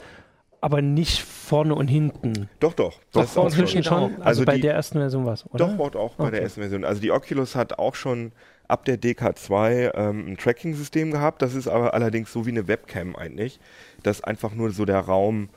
aber 0.64 0.80
nicht 0.80 1.22
vorne 1.24 1.74
und 1.74 1.88
hinten. 1.88 2.48
Doch, 2.60 2.72
doch. 2.74 2.92
Doch, 3.10 3.22
das 3.22 3.32
ist 3.32 3.36
auch 3.36 3.50
schon. 3.50 3.82
schon. 3.82 3.96
Also, 4.14 4.22
Also 4.22 4.44
bei 4.44 4.54
die- 4.54 4.60
der 4.60 4.74
ersten 4.74 4.96
Version 5.00 5.26
war 5.26 5.32
es, 5.32 5.44
oder? 5.52 5.66
Doch, 5.76 5.96
auch 5.96 6.14
bei 6.14 6.26
der 6.26 6.34
Okay. 6.34 6.42
ersten 6.44 6.60
Version. 6.60 6.84
Also 6.84 7.00
die 7.00 7.10
Oculus 7.10 7.56
hat 7.56 7.80
auch 7.80 7.96
schon 7.96 8.30
ab 8.68 8.84
der 8.84 8.96
DK2 8.96 9.90
ähm, 9.96 10.28
ein 10.28 10.36
Tracking-System 10.36 11.10
gehabt. 11.10 11.42
Das 11.42 11.54
ist 11.56 11.66
aber 11.66 11.94
allerdings 11.94 12.32
so 12.32 12.46
wie 12.46 12.50
eine 12.50 12.68
Webcam 12.68 13.16
eigentlich, 13.16 13.58
dass 14.04 14.22
einfach 14.22 14.54
nur 14.54 14.70
so 14.70 14.84
der 14.84 15.00
Raum, 15.00 15.48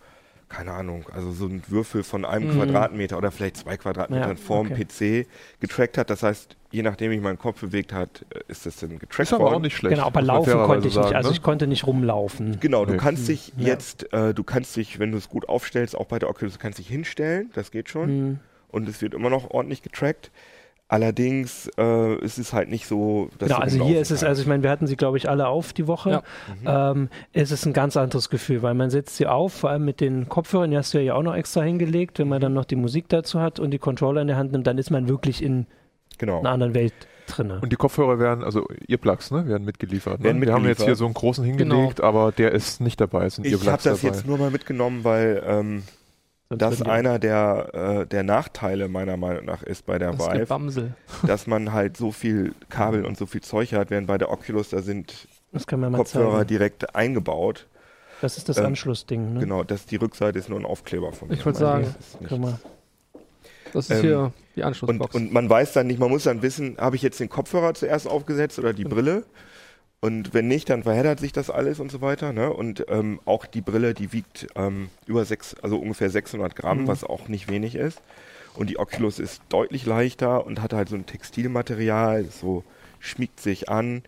keine 0.49 0.71
Ahnung, 0.73 1.05
also 1.13 1.31
so 1.31 1.45
ein 1.47 1.63
Würfel 1.67 2.03
von 2.03 2.23
einem 2.23 2.49
Mhm. 2.49 2.57
Quadratmeter 2.57 3.17
oder 3.17 3.31
vielleicht 3.31 3.57
zwei 3.57 3.77
Quadratmetern 3.77 4.29
Ja, 4.29 4.35
vorm 4.35 4.71
okay. 4.71 4.85
PC 5.23 5.27
getrackt 5.59 5.97
hat. 5.97 6.09
Das 6.09 6.23
heißt, 6.23 6.55
je 6.71 6.83
nachdem 6.83 7.11
ich 7.11 7.19
meinen 7.21 7.39
Kopf 7.39 7.61
bewegt 7.61 7.91
hat, 7.93 8.25
äh, 8.33 8.39
ist 8.47 8.65
das 8.65 8.77
dann 8.77 8.99
getrackt 8.99 9.27
Ist 9.29 9.33
aber 9.33 9.45
auch 9.47 9.51
worden. 9.53 9.63
nicht 9.63 9.75
schlecht. 9.75 9.95
Genau, 9.95 10.05
aber 10.07 10.21
laufen 10.21 10.53
konnte 10.53 10.87
ich 10.87 10.95
nicht. 10.95 11.03
sagen, 11.03 11.15
Also 11.15 11.29
ne? 11.29 11.35
ich 11.35 11.41
konnte 11.41 11.67
nicht 11.67 11.87
rumlaufen. 11.87 12.59
Genau, 12.59 12.85
du 12.85 12.93
Nee. 12.93 12.97
kannst 12.99 13.27
dich 13.27 13.53
Ja. 13.57 13.67
jetzt, 13.67 14.11
äh, 14.13 14.33
du 14.33 14.43
kannst 14.43 14.75
dich, 14.75 14.99
wenn 14.99 15.11
du 15.11 15.17
es 15.17 15.29
gut 15.29 15.49
aufstellst, 15.49 15.95
auch 15.97 16.05
bei 16.05 16.19
der 16.19 16.29
Oculus, 16.29 16.53
du 16.53 16.59
kannst 16.59 16.77
dich 16.79 16.87
hinstellen, 16.87 17.49
das 17.53 17.71
geht 17.71 17.89
schon. 17.89 18.07
Hm. 18.09 18.39
Und 18.69 18.87
es 18.87 19.01
wird 19.01 19.13
immer 19.13 19.29
noch 19.29 19.49
ordentlich 19.51 19.81
getrackt. 19.81 20.31
Allerdings 20.87 21.67
äh, 21.79 22.15
ist 22.23 22.37
es 22.37 22.53
halt 22.53 22.69
nicht 22.69 22.85
so, 22.85 23.29
dass 23.39 23.47
Genau, 23.47 23.57
du 23.59 23.63
also 23.63 23.85
hier 23.85 23.99
ist 23.99 24.11
es, 24.11 24.23
also 24.23 24.41
ich 24.43 24.47
meine, 24.47 24.61
wir 24.61 24.69
hatten 24.69 24.85
sie, 24.85 24.95
glaube 24.95 25.17
ich, 25.17 25.27
alle 25.27 25.47
auf 25.47 25.73
die 25.73 25.87
Woche. 25.87 26.21
Ähm, 26.63 27.09
es 27.33 27.49
ist 27.49 27.65
ein 27.65 27.73
ganz 27.73 27.97
anderes 27.97 28.29
Gefühl, 28.29 28.61
weil 28.61 28.75
man 28.75 28.91
setzt 28.91 29.17
sie 29.17 29.25
auf, 29.25 29.53
vor 29.53 29.71
allem 29.71 29.83
mit 29.83 29.99
den 29.99 30.29
Kopfhörern, 30.29 30.69
die 30.69 30.77
hast 30.77 30.93
du 30.93 31.01
ja 31.01 31.15
auch 31.15 31.23
noch 31.23 31.33
extra 31.35 31.61
hingelegt, 31.63 32.19
wenn 32.19 32.27
man 32.27 32.39
dann 32.39 32.53
noch 32.53 32.65
die 32.65 32.75
Musik 32.75 33.09
dazu 33.09 33.39
hat 33.39 33.59
und 33.59 33.71
die 33.71 33.79
Controller 33.79 34.21
in 34.21 34.27
der 34.27 34.37
Hand 34.37 34.51
nimmt, 34.51 34.67
dann 34.67 34.77
ist 34.77 34.91
man 34.91 35.07
wirklich 35.07 35.41
in 35.41 35.65
genau. 36.19 36.39
einer 36.39 36.51
anderen 36.51 36.75
Welt 36.75 36.93
drin. 37.25 37.49
Und 37.49 37.71
die 37.71 37.77
Kopfhörer 37.77 38.19
werden, 38.19 38.43
also 38.43 38.67
Earplugs, 38.87 39.31
ne, 39.31 39.47
werden 39.47 39.65
mitgeliefert. 39.65 40.19
Ne? 40.19 40.25
Werden 40.25 40.41
Wir 40.41 40.53
haben 40.53 40.65
jetzt 40.65 40.79
mitgeliefert. 40.81 40.87
hier 40.87 40.95
so 40.97 41.05
einen 41.05 41.15
großen 41.15 41.43
hingelegt, 41.43 42.01
aber 42.01 42.31
der 42.31 42.51
ist 42.51 42.79
nicht 42.79 43.01
dabei. 43.01 43.25
Es 43.25 43.35
sind 43.37 43.47
Ich 43.47 43.53
habe 43.55 43.65
das 43.65 43.83
dabei. 43.83 43.99
jetzt 44.03 44.27
nur 44.27 44.37
mal 44.37 44.51
mitgenommen, 44.51 45.03
weil 45.03 45.41
ähm, 45.47 45.83
Sonst 46.49 46.61
das 46.61 46.81
einer 46.83 47.17
der, 47.17 47.69
äh, 48.03 48.05
der 48.05 48.23
Nachteile 48.23 48.87
meiner 48.87 49.17
Meinung 49.17 49.45
nach 49.45 49.63
ist 49.63 49.85
bei 49.85 49.97
der 49.97 50.11
Das 50.13 50.27
Vive, 50.27 50.39
Gebamsel. 50.39 50.93
dass 51.27 51.47
man 51.47 51.73
halt 51.73 51.97
so 51.97 52.11
viel 52.11 52.53
Kabel 52.69 53.03
und 53.05 53.17
so 53.17 53.25
viel 53.25 53.41
Zeug 53.41 53.73
hat, 53.73 53.89
während 53.89 54.07
bei 54.07 54.17
der 54.17 54.31
Oculus 54.31 54.69
da 54.69 54.81
sind 54.81 55.27
Das 55.51 55.65
kann 55.65 55.79
man 55.79 55.91
mal 55.91 55.97
Kopfhörer 55.97 56.37
zeigen. 56.39 56.47
direkt 56.47 56.95
eingebaut. 56.95 57.65
Das 58.21 58.37
ist 58.37 58.47
das 58.47 58.57
ähm, 58.57 58.67
Anschlussding. 58.67 59.33
Ne? 59.33 59.39
Genau, 59.41 59.63
das 59.63 59.87
die 59.87 59.95
Rückseite 59.95 60.37
ist 60.39 60.47
nur 60.49 60.59
ein 60.59 60.65
Aufkleber 60.65 61.11
von 61.13 61.31
Ich 61.31 61.39
mir. 61.39 61.45
wollte 61.45 61.67
Also 61.67 61.89
sagen, 61.89 61.95
das. 62.29 62.59
Das 63.73 63.89
ist 63.89 63.97
Ähm, 63.97 64.01
hier 64.01 64.33
die 64.55 64.61
Und, 64.61 64.67
Anschlussbox. 64.67 65.15
und 65.15 65.33
man 65.33 65.49
weiß 65.49 65.73
dann 65.73 65.87
nicht, 65.87 65.99
man 65.99 66.09
muss 66.09 66.23
dann 66.23 66.41
wissen, 66.41 66.77
habe 66.77 66.95
ich 66.95 67.01
jetzt 67.01 67.19
den 67.19 67.27
Kopfhörer 67.29 67.73
zuerst 67.73 68.07
aufgesetzt 68.07 68.57
oder 68.59 68.71
die 68.71 68.85
Brille? 68.85 69.25
Und 70.01 70.33
wenn 70.33 70.47
nicht, 70.47 70.69
dann 70.69 70.83
verheddert 70.83 71.19
sich 71.19 71.31
das 71.31 71.49
alles 71.49 71.79
und 71.79 71.91
so 71.91 72.01
weiter. 72.01 72.31
Ne? 72.31 72.51
Und 72.53 72.85
ähm, 72.89 73.19
auch 73.25 73.45
die 73.45 73.61
Brille, 73.61 73.93
die 73.93 74.11
wiegt 74.13 74.47
ähm, 74.55 74.89
über 75.07 75.25
sechs, 75.25 75.55
also 75.61 75.77
ungefähr 75.77 76.09
600 76.09 76.55
Gramm, 76.55 76.81
Mhm. 76.83 76.87
was 76.87 77.03
auch 77.03 77.27
nicht 77.27 77.49
wenig 77.49 77.75
ist. 77.75 78.01
Und 78.55 78.69
die 78.69 78.77
Oculus 78.77 79.19
ist 79.19 79.41
deutlich 79.49 79.85
leichter 79.85 80.45
und 80.45 80.61
hat 80.61 80.73
halt 80.73 80.89
so 80.89 80.95
ein 80.95 81.05
Textilmaterial, 81.05 82.25
so 82.25 82.63
schmiegt 82.99 83.39
sich 83.39 83.67
an. 83.69 84.03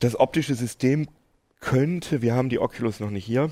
Das 0.00 0.18
optische 0.18 0.54
System 0.54 1.06
könnte, 1.60 2.22
wir 2.22 2.34
haben 2.34 2.48
die 2.48 2.58
Oculus 2.58 2.98
noch 2.98 3.10
nicht 3.10 3.24
hier, 3.24 3.50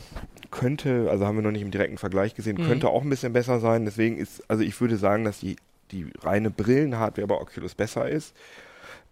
könnte, 0.50 1.08
also 1.10 1.26
haben 1.26 1.36
wir 1.36 1.42
noch 1.42 1.52
nicht 1.52 1.62
im 1.62 1.70
direkten 1.70 1.98
Vergleich 1.98 2.34
gesehen, 2.34 2.56
Mhm. 2.56 2.66
könnte 2.66 2.88
auch 2.88 3.02
ein 3.02 3.10
bisschen 3.10 3.32
besser 3.32 3.60
sein. 3.60 3.84
Deswegen 3.84 4.16
ist, 4.16 4.42
also 4.50 4.62
ich 4.64 4.80
würde 4.80 4.96
sagen, 4.96 5.24
dass 5.24 5.38
die, 5.40 5.56
die 5.92 6.06
reine 6.22 6.50
Brillenhardware 6.50 7.28
bei 7.28 7.36
Oculus 7.36 7.74
besser 7.76 8.08
ist. 8.08 8.34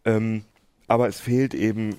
Ähm, 0.05 0.43
aber 0.89 1.07
es 1.07 1.21
fehlt 1.21 1.55
eben 1.55 1.97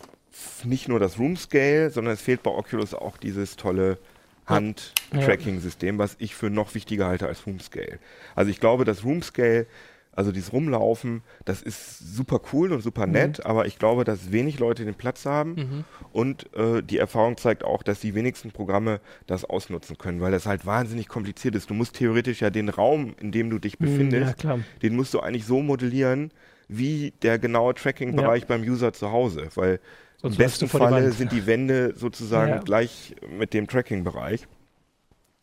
nicht 0.66 0.88
nur 0.90 1.00
das 1.00 1.18
Room 1.18 1.38
Scale, 1.38 1.90
sondern 1.90 2.14
es 2.14 2.22
fehlt 2.22 2.44
bei 2.44 2.52
Oculus 2.52 2.94
auch 2.94 3.16
dieses 3.18 3.56
tolle 3.56 3.98
Hand-Tracking-System, 4.46 5.98
was 5.98 6.16
ich 6.20 6.36
für 6.36 6.50
noch 6.50 6.76
wichtiger 6.76 7.08
halte 7.08 7.28
als 7.28 7.46
Room 7.46 7.60
Scale. 7.60 8.00
Also 8.36 8.52
ich 8.52 8.60
glaube, 8.60 8.86
das 8.86 9.04
Room 9.04 9.22
Scale, 9.22 9.66
also 10.12 10.32
dieses 10.32 10.52
Rumlaufen, 10.52 11.22
das 11.46 11.62
ist 11.62 12.00
super 12.16 12.42
cool 12.52 12.74
und 12.74 12.82
super 12.82 13.06
nett, 13.08 13.46
aber 13.46 13.68
ich 13.68 13.78
glaube, 13.80 14.04
dass 14.04 14.32
wenig 14.32 14.60
Leute 14.60 14.84
den 14.86 14.96
Platz 14.96 15.26
haben 15.26 15.56
Mhm. 15.56 15.84
und 16.12 16.54
äh, 16.56 16.82
die 16.82 16.98
Erfahrung 16.98 17.38
zeigt 17.38 17.64
auch, 17.64 17.84
dass 17.84 18.00
die 18.00 18.16
wenigsten 18.16 18.52
Programme 18.52 19.00
das 19.28 19.46
ausnutzen 19.46 19.98
können, 19.98 20.20
weil 20.20 20.32
das 20.32 20.46
halt 20.46 20.66
wahnsinnig 20.66 21.08
kompliziert 21.08 21.56
ist. 21.56 21.70
Du 21.70 21.74
musst 21.74 21.96
theoretisch 21.96 22.42
ja 22.42 22.50
den 22.50 22.70
Raum, 22.70 23.16
in 23.22 23.32
dem 23.32 23.50
du 23.50 23.60
dich 23.60 23.74
Hm, 23.80 23.86
Ja, 23.86 23.92
befindest, 23.92 24.38
klar. 24.40 24.60
den 24.82 24.96
musst 24.96 25.14
du 25.14 25.20
eigentlich 25.20 25.46
so 25.46 25.62
modellieren, 25.62 26.32
wie 26.70 27.12
der 27.24 27.38
genaue 27.40 27.74
Tracking-Bereich 27.74 28.46
beim 28.48 28.62
User 28.62 28.94
zu 28.94 29.12
Hause, 29.12 29.50
weil 29.56 29.80
Sonst 30.22 30.36
im 30.36 30.38
besten 30.38 30.68
Falle 30.70 31.12
sind 31.12 31.32
die 31.32 31.46
Wände 31.46 31.94
sozusagen 31.96 32.52
Ja. 32.54 32.60
gleich 32.60 33.16
mit 33.28 33.54
dem 33.54 33.68
Tracking-Bereich. 33.68 34.48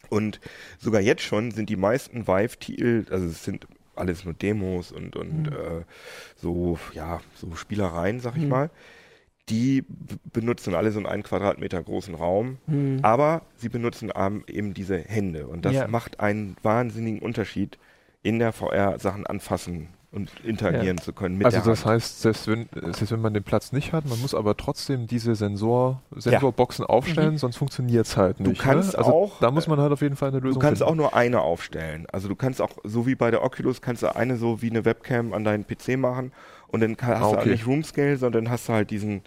Und 0.09 0.41
sogar 0.79 1.01
jetzt 1.01 1.22
schon 1.22 1.51
sind 1.51 1.68
die 1.68 1.77
meisten 1.77 2.29
Vive-Titel, 2.29 3.07
also 3.11 3.27
es 3.27 3.45
sind 3.45 3.66
alles 3.97 4.24
nur 4.24 4.35
Demos 4.35 4.93
und, 4.93 5.16
und 5.16 5.45
Mhm. 5.45 5.53
äh, 5.53 5.85
so, 6.37 6.79
ja, 6.93 7.20
so 7.35 7.55
Spielereien, 7.57 8.20
sag 8.20 8.37
ich 8.37 8.45
Mhm. 8.45 8.49
mal. 8.49 8.70
Die 9.49 9.85
benutzen 10.33 10.74
alle 10.74 10.93
so 10.93 11.05
einen 11.05 11.22
Quadratmeter 11.22 11.83
großen 11.83 12.14
Raum, 12.14 12.59
Hm. 12.66 12.99
aber 13.03 13.43
sie 13.57 13.68
benutzen 13.68 14.12
eben 14.49 14.74
diese 14.74 14.99
Hände. 14.99 15.47
Und 15.47 15.64
das 15.64 15.74
Ja. 15.74 15.89
macht 15.89 16.20
einen 16.20 16.57
wahnsinnigen 16.62 17.20
Unterschied 17.20 17.79
in 18.22 18.39
der 18.39 18.53
VR 18.53 18.99
Sachen 18.99 19.24
anfassen 19.27 19.89
und 20.12 20.30
interagieren 20.44 20.98
zu 20.98 21.12
können 21.12 21.36
mit 21.36 21.44
Also 21.46 21.59
der 21.59 21.66
das 21.72 21.84
Hand. 21.84 21.94
heißt, 21.96 22.22
selbst 22.22 22.48
wenn, 22.48 22.68
selbst 22.74 23.11
wenn 23.12 23.20
man 23.20 23.34
den 23.34 23.42
Platz 23.42 23.72
nicht 23.72 23.92
hat, 23.92 24.07
man 24.09 24.20
muss 24.20 24.34
aber 24.34 24.57
trotzdem 24.57 25.07
diese 25.07 25.34
Sensor, 25.34 26.00
Sensorboxen 26.14 26.84
aufstellen, 26.86 27.36
sonst 27.38 27.57
funktioniert 27.57 28.07
es 28.07 28.16
halt 28.16 28.38
Du 28.40 28.50
nicht. 28.50 28.61
kannst 28.62 28.92
ne? 28.92 28.98
also 28.98 29.12
auch, 29.12 29.40
da 29.40 29.50
muss 29.50 29.66
man 29.66 29.78
halt 29.80 29.92
auf 29.92 30.00
jeden 30.00 30.16
Fall 30.16 30.28
eine 30.30 30.40
Du 30.40 30.46
Lösung 30.48 30.62
kannst 30.62 30.82
auch 30.82 30.86
finden. 30.88 31.02
nur 31.02 31.14
eine 31.14 31.40
aufstellen. 31.42 32.07
Also 32.12 32.28
du 32.28 32.36
kannst 32.36 32.62
auch, 32.62 32.70
so 32.84 33.07
wie 33.07 33.14
bei 33.14 33.30
der 33.30 33.42
Oculus, 33.44 33.82
kannst 33.82 34.02
du 34.02 34.14
eine 34.14 34.36
so 34.36 34.62
wie 34.62 34.70
eine 34.70 34.84
Webcam 34.84 35.32
an 35.34 35.44
deinen 35.44 35.66
PC 35.66 35.96
machen 35.98 36.32
und 36.68 36.80
dann 36.80 36.96
kann, 36.96 37.20
hast 37.20 37.26
Ah, 37.26 37.32
du 37.32 37.38
okay. 37.40 37.50
nicht 37.50 37.66
Room 37.66 37.84
Scale, 37.84 38.16
sondern 38.16 38.48
hast 38.48 38.68
du 38.68 38.72
halt 38.72 38.90
diesen, 38.90 39.22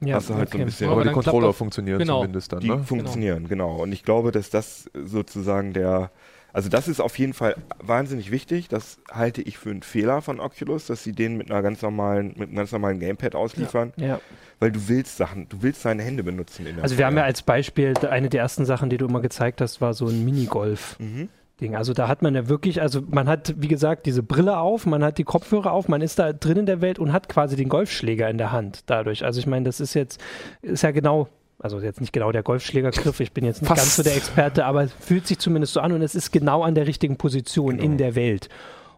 Ja, 0.00 0.16
hast 0.16 0.28
du 0.28 0.34
halt 0.34 0.50
so 0.50 0.58
ein 0.58 0.66
bisschen, 0.66 0.86
aber 0.88 1.00
Aber 1.00 1.04
die 1.08 1.14
Controller 1.14 1.48
auch- 1.48 1.54
funktionieren 1.54 1.98
genau. 2.00 2.18
zumindest 2.20 2.52
dann, 2.52 2.60
die 2.60 2.68
ne? 2.68 2.78
funktionieren, 2.84 3.48
genau. 3.48 3.76
Und 3.76 3.92
ich 3.92 4.02
glaube, 4.02 4.30
dass 4.32 4.50
das 4.50 4.90
sozusagen 4.94 5.72
der, 5.72 6.10
also 6.54 6.70
das 6.70 6.88
ist 6.88 7.00
auf 7.00 7.18
jeden 7.18 7.34
Fall 7.34 7.56
wahnsinnig 7.82 8.30
wichtig. 8.30 8.68
Das 8.68 8.98
halte 9.12 9.42
ich 9.42 9.58
für 9.58 9.70
einen 9.70 9.82
Fehler 9.82 10.22
von 10.22 10.40
Oculus, 10.40 10.86
dass 10.86 11.02
sie 11.04 11.12
den 11.12 11.36
mit 11.36 11.50
einer 11.50 11.60
ganz 11.60 11.82
normalen, 11.82 12.28
mit 12.38 12.48
einem 12.48 12.56
ganz 12.56 12.72
normalen 12.72 12.98
Gamepad 13.00 13.34
ausliefern, 13.34 13.92
Ja. 13.96 14.20
weil 14.60 14.72
du 14.72 14.88
willst 14.88 15.18
Sachen, 15.18 15.48
du 15.50 15.58
willst 15.62 15.84
deine 15.84 16.02
Hände 16.02 16.22
benutzen 16.24 16.64
in 16.66 16.76
der 16.76 16.84
Also 16.84 16.96
wir 16.96 17.04
haben 17.04 17.16
ja 17.18 17.24
als 17.24 17.42
Beispiel, 17.42 17.92
eine 18.08 18.30
der 18.30 18.40
ersten 18.40 18.64
Sachen, 18.64 18.88
die 18.88 18.96
du 18.96 19.06
immer 19.06 19.20
gezeigt 19.20 19.60
hast, 19.60 19.82
war 19.82 19.92
so 19.92 20.06
ein 20.06 20.24
Minigolf. 20.24 20.96
mhm. 20.98 21.28
Ding. 21.60 21.76
Also 21.76 21.92
da 21.92 22.08
hat 22.08 22.20
man 22.20 22.34
ja 22.34 22.48
wirklich, 22.48 22.82
also 22.82 23.00
man 23.08 23.28
hat, 23.28 23.54
wie 23.58 23.68
gesagt, 23.68 24.06
diese 24.06 24.24
Brille 24.24 24.58
auf, 24.58 24.86
man 24.86 25.04
hat 25.04 25.18
die 25.18 25.22
Kopfhörer 25.24 25.70
auf, 25.70 25.86
man 25.86 26.02
ist 26.02 26.18
da 26.18 26.32
drin 26.32 26.56
in 26.56 26.66
der 26.66 26.80
Welt 26.80 26.98
und 26.98 27.12
hat 27.12 27.28
quasi 27.28 27.54
den 27.54 27.68
Golfschläger 27.68 28.28
in 28.28 28.38
der 28.38 28.50
Hand 28.50 28.80
dadurch. 28.86 29.24
Also 29.24 29.38
ich 29.38 29.46
meine, 29.46 29.64
das 29.64 29.78
ist 29.78 29.94
jetzt, 29.94 30.20
ist 30.62 30.82
ja 30.82 30.90
genau, 30.90 31.28
also 31.58 31.80
jetzt 31.80 32.00
nicht 32.00 32.12
genau 32.12 32.32
der 32.32 32.42
Golfschlägergriff, 32.42 33.20
ich 33.20 33.32
bin 33.32 33.44
jetzt 33.44 33.62
nicht 33.62 33.68
Fast. 33.68 33.80
ganz 33.80 33.96
so 33.96 34.02
der 34.02 34.16
Experte, 34.16 34.64
aber 34.64 34.82
es 34.84 34.92
fühlt 34.92 35.26
sich 35.26 35.38
zumindest 35.38 35.72
so 35.74 35.80
an 35.80 35.92
und 35.92 36.02
es 36.02 36.14
ist 36.14 36.32
genau 36.32 36.62
an 36.62 36.74
der 36.74 36.86
richtigen 36.86 37.16
Position 37.16 37.76
Genau. 37.76 37.84
in 37.84 37.98
der 37.98 38.14
Welt. 38.14 38.48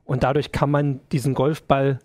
Und 0.04 0.22
dadurch 0.22 0.52
kann 0.52 0.70
man 0.70 1.00
diesen 1.12 1.34
Golfball 1.34 1.98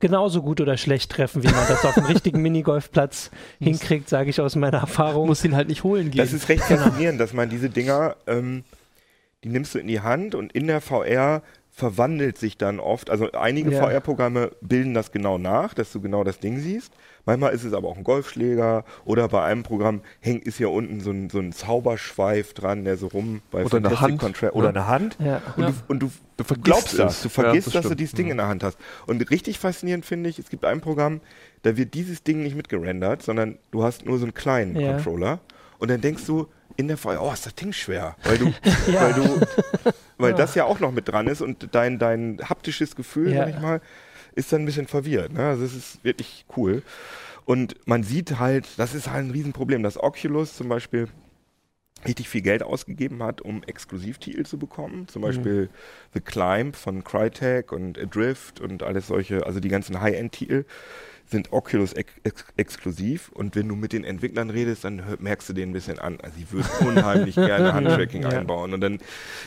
genauso 0.00 0.42
gut 0.42 0.60
oder 0.60 0.76
schlecht 0.76 1.10
treffen, 1.10 1.42
wie 1.42 1.48
man 1.48 1.66
das 1.68 1.84
auf 1.84 1.94
dem 1.94 2.04
richtigen 2.06 2.40
Minigolfplatz 2.42 3.30
hinkriegt, 3.58 4.08
sage 4.08 4.30
ich 4.30 4.40
aus 4.40 4.54
meiner 4.54 4.78
Erfahrung. 4.78 5.26
muss 5.26 5.44
ihn 5.44 5.56
halt 5.56 5.68
nicht 5.68 5.82
holen 5.82 6.10
gehen. 6.10 6.18
Das 6.18 6.32
ist 6.32 6.48
recht 6.48 6.62
faszinierend, 6.62 7.20
dass 7.20 7.32
man 7.32 7.48
diese 7.50 7.68
Dinger, 7.68 8.16
ähm, 8.26 8.64
die 9.44 9.48
nimmst 9.48 9.74
du 9.74 9.78
in 9.78 9.88
die 9.88 10.00
Hand 10.00 10.34
und 10.34 10.52
in 10.52 10.66
der 10.68 10.80
VR 10.80 11.42
verwandelt 11.70 12.38
sich 12.38 12.58
dann 12.58 12.80
oft, 12.80 13.08
also 13.08 13.30
einige 13.32 13.70
Ja. 13.72 13.82
VR-Programme 13.88 14.50
bilden 14.60 14.94
das 14.94 15.12
genau 15.12 15.38
nach, 15.38 15.74
dass 15.74 15.92
du 15.92 16.00
genau 16.00 16.24
das 16.24 16.40
Ding 16.40 16.58
siehst. 16.58 16.92
Manchmal 17.28 17.52
ist 17.52 17.62
es 17.64 17.74
aber 17.74 17.88
auch 17.88 17.98
ein 17.98 18.04
Golfschläger 18.04 18.84
oder 19.04 19.28
bei 19.28 19.44
einem 19.44 19.62
Programm 19.62 20.00
hängt 20.20 20.44
ist 20.44 20.56
hier 20.56 20.70
unten 20.70 21.00
so 21.00 21.10
ein, 21.10 21.28
so 21.28 21.38
ein 21.40 21.52
Zauberschweif 21.52 22.54
dran, 22.54 22.84
der 22.84 22.96
so 22.96 23.08
rum 23.08 23.42
bei 23.50 23.64
Oder 23.66 23.76
eine 23.76 23.90
Fantastic 23.90 24.22
Hand, 24.22 24.36
Contra- 24.36 24.52
oder 24.52 24.70
eine 24.70 24.86
Hand. 24.86 25.16
ja. 25.20 25.42
Und, 25.56 25.62
Ja. 25.62 25.68
du, 25.70 25.74
und 25.88 25.98
du, 26.00 26.10
Du 26.38 26.44
vergisst 26.44 26.64
glaubst 26.64 26.92
es. 26.94 26.96
das. 26.98 27.22
Du 27.22 27.28
Ja, 27.28 27.34
vergisst, 27.34 27.66
das 27.66 27.74
dass 27.74 27.88
du 27.88 27.94
dieses 27.96 28.14
Ding 28.14 28.26
Mhm. 28.26 28.30
in 28.32 28.36
der 28.38 28.48
Hand 28.48 28.62
hast. 28.64 28.78
Und 29.06 29.30
richtig 29.30 29.58
faszinierend 29.58 30.06
finde 30.06 30.30
ich, 30.30 30.38
es 30.38 30.48
gibt 30.48 30.64
ein 30.64 30.80
Programm, 30.80 31.20
da 31.62 31.76
wird 31.76 31.92
dieses 31.94 32.22
Ding 32.22 32.42
nicht 32.42 32.56
mitgerendert, 32.56 33.22
sondern 33.22 33.58
du 33.72 33.82
hast 33.82 34.06
nur 34.06 34.18
so 34.18 34.24
einen 34.24 34.32
kleinen 34.34 34.74
Ja. 34.80 34.92
Controller. 34.94 35.40
Und 35.78 35.90
dann 35.90 36.00
denkst 36.00 36.24
du 36.26 36.46
in 36.76 36.88
der 36.88 36.96
VR, 36.96 37.22
oh, 37.22 37.32
ist 37.32 37.44
das 37.44 37.54
Ding 37.56 37.72
schwer. 37.72 38.16
Weil 38.24 38.38
du, 38.38 38.46
Ja. 38.90 39.02
weil 39.02 39.12
du, 39.14 39.40
weil 40.16 40.30
Ja. 40.30 40.36
das 40.36 40.54
ja 40.54 40.64
auch 40.64 40.80
noch 40.80 40.92
mit 40.92 41.08
dran 41.08 41.26
ist 41.26 41.40
und 41.42 41.68
dein, 41.72 41.98
dein 41.98 42.38
haptisches 42.48 42.94
Gefühl, 42.96 43.32
Ja. 43.32 43.44
sag 43.44 43.48
ich 43.54 43.60
mal, 43.60 43.80
ist 44.38 44.52
dann 44.52 44.62
ein 44.62 44.66
bisschen 44.66 44.86
verwirrt. 44.86 45.32
Ne? 45.32 45.44
Also 45.46 45.64
es 45.64 45.74
ist 45.74 46.04
wirklich 46.04 46.46
cool. 46.56 46.82
Und 47.44 47.76
man 47.86 48.02
sieht 48.02 48.38
halt, 48.38 48.66
das 48.76 48.94
ist 48.94 49.10
halt 49.10 49.26
ein 49.26 49.30
Riesenproblem. 49.30 49.82
Das 49.82 50.00
Oculus 50.00 50.56
zum 50.56 50.68
Beispiel 50.68 51.08
richtig 52.06 52.28
viel 52.28 52.42
Geld 52.42 52.62
ausgegeben 52.62 53.22
hat, 53.22 53.40
um 53.40 53.62
Exklusivtitel 53.64 54.44
zu 54.44 54.58
bekommen. 54.58 55.08
Zum 55.08 55.22
Beispiel 55.22 55.68
The 56.14 56.20
Climb 56.20 56.76
von 56.76 57.02
Crytek 57.02 57.72
und 57.72 57.98
Adrift 57.98 58.60
und 58.60 58.82
alles 58.82 59.08
solche, 59.08 59.44
also 59.44 59.58
die 59.60 59.68
ganzen 59.68 60.00
High-End-Titel 60.00 60.64
sind 61.30 61.52
Oculus 61.52 61.92
ex 61.92 62.12
ex 62.24 62.44
exklusiv 62.56 63.30
und 63.34 63.54
wenn 63.54 63.68
du 63.68 63.76
mit 63.76 63.92
den 63.92 64.04
Entwicklern 64.04 64.50
redest, 64.50 64.84
dann 64.84 65.02
merkst 65.18 65.48
du 65.48 65.52
den 65.52 65.70
ein 65.70 65.72
bisschen 65.72 65.98
an. 65.98 66.18
Also 66.22 66.36
die 66.38 66.50
würden 66.52 66.68
unheimlich 66.88 67.34
gerne 67.34 67.72
Handtracking 67.74 68.22
Ja. 68.22 68.28
einbauen 68.30 68.72
und 68.74 68.80
dann, 68.80 68.98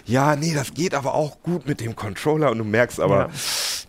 ja, 0.06 0.36
nee, 0.36 0.54
das 0.54 0.74
geht 0.74 0.94
aber 0.94 1.14
auch 1.16 1.42
gut 1.42 1.66
mit 1.68 1.80
dem 1.82 1.96
Controller 1.96 2.52
und 2.52 2.60
du 2.60 2.64
merkst 2.64 3.00
aber, 3.00 3.18
Ja. 3.18 3.30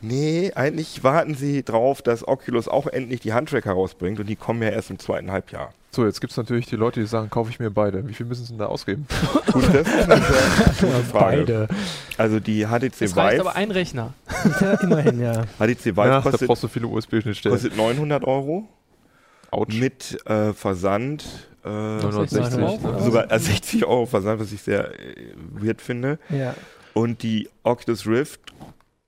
nee, 0.00 0.52
eigentlich 0.54 1.04
warten 1.04 1.34
sie 1.34 1.62
drauf, 1.62 2.02
dass 2.02 2.26
Oculus 2.26 2.66
auch 2.68 2.86
endlich 2.86 3.20
die 3.20 3.32
Handtracker 3.32 3.72
rausbringt 3.72 4.18
und 4.20 4.26
die 4.26 4.36
kommen 4.36 4.62
ja 4.62 4.70
erst 4.70 4.90
im 4.90 4.98
zweiten 4.98 5.30
Halbjahr. 5.30 5.72
So, 5.94 6.06
jetzt 6.06 6.22
gibt 6.22 6.30
es 6.30 6.36
natürlich 6.38 6.64
die 6.66 6.76
Leute, 6.76 7.00
die 7.00 7.06
sagen, 7.06 7.28
kaufe 7.28 7.50
ich 7.50 7.60
mir 7.60 7.70
beide. 7.70 8.08
Wie 8.08 8.14
viel 8.14 8.24
müssen 8.24 8.44
sie 8.44 8.48
denn 8.52 8.58
da 8.58 8.66
ausgeben? 8.66 9.06
Gut, 9.52 9.64
das 9.74 9.86
ist 9.86 10.10
eine 10.10 10.22
sehr 10.22 10.90
gute 10.90 11.04
Frage. 11.10 11.36
Beide. 11.36 11.68
Also 12.16 12.40
die 12.40 12.64
HTC 12.66 13.02
Es 13.02 13.14
reicht 13.16 13.34
Vive, 13.38 13.40
aber 13.42 13.56
ein 13.56 13.70
Rechner. 13.70 14.14
Ja, 14.60 14.72
immerhin, 14.80 15.20
ja. 15.20 15.42
HTC 15.58 15.84
Vive 15.94 15.98
Ja, 15.98 16.04
da 16.06 16.20
kostet, 16.22 16.48
brauchst 16.48 16.62
du 16.62 16.68
viele 16.68 16.86
USB-Schnittstellen. 16.86 17.54
kostet 17.54 17.76
900 17.76 18.24
Euro 18.24 18.66
Autsch. 19.50 19.74
mit 19.78 20.18
äh, 20.26 20.54
Versand. 20.54 21.24
Äh, 21.64 21.68
960. 21.68 22.58
Euro. 22.62 22.98
sogar 23.00 23.30
äh, 23.30 23.38
60 23.38 23.84
Euro 23.84 24.06
Versand, 24.06 24.40
was 24.40 24.50
ich 24.50 24.62
sehr 24.62 24.98
äh, 24.98 25.34
weird 25.60 25.82
finde. 25.82 26.18
ja. 26.30 26.54
Und 26.94 27.22
die 27.22 27.48
Oculus 27.62 28.06
Rift, 28.06 28.40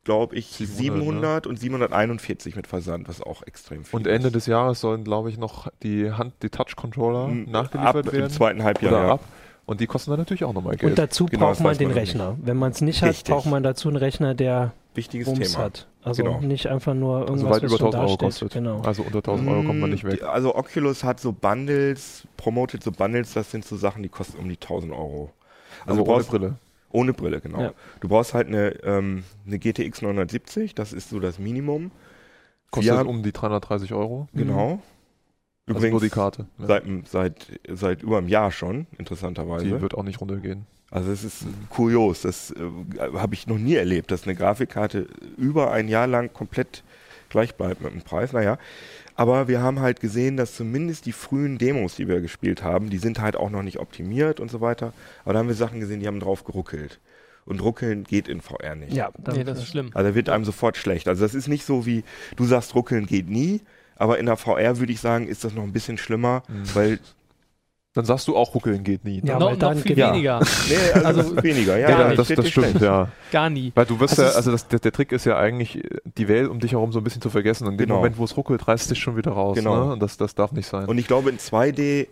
glaube 0.04 0.36
ich, 0.36 0.46
700, 0.48 0.76
700, 0.76 1.46
und 1.46 1.58
741 1.58 2.56
mit 2.56 2.66
Versand, 2.66 3.08
was 3.08 3.20
auch 3.22 3.42
extrem 3.42 3.84
viel 3.84 3.96
Und 3.96 4.06
Ende 4.06 4.30
des 4.30 4.46
Jahres 4.46 4.80
sollen, 4.80 5.02
glaube 5.04 5.30
ich, 5.30 5.38
noch 5.38 5.68
die 5.82 6.12
Hand, 6.12 6.34
die 6.42 6.50
Touch-Controller 6.50 7.30
ist. 7.32 7.48
nachgeliefert 7.48 8.06
ab 8.08 8.12
werden. 8.12 8.24
Im 8.26 8.30
zweiten 8.30 8.62
Halbjahr, 8.62 8.92
oder 8.92 9.02
ja. 9.06 9.12
ab. 9.14 9.20
Und 9.66 9.80
die 9.80 9.86
kosten 9.86 10.10
dann 10.10 10.20
natürlich 10.20 10.44
auch 10.44 10.52
nochmal 10.52 10.74
Und 10.74 10.80
Geld. 10.80 10.98
dazu 10.98 11.24
Genau, 11.24 11.46
braucht 11.46 11.60
man 11.60 11.76
den 11.78 11.88
man 11.88 11.96
Rechner. 11.96 12.36
Wenn 12.42 12.58
man 12.58 12.70
es 12.72 12.82
nicht 12.82 13.00
hat, 13.00 13.08
Richtig. 13.10 13.32
braucht 13.34 13.46
man 13.46 13.62
dazu 13.62 13.88
einen 13.88 13.96
Rechner, 13.96 14.34
der 14.34 14.72
Wichtiges 14.94 15.26
Bums 15.26 15.52
Thema. 15.52 15.64
hat. 15.64 15.86
Also 16.02 16.22
Genau. 16.22 16.40
nicht 16.40 16.66
einfach 16.66 16.92
nur 16.92 17.20
irgendwas, 17.20 17.44
also 17.44 17.50
weit 17.50 17.62
was 17.62 17.70
über 17.70 17.78
schon 17.78 17.86
1000 17.94 18.08
Euro 18.10 18.16
kostet. 18.18 18.52
Genau. 18.52 18.80
Also 18.82 19.02
unter 19.04 19.18
1000 19.22 19.48
Euro 19.48 19.62
kommt 19.62 19.80
man 19.80 19.88
nicht 19.90 20.04
Mm, 20.04 20.08
weg. 20.08 20.22
Also 20.22 20.54
Oculus 20.54 21.02
hat 21.02 21.18
so 21.18 21.32
Bundles, 21.32 22.28
promotet 22.36 22.82
so 22.82 22.92
Bundles, 22.92 23.32
das 23.32 23.50
sind 23.50 23.64
so 23.64 23.76
Sachen, 23.76 24.02
die 24.02 24.10
kosten 24.10 24.38
um 24.38 24.48
die 24.50 24.58
1000 24.60 24.92
Euro. 24.92 25.30
Also 25.86 26.02
Also 26.02 26.04
brauchst, 26.04 26.28
Brille. 26.30 26.56
Ohne 26.94 27.12
Brille, 27.12 27.40
genau. 27.40 27.60
Ja. 27.60 27.72
Du 27.98 28.08
brauchst 28.08 28.34
halt 28.34 28.46
eine, 28.46 28.70
ähm, 28.84 29.24
eine 29.44 29.58
GTX 29.58 30.02
970, 30.02 30.76
das 30.76 30.92
ist 30.92 31.10
so 31.10 31.18
das 31.18 31.40
Minimum. 31.40 31.90
Kostet 32.70 32.94
Wir 32.94 33.06
um 33.06 33.24
die 33.24 33.32
330 33.32 33.92
Euro. 33.92 34.28
Genau. 34.32 34.80
Also 35.66 35.88
nur 35.88 36.00
die 36.00 36.08
Karte. 36.08 36.46
Ja. 36.58 36.66
seit, 36.66 36.84
seit, 37.08 37.60
seit 37.68 38.02
über 38.04 38.18
einem 38.18 38.28
Jahr 38.28 38.52
schon, 38.52 38.86
interessanterweise. 38.96 39.66
Die 39.66 39.80
wird 39.80 39.94
auch 39.94 40.04
nicht 40.04 40.20
runtergehen. 40.20 40.66
Also 40.90 41.10
es 41.10 41.24
ist 41.24 41.46
kurios, 41.70 42.22
das 42.22 42.52
äh, 42.52 42.60
habe 43.14 43.34
ich 43.34 43.48
noch 43.48 43.58
nie 43.58 43.74
erlebt, 43.74 44.12
dass 44.12 44.22
eine 44.24 44.36
Grafikkarte 44.36 45.08
über 45.36 45.72
ein 45.72 45.88
Jahr 45.88 46.06
lang 46.06 46.32
komplett 46.32 46.84
gleich 47.28 47.56
bleibt 47.56 47.80
mit 47.80 47.92
dem 47.92 48.02
Preis. 48.02 48.32
Naja, 48.32 48.58
aber 49.16 49.48
wir 49.48 49.60
haben 49.62 49.80
halt 49.80 50.00
gesehen, 50.00 50.36
dass 50.36 50.54
zumindest 50.56 51.06
die 51.06 51.12
frühen 51.12 51.58
Demos, 51.58 51.96
die 51.96 52.08
wir 52.08 52.20
gespielt 52.20 52.62
haben, 52.62 52.90
die 52.90 52.98
sind 52.98 53.20
halt 53.20 53.36
auch 53.36 53.50
noch 53.50 53.62
nicht 53.62 53.78
optimiert 53.78 54.40
und 54.40 54.50
so 54.50 54.60
weiter. 54.60 54.92
Aber 55.24 55.32
da 55.34 55.38
haben 55.40 55.48
wir 55.48 55.54
Sachen 55.54 55.80
gesehen, 55.80 56.00
die 56.00 56.06
haben 56.06 56.20
drauf 56.20 56.44
geruckelt. 56.44 57.00
Und 57.46 57.62
ruckeln 57.62 58.04
geht 58.04 58.26
in 58.26 58.40
VR 58.40 58.74
nicht. 58.74 58.94
Ja, 58.94 59.10
Nee, 59.32 59.44
das 59.44 59.58
ist 59.58 59.68
schlimm. 59.68 59.90
Also 59.94 60.08
da 60.10 60.14
wird 60.14 60.28
einem 60.30 60.44
sofort 60.46 60.76
schlecht. 60.78 61.08
Also 61.08 61.22
das 61.22 61.34
ist 61.34 61.46
nicht 61.46 61.66
so 61.66 61.84
wie, 61.84 62.02
du 62.36 62.44
sagst, 62.46 62.74
ruckeln 62.74 63.04
geht 63.06 63.28
nie, 63.28 63.60
aber 63.96 64.18
in 64.18 64.26
der 64.26 64.36
VR 64.36 64.78
würde 64.78 64.92
ich 64.92 65.00
sagen, 65.00 65.28
ist 65.28 65.44
das 65.44 65.52
noch 65.54 65.62
ein 65.62 65.72
bisschen 65.72 65.98
schlimmer, 65.98 66.42
Mhm. 66.48 66.74
weil, 66.74 66.98
Dann 67.94 68.04
sagst 68.04 68.26
du 68.28 68.36
auch, 68.36 68.54
ruckeln 68.54 68.82
geht 68.82 69.04
nie. 69.04 69.22
ne? 69.22 69.28
Ja, 69.28 69.38
noch, 69.38 69.50
weil 69.52 69.56
dann 69.56 69.76
noch 69.76 69.82
viel 69.84 69.94
geht- 69.94 70.04
weniger. 70.12 70.40
nee, 70.68 70.74
also, 70.94 71.06
Also, 71.06 71.22
das 71.22 71.30
ist 71.32 71.42
weniger. 71.44 71.78
Ja, 71.78 71.88
gar 71.88 72.00
ja, 72.00 72.08
nicht. 72.08 72.18
das, 72.18 72.28
das 72.28 72.48
stimmt, 72.50 72.80
ja. 72.80 73.08
Gar 73.30 73.50
nie. 73.50 73.70
Weil 73.74 73.86
du 73.86 74.00
wirst 74.00 74.12
Also 74.18 74.22
ja, 74.22 74.28
es- 74.30 74.36
also 74.36 74.50
das, 74.50 74.66
der, 74.68 74.80
der 74.80 74.90
Trick 74.92 75.12
ist 75.12 75.24
ja 75.26 75.36
eigentlich, 75.38 75.80
die 76.18 76.26
Welt 76.28 76.48
um 76.50 76.58
dich 76.58 76.72
herum 76.72 76.90
so 76.92 76.98
ein 76.98 77.04
bisschen 77.04 77.22
zu 77.22 77.30
vergessen. 77.30 77.66
Und 77.66 77.74
in 77.74 77.78
dem 77.78 77.86
Genau. 77.86 77.96
Moment, 77.98 78.18
wo 78.18 78.24
es 78.24 78.36
ruckelt, 78.36 78.66
reißt 78.66 78.90
dich 78.90 78.98
schon 78.98 79.16
wieder 79.16 79.30
raus. 79.30 79.56
Genau. 79.56 79.86
Ne? 79.86 79.92
Und 79.92 80.02
das, 80.02 80.16
das 80.16 80.34
darf 80.34 80.50
nicht 80.52 80.66
sein. 80.66 80.86
Und 80.86 80.98
ich 80.98 81.06
glaube, 81.06 81.30
in 81.30 81.38
2D 81.38 82.08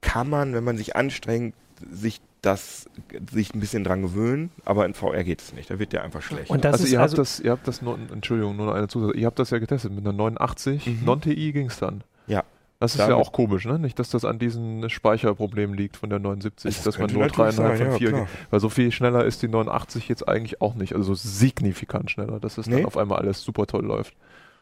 kann 0.00 0.28
man, 0.28 0.54
wenn 0.54 0.64
man 0.64 0.76
sich 0.76 0.96
anstrengt, 0.96 1.54
sich 1.90 2.20
das 2.40 2.86
sich 3.32 3.54
ein 3.54 3.60
bisschen 3.60 3.84
dran 3.84 4.02
gewöhnen, 4.02 4.50
aber 4.64 4.84
in 4.86 4.94
VR 4.94 5.22
geht 5.22 5.40
es 5.40 5.52
nicht. 5.52 5.70
Da 5.70 5.78
wird 5.78 5.92
der 5.92 6.02
einfach 6.02 6.22
schlecht. 6.22 6.50
Und 6.50 6.64
das 6.64 6.72
also 6.72 6.84
ist 6.86 6.90
ihr 6.92 6.98
habt 6.98 7.10
also, 7.10 7.16
das, 7.22 7.38
ihr 7.38 7.52
habt 7.52 7.68
das, 7.68 7.80
nur, 7.82 7.96
Entschuldigung, 8.12 8.56
nur 8.56 8.66
noch 8.66 8.74
eine 8.74 8.88
Zusatz, 8.88 9.14
ihr 9.14 9.26
habt 9.26 9.38
das 9.38 9.50
ja 9.50 9.58
getestet 9.58 9.92
mit 9.92 10.04
einer 10.04 10.12
89 10.12 10.86
Mhm. 10.88 11.04
Non-TI 11.04 11.52
ging 11.52 11.66
es 11.68 11.78
dann. 11.78 12.02
Ja. 12.26 12.42
Das 12.82 12.96
ist 12.96 12.98
ja 13.08 13.14
auch 13.14 13.32
komisch, 13.32 13.64
ne? 13.64 13.78
Nicht, 13.78 13.98
dass 13.98 14.10
das 14.10 14.24
an 14.24 14.38
diesen 14.38 14.90
Speicherproblemen 14.90 15.76
liegt 15.76 15.96
von 15.96 16.10
der 16.10 16.18
79, 16.18 16.74
Das 16.74 16.84
dass 16.84 16.98
man 16.98 17.12
nur 17.12 17.28
dreieinhalb 17.28 17.78
von 17.78 17.86
ja, 17.86 17.92
vier, 17.92 18.08
klar. 18.10 18.26
weil 18.50 18.60
so 18.60 18.68
viel 18.68 18.90
schneller 18.90 19.24
ist 19.24 19.40
die 19.42 19.48
89 19.48 20.08
jetzt 20.08 20.26
eigentlich 20.28 20.60
auch 20.60 20.74
nicht, 20.74 20.94
also 20.94 21.14
so 21.14 21.28
signifikant 21.28 22.10
schneller, 22.10 22.40
dass 22.40 22.58
es 22.58 22.66
Nee? 22.66 22.76
dann 22.78 22.86
auf 22.86 22.96
einmal 22.96 23.18
alles 23.18 23.42
super 23.42 23.66
toll 23.66 23.84
läuft. 23.84 24.14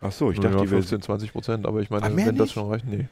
Ach 0.03 0.13
so, 0.13 0.31
ich 0.31 0.37
Nur 0.37 0.45
dachte, 0.45 0.57
ja, 0.59 0.63
die 0.65 0.71
will 0.71 0.79
15, 0.79 1.03
20 1.03 1.33
Prozent, 1.33 1.67
aber 1.67 1.81
ich 1.81 1.89
meine, 1.91 2.15
wenn 2.15 2.37
das 2.37 2.47
nicht? 2.47 2.53
schon 2.53 2.71
reicht, 2.71 2.87
nee. 2.87 3.09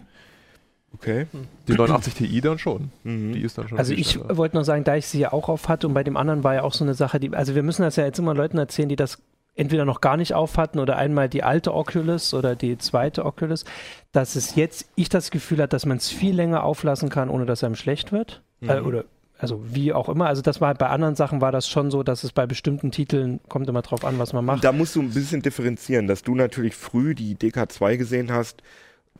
Okay. 0.94 1.26
Die 1.68 1.72
89 1.72 2.14
Ti 2.14 2.40
dann 2.40 2.58
schon. 2.58 2.90
Mhm. 3.04 3.32
Die 3.32 3.42
ist 3.42 3.58
dann 3.58 3.68
schon 3.68 3.78
also 3.78 3.92
ich 3.92 4.18
wollte 4.28 4.56
noch 4.56 4.64
sagen, 4.64 4.84
da 4.84 4.96
ich 4.96 5.06
sie 5.06 5.20
ja 5.20 5.32
auch 5.32 5.48
auf 5.48 5.68
hatte 5.68 5.86
und 5.86 5.94
bei 5.94 6.02
dem 6.04 6.16
anderen 6.16 6.44
war 6.44 6.54
ja 6.54 6.62
auch 6.62 6.72
so 6.72 6.84
eine 6.84 6.94
Sache, 6.94 7.20
die, 7.20 7.34
also 7.34 7.54
wir 7.54 7.62
müssen 7.62 7.82
das 7.82 7.96
ja 7.96 8.04
jetzt 8.04 8.18
immer 8.18 8.34
Leuten 8.34 8.58
erzählen, 8.58 8.88
die 8.88 8.96
das 8.96 9.18
entweder 9.58 9.84
noch 9.84 10.00
gar 10.00 10.16
nicht 10.16 10.34
auf 10.34 10.56
hatten 10.56 10.78
oder 10.78 10.96
einmal 10.96 11.28
die 11.28 11.42
alte 11.42 11.74
Oculus 11.74 12.32
oder 12.32 12.56
die 12.56 12.78
zweite 12.78 13.26
Oculus, 13.26 13.64
dass 14.12 14.36
es 14.36 14.54
jetzt 14.54 14.88
ich 14.94 15.08
das 15.08 15.30
Gefühl 15.30 15.60
hat, 15.62 15.72
dass 15.72 15.84
man 15.84 15.98
es 15.98 16.08
viel 16.08 16.34
länger 16.34 16.62
auflassen 16.64 17.08
kann, 17.10 17.28
ohne 17.28 17.44
dass 17.44 17.62
einem 17.64 17.74
schlecht 17.74 18.12
wird. 18.12 18.42
Äh, 18.62 18.80
Mhm. 18.80 18.86
oder 18.86 19.04
also 19.40 19.62
wie 19.72 19.92
auch 19.92 20.08
immer. 20.08 20.26
Also 20.26 20.42
das 20.42 20.60
war 20.60 20.74
bei 20.74 20.88
anderen 20.88 21.14
Sachen 21.14 21.40
war 21.40 21.52
das 21.52 21.68
schon 21.68 21.92
so, 21.92 22.02
dass 22.02 22.24
es 22.24 22.32
bei 22.32 22.44
bestimmten 22.46 22.90
Titeln 22.90 23.38
kommt 23.48 23.68
immer 23.68 23.82
drauf 23.82 24.04
an, 24.04 24.18
was 24.18 24.32
man 24.32 24.44
macht. 24.44 24.64
Da 24.64 24.72
musst 24.72 24.96
du 24.96 25.00
ein 25.02 25.10
bisschen 25.10 25.42
differenzieren, 25.42 26.08
dass 26.08 26.22
du 26.22 26.34
natürlich 26.34 26.74
früh 26.74 27.14
die 27.14 27.36
DK2 27.36 27.96
gesehen 27.98 28.32
hast, 28.32 28.62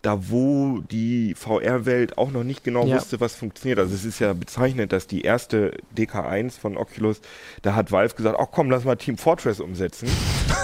da 0.03 0.31
wo 0.31 0.81
die 0.91 1.35
VR-Welt 1.37 2.19
auch 2.19 2.31
noch 2.31 2.45
nicht 2.45 2.63
genau 2.65 2.87
Ja. 2.87 2.97
wusste, 2.97 3.21
was 3.21 3.35
funktioniert. 3.35 3.79
Also 3.79 3.95
es 3.95 4.05
ist 4.05 4.19
ja 4.21 4.33
bezeichnend, 4.33 4.93
dass 4.93 5.07
die 5.07 5.23
erste 5.23 5.73
DK1 5.97 6.59
von 6.59 6.77
Oculus, 6.77 7.21
da 7.63 7.75
hat 7.75 7.91
Valve 7.91 8.15
gesagt, 8.15 8.37
ach 8.41 8.47
komm, 8.53 8.71
lass 8.71 8.85
mal 8.85 8.97
Team 8.97 9.17
Fortress 9.19 9.61
umsetzen. 9.61 10.09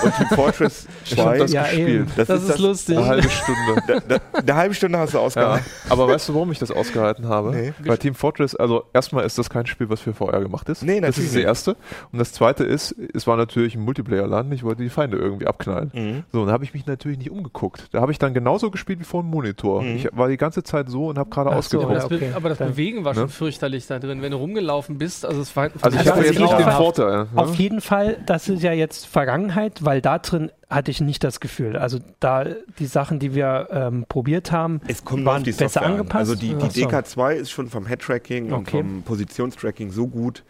Und 0.03 0.15
Team 0.17 0.27
Fortress 0.35 0.87
Ich 1.05 1.13
hab 1.19 1.25
2, 1.35 1.39
das 1.39 1.53
Ja, 1.53 1.63
gespielt. 1.65 2.09
das, 2.17 2.29
Das 2.29 2.43
ist 2.43 2.49
ist 2.51 2.59
lustig. 2.59 2.97
Eine 2.99 3.07
halbe 3.07 3.29
Stunde. 3.31 3.83
Da, 3.87 4.01
da, 4.01 4.39
eine 4.39 4.55
halbe 4.55 4.75
Stunde 4.75 4.99
hast 4.99 5.15
du 5.15 5.19
Ja, 5.19 5.25
ausgehalten. 5.25 5.67
aber 5.89 6.09
weißt 6.09 6.29
du, 6.29 6.35
warum 6.35 6.53
ich 6.53 6.59
das 6.59 6.71
ausgehalten 6.71 7.27
habe? 7.29 7.51
Nee. 7.51 7.73
Weil 7.85 7.99
Team 7.99 8.15
Fortress, 8.15 8.55
also 8.55 8.85
erstmal 8.93 9.25
ist 9.25 9.37
das 9.39 9.51
kein 9.51 9.67
Spiel, 9.67 9.89
was 9.91 10.01
für 10.01 10.15
VR 10.15 10.41
gemacht 10.41 10.69
ist. 10.69 10.83
Nee, 10.83 11.01
das 11.01 11.17
natürlich 11.17 11.31
ist 11.31 11.37
das 11.37 11.43
erste. 11.45 11.77
Und 12.13 12.19
das 12.19 12.33
zweite 12.33 12.65
ist, 12.65 12.95
es 13.15 13.27
war 13.27 13.37
natürlich 13.37 13.75
ein 13.75 13.83
Multiplayer-Land, 13.83 14.53
ich 14.55 14.63
wollte 14.63 14.83
die 14.83 14.91
Feinde 14.91 15.17
irgendwie 15.17 15.47
abknallen. 15.47 15.91
Mhm. 15.93 16.25
So, 16.33 16.43
und 16.43 16.47
da 16.47 16.53
habe 16.53 16.65
ich 16.65 16.73
mich 16.73 16.87
natürlich 16.87 17.19
nicht 17.19 17.31
umgeguckt. 17.31 17.89
Da 17.93 18.01
habe 18.01 18.13
ich 18.13 18.19
dann 18.19 18.33
genauso 18.35 18.71
gespielt 18.71 19.01
wie 19.01 19.05
vor 19.05 19.24
dem 19.25 19.31
Monitor. 19.31 19.83
Mhm. 19.83 19.97
Ich 19.97 20.09
war 20.13 20.29
die 20.29 20.37
ganze 20.37 20.63
Zeit 20.63 20.89
so 20.89 21.07
und 21.09 21.19
habe 21.19 21.31
gerade 21.31 21.49
so, 21.49 21.51
Aber 21.51 21.59
ausgeguckt. 21.59 21.93
das, 21.95 22.11
Ja, 22.11 22.17
okay. 22.17 22.31
aber 22.35 22.49
das 22.51 22.59
Bewegen 22.59 23.05
war 23.05 23.15
Ne? 23.15 23.21
schon 23.21 23.29
fürchterlich 23.29 23.87
da 23.87 23.99
drin, 23.99 24.23
wenn 24.23 24.31
du 24.33 24.37
rumgelaufen 24.39 24.99
bist. 24.99 25.25
Also, 25.27 25.41
es 25.43 25.55
war 25.57 25.65
Also 25.65 25.77
ich 25.77 25.85
Also 25.85 25.99
habe 26.11 26.11
auf 26.21 26.25
jetzt 26.27 26.33
jeden 26.35 26.45
nicht 26.45 26.59
den 26.59 26.65
Fall- 26.65 26.77
Vorteil. 26.77 27.17
Ne? 27.25 27.29
Auf 27.35 27.55
jeden 27.57 27.81
Fall, 27.81 28.17
das 28.27 28.49
ist 28.49 28.63
ja 28.63 28.73
jetzt 28.73 29.07
Vergangenheit, 29.07 29.85
weil 29.85 30.01
da 30.01 30.19
drin 30.19 30.51
hatte 30.71 30.91
ich 30.91 31.01
nicht 31.01 31.23
das 31.25 31.41
Gefühl. 31.41 31.77
Also 31.77 31.99
da 32.21 32.45
die 32.79 32.87
Sachen, 32.87 33.19
die 33.19 33.35
wir 33.35 33.69
ähm, 33.71 34.07
probiert 34.09 34.51
haben, 34.53 34.81
Es 34.89 35.05
kommt 35.05 35.25
waren 35.25 35.39
auf 35.39 35.43
die 35.45 35.51
besser 35.53 35.69
Software 35.69 35.83
an. 35.87 35.93
angepasst. 35.93 36.17
Also 36.31 36.35
die, 36.35 36.55
die 36.55 36.81
so. 36.81 36.89
DK2 36.89 37.35
ist 37.35 37.51
schon 37.51 37.69
vom 37.69 37.87
Head-Tracking 37.87 38.47
und 38.53 38.61
Okay. 38.67 38.79
vom 38.79 39.03
Positionstracking 39.03 39.91
so 39.91 40.09
gut, 40.09 40.43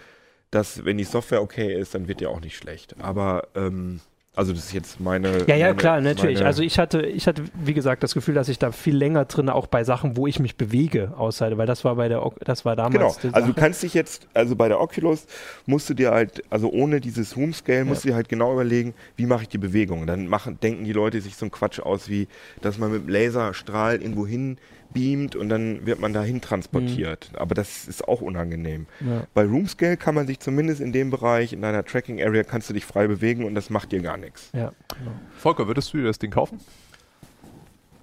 dass 0.50 0.84
wenn 0.84 0.96
die 0.98 1.04
Software 1.04 1.42
okay 1.42 1.74
ist, 1.78 1.94
dann 1.94 2.08
wird 2.08 2.20
die 2.20 2.26
auch 2.26 2.40
nicht 2.40 2.56
schlecht. 2.56 2.94
Aber 3.00 3.48
ähm, 3.54 4.00
also 4.36 4.52
das 4.52 4.64
ist 4.64 4.72
jetzt 4.72 5.00
meine. 5.00 5.46
Ja, 5.46 5.54
ja, 5.54 5.66
meine, 5.66 5.76
klar, 5.76 6.00
natürlich. 6.00 6.44
Also 6.44 6.62
ich 6.62 6.78
hatte, 6.78 7.02
ich 7.02 7.28
hatte, 7.28 7.44
wie 7.54 7.72
gesagt, 7.72 8.02
das 8.02 8.14
Gefühl, 8.14 8.34
dass 8.34 8.48
ich 8.48 8.58
da 8.58 8.72
viel 8.72 8.96
länger 8.96 9.26
drin 9.26 9.48
auch 9.48 9.68
bei 9.68 9.84
Sachen, 9.84 10.16
wo 10.16 10.26
ich 10.26 10.40
mich 10.40 10.56
bewege, 10.56 11.12
aushalte, 11.16 11.56
weil 11.56 11.66
das 11.66 11.84
war 11.84 11.94
bei 11.94 12.08
der, 12.08 12.28
das 12.40 12.64
war 12.64 12.74
damals 12.74 13.20
Genau, 13.20 13.34
also 13.34 13.48
du 13.48 13.54
kannst 13.54 13.82
dich 13.84 13.94
jetzt, 13.94 14.26
also 14.34 14.56
bei 14.56 14.66
der 14.68 14.80
Oculus 14.80 15.26
musst 15.66 15.88
du 15.88 15.94
dir 15.94 16.10
halt, 16.10 16.42
also 16.50 16.70
ohne 16.70 17.00
dieses 17.00 17.30
Zoom 17.30 17.54
Scale, 17.54 17.84
musst 17.84 18.04
du 18.04 18.08
dir 18.08 18.14
halt 18.16 18.28
genau 18.28 18.52
überlegen, 18.52 18.94
wie 19.16 19.26
mache 19.26 19.42
ich 19.42 19.48
die 19.48 19.58
Bewegung. 19.58 20.06
Dann 20.06 20.26
machen, 20.26 20.58
denken 20.60 20.84
die 20.84 20.92
Leute 20.92 21.20
sich 21.20 21.36
so 21.36 21.44
einen 21.44 21.52
Quatsch 21.52 21.78
aus, 21.78 22.08
wie, 22.08 22.26
dass 22.60 22.78
man 22.78 22.90
mit 22.90 23.02
dem 23.02 23.08
Laserstrahl 23.08 24.02
irgendwo 24.02 24.26
hin 24.26 24.58
beamt 24.94 25.36
und 25.36 25.50
dann 25.50 25.84
wird 25.84 26.00
man 26.00 26.12
dahin 26.14 26.40
transportiert. 26.40 27.28
Aber 27.34 27.54
das 27.54 27.86
ist 27.86 28.08
auch 28.08 28.22
unangenehm. 28.22 28.86
ja. 29.00 29.24
Bei 29.34 29.42
Room 29.44 29.66
Scale 29.68 29.96
kann 29.98 30.14
man 30.14 30.26
sich 30.26 30.40
zumindest 30.40 30.80
in 30.80 30.92
dem 30.92 31.10
Bereich, 31.10 31.52
in 31.52 31.60
deiner 31.60 31.84
Tracking 31.84 32.22
Area, 32.22 32.42
kannst 32.44 32.70
du 32.70 32.72
dich 32.72 32.86
frei 32.86 33.06
bewegen 33.06 33.44
und 33.44 33.54
das 33.54 33.68
macht 33.68 33.92
dir 33.92 34.00
gar 34.00 34.16
nichts. 34.16 34.48
Ja, 34.54 34.72
genau. 34.98 35.10
Volker, 35.36 35.66
würdest 35.66 35.92
du 35.92 35.98
dir 35.98 36.04
das 36.04 36.18
Ding 36.18 36.30
kaufen? 36.30 36.58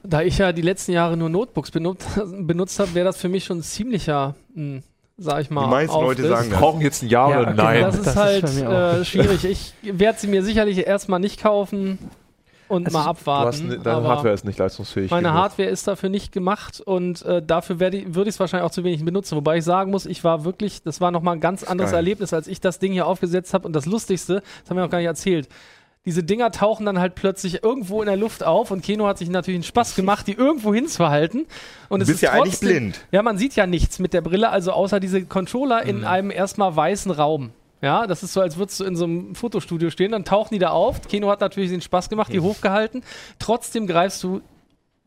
Da 0.04 0.22
ich 0.24 0.38
ja 0.39 0.52
die 0.52 0.62
letzten 0.64 0.92
Jahre 0.94 1.16
nur 1.16 1.30
Notebooks 1.30 1.72
benutzt, 1.72 2.08
benutzt 2.39 2.80
habe, 2.80 2.94
wäre 2.96 3.06
das 3.06 3.18
für 3.18 3.30
mich 3.30 3.44
schon 3.46 3.60
ein 3.60 3.64
ziemlicher, 3.64 4.36
hm, 4.56 4.82
sag 5.18 5.42
ich 5.42 5.52
mal, 5.52 5.66
Die 5.66 5.70
meisten 5.70 5.96
Leute 5.96 6.28
sagen 6.28 6.50
Wir 6.50 6.58
brauchen 6.58 6.82
jetzt 6.82 7.04
ein 7.04 7.10
Ja, 7.10 7.30
Ja, 7.30 7.39
oder 7.42 7.48
okay, 7.52 7.58
Nein. 7.58 7.82
Das 7.84 7.96
ist 7.96 8.06
Das 8.08 8.14
ist 8.16 8.66
halt 8.66 8.68
auch. 8.68 9.00
äh, 9.00 9.06
schwierig. 9.06 9.46
Ich 9.46 9.74
werde 9.84 10.20
sie 10.20 10.28
mir 10.28 10.44
sicherlich 10.44 10.86
erstmal 10.88 11.20
nicht 11.20 11.39
kaufen. 11.42 12.00
Und 12.72 12.86
Also 12.88 12.98
mal 12.98 13.06
abwarten. 13.06 13.48
hast, 13.48 13.64
ni- 13.64 13.78
deine 13.84 13.98
aber 13.98 14.08
Hardware 14.08 14.34
ist 14.34 14.46
nicht 14.46 14.58
leistungsfähig. 14.58 15.12
meine 15.12 15.28
genug. 15.28 15.38
Hardware 15.42 15.70
ist 15.70 15.88
dafür 15.88 16.10
nicht 16.10 16.32
gemacht 16.32 16.82
und 16.82 17.22
äh, 17.24 17.42
dafür 17.46 17.80
würde 17.80 17.98
ich 17.98 18.06
es 18.08 18.40
wahrscheinlich 18.40 18.66
auch 18.68 18.72
zu 18.74 18.84
wenig 18.84 19.06
benutzen. 19.06 19.36
Wobei 19.36 19.58
ich 19.58 19.64
sagen 19.64 19.92
muss, 19.92 20.06
ich 20.06 20.24
war 20.24 20.46
wirklich, 20.46 20.82
das 20.84 21.02
war 21.02 21.12
nochmal 21.12 21.36
ein 21.36 21.42
ganz 21.42 21.64
anderes 21.64 21.92
geil. 21.92 21.98
Erlebnis, 21.98 22.34
als 22.34 22.48
ich 22.48 22.60
das 22.62 22.80
Ding 22.80 22.94
hier 22.94 23.06
aufgesetzt 23.06 23.54
habe. 23.54 23.68
Und 23.68 23.74
das 23.76 23.86
Lustigste, 23.86 24.42
das 24.62 24.70
haben 24.70 24.78
wir 24.78 24.84
noch 24.84 24.90
gar 24.90 24.98
nicht 25.00 25.08
erzählt. 25.08 25.48
Diese 26.04 26.24
Dinger 26.24 26.52
tauchen 26.52 26.88
dann 26.88 26.98
halt 27.00 27.14
plötzlich 27.14 27.64
irgendwo 27.64 28.02
in 28.02 28.08
der 28.08 28.18
Luft 28.18 28.44
auf 28.44 28.72
und 28.72 28.82
Keno 28.84 29.06
hat 29.06 29.20
sich 29.20 29.30
natürlich 29.30 29.58
einen 29.58 29.64
Spaß 29.64 29.94
gemacht, 29.96 30.26
die 30.26 30.34
irgendwo 30.34 30.74
hinzuhalten. 30.74 31.46
Und 31.90 32.00
Du 32.00 32.04
es 32.04 32.08
bist 32.08 32.16
ist 32.16 32.22
ja 32.22 32.32
eigentlich 32.32 32.54
trotzdem- 32.56 32.70
blind. 32.70 33.06
Ja, 33.12 33.22
man 33.22 33.38
sieht 33.38 33.56
ja 33.56 33.68
nichts 33.68 34.00
mit 34.00 34.14
der 34.14 34.22
Brille, 34.22 34.50
also 34.50 34.72
außer 34.72 35.00
diese 35.00 35.24
Controller 35.26 35.84
Mhm. 35.84 35.90
in 35.90 36.04
einem 36.06 36.32
erstmal 36.32 36.76
weißen 36.76 37.12
Raum. 37.12 37.52
Ja, 37.82 38.06
das 38.08 38.22
ist 38.24 38.34
so, 38.34 38.42
als 38.42 38.58
würdest 38.58 38.80
du 38.80 38.84
in 38.84 38.96
so 38.96 39.06
einem 39.06 39.34
Fotostudio 39.36 39.90
stehen, 39.90 40.12
dann 40.12 40.24
tauchen 40.24 40.54
die 40.54 40.60
da 40.60 40.70
auf. 40.70 41.02
Keno 41.08 41.30
hat 41.30 41.42
natürlich 41.42 41.72
den 41.72 41.82
Spaß 41.82 42.10
gemacht, 42.10 42.32
die 42.32 42.40
Mhm. 42.40 42.44
hochgehalten. 42.44 43.04
Trotzdem 43.40 43.88
greifst 43.88 44.22
du 44.24 44.42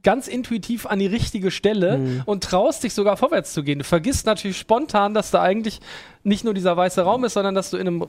ganz 0.02 0.28
intuitiv 0.28 0.84
an 0.84 0.98
die 0.98 1.06
richtige 1.06 1.50
Stelle 1.50 1.96
Mhm. 1.98 2.22
und 2.26 2.44
traust 2.44 2.84
dich 2.84 2.92
sogar 2.92 3.16
vorwärts 3.16 3.52
zu 3.54 3.62
gehen. 3.62 3.78
Du 3.78 3.84
vergisst 3.84 4.26
natürlich 4.26 4.58
spontan, 4.58 5.14
dass 5.14 5.30
da 5.30 5.40
eigentlich 5.40 5.80
nicht 6.24 6.44
nur 6.44 6.52
dieser 6.52 6.76
weiße 6.76 7.00
Raum 7.02 7.24
ist, 7.24 7.34
sondern 7.34 7.54
dass 7.54 7.70
du 7.70 7.78
in 7.78 7.86
einem 7.86 8.06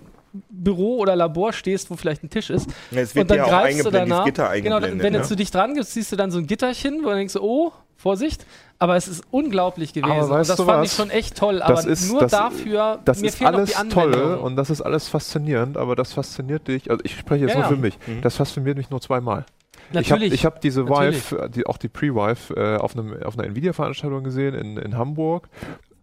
Büro 0.49 0.97
oder 0.97 1.15
Labor 1.15 1.53
stehst, 1.53 1.89
wo 1.89 1.95
vielleicht 1.95 2.23
ein 2.23 2.29
Tisch 2.29 2.49
ist. 2.49 2.69
Ja, 2.91 3.03
und 3.21 3.29
dann 3.31 3.37
ja 3.37 3.47
greifst 3.47 3.85
du 3.85 3.91
danach. 3.91 4.25
genau, 4.25 4.81
wenn 4.81 5.13
ne? 5.13 5.21
du 5.27 5.35
dich 5.35 5.51
dran 5.51 5.73
gibst, 5.75 5.93
siehst 5.93 6.11
du 6.11 6.17
dann 6.17 6.31
so 6.31 6.39
ein 6.39 6.47
Gitterchen, 6.47 7.01
wo 7.03 7.09
du 7.09 7.15
denkst, 7.15 7.35
oh, 7.37 7.71
Vorsicht. 7.95 8.45
Aber 8.77 8.95
es 8.97 9.07
ist 9.07 9.23
unglaublich 9.31 9.93
gewesen. 9.93 10.11
Aber 10.11 10.29
weißt 10.31 10.49
das 10.49 10.57
du 10.57 10.65
fand 10.65 10.81
was? 10.83 10.91
ich 10.91 10.97
schon 10.97 11.09
echt 11.09 11.37
toll. 11.37 11.59
Das 11.59 11.81
Aber 11.85 11.89
ist- 11.89 12.11
nur 12.11 12.19
das- 12.21 12.31
dafür, 12.31 12.99
Das 13.05 13.21
mir 13.21 13.27
ist 13.27 13.35
fehlt 13.37 13.51
noch 13.51 13.57
alles 13.59 13.69
die 13.71 13.75
Anwendung. 13.77 14.11
toll 14.21 14.33
und 14.35 14.55
das 14.57 14.69
ist 14.69 14.81
alles 14.81 15.07
faszinierend, 15.07 15.77
aber 15.77 15.95
das 15.95 16.11
fasziniert 16.13 16.67
dich. 16.67 16.89
Also 16.91 17.01
ich 17.05 17.17
spreche 17.17 17.45
jetzt 17.45 17.53
Ja, 17.55 17.61
nur 17.61 17.69
für 17.69 17.77
mich. 17.77 17.97
Mhm. 18.05 18.21
Das 18.21 18.35
fasziniert 18.35 18.77
mich 18.77 18.89
nur 18.89 18.99
zweimal. 19.01 19.45
Ich 19.91 20.11
habe 20.11 20.19
Natürlich. 20.19 20.33
ich 20.33 20.45
hab 20.45 20.59
diese. 20.61 20.87
Vive, 20.89 21.37
äh, 21.43 21.49
die, 21.49 21.65
auch 21.67 21.77
die 21.77 21.87
Pre-Vive, 21.87 22.53
äh, 22.55 22.77
auf, 22.77 22.97
einem, 22.97 23.21
auf 23.23 23.37
einer 23.37 23.47
Nvidia-Veranstaltung 23.47 24.23
gesehen 24.23 24.55
in, 24.55 24.77
in 24.77 24.97
Hamburg. 24.97 25.47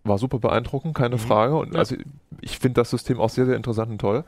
War 0.05 0.19
super 0.19 0.39
beeindruckend, 0.39 0.95
keine 0.95 1.19
Frage. 1.19 1.55
Und 1.57 1.75
Ja. 1.75 1.81
also 1.81 1.97
ich 2.41 2.59
finde 2.59 2.81
das 2.81 2.91
System 2.91 3.21
auch 3.21 3.29
sehr, 3.29 3.45
sehr 3.47 3.57
interessant 3.57 3.91
und 3.91 3.99
toll. 4.01 4.25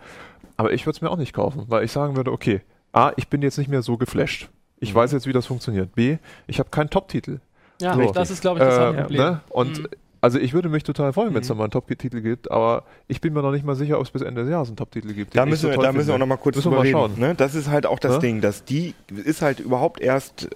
Aber 0.57 0.73
ich 0.73 0.87
würde 0.87 0.97
es 0.97 1.01
mir 1.03 1.11
auch 1.11 1.17
nicht 1.17 1.33
kaufen, 1.33 1.65
weil 1.69 1.85
ich 1.85 1.93
sagen 1.93 2.15
würde, 2.17 2.31
okay, 2.31 2.61
A, 2.93 3.13
ich 3.17 3.29
bin 3.29 3.43
jetzt 3.43 3.59
nicht 3.59 3.69
mehr 3.69 3.83
so 3.83 3.97
geflasht. 3.97 4.51
Ich 4.79 4.93
Mhm. 4.93 4.97
weiß 4.99 5.13
jetzt, 5.13 5.27
wie 5.27 5.33
das 5.33 5.47
funktioniert. 5.47 5.95
B, 5.95 6.19
ich 6.47 6.59
habe 6.59 6.69
keinen 6.71 6.91
Top-Titel. 6.91 7.39
Ja, 7.81 7.95
So. 7.95 8.13
das 8.13 8.31
ist, 8.31 8.41
glaube 8.41 8.61
ich, 8.61 8.65
das 8.67 8.77
Äh, 8.79 8.87
Hauptproblem. 8.87 9.21
ne? 9.21 9.41
Und 9.51 9.79
Mhm. 9.81 9.87
also 10.21 10.39
ich 10.39 10.55
würde 10.55 10.69
mich 10.69 10.83
total 10.85 11.13
freuen, 11.13 11.35
wenn 11.35 11.43
es 11.43 11.49
Mhm. 11.49 11.53
da 11.53 11.59
mal 11.59 11.65
einen 11.65 11.71
Top-Titel 11.73 12.21
gibt, 12.23 12.51
aber 12.51 12.85
ich 13.09 13.21
bin 13.21 13.33
mir 13.35 13.43
noch 13.43 13.51
nicht 13.53 13.65
mal 13.65 13.75
sicher, 13.75 13.99
ob 13.99 14.05
es 14.05 14.11
bis 14.11 14.23
Ende 14.23 14.43
des 14.43 14.51
Jahres 14.51 14.69
einen 14.69 14.77
Top-Titel 14.77 15.13
gibt. 15.13 15.37
Da 15.37 15.45
müssen, 15.45 15.63
so 15.63 15.69
wir, 15.71 15.77
da 15.77 15.93
müssen 15.93 16.07
wir 16.09 16.15
auch 16.15 16.17
finde. 16.17 16.19
noch 16.21 16.27
mal 16.27 16.37
kurz 16.37 16.61
drüber 16.61 16.83
reden. 16.83 16.93
schauen. 16.93 17.13
Ne? 17.19 17.35
Das 17.35 17.55
ist 17.55 17.69
halt 17.69 17.85
auch 17.87 17.99
das 17.99 18.13
Ja? 18.15 18.19
Ding, 18.21 18.41
dass 18.41 18.65
die 18.65 18.95
ist 19.25 19.43
halt 19.43 19.61
überhaupt 19.61 20.01
erst 20.01 20.49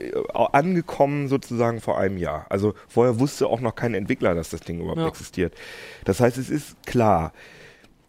äh, 0.00 0.12
angekommen 0.52 1.28
sozusagen 1.28 1.80
vor 1.80 1.98
einem 1.98 2.18
Jahr. 2.18 2.46
Also 2.48 2.74
vorher 2.88 3.18
wusste 3.20 3.46
auch 3.46 3.60
noch 3.60 3.74
kein 3.74 3.94
Entwickler, 3.94 4.34
dass 4.34 4.50
das 4.50 4.60
Ding 4.60 4.80
überhaupt 4.80 4.98
Ja. 5.00 5.08
existiert. 5.08 5.54
Das 6.04 6.20
heißt, 6.20 6.38
es 6.38 6.50
ist 6.50 6.76
klar. 6.86 7.32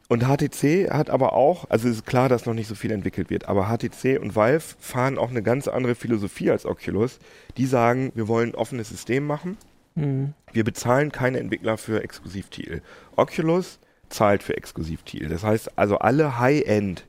Und 0.07 0.23
HTC 0.23 0.91
hat 0.91 1.09
aber 1.09 1.33
auch, 1.33 1.69
also 1.69 1.87
es 1.89 1.95
ist 1.95 2.05
klar, 2.05 2.29
dass 2.29 2.45
noch 2.45 2.53
nicht 2.53 2.67
so 2.67 2.75
viel 2.75 2.91
entwickelt 2.91 3.31
wird, 3.31 3.47
aber 3.49 3.65
HTC 3.75 4.19
und 4.21 4.35
Valve 4.35 4.63
fahren 4.79 5.17
auch 5.17 5.31
eine 5.31 5.41
ganz 5.41 5.67
andere 5.67 5.95
Philosophie 5.95 6.51
als 6.51 6.65
Oculus. 6.67 7.17
Die 7.57 7.65
sagen, 7.65 8.11
wir 8.13 8.27
wollen 8.27 8.49
ein 8.51 8.55
offenes 8.55 8.89
System 8.89 9.25
machen. 9.25 9.57
Mhm. 9.95 10.33
Wir 10.53 10.63
bezahlen 10.63 11.11
keine 11.11 11.39
Entwickler 11.39 11.77
für 11.77 12.03
Exklusivtitel. 12.03 12.81
Oculus 13.15 13.79
zahlt 14.09 14.43
für 14.43 14.55
Exklusivtitel. 14.55 15.27
Das 15.27 15.43
heißt 15.43 15.75
also 15.77 15.97
alle 15.97 16.37
High-End 16.37 17.07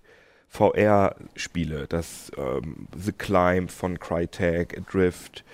VR-Spiele, 0.48 1.86
das 1.88 2.32
ähm, 2.38 2.88
The 2.96 3.12
Climb 3.12 3.70
von 3.70 3.98
Crytek, 4.00 4.78
Adrift, 4.78 5.44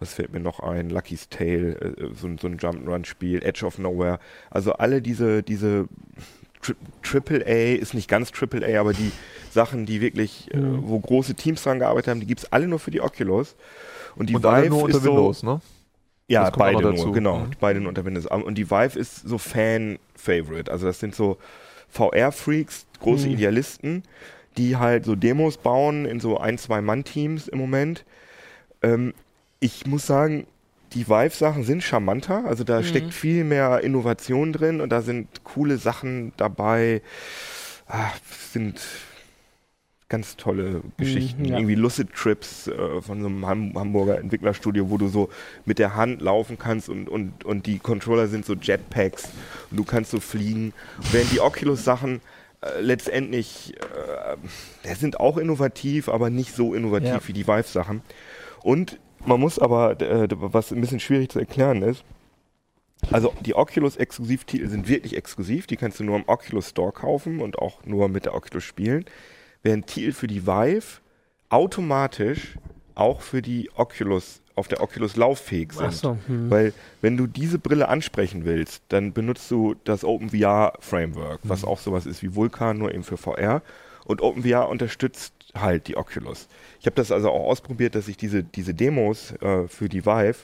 was 0.00 0.14
fällt 0.14 0.32
mir 0.32 0.40
noch 0.40 0.60
ein, 0.60 0.90
Lucky's 0.90 1.28
Tale, 1.28 1.72
äh, 1.76 2.14
so, 2.14 2.26
ein- 2.26 2.38
so 2.38 2.48
ein 2.48 2.58
Jump'n'Run-Spiel, 2.58 3.44
Edge 3.44 3.64
of 3.64 3.78
Nowhere, 3.78 4.18
also 4.50 4.72
alle 4.72 5.02
diese, 5.02 5.42
diese 5.42 5.86
Tri 6.62 6.74
Triple 7.02 7.44
A 7.46 7.74
ist 7.76 7.94
nicht 7.94 8.08
ganz 8.08 8.32
Triple 8.32 8.66
A, 8.66 8.80
aber 8.80 8.92
die 8.92 9.12
Sachen, 9.50 9.86
die 9.86 10.00
wirklich, 10.00 10.48
äh, 10.52 10.58
Mhm. 10.58 10.88
wo 10.88 10.98
große 11.00 11.34
Teams 11.34 11.62
dran 11.62 11.78
gearbeitet 11.78 12.08
haben, 12.10 12.20
die 12.20 12.26
gibt's 12.26 12.46
alle 12.52 12.68
nur 12.68 12.78
für 12.78 12.90
die 12.90 13.00
Oculus. 13.00 13.56
Und 14.16 14.28
die 14.30 14.34
Und 14.36 14.44
Vive 14.44 14.68
nur 14.68 14.82
unter 14.82 14.98
ist 14.98 15.04
so, 15.04 15.10
Windows, 15.10 15.42
ne? 15.42 15.60
ja, 16.28 16.50
beide 16.50 16.84
nur, 16.84 17.12
genau. 17.12 17.38
Mhm. 17.40 17.56
Beide 17.60 17.80
nur 17.80 17.88
unter 17.88 18.04
Windows. 18.04 18.26
Und 18.26 18.56
die 18.56 18.70
Vive 18.70 18.98
ist 18.98 19.26
so 19.28 19.38
Fan-Favorite. 19.38 20.70
Also 20.70 20.86
das 20.86 21.00
sind 21.00 21.14
so 21.14 21.38
VR-Freaks, 21.88 22.86
große 23.00 23.28
Mhm. 23.28 23.34
Idealisten, 23.34 24.02
die 24.56 24.76
halt 24.76 25.04
so 25.04 25.16
Demos 25.16 25.56
bauen 25.58 26.04
in 26.06 26.20
so 26.20 26.38
ein, 26.38 26.58
zwei 26.58 26.80
Mann-Teams 26.80 27.48
im 27.48 27.58
Moment. 27.58 28.04
Ähm, 28.82 29.14
ich 29.60 29.86
muss 29.86 30.06
sagen, 30.06 30.46
die 30.94 31.08
Vive-Sachen 31.08 31.62
sind 31.64 31.82
charmanter. 31.82 32.44
Also 32.46 32.64
da 32.64 32.80
Mhm. 32.80 32.84
steckt 32.84 33.14
viel 33.14 33.44
mehr 33.44 33.80
Innovation 33.82 34.52
drin 34.52 34.80
und 34.80 34.90
da 34.90 35.02
sind 35.02 35.44
coole 35.44 35.78
Sachen 35.78 36.32
dabei. 36.36 37.02
Ah, 37.86 38.10
sind 38.52 38.80
ganz 40.08 40.36
tolle 40.36 40.82
Geschichten. 40.96 41.44
ja. 41.44 41.56
Irgendwie 41.58 41.76
Lucid 41.76 42.12
Trips 42.14 42.66
äh, 42.66 43.00
von 43.00 43.20
so 43.22 43.28
einem 43.28 43.46
Ham 43.46 43.72
Hamburger 43.76 44.18
Entwicklerstudio, 44.18 44.90
wo 44.90 44.98
du 44.98 45.06
so 45.08 45.28
mit 45.64 45.78
der 45.78 45.94
Hand 45.94 46.20
laufen 46.20 46.58
kannst 46.58 46.88
und, 46.88 47.08
und, 47.08 47.44
und 47.44 47.66
die 47.66 47.78
Controller 47.78 48.26
sind 48.26 48.44
so 48.44 48.54
Jetpacks 48.54 49.28
und 49.70 49.76
du 49.76 49.84
kannst 49.84 50.10
so 50.10 50.18
fliegen. 50.18 50.72
Während 51.12 51.30
die 51.30 51.40
Oculus-Sachen 51.40 52.20
äh, 52.62 52.80
letztendlich, 52.80 53.74
äh, 54.84 54.94
sind 54.96 55.20
auch 55.20 55.36
innovativ, 55.38 56.08
aber 56.08 56.28
nicht 56.28 56.54
so 56.56 56.74
innovativ 56.74 57.08
Ja. 57.08 57.20
wie 57.28 57.32
die 57.32 57.46
Vive-Sachen. 57.46 58.02
Und 58.62 58.98
man 59.24 59.40
muss 59.40 59.58
aber, 59.58 60.00
äh, 60.00 60.28
was 60.30 60.72
ein 60.72 60.80
bisschen 60.80 61.00
schwierig 61.00 61.30
zu 61.30 61.38
erklären 61.38 61.82
ist, 61.82 62.04
also 63.10 63.32
die 63.40 63.54
Oculus-Exklusivtitel 63.54 64.68
sind 64.68 64.88
wirklich 64.88 65.16
exklusiv, 65.16 65.66
die 65.66 65.76
kannst 65.76 66.00
du 66.00 66.04
nur 66.04 66.16
im 66.16 66.24
Oculus 66.26 66.70
Store 66.70 66.92
kaufen 66.92 67.40
und 67.40 67.58
auch 67.58 67.84
nur 67.84 68.08
mit 68.08 68.26
der 68.26 68.34
Oculus 68.34 68.64
spielen, 68.64 69.04
während 69.62 69.86
Titel 69.86 70.12
für 70.12 70.26
die 70.26 70.46
Vive 70.46 71.00
automatisch 71.48 72.56
auch 72.94 73.22
für 73.22 73.40
die 73.42 73.70
Oculus 73.74 74.42
auf 74.54 74.68
der 74.68 74.82
Oculus 74.82 75.16
lauffähig 75.16 75.72
sind. 75.72 75.86
Ach 75.86 75.92
so, 75.92 76.18
hm. 76.26 76.50
Weil 76.50 76.74
wenn 77.00 77.16
du 77.16 77.26
diese 77.26 77.58
Brille 77.58 77.88
ansprechen 77.88 78.44
willst, 78.44 78.82
dann 78.88 79.12
benutzt 79.12 79.50
du 79.50 79.74
das 79.84 80.04
OpenVR 80.04 80.74
Framework, 80.80 81.40
was 81.44 81.64
auch 81.64 81.78
sowas 81.78 82.04
ist 82.04 82.22
wie 82.22 82.34
Vulkan, 82.34 82.76
nur 82.78 82.92
eben 82.92 83.02
für 83.02 83.16
VR. 83.16 83.62
Und 84.04 84.20
OpenVR 84.20 84.68
unterstützt 84.68 85.32
halt 85.54 85.88
die 85.88 85.96
Oculus. 85.96 86.48
Ich 86.80 86.86
habe 86.86 86.96
das 86.96 87.10
also 87.10 87.30
auch 87.30 87.48
ausprobiert, 87.48 87.94
dass 87.94 88.08
ich 88.08 88.16
diese, 88.16 88.42
diese 88.42 88.74
Demos 88.74 89.32
äh, 89.40 89.68
für 89.68 89.88
die 89.88 90.04
Vive, 90.06 90.36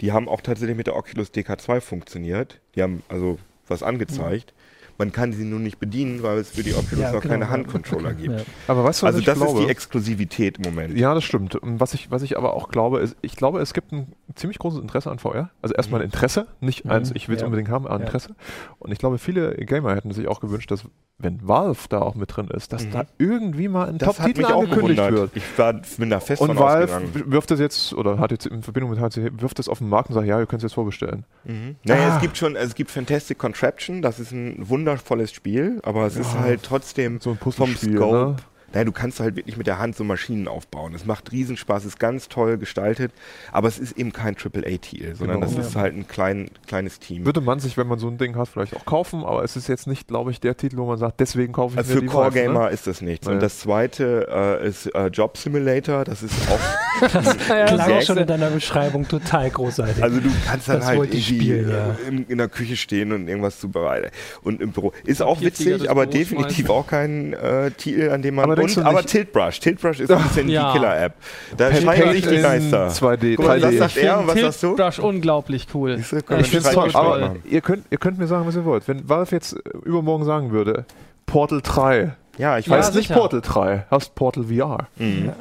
die 0.00 0.12
haben 0.12 0.28
auch 0.28 0.40
tatsächlich 0.40 0.76
mit 0.76 0.86
der 0.86 0.96
Oculus 0.96 1.32
DK2 1.32 1.80
funktioniert. 1.80 2.60
Die 2.74 2.82
haben 2.82 3.02
also 3.08 3.38
was 3.66 3.82
angezeigt. 3.82 4.52
Man 4.98 5.12
kann 5.12 5.32
sie 5.32 5.44
nur 5.44 5.60
nicht 5.60 5.78
bedienen, 5.78 6.22
weil 6.24 6.38
es 6.38 6.50
für 6.50 6.62
die 6.64 6.74
Oculus 6.74 6.98
Ja, 6.98 7.12
noch 7.12 7.20
genau, 7.20 7.32
keine 7.34 7.44
ja. 7.44 7.50
Handcontroller 7.50 8.14
gibt. 8.14 8.34
Ja. 8.40 8.44
Aber 8.66 8.82
weißt 8.84 9.00
du, 9.02 9.06
was 9.06 9.08
Also 9.14 9.18
ich 9.20 9.24
das 9.26 9.38
glaube? 9.38 9.60
ist 9.60 9.64
die 9.66 9.70
Exklusivität 9.70 10.58
im 10.58 10.64
Moment. 10.64 10.98
Ja, 10.98 11.14
das 11.14 11.22
stimmt. 11.24 11.54
Und 11.54 11.78
Was 11.80 11.94
ich, 11.94 12.10
was 12.10 12.22
ich 12.22 12.36
aber 12.36 12.54
auch 12.54 12.68
glaube, 12.68 12.98
ist, 13.00 13.16
ich 13.22 13.36
glaube, 13.36 13.60
es 13.60 13.74
gibt 13.74 13.92
ein 13.92 14.12
ziemlich 14.34 14.58
großes 14.58 14.80
Interesse 14.80 15.10
an 15.10 15.18
VR. 15.20 15.50
Also 15.62 15.74
erstmal 15.74 16.00
ein 16.00 16.06
Interesse, 16.06 16.48
nicht 16.60 16.84
Mhm. 16.84 16.90
eins, 16.90 17.10
ich 17.14 17.28
will 17.28 17.36
es 17.36 17.42
Ja. 17.42 17.46
unbedingt 17.46 17.68
haben, 17.70 17.86
aber 17.86 17.98
Ja. 18.00 18.04
Interesse. 18.06 18.34
Und 18.80 18.90
ich 18.92 18.98
glaube, 18.98 19.18
viele 19.18 19.54
Gamer 19.54 19.94
hätten 19.94 20.10
sich 20.12 20.26
auch 20.26 20.40
gewünscht, 20.40 20.70
dass, 20.70 20.82
wenn 21.18 21.46
Valve 21.46 21.78
da 21.88 22.00
auch 22.00 22.14
mit 22.16 22.36
drin 22.36 22.48
ist, 22.48 22.72
dass 22.72 22.84
Mhm. 22.84 22.90
da 22.90 23.04
irgendwie 23.18 23.68
mal 23.68 23.88
ein 23.88 23.98
Das 23.98 24.08
hat 24.08 24.16
Top-Titel 24.16 24.40
mich 24.42 24.50
auch 24.52 24.62
angekündigt 24.62 24.98
gewundert. 24.98 25.34
wird. 25.34 25.36
Ich 25.36 25.58
war, 25.58 25.74
bin 25.98 26.10
da 26.10 26.18
fest 26.20 26.42
Und 26.42 26.48
von 26.48 26.58
Valve 26.58 26.92
ausgegangen. 26.96 27.32
wirft 27.32 27.50
es 27.52 27.60
jetzt, 27.60 27.94
oder 27.94 28.18
hat 28.18 28.32
jetzt 28.32 28.46
in 28.46 28.62
Verbindung 28.64 28.90
mit 28.90 29.00
HC, 29.00 29.30
wirft 29.40 29.58
es 29.60 29.68
auf 29.68 29.78
den 29.78 29.88
Markt 29.88 30.08
und 30.10 30.14
sagt, 30.14 30.26
ja, 30.26 30.38
ihr 30.40 30.46
könnt 30.46 30.60
es 30.60 30.64
jetzt 30.64 30.74
vorbestellen. 30.74 31.24
Mhm. 31.44 31.76
Naja, 31.84 32.08
Ah. 32.10 32.16
es 32.16 32.20
gibt 32.22 32.36
schon, 32.36 32.56
es 32.56 32.74
gibt 32.74 32.90
Fantastic 32.90 33.38
Contraption, 33.38 34.02
das 34.02 34.18
ist 34.18 34.32
ein 34.32 34.68
wundervolles 34.88 35.32
Spiel, 35.32 35.80
aber 35.82 36.06
es 36.06 36.16
ist 36.16 36.32
Ja. 36.34 36.40
halt 36.40 36.62
trotzdem 36.62 37.20
So 37.20 37.30
ein 37.30 37.38
vom 37.38 37.76
Scope. 37.76 38.16
ne? 38.32 38.36
Naja, 38.72 38.84
du 38.84 38.92
kannst 38.92 39.20
halt 39.20 39.36
wirklich 39.36 39.56
mit 39.56 39.66
der 39.66 39.78
Hand 39.78 39.96
so 39.96 40.04
Maschinen 40.04 40.46
aufbauen. 40.48 40.94
Es 40.94 41.06
macht 41.06 41.32
Riesenspaß, 41.32 41.84
ist 41.84 41.98
ganz 41.98 42.28
toll 42.28 42.58
gestaltet, 42.58 43.12
aber 43.52 43.68
es 43.68 43.78
ist 43.78 43.96
eben 43.98 44.12
kein 44.12 44.36
AAA-Titel, 44.36 45.14
sondern 45.16 45.40
Genau. 45.40 45.52
das 45.54 45.66
ist 45.66 45.74
halt 45.76 45.94
ein 45.96 46.06
klein, 46.06 46.50
kleines 46.66 46.98
Team. 46.98 47.24
Würde 47.24 47.40
man 47.40 47.60
sich, 47.60 47.76
wenn 47.76 47.86
man 47.86 47.98
so 47.98 48.08
ein 48.08 48.18
Ding 48.18 48.36
hat, 48.36 48.48
vielleicht 48.48 48.76
auch 48.76 48.84
kaufen, 48.84 49.24
aber 49.24 49.42
es 49.44 49.56
ist 49.56 49.68
jetzt 49.68 49.86
nicht, 49.86 50.06
glaube 50.08 50.30
ich, 50.30 50.40
der 50.40 50.56
Titel, 50.56 50.76
wo 50.76 50.86
man 50.86 50.98
sagt, 50.98 51.20
deswegen 51.20 51.52
kaufe 51.52 51.74
ich 51.74 51.78
Also 51.78 51.90
mir 51.94 52.00
für 52.00 52.00
die 52.02 52.06
Core 52.08 52.34
Vive, 52.34 52.42
Gamer 52.44 52.64
Ne? 52.66 52.70
ist 52.70 52.86
das 52.86 53.00
nichts. 53.00 53.26
Naja. 53.26 53.36
Und 53.36 53.42
das 53.42 53.58
zweite 53.60 54.26
äh, 54.62 54.68
ist 54.68 54.86
äh, 54.94 55.06
Job 55.08 55.36
Simulator, 55.38 56.04
das 56.04 56.22
ist 56.22 56.34
auch 56.50 56.60
Ja, 57.48 57.66
Klang 57.66 57.92
auch 57.92 58.02
schon 58.02 58.18
in 58.18 58.26
deiner 58.26 58.50
Beschreibung 58.50 59.06
total 59.06 59.48
großartig. 59.50 60.02
Also 60.02 60.20
du 60.20 60.28
kannst 60.46 60.68
dann 60.68 60.78
Das 60.80 60.86
halt 60.88 60.98
irgendwie 60.98 61.20
spielen, 61.22 61.70
ja. 61.70 61.90
äh, 61.92 62.08
in, 62.08 62.26
in 62.26 62.38
der 62.38 62.48
Küche 62.48 62.76
stehen 62.76 63.12
und 63.12 63.28
irgendwas 63.28 63.60
zubereiten. 63.60 64.10
Und 64.42 64.60
im 64.60 64.72
Büro. 64.72 64.92
Ist 65.04 65.22
auch 65.22 65.40
witzig, 65.40 65.88
aber 65.90 66.06
Büro 66.06 66.18
definitiv 66.18 66.66
schmeißen. 66.66 66.70
auch 66.70 66.86
kein 66.86 67.32
äh, 67.34 67.70
Titel, 67.70 68.10
an 68.10 68.22
dem 68.22 68.34
man. 68.34 68.44
Aber 68.46 68.56
denkst 68.58 68.76
und, 68.76 68.82
du 68.84 68.88
aber 68.88 68.98
nicht- 68.98 69.08
Tiltbrush. 69.10 69.60
Tiltrush 69.60 70.00
ist 70.00 70.10
ein 70.10 70.22
bisschen 70.22 70.48
Ja. 70.48 70.72
die 70.72 70.78
Killer-App. 70.78 71.14
Da 71.56 71.72
scheiden 71.74 72.12
sich 72.12 72.26
die 72.26 72.36
Geister. 72.38 72.88
2D, 72.88 73.36
Guck 73.36 73.46
mal, 73.46 73.60
das 73.60 73.70
3D. 73.74 73.78
sagt 73.78 73.96
er 73.96 74.18
und 74.20 74.26
was 74.28 74.40
sagst 74.40 74.62
du? 74.62 74.76
Brush 74.76 74.98
unglaublich 74.98 75.66
cool. 75.74 75.90
Ja, 75.92 75.96
ich 75.96 76.06
finde 76.50 76.68
es 76.68 76.74
toll, 76.74 76.90
aber 76.94 77.36
ihr 77.44 77.60
könnt, 77.60 77.84
ihr 77.90 77.98
könnt 77.98 78.18
mir 78.18 78.26
sagen, 78.26 78.46
was 78.46 78.56
ihr 78.56 78.64
wollt. 78.64 78.86
Wenn 78.88 79.08
Valve 79.08 79.34
jetzt 79.34 79.56
übermorgen 79.84 80.24
sagen 80.24 80.50
würde, 80.50 80.84
Portal 81.26 81.60
3, 81.62 82.14
Ja, 82.38 82.56
ich 82.56 82.66
Ja, 82.66 82.72
weiß 82.76 82.86
heißt 82.86 82.94
nicht 82.94 83.08
sicher. 83.08 83.18
Portal 83.18 83.40
3, 83.40 83.84
heißt 83.90 84.14
Portal 84.14 84.44
VR. 84.44 84.86
Mhm. 84.96 85.32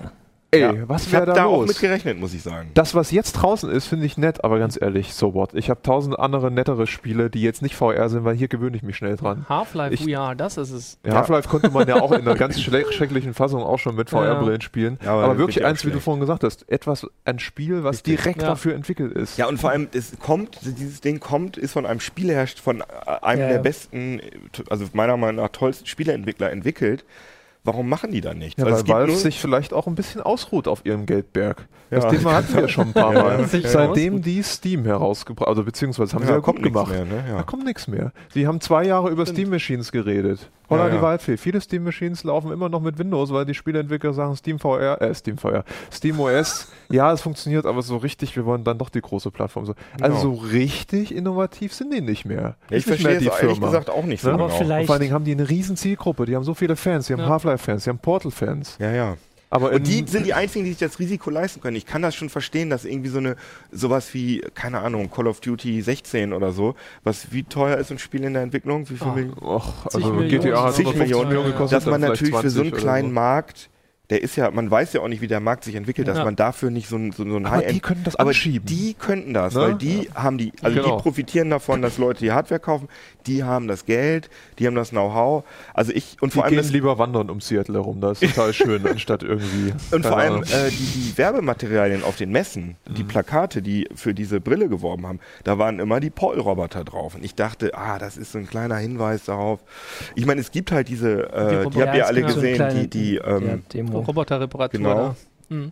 Ey, 0.51 0.61
Ja. 0.61 0.73
was 0.87 1.11
wäre 1.11 1.25
da 1.25 1.33
da 1.33 1.45
auch 1.45 1.59
los? 1.61 1.67
mit 1.69 1.79
gerechnet, 1.79 2.19
muss 2.19 2.33
ich 2.33 2.41
sagen. 2.41 2.71
Das, 2.73 2.95
was 2.95 3.11
jetzt 3.11 3.33
draußen 3.33 3.69
ist, 3.69 3.87
finde 3.87 4.05
ich 4.05 4.17
nett, 4.17 4.43
aber 4.43 4.59
ganz 4.59 4.77
ehrlich, 4.79 5.13
so 5.13 5.33
what? 5.33 5.53
Ich 5.53 5.69
habe 5.69 5.81
tausend 5.81 6.17
andere 6.19 6.49
nettere 6.51 6.87
Spiele, 6.87 7.29
die 7.29 7.41
jetzt 7.41 7.61
nicht 7.61 7.75
VR 7.75 8.09
sind, 8.09 8.23
weil 8.23 8.35
hier 8.35 8.47
gewöhne 8.47 8.75
ich 8.77 8.83
mich 8.83 8.95
schnell 8.97 9.15
dran. 9.15 9.45
Half-Life 9.49 10.03
VR, 10.03 10.35
das 10.35 10.57
ist 10.57 10.71
es. 10.71 10.97
Ja. 11.05 11.15
Half-Life 11.15 11.49
konnte 11.49 11.69
man 11.71 11.87
ja 11.87 12.01
auch 12.01 12.11
in 12.11 12.21
einer 12.21 12.35
ganz 12.35 12.59
schrecklichen 12.61 13.33
Fassung 13.33 13.61
auch 13.63 13.79
schon 13.79 13.95
mit 13.95 14.09
VR-Brillen 14.09 14.61
spielen. 14.61 14.97
Ja, 15.03 15.13
aber 15.13 15.23
aber 15.25 15.37
wirklich 15.37 15.63
auch 15.63 15.69
eins, 15.69 15.85
wie 15.85 15.91
du 15.91 15.99
vorhin 15.99 16.21
gesagt 16.21 16.43
hast, 16.43 16.69
etwas, 16.69 17.05
ein 17.25 17.39
Spiel, 17.39 17.83
was 17.83 17.97
Richtig. 17.97 18.17
direkt 18.17 18.41
Ja. 18.41 18.47
dafür 18.49 18.73
entwickelt 18.75 19.13
ist. 19.13 19.37
Ja, 19.37 19.47
und 19.47 19.59
vor 19.59 19.71
allem, 19.71 19.87
es 19.93 20.17
kommt, 20.19 20.59
dieses 20.63 21.01
Ding 21.01 21.19
kommt, 21.19 21.57
ist 21.57 21.73
von 21.73 21.85
einem 21.85 21.99
Spielehersteller, 21.99 22.63
von 22.63 22.81
äh, 22.81 22.83
einem 23.21 23.41
Ja, 23.41 23.47
der 23.47 23.55
ja. 23.57 23.61
besten, 23.61 24.21
also 24.69 24.85
meiner 24.93 25.17
Meinung 25.17 25.43
nach 25.43 25.49
tollsten 25.49 25.85
Spieleentwickler 25.85 26.51
entwickelt. 26.51 27.03
Warum 27.67 27.89
machen 27.89 28.11
die 28.11 28.21
da 28.21 28.33
nichts? 28.33 28.59
Ja, 28.61 28.65
Also 28.65 28.87
weil 28.87 29.07
Valve 29.07 29.15
sich 29.17 29.39
vielleicht 29.41 29.73
auch 29.73 29.87
ein 29.87 29.95
bisschen 29.95 30.21
ausruht 30.21 30.67
auf 30.69 30.85
ihrem 30.85 31.05
Geldberg. 31.05 31.67
Ja. 31.91 31.99
Das 31.99 32.11
Thema 32.13 32.33
hatten 32.35 32.55
wir 32.55 32.67
schon 32.69 32.87
ein 32.87 32.93
paar 32.93 33.13
Ja, 33.13 33.23
Mal. 33.23 33.39
ja. 33.51 33.69
Seitdem 33.69 34.21
die 34.21 34.41
Steam 34.41 34.85
herausgebracht, 34.85 35.49
also 35.49 35.63
beziehungsweise 35.65 36.13
haben 36.15 36.21
ja, 36.21 36.27
sie 36.27 36.33
ja 36.33 36.39
kommt 36.39 36.63
gemacht. 36.63 36.89
mehr, 36.91 37.03
ne? 37.05 37.23
Da 37.27 37.35
Ja. 37.35 37.43
kommt 37.43 37.65
nichts 37.65 37.87
mehr. 37.89 38.13
Sie 38.33 38.47
haben 38.47 38.61
zwei 38.61 38.85
Jahre 38.85 39.09
über. 39.09 39.25
Steam 39.25 39.49
Machines 39.49 39.91
geredet. 39.91 40.49
Holla 40.69 40.85
Ja, 40.85 40.89
die 40.89 40.95
ja. 40.97 41.01
Waldfee. 41.01 41.37
Viele 41.37 41.61
Steam 41.61 41.83
Machines 41.83 42.23
laufen 42.23 42.51
immer 42.51 42.69
noch 42.69 42.81
mit 42.81 42.97
Windows, 42.99 43.31
weil 43.31 43.45
die 43.45 43.53
Spieleentwickler 43.53 44.13
sagen 44.13 44.35
Steam 44.35 44.59
VR, 44.59 45.01
äh, 45.01 45.13
Steam 45.13 45.37
VR, 45.37 45.63
Steam 45.91 46.19
OS, 46.19 46.67
ja, 46.89 47.11
es 47.13 47.21
funktioniert, 47.21 47.65
aber 47.65 47.81
so 47.81 47.97
richtig, 47.97 48.35
wir 48.35 48.45
wollen 48.45 48.63
dann 48.63 48.77
doch 48.77 48.89
die 48.89 49.01
große 49.01 49.31
Plattform. 49.31 49.65
So. 49.65 49.73
Also 50.01 50.17
so 50.17 50.31
Genau. 50.33 50.43
richtig 50.51 51.13
innovativ 51.15 51.73
sind 51.73 51.93
die 51.93 52.01
nicht 52.01 52.25
mehr. 52.25 52.55
Ich 52.69 52.77
Ist 52.85 52.87
nicht 52.87 52.87
mehr 52.87 52.97
verstehe 52.97 53.11
es 53.13 53.19
die 53.19 53.25
ehrlich 53.45 53.57
Firma. 53.57 53.65
gesagt 53.67 53.89
auch 53.89 54.03
nicht 54.03 54.21
so 54.21 54.27
Ne? 54.29 54.33
Aber 54.35 54.47
genau. 54.47 54.57
vielleicht- 54.57 54.79
Und 54.81 54.85
vor 54.87 54.93
allen 54.95 55.01
Dingen 55.01 55.13
haben 55.13 55.23
die 55.25 55.31
eine 55.31 55.49
riesen 55.49 55.77
Zielgruppe, 55.77 56.25
die 56.25 56.35
haben 56.35 56.43
so 56.43 56.53
viele 56.53 56.75
Fans, 56.75 57.07
die 57.07 57.13
haben 57.13 57.19
Ja. 57.21 57.29
Half-Life-Fans, 57.29 57.83
die 57.85 57.89
haben 57.89 57.99
Portal-Fans. 57.99 58.77
Ja, 58.79 58.91
ja. 58.91 59.15
Aber 59.49 59.71
Und 59.71 59.87
die 59.87 59.99
in- 59.99 60.07
sind 60.07 60.25
die 60.25 60.33
einzigen, 60.33 60.65
die 60.65 60.71
sich 60.71 60.79
das 60.79 60.99
Risiko 60.99 61.29
leisten 61.29 61.61
können. 61.61 61.77
Ich 61.77 61.85
kann 61.85 62.01
das 62.01 62.15
schon 62.15 62.29
verstehen, 62.29 62.69
dass 62.69 62.83
irgendwie 62.83 63.09
so 63.09 63.19
eine, 63.19 63.37
sowas 63.71 64.13
wie, 64.13 64.41
keine 64.55 64.79
Ahnung, 64.81 65.09
Call 65.09 65.27
of 65.27 65.39
Duty 65.39 65.81
16 65.81 66.33
oder 66.33 66.51
so, 66.51 66.75
was 67.03 67.31
wie 67.31 67.43
teuer 67.43 67.77
ist 67.77 67.89
ein 67.91 67.99
Spiel 67.99 68.23
in 68.25 68.33
der 68.33 68.43
Entwicklung? 68.43 68.89
Wie 68.89 68.97
viel. 68.97 69.07
Millionen? 69.07 69.37
Och, 69.41 69.85
Zig 69.89 69.95
also 70.03 70.13
Millionen. 70.13 70.41
GTA 70.43 70.63
hat 70.65 70.73
Zig 70.75 70.85
150 70.85 70.99
Millionen, 70.99 71.27
Millionen 71.29 71.51
gekostet. 71.53 71.77
dass 71.77 71.85
man 71.85 72.01
natürlich 72.01 72.35
für 72.35 72.49
so 72.49 72.59
20 72.61 72.73
einen 72.73 72.81
kleinen 72.81 73.13
Markt, 73.13 73.69
der 74.09 74.21
ist 74.21 74.37
ja, 74.37 74.49
man 74.51 74.71
weiß 74.71 74.93
ja 74.93 75.01
auch 75.01 75.09
nicht, 75.09 75.21
wie 75.21 75.27
der 75.27 75.41
Markt 75.41 75.65
sich 75.65 75.75
entwickelt, 75.75 76.07
dass 76.07 76.17
Ja. 76.17 76.23
man 76.23 76.35
dafür 76.37 76.69
nicht 76.69 76.87
so 76.87 76.95
ein, 76.95 77.11
so, 77.11 77.23
so 77.29 77.35
ein 77.35 77.45
Aber 77.45 77.57
die 77.57 77.65
High-End 77.67 77.83
können 77.83 78.03
das 78.05 78.15
aber 78.15 78.29
anschieben. 78.29 78.65
die 78.65 78.93
könnten 78.93 79.33
das, 79.33 79.53
Ne? 79.53 79.61
weil 79.61 79.75
die 79.75 80.09
haben 80.13 80.37
die, 80.37 80.53
also 80.61 80.81
Genau. 80.81 80.95
die 80.97 81.01
profitieren 81.03 81.49
davon, 81.49 81.81
dass 81.81 81.97
Leute 81.97 82.19
die 82.21 82.31
Hardware 82.31 82.59
kaufen, 82.61 82.87
die 83.27 83.43
haben 83.43 83.67
das 83.67 83.85
Geld, 83.85 84.29
die 84.57 84.65
haben 84.67 84.75
das 84.75 84.89
Know-how. 84.89 85.43
Also 85.73 85.91
ich 85.93 86.17
und 86.21 86.31
Die 86.33 86.35
vor 86.35 86.45
allem 86.45 86.51
gehen 86.55 86.63
das, 86.63 86.71
lieber 86.71 86.97
wandern 86.97 87.29
um 87.29 87.41
Seattle 87.41 87.75
herum, 87.75 88.01
das 88.01 88.21
ist 88.21 88.33
total 88.35 88.53
schön, 88.53 88.87
anstatt 88.87 89.23
irgendwie. 89.23 89.73
und 89.91 90.05
vor 90.05 90.17
allem 90.17 90.43
äh, 90.43 90.69
die, 90.69 90.75
die 91.11 91.17
Werbematerialien 91.17 92.03
auf 92.03 92.15
den 92.15 92.31
Messen, 92.31 92.75
die 92.87 93.03
Mhm. 93.03 93.07
Plakate, 93.09 93.61
die 93.61 93.87
für 93.93 94.13
diese 94.13 94.39
Brille 94.41 94.69
geworben 94.69 95.05
haben, 95.05 95.19
da 95.43 95.57
waren 95.57 95.79
immer 95.79 95.99
die 95.99 96.09
Paul-Roboter 96.09 96.83
drauf. 96.83 97.15
Und 97.15 97.23
ich 97.25 97.35
dachte, 97.35 97.71
ah, 97.75 97.99
das 97.99 98.17
ist 98.17 98.31
so 98.31 98.37
ein 98.39 98.47
kleiner 98.47 98.77
Hinweis 98.77 99.25
darauf. 99.25 99.59
Ich 100.15 100.25
meine, 100.25 100.41
es 100.41 100.51
gibt 100.51 100.71
halt 100.71 100.87
diese, 100.87 101.31
äh, 101.33 101.49
die, 101.49 101.55
Roboter- 101.55 101.81
habt 101.81 101.93
ihr 101.93 101.99
Ja, 101.99 102.05
alle 102.05 102.21
genau. 102.21 102.29
So 102.33 102.35
gesehen, 102.35 102.55
kleine- 102.55 102.87
die, 102.87 102.89
die, 102.89 103.15
ähm. 103.17 103.63
Roboterreparatur 103.93 104.79
Genau. 104.79 104.95
da. 104.95 105.15
Mhm. 105.55 105.71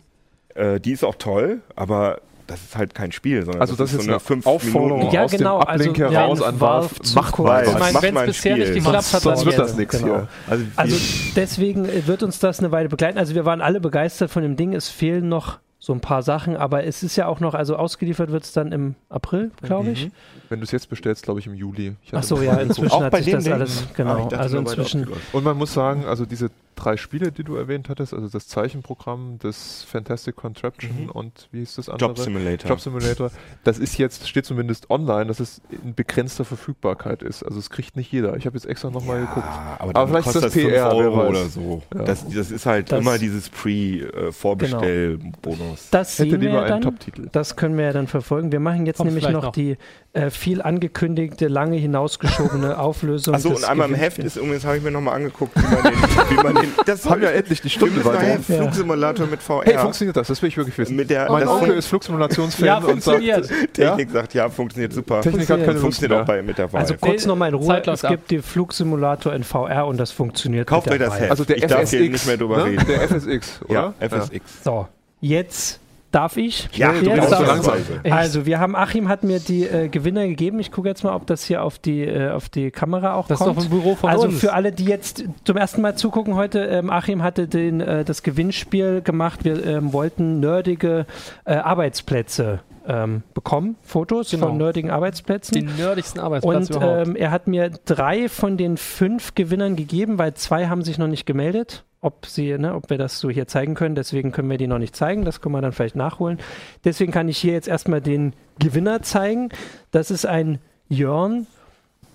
äh, 0.54 0.80
die 0.80 0.92
ist 0.92 1.04
auch 1.04 1.16
toll, 1.16 1.60
aber 1.74 2.20
das 2.46 2.62
ist 2.62 2.76
halt 2.76 2.94
kein 2.94 3.12
Spiel, 3.12 3.44
sondern 3.44 3.60
Also 3.60 3.74
das, 3.76 3.90
ist 3.92 3.98
ist 3.98 4.04
so 4.04 4.08
eine 4.08 4.12
eine 4.16 4.20
fünf 4.20 4.46
Aufforderung 4.46 4.98
Minuten. 4.98 5.14
Ja, 5.14 5.24
aus 5.24 5.30
genau, 5.32 5.60
dem 5.62 5.68
Uplink 5.74 6.00
also, 6.00 6.14
heraus 6.14 6.40
ja, 6.40 6.46
an 6.46 6.60
Valve 6.60 6.88
Macht 7.14 7.38
mal 7.38 7.64
Ich 7.66 7.78
meine, 7.78 8.02
wenn 8.02 8.16
es 8.16 8.26
bisher 8.26 8.52
Spiel. 8.56 8.64
nicht 8.72 8.84
geklappt 8.84 9.12
hat, 9.14 9.22
Sonst 9.22 9.44
wird 9.44 9.58
das 9.58 9.76
nichts 9.76 9.98
Genau. 9.98 10.06
hier. 10.14 10.28
Also, 10.48 10.64
Also 10.76 10.96
deswegen 11.36 11.88
wird 12.06 12.22
uns 12.22 12.38
das 12.38 12.58
eine 12.60 12.70
Weile 12.72 12.88
begleiten. 12.88 13.18
Also 13.18 13.34
wir 13.34 13.44
waren 13.44 13.60
alle 13.60 13.80
begeistert 13.80 14.30
von 14.30 14.42
dem 14.42 14.56
Ding. 14.56 14.74
Es 14.74 14.88
fehlen 14.88 15.28
noch 15.28 15.58
so 15.78 15.92
ein 15.92 16.00
paar 16.00 16.22
Sachen, 16.22 16.56
aber 16.56 16.84
es 16.84 17.02
ist 17.02 17.16
ja 17.16 17.26
auch 17.28 17.38
noch, 17.38 17.54
also 17.54 17.76
ausgeliefert 17.76 18.32
wird 18.32 18.42
es 18.44 18.52
dann 18.52 18.72
im 18.72 18.94
April, 19.08 19.50
glaube 19.62 19.90
ich. 19.90 20.10
Wenn 20.48 20.58
du 20.60 20.64
es 20.64 20.72
jetzt 20.72 20.88
bestellst, 20.88 21.22
glaube 21.24 21.38
ich 21.40 21.46
im 21.46 21.54
Juli. 21.54 21.94
Ich 22.02 22.12
Ach 22.14 22.22
so, 22.22 22.40
ja, 22.42 22.54
inzwischen 22.60 22.90
Auch 22.92 23.02
hat 23.04 23.14
sich 23.16 23.30
das 23.32 23.44
Ding? 23.44 23.52
alles, 23.52 23.84
Ah, 23.86 23.90
genau. 23.94 24.18
dachte 24.22 24.38
Also 24.38 24.58
inzwischen. 24.58 25.06
Und 25.32 25.44
man 25.44 25.56
muss 25.56 25.72
sagen, 25.74 26.04
also 26.06 26.24
diese 26.24 26.50
drei 26.76 26.96
Spiele, 26.96 27.32
die 27.32 27.42
du 27.42 27.56
erwähnt 27.56 27.88
hattest, 27.88 28.14
also 28.14 28.28
das 28.28 28.46
Zeichenprogramm, 28.48 29.38
das 29.40 29.82
Fantastic 29.82 30.36
Contraption 30.36 31.04
Mhm. 31.04 31.10
und 31.10 31.48
wie 31.50 31.58
hieß 31.60 31.74
das 31.76 31.88
andere? 31.88 32.08
Job 32.10 32.18
Simulator. 32.18 32.68
Job 32.70 32.80
Simulator. 32.80 33.30
Das 33.64 33.78
ist 33.78 33.96
jetzt, 33.98 34.28
steht 34.28 34.44
zumindest 34.46 34.90
online, 34.90 35.26
dass 35.26 35.40
es 35.40 35.60
in 35.82 35.94
begrenzter 35.94 36.44
Verfügbarkeit 36.44 37.22
ist. 37.22 37.42
Also 37.42 37.58
es 37.58 37.70
kriegt 37.70 37.96
nicht 37.96 38.12
jeder. 38.12 38.36
Ich 38.36 38.46
habe 38.46 38.56
jetzt 38.56 38.66
extra 38.66 38.90
nochmal 38.90 39.20
geguckt. 39.22 39.46
aber, 39.78 39.96
Aber 39.96 40.08
vielleicht 40.08 40.26
ist 40.28 40.34
kostet 40.34 40.44
das 40.44 40.52
das 40.52 40.62
5 40.62 40.68
PR, 40.72 40.84
wer 40.90 40.94
Euro 40.94 41.16
weiß. 41.18 41.28
oder 41.30 41.44
so. 41.46 41.82
Ja. 41.94 42.02
Das, 42.04 42.28
das 42.28 42.50
ist 42.50 42.66
halt 42.66 42.92
Das- 42.92 43.00
immer 43.00 43.18
dieses 43.18 43.48
Pre-Vorbestell-Bonus. 43.50 45.88
das 45.90 46.18
Hätte 46.18 46.36
lieber 46.36 46.52
ja 46.54 46.60
einen 46.62 46.68
dann. 46.68 46.82
Top-Titel. 46.82 47.28
Das 47.32 47.56
können 47.56 47.76
wir 47.76 47.84
ja 47.86 47.92
dann 47.92 48.06
verfolgen. 48.06 48.52
Wir 48.52 48.60
machen 48.60 48.86
jetzt 48.86 48.98
Kommt 48.98 49.08
nämlich 49.12 49.28
noch, 49.28 49.42
noch. 49.44 49.52
die 49.52 49.76
äh, 50.12 50.30
viel 50.30 50.62
angekündigte, 50.62 51.48
lange 51.48 51.76
hinausgeschobene 51.76 52.78
Auflösung. 52.78 53.34
Achso, 53.34 53.50
und 53.50 53.64
einmal 53.64 53.88
im 53.88 53.94
Heft 53.94 54.18
ist 54.18 54.36
übrigens, 54.36 54.64
habe 54.64 54.78
ich 54.78 54.82
mir 54.82 54.90
nochmal 54.90 55.14
angeguckt, 55.16 55.54
wie 55.56 55.74
man 55.74 55.82
den, 55.82 55.92
wie 56.30 56.34
man 56.42 56.54
den 56.54 56.65
das 56.86 57.08
Haben 57.08 57.22
ja 57.22 57.30
endlich 57.30 57.60
die 57.60 57.70
Stunde 57.70 58.04
weiter. 58.04 58.40
Flugsimulator 58.42 59.26
mit 59.26 59.42
VR. 59.42 59.62
Hey, 59.64 59.78
funktioniert 59.78 60.16
das? 60.16 60.28
Das 60.28 60.42
will 60.42 60.48
ich 60.48 60.56
wirklich 60.56 60.76
wissen. 60.78 60.96
mit 60.96 61.10
der 61.10 61.30
mein 61.30 61.42
das 61.42 61.50
Onkel 61.50 61.76
ist 61.76 61.86
Flugsimulationsfan 61.86 62.66
Ja, 62.66 62.76
und 62.78 63.02
sagt, 63.02 63.16
funktioniert. 63.16 63.50
Technik 63.72 64.10
sagt, 64.10 64.34
ja, 64.34 64.48
funktioniert 64.48 64.92
super. 64.92 65.20
Technik 65.20 65.48
hat 65.48 65.64
keine 65.64 65.78
funktioniert 65.78 66.20
auch 66.20 66.24
bei, 66.24 66.42
mit 66.42 66.58
der 66.58 66.68
Vive. 66.68 66.78
Also 66.78 66.94
kurz 66.94 67.26
nochmal 67.26 67.50
in 67.50 67.54
Ruhe. 67.54 67.82
Es 67.86 68.02
gibt 68.02 68.30
den 68.30 68.42
Flugsimulator 68.42 69.34
in 69.34 69.44
VR 69.44 69.86
und 69.86 69.98
das 69.98 70.12
funktioniert. 70.12 70.66
Kauft 70.66 70.90
euch 70.90 70.98
das. 70.98 71.18
Heft. 71.18 71.30
Also 71.30 71.44
der 71.44 71.56
Ich 71.56 71.66
darf 71.66 71.82
FSX, 71.82 71.90
hier 71.90 72.10
nicht 72.10 72.26
mehr 72.26 72.36
drüber 72.36 72.58
ne? 72.58 72.64
reden. 72.64 72.86
Der 72.86 73.08
FSX, 73.08 73.60
oder? 73.64 73.94
ja, 74.00 74.08
FSX. 74.08 74.64
So, 74.64 74.88
jetzt 75.20 75.80
darf 76.16 76.36
ich. 76.36 76.68
Ja, 76.72 76.92
du 76.92 77.10
bist 77.10 77.28
so 77.30 77.42
ich. 77.42 77.46
langsam. 77.46 77.74
Also, 78.10 78.46
wir 78.46 78.58
haben, 78.58 78.74
Achim 78.74 79.08
hat 79.08 79.22
mir 79.22 79.38
die 79.38 79.64
äh, 79.64 79.88
Gewinner 79.88 80.26
gegeben. 80.26 80.58
Ich 80.60 80.72
gucke 80.72 80.88
jetzt 80.88 81.04
mal, 81.04 81.14
ob 81.14 81.26
das 81.26 81.44
hier 81.44 81.62
auf 81.62 81.78
die, 81.78 82.02
äh, 82.02 82.30
auf 82.30 82.48
die 82.48 82.70
Kamera 82.70 83.14
auch 83.14 83.28
Das 83.28 83.40
ist 83.40 83.44
kommt. 83.46 83.58
doch 83.58 83.64
ein 83.64 83.70
Büro 83.70 83.94
von 83.94 84.10
also 84.10 84.28
uns. 84.28 84.40
für 84.40 84.52
alle, 84.54 84.72
die 84.72 84.86
jetzt 84.86 85.24
zum 85.44 85.56
ersten 85.56 85.82
Mal 85.82 85.96
zugucken 85.96 86.34
heute, 86.34 86.60
ähm, 86.64 86.90
Achim 86.90 87.22
hatte 87.22 87.46
den, 87.48 87.80
äh, 87.80 88.04
das 88.04 88.22
Gewinnspiel 88.22 89.02
gemacht. 89.02 89.44
Wir 89.44 89.64
ähm, 89.64 89.92
wollten 89.92 90.40
nerdige 90.40 91.06
äh, 91.44 91.54
Arbeitsplätze 91.56 92.60
ähm, 92.88 93.22
bekommen, 93.34 93.76
Fotos 93.82 94.30
Genau. 94.30 94.46
von 94.46 94.56
nerdigen 94.58 94.90
Arbeitsplätzen. 94.90 95.54
den 95.54 95.76
nerdigsten 95.76 96.20
Arbeitsplatz 96.20 96.70
Und 96.70 96.76
überhaupt. 96.76 97.08
ähm, 97.08 97.16
er 97.16 97.30
hat 97.32 97.48
mir 97.48 97.70
drei 97.84 98.28
von 98.28 98.56
den 98.56 98.76
fünf 98.76 99.34
Gewinnern 99.34 99.76
gegeben, 99.76 100.18
weil 100.18 100.34
zwei 100.34 100.68
haben 100.68 100.82
sich 100.82 100.96
noch 100.98 101.08
nicht 101.08 101.26
gemeldet. 101.26 101.84
Ob, 102.06 102.24
sie, 102.26 102.56
ne, 102.56 102.72
ob 102.72 102.88
wir 102.88 102.98
das 102.98 103.18
so 103.18 103.30
hier 103.30 103.48
zeigen 103.48 103.74
können, 103.74 103.96
deswegen 103.96 104.30
können 104.30 104.48
wir 104.48 104.58
die 104.58 104.68
noch 104.68 104.78
nicht 104.78 104.94
zeigen. 104.94 105.24
Das 105.24 105.40
können 105.40 105.56
wir 105.56 105.60
dann 105.60 105.72
vielleicht 105.72 105.96
nachholen. 105.96 106.38
Deswegen 106.84 107.10
kann 107.10 107.28
ich 107.28 107.36
hier 107.36 107.52
jetzt 107.52 107.66
erstmal 107.66 108.00
den 108.00 108.32
Gewinner 108.60 109.02
zeigen. 109.02 109.48
Das 109.90 110.12
ist 110.12 110.24
ein 110.24 110.60
Jörn 110.88 111.48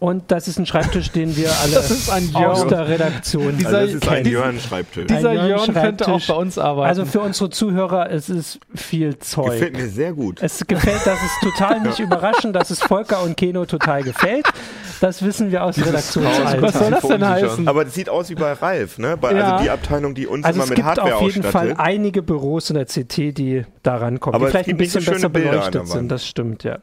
und 0.02 0.32
das 0.32 0.50
ist 0.50 0.58
ein 0.60 0.66
Schreibtisch, 0.66 1.12
den 1.12 1.38
wir 1.38 1.50
alle 1.64 1.76
Das 1.76 1.90
ist 1.92 2.10
ein 2.10 2.30
aus 2.36 2.60
Jörn. 2.60 2.68
der 2.70 2.90
Redaktion 2.90 3.46
Also 3.46 3.58
Dieser- 3.58 3.72
das 3.82 3.94
ist 3.94 4.08
ein 4.10 4.24
dieser- 4.26 4.40
Jörn-Schreibtisch. 4.40 5.06
die- 5.08 5.14
Dieser 5.16 5.48
Jörn 5.48 5.74
könnte 5.74 6.08
auch 6.10 6.22
bei 6.28 6.34
uns 6.34 6.58
arbeiten. 6.58 6.90
Also 6.90 7.06
für 7.06 7.22
unsere 7.22 7.50
Zuhörer, 7.52 8.12
es 8.12 8.28
ist 8.30 8.60
viel 8.76 9.18
Zeug. 9.20 9.52
Gefällt 9.52 9.78
mir 9.78 9.88
sehr 9.88 10.12
gut. 10.12 10.40
Es 10.42 10.66
gefällt, 10.68 11.02
das 11.06 11.20
ist 11.24 11.40
total 11.42 11.80
nicht 11.82 12.00
überraschend, 12.00 12.56
dass 12.56 12.70
es 12.72 12.82
Volker 12.82 13.24
und 13.24 13.38
Keno 13.38 13.66
total 13.66 14.04
gefällt. 14.04 14.46
Das 15.00 15.24
wissen 15.24 15.52
wir 15.52 15.64
aus 15.64 15.78
Was 15.80 16.14
soll 16.14 16.24
Redaktionsalltag. 16.26 16.92
das 16.92 17.08
denn 17.08 17.28
heißen? 17.28 17.68
Aber 17.68 17.86
das 17.86 17.94
sieht 17.96 18.08
aus 18.10 18.30
wie 18.30 18.36
bei 18.36 18.54
Ralf, 18.54 18.98
ne? 19.00 19.18
Bei, 19.18 19.34
Ja. 19.34 19.54
Also 19.54 19.64
die 19.64 19.70
Abteilung, 19.72 20.14
die 20.14 20.28
uns 20.28 20.46
Also 20.46 20.58
immer 20.58 20.64
es 20.66 20.70
mit 20.70 20.76
gibt 20.76 20.88
Hardware 20.88 21.16
auf 21.16 21.22
jeden 21.24 21.42
Fall 21.44 21.72
ausstattet. 21.72 21.80
einige 21.80 22.22
Büros 22.22 22.70
in 22.70 22.76
der 22.76 22.86
CT, 22.86 23.32
die 23.32 23.66
da 23.82 23.96
rankommen, 23.98 24.36
Aber 24.36 24.46
die 24.46 24.46
es 24.46 24.52
vielleicht 24.52 24.68
ein 24.70 24.78
gibt 24.78 24.94
bisschen 24.94 25.06
besser 25.14 25.30
Bilder 25.30 25.50
beleuchtet 25.52 25.88
sind. 25.88 26.10
Das 26.12 26.28
stimmt, 26.28 26.64
ja. 26.64 26.78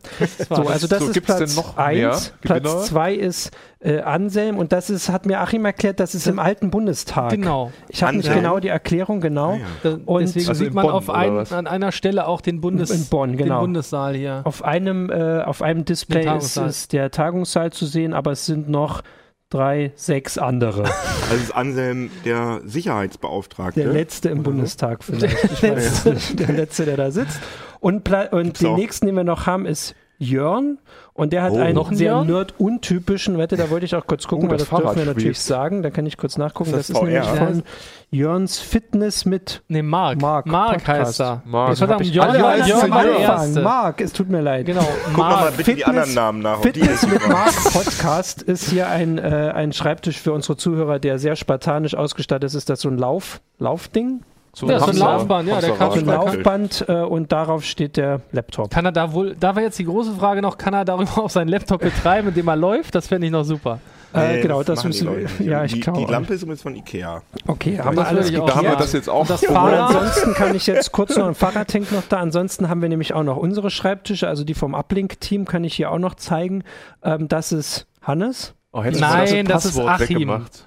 So, 0.49 0.67
also 0.67 0.89
das 0.89 0.99
So, 0.99 1.11
ist 1.11 1.23
Platz 1.25 1.39
denn 1.39 1.55
noch 1.55 1.77
mehr 1.77 1.87
1. 1.87 2.33
Gewinner? 2.43 2.61
Platz 2.61 2.87
2 2.89 3.08
ist 3.15 3.51
äh, 3.81 4.01
Anselm 4.01 4.59
und 4.59 4.73
das 4.73 4.91
ist, 4.91 5.09
hat 5.09 5.27
mir 5.27 5.41
Achim 5.41 5.65
erklärt, 5.65 6.01
das 6.01 6.15
ist 6.15 6.27
im 6.27 6.39
alten 6.39 6.71
Bundestag. 6.71 7.31
genau. 7.31 7.71
Ich 7.89 8.03
habe 8.03 8.17
nicht 8.17 8.33
genau 8.33 8.59
die 8.61 8.69
Erklärung, 8.69 9.21
genau. 9.21 9.53
Ah, 9.53 9.57
ja. 9.57 9.67
Da, 9.83 9.99
Und- 10.05 10.21
deswegen 10.23 10.49
Also 10.49 10.59
sieht 10.61 10.69
in 10.69 10.75
man 10.75 10.87
Bonn, 10.87 10.95
auf 10.95 11.11
ein, 11.11 11.39
an 11.53 11.67
einer 11.67 11.93
Stelle 11.93 12.27
auch 12.27 12.41
den, 12.41 12.61
Bundes, 12.61 12.91
In 12.91 13.07
Bonn, 13.07 13.37
genau. 13.37 13.59
den 13.59 13.61
Bundessaal 13.67 14.15
hier. 14.15 14.41
Auf 14.45 14.65
einem, 14.65 15.11
äh, 15.11 15.43
auf 15.43 15.63
einem 15.63 15.85
Display 15.85 16.37
ist, 16.37 16.57
ist 16.57 16.93
der 16.93 17.11
Tagungssaal 17.11 17.73
zu 17.73 17.87
sehen, 17.87 18.13
aber 18.15 18.33
es 18.33 18.47
sind 18.47 18.69
noch 18.69 19.03
drei, 19.51 19.93
sechs 19.95 20.37
andere. 20.37 20.83
Also 21.31 21.43
ist 21.43 21.55
Anselm 21.55 22.11
der 22.25 22.61
Sicherheitsbeauftragte. 22.67 23.81
Der 23.83 23.93
letzte 23.93 24.29
im 24.29 24.41
Oder? 24.41 24.51
Bundestag 24.51 25.03
vielleicht. 25.05 25.45
Ich 25.45 25.63
weiß 25.63 26.05
nicht. 26.07 26.39
Der 26.41 26.53
letzte, 26.53 26.85
der 26.85 26.97
da 26.97 27.11
sitzt. 27.11 27.41
Und, 27.81 28.09
und 28.33 28.61
den 28.61 28.67
auch. 28.67 28.77
nächsten, 28.77 29.07
den 29.07 29.15
wir 29.15 29.25
noch 29.25 29.47
haben, 29.47 29.65
ist 29.65 29.95
Jörn. 30.19 30.79
Und 31.15 31.33
der 31.33 31.43
hat 31.43 31.53
Oh. 31.53 31.59
einen 31.59 31.75
Noch 31.75 31.93
sehr 31.93 32.13
Jörn? 32.13 32.27
nerd-untypischen, 32.29 33.39
wette, 33.39 33.57
da 33.57 33.71
wollte 33.71 33.87
ich 33.87 33.95
auch 33.97 34.07
kurz 34.07 34.27
gucken, 34.29 34.47
Oh, 34.47 34.51
weil 34.51 34.59
das 34.59 34.69
das 34.69 34.79
dürfen 34.81 34.97
wir 34.99 35.05
natürlich 35.07 35.41
sagen. 35.41 35.83
Da 35.83 35.91
kann 35.91 36.07
ich 36.07 36.17
kurz 36.17 36.37
nachgucken. 36.39 36.71
Das, 36.73 36.87
das 36.89 36.97
ist 36.97 37.03
nämlich 37.03 37.25
von 37.25 37.63
Jörns 38.11 38.59
Fitness 38.59 39.25
mit 39.25 39.63
Ne, 39.69 39.83
Mark. 39.83 40.21
Mark, 40.21 40.47
Mark 40.47 40.87
heißt 40.87 41.21
er. 41.21 41.43
Mark, 41.45 41.71
Jetzt 41.71 41.83
hat 41.83 41.91
er 41.91 42.03
Jörn, 42.03 42.35
Jörn, 42.37 42.67
Jörn. 42.67 43.21
Erste. 43.21 43.61
Mark, 43.63 44.01
es 44.01 44.13
tut 44.13 44.29
mir 44.29 44.41
leid. 44.41 44.67
Genau. 44.67 44.81
Guck 45.07 45.13
doch 45.13 45.17
mal 45.19 45.31
Mark. 45.31 45.57
bitte 45.57 45.75
die 45.75 45.83
Fitness- 45.83 45.89
anderen 45.89 46.15
Namen 46.15 46.41
nach. 46.43 46.61
die 46.61 46.69
Fitness 46.73 47.07
mit. 47.07 47.29
Mark 47.29 47.55
Podcast 47.73 48.43
ist 48.43 48.71
hier 48.71 48.89
ein, 48.89 49.19
äh, 49.19 49.53
ein 49.55 49.73
Schreibtisch 49.73 50.21
für 50.21 50.33
unsere 50.33 50.57
Zuhörer, 50.57 50.99
der 50.99 51.19
sehr 51.19 51.37
spartanisch 51.37 51.95
ausgestattet 51.95 52.45
ist. 52.49 52.55
Ist 52.55 52.71
das 52.71 52.81
so 52.81 52.89
ein 52.89 52.99
Lauf, 52.99 53.41
Laufding? 53.59 54.23
So 54.55 54.69
Ja, 54.69 54.81
so 54.81 54.87
ein 54.87 54.97
Laufband, 54.97 55.49
ja, 55.49 55.61
der 55.61 55.73
kann 55.73 55.91
So 55.93 55.99
ein. 55.99 56.07
Laufband 56.07 56.85
äh, 56.89 57.03
und 57.03 57.31
darauf 57.33 57.65
steht 57.65 57.97
der 57.97 58.21
Laptop. 58.33 58.71
Kann 58.71 58.85
er 58.85 58.93
da 58.93 59.13
wohl, 59.13 59.37
da 59.39 59.55
war 59.55 59.63
jetzt 59.63 59.79
die 59.79 59.85
große 59.85 60.15
Frage 60.15 60.43
noch, 60.43 60.59
kann 60.59 60.75
er 60.75 60.85
darüber 60.85 61.19
auch 61.25 61.31
seinen 61.31 61.49
Laptop 61.49 61.81
betreiben, 61.81 62.29
indem 62.29 62.49
er 62.49 62.57
läuft? 62.57 62.95
Das 62.95 63.07
fände 63.09 63.27
ich 63.27 63.33
noch 63.33 63.45
super. 63.45 63.79
Äh, 64.15 64.37
Nee, 64.37 64.41
genau, 64.41 64.63
das 64.63 64.81
die 64.81 64.87
müssen 64.87 65.09
wir. 65.39 65.47
Ja, 65.47 65.65
ich 65.65 65.75
die, 65.75 65.81
glaube. 65.81 65.99
die 66.01 66.11
Lampe 66.11 66.33
ist 66.33 66.43
übrigens 66.43 66.63
von 66.63 66.75
Ikea. 66.75 67.21
Okay, 67.47 67.79
haben 67.79 67.95
wir 67.95 68.03
das 68.05 68.09
alles 68.09 68.33
Da 68.33 68.55
haben 68.57 68.63
wir 68.67 68.77
das 68.77 68.93
jetzt 68.95 69.09
auch. 69.11 69.21
Und 69.21 69.31
das 69.31 69.45
Fahrrad? 69.45 69.95
ansonsten 69.95 70.33
kann 70.33 70.55
ich 70.55 70.67
jetzt 70.67 70.93
kurz 70.93 71.15
noch 71.17 71.27
ein 71.29 71.35
Fahrradtank 71.35 71.93
noch 71.93 72.05
da. 72.09 72.17
Ansonsten 72.17 72.71
haben 72.71 72.81
wir 72.81 72.89
nämlich 72.89 73.13
auch 73.13 73.23
noch 73.23 73.37
unsere 73.37 73.71
Schreibtische, 73.71 74.27
also 74.27 74.45
die 74.45 74.55
vom 74.55 74.75
Uplink-Team 74.75 75.45
kann 75.45 75.63
ich 75.63 75.75
hier 75.75 75.91
auch 75.93 75.99
noch 75.99 76.15
zeigen. 76.15 76.65
Ähm, 77.03 77.29
das 77.29 77.53
ist 77.53 77.87
Hannes. 78.01 78.55
Oh, 78.73 78.83
Nein, 78.83 79.45
du 79.45 79.53
das 79.53 79.67
ist 79.67 79.79
Achim. 79.79 80.09
weggemacht. 80.17 80.65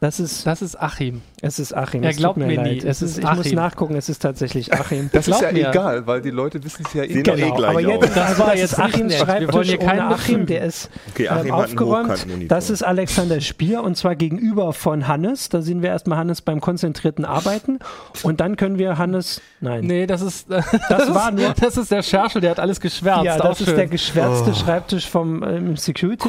Das 0.00 0.20
ist, 0.20 0.46
Das 0.46 0.60
ist 0.60 0.78
Achim. 0.80 1.22
Es 1.44 1.58
ist 1.58 1.76
Achim. 1.76 2.02
Er 2.04 2.10
es 2.10 2.16
glaubt 2.16 2.36
tut 2.38 2.46
mir 2.46 2.54
mir 2.56 2.62
nie. 2.62 2.74
leid. 2.76 2.84
Es 2.84 3.02
ist 3.02 3.18
ist, 3.18 3.18
ich 3.18 3.24
muss 3.32 3.40
Achim. 3.46 3.54
nachgucken, 3.56 3.96
es 3.96 4.08
ist 4.08 4.20
tatsächlich 4.22 4.72
Achim. 4.72 5.10
Das 5.12 5.26
ist 5.28 5.38
Glaub 5.38 5.42
ja 5.42 5.52
mir. 5.52 5.68
egal, 5.70 6.06
weil 6.06 6.22
die 6.22 6.30
Leute 6.30 6.62
wissen 6.64 6.84
es 6.86 6.94
ja 6.94 7.02
eh 7.02 7.08
nicht. 7.08 7.18
eh 7.18 7.22
gleich 7.22 7.44
aber 7.68 7.80
jetzt, 7.80 8.04
aus. 8.04 8.14
Das 8.14 8.38
war 8.38 8.46
das 8.52 8.60
jetzt 8.60 8.72
ist 8.72 8.78
Achims 8.78 9.12
nett. 9.18 9.40
Wir 9.40 9.52
wollen 9.52 9.64
Schreibtisch 9.64 9.68
hier 9.68 9.78
ohne 9.80 9.86
keinen 9.88 10.00
Achim, 10.12 10.46
der 10.46 10.62
ist 10.64 10.88
Okay, 11.10 11.24
ähm, 11.24 11.28
Achim 11.30 11.40
einen 11.42 11.50
aufgeräumt. 11.52 12.26
Das 12.48 12.70
ist 12.70 12.82
Alexander 12.82 13.40
Spier 13.40 13.82
und 13.82 13.96
zwar 13.96 14.14
gegenüber 14.16 14.72
von 14.72 15.08
Hannes. 15.08 15.48
Da 15.48 15.60
sehen 15.62 15.82
wir 15.82 15.90
erstmal 15.90 16.18
Hannes 16.18 16.40
beim 16.42 16.60
konzentrierten 16.60 17.24
Arbeiten 17.24 17.80
und 18.22 18.40
dann 18.40 18.56
können 18.56 18.78
wir 18.78 18.96
Hannes, 18.98 19.40
nein, 19.60 19.84
Nee, 19.84 20.06
das 20.06 20.22
ist, 20.22 20.46
das 20.88 21.12
war 21.14 21.30
ist, 21.30 21.38
nur, 21.38 21.54
das 21.60 21.76
ist 21.76 21.90
der 21.90 22.02
Scherschel, 22.02 22.40
der 22.40 22.52
hat 22.52 22.60
alles 22.60 22.80
geschwärzt. 22.80 23.24
ja, 23.24 23.34
auch 23.36 23.40
das 23.48 23.60
ist 23.60 23.66
schön. 23.66 23.76
der 23.76 23.86
geschwärzte 23.88 24.50
Oh. 24.52 24.54
Schreibtisch 24.54 25.08
vom 25.10 25.42
ähm, 25.42 25.76
Security. 25.76 26.28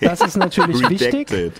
Das 0.00 0.20
ist 0.20 0.36
natürlich 0.36 0.80
wichtig. 0.90 1.52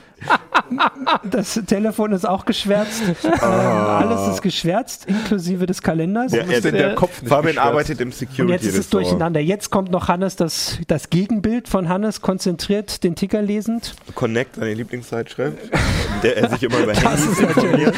Das 1.24 1.60
Telefon 1.66 2.12
ist 2.12 2.23
auch 2.24 2.44
geschwärzt. 2.44 3.02
Ähm, 3.24 3.40
alles 3.42 4.34
ist 4.34 4.42
geschwärzt, 4.42 5.06
inklusive 5.06 5.66
des 5.66 5.82
Kalenders. 5.82 6.32
Ja, 6.32 6.40
Warum 6.40 6.50
ist 6.52 6.64
denn 6.64 6.74
der- 6.74 6.86
der 6.88 6.94
Kopf 6.94 7.20
nicht 7.22 7.28
Fabian 7.28 7.46
geschwärzt? 7.54 7.68
arbeitet 7.68 8.00
im 8.00 8.08
Und 8.08 8.14
Security 8.14 8.52
jetzt 8.52 8.64
ist 8.66 8.78
es 8.78 8.88
durcheinander. 8.90 9.40
Jetzt 9.40 9.70
kommt 9.70 9.90
noch 9.90 10.08
Hannes, 10.08 10.36
das, 10.36 10.78
das 10.88 11.10
Gegenbild 11.10 11.68
von 11.68 11.88
Hannes, 11.88 12.20
konzentriert 12.20 13.02
den 13.04 13.14
Ticker 13.14 13.42
lesend. 13.42 13.94
Connect, 14.14 14.56
seine 14.56 14.74
Lieblingszeitschrift, 14.74 15.58
in 15.62 16.20
der 16.22 16.36
er 16.36 16.50
sich 16.50 16.62
immer 16.62 16.78
über 16.78 16.92
Das 17.02 17.24
ist 17.26 17.40
natürlich 17.40 17.88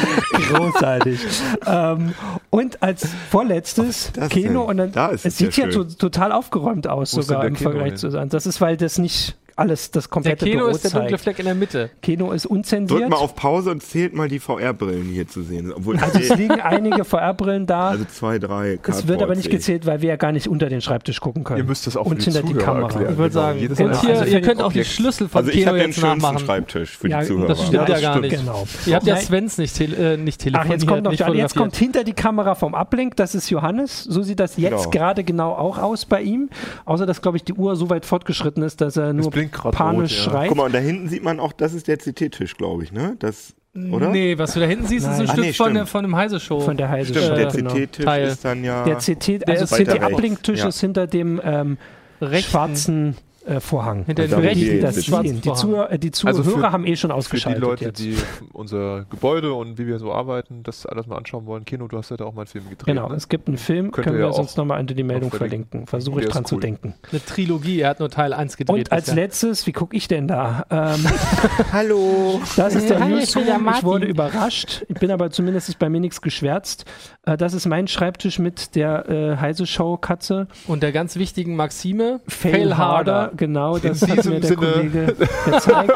großartig. 0.48 1.20
ähm, 1.66 2.14
und 2.50 2.82
als 2.82 3.08
vorletztes 3.30 4.12
Kino 4.30 4.48
denn? 4.48 4.56
und 4.70 4.76
dann, 4.78 4.92
Da 4.92 5.06
ist 5.08 5.20
es 5.24 5.32
es 5.34 5.38
sieht 5.38 5.56
ja 5.56 5.70
schön. 5.70 5.88
total 5.98 6.32
aufgeräumt 6.32 6.86
aus, 6.88 7.14
Wo 7.14 7.20
ist 7.20 7.26
sogar 7.28 7.44
im 7.46 7.56
Vergleich 7.56 7.88
hin? 7.88 7.96
zu 7.96 8.10
sein. 8.10 8.28
Das 8.28 8.46
ist, 8.46 8.60
weil 8.60 8.76
das 8.76 8.98
nicht 8.98 9.36
alles, 9.56 9.90
das 9.90 10.04
Der 10.04 10.10
komplette 10.10 10.44
Kino 10.44 10.58
Büro 10.58 10.70
ist 10.70 10.84
der 10.84 10.90
dunkle 10.90 11.10
zeigt. 11.10 11.22
Fleck 11.22 11.38
in 11.38 11.46
der 11.46 11.54
Mitte. 11.54 11.90
Kino 12.02 12.30
ist 12.32 12.44
Drückt 12.44 12.52
unzensiert. 12.56 13.08
mal 13.08 13.16
auf 13.16 13.34
Pause 13.34 13.70
und 13.70 13.82
zählt 13.82 14.14
mal 14.14 14.28
die 14.28 14.38
VR-Brillen, 14.38 15.04
hier 15.06 15.26
zu 15.26 15.42
sehen. 15.42 15.72
Obwohl 15.74 15.96
Also 15.98 16.18
es 16.18 16.36
liegen 16.36 16.60
einige 16.60 17.04
VR-Brillen 17.04 17.66
da. 17.66 17.88
also 17.88 18.04
zwei, 18.04 18.38
drei. 18.38 18.78
es 18.86 19.08
wird 19.08 19.22
aber 19.22 19.34
nicht 19.34 19.44
Cardboard 19.44 19.50
gezählt, 19.50 19.86
weil 19.86 20.02
wir 20.02 20.10
ja 20.10 20.16
gar 20.16 20.32
nicht 20.32 20.46
unter 20.48 20.68
den 20.68 20.80
Schreibtisch 20.82 21.20
gucken 21.20 21.42
können. 21.44 21.58
Ihr 21.58 21.64
müsst 21.64 21.86
das 21.86 21.96
auch 21.96 22.06
Und 22.06 22.22
hinter 22.22 22.42
die 22.42 22.48
Zuhörer 22.52 22.64
Kamera. 22.64 22.82
erklären. 22.88 23.12
Ich 23.12 23.18
würde 23.18 23.30
Genau, 23.30 23.42
sagen, 23.42 23.58
jedes 23.58 23.80
und 23.80 24.00
hier, 24.02 24.18
also 24.20 24.24
ihr 24.34 24.40
könnt 24.42 24.62
auch 24.62 24.72
die. 24.72 24.84
Schlüssel 24.84 25.28
vom 25.28 25.38
Also 25.38 25.50
den 25.50 25.76
jetzt 25.76 26.02
nachmachen. 26.02 26.38
Schreibtisch 26.38 26.96
für 26.98 27.08
Ja, 27.08 27.16
die 27.20 27.20
das 27.22 27.28
Zuhörer. 27.28 27.54
stimmt 27.56 27.72
Ja, 27.72 27.80
ja 27.80 27.86
das 27.86 28.02
gar 28.02 28.12
stimmt, 28.12 28.30
nicht. 28.30 28.40
genau. 28.40 28.66
Ihr 28.86 28.94
habt 28.94 29.06
ja. 29.06 29.16
Svens 29.16 29.58
nicht, 29.58 29.74
tele 29.76 30.14
äh, 30.14 30.16
nicht 30.16 30.38
Ach, 30.40 30.44
telefoniert, 30.44 30.80
jetzt 30.80 30.86
kommt 30.86 31.02
noch 31.04 31.12
jetzt 31.34 31.56
kommt 31.56 31.76
hinter 31.76 32.04
die 32.04 32.12
Kamera 32.12 32.54
vom 32.54 32.74
Uplink, 32.74 33.16
das 33.16 33.34
ist 33.34 33.48
Johannes. 33.50 34.04
So 34.04 34.22
sieht 34.22 34.38
das 34.38 34.56
jetzt 34.58 34.70
Genau. 34.76 34.90
gerade 34.90 35.24
genau 35.24 35.52
auch 35.52 35.78
aus 35.78 36.04
bei 36.04 36.20
ihm. 36.22 36.50
Außer 36.84 37.06
dass, 37.06 37.22
glaube 37.22 37.38
ich, 37.38 37.44
die 37.44 37.54
Uhr 37.54 37.74
so 37.76 37.88
weit 37.90 38.04
fortgeschritten 38.04 38.62
ist, 38.62 38.80
dass 38.80 38.96
er 38.96 39.12
nur 39.14 39.30
blinkt 39.50 39.54
grad 39.54 39.74
panisch 39.74 40.18
rot, 40.18 40.26
ja. 40.26 40.30
schreit. 40.30 40.48
Guck 40.48 40.56
mal, 40.56 40.64
und 40.64 40.74
da 40.74 40.78
hinten 40.78 41.08
sieht 41.08 41.22
man 41.22 41.40
auch, 41.40 41.52
das 41.52 41.74
ist 41.74 41.88
der 41.88 41.96
CT-Tisch, 41.98 42.56
glaube 42.56 42.84
ich, 42.84 42.92
ne? 42.92 43.16
Das, 43.18 43.54
oder? 43.92 44.10
Nee, 44.10 44.38
was 44.38 44.54
du 44.54 44.60
da 44.60 44.66
hinten 44.66 44.86
siehst, 44.86 45.06
ist 45.06 45.12
ein 45.12 45.18
Nein. 45.18 45.28
Ah, 45.28 45.32
Stück 45.32 45.44
nee, 45.44 45.52
von, 45.52 45.74
der, 45.74 45.86
von 45.86 46.04
einem 46.04 46.16
Heise-Show. 46.16 46.60
Von 46.60 46.76
der 46.76 46.88
Heise 46.88 47.14
Stimmt, 47.14 47.36
der 47.38 47.46
genau. 47.48 47.74
CT-Tisch 47.74 48.04
Teil. 48.04 48.28
ist 48.28 48.44
dann 48.44 48.64
ja... 48.64 48.84
Der 48.84 48.96
CT, 48.96 49.28
Der 49.28 49.48
also 49.48 49.64
ist 49.64 50.80
hinter 50.80 51.06
dem 51.06 51.40
ähm, 51.44 51.78
Rechten. 52.20 52.50
schwarzen 52.50 53.16
äh, 53.46 53.60
Vorhang. 53.60 54.04
Hinter 54.04 54.26
dem 54.28 54.38
rechten 54.40 54.80
das 54.80 55.04
schwarzen 55.04 55.40
Die. 55.40 55.52
Zuhörer, 55.52 55.92
äh, 55.92 55.98
die 55.98 56.10
Also 56.24 56.42
Zuhörer 56.42 56.60
für- 56.68 56.72
haben 56.72 56.86
eh 56.86 56.96
schon 56.96 57.10
Für 57.10 57.14
ausgeschaltet 57.16 57.62
die 57.62 57.66
Leute, 57.66 57.84
jetzt. 57.86 57.98
die 57.98 58.16
unser 58.52 59.04
Gebäude 59.10 59.52
und 59.52 59.78
wie 59.78 59.86
wir 59.86 59.98
so 59.98 60.12
arbeiten, 60.12 60.62
das 60.62 60.86
alles 60.86 61.06
mal 61.06 61.16
anschauen 61.16 61.46
wollen. 61.46 61.64
Kino, 61.64 61.88
du 61.88 61.96
hast 61.98 62.10
ja 62.10 62.16
da 62.16 62.24
auch 62.24 62.34
mal 62.34 62.42
einen 62.42 62.48
Film 62.48 62.68
gedreht. 62.68 62.86
Genau, 62.86 63.08
ne? 63.08 63.14
es 63.14 63.28
gibt 63.28 63.48
einen 63.48 63.58
Film, 63.58 63.90
Könnt 63.92 64.06
können 64.06 64.18
wir 64.18 64.26
ja 64.26 64.32
sonst 64.32 64.56
nochmal 64.56 64.80
unter 64.80 64.94
die 64.94 65.02
Meldung 65.02 65.30
verlinken. 65.30 65.86
Versuche 65.86 66.20
ich 66.22 66.28
dran 66.28 66.44
zu 66.44 66.56
cool. 66.56 66.60
denken. 66.60 66.94
Eine 67.10 67.24
Trilogie, 67.24 67.80
er 67.80 67.90
hat 67.90 68.00
nur 68.00 68.10
Teil 68.10 68.32
1 68.32 68.56
gedreht. 68.56 68.76
Und 68.76 68.92
als 68.92 69.14
letztes, 69.14 69.66
wie 69.66 69.72
gucke 69.72 69.96
ich 69.96 70.08
denn 70.08 70.28
da? 70.28 70.64
Ähm, 70.70 71.04
Hallo! 71.72 72.40
Das 72.56 72.74
ist 72.74 72.88
der 72.90 73.00
Newsroom. 73.00 73.68
Ich 73.76 73.84
wurde 73.84 74.06
überrascht. 74.06 74.84
Ich 74.88 74.98
bin 74.98 75.10
aber 75.10 75.30
zumindest 75.30 75.68
ist 75.68 75.78
bei 75.78 75.88
mir 75.88 76.00
nichts 76.00 76.20
geschwärzt. 76.22 76.84
Äh, 77.24 77.36
das 77.36 77.54
ist 77.54 77.66
mein 77.66 77.88
Schreibtisch 77.88 78.38
mit 78.38 78.74
der 78.74 79.08
äh, 79.08 79.36
Heise 79.36 79.66
Show 79.66 79.96
Katze. 79.96 80.46
Und 80.66 80.82
der 80.82 80.92
ganz 80.92 81.16
wichtigen 81.16 81.56
Maxime, 81.56 82.20
Fail, 82.28 82.76
harder. 82.76 83.32
Genau, 83.36 83.78
das 83.78 84.02
In 84.02 84.08
hat 84.16 84.24
mir 84.24 84.40
der 84.40 84.48
Sinne. 84.48 84.56
Kollege 84.56 85.16
gezeigt. 85.44 85.92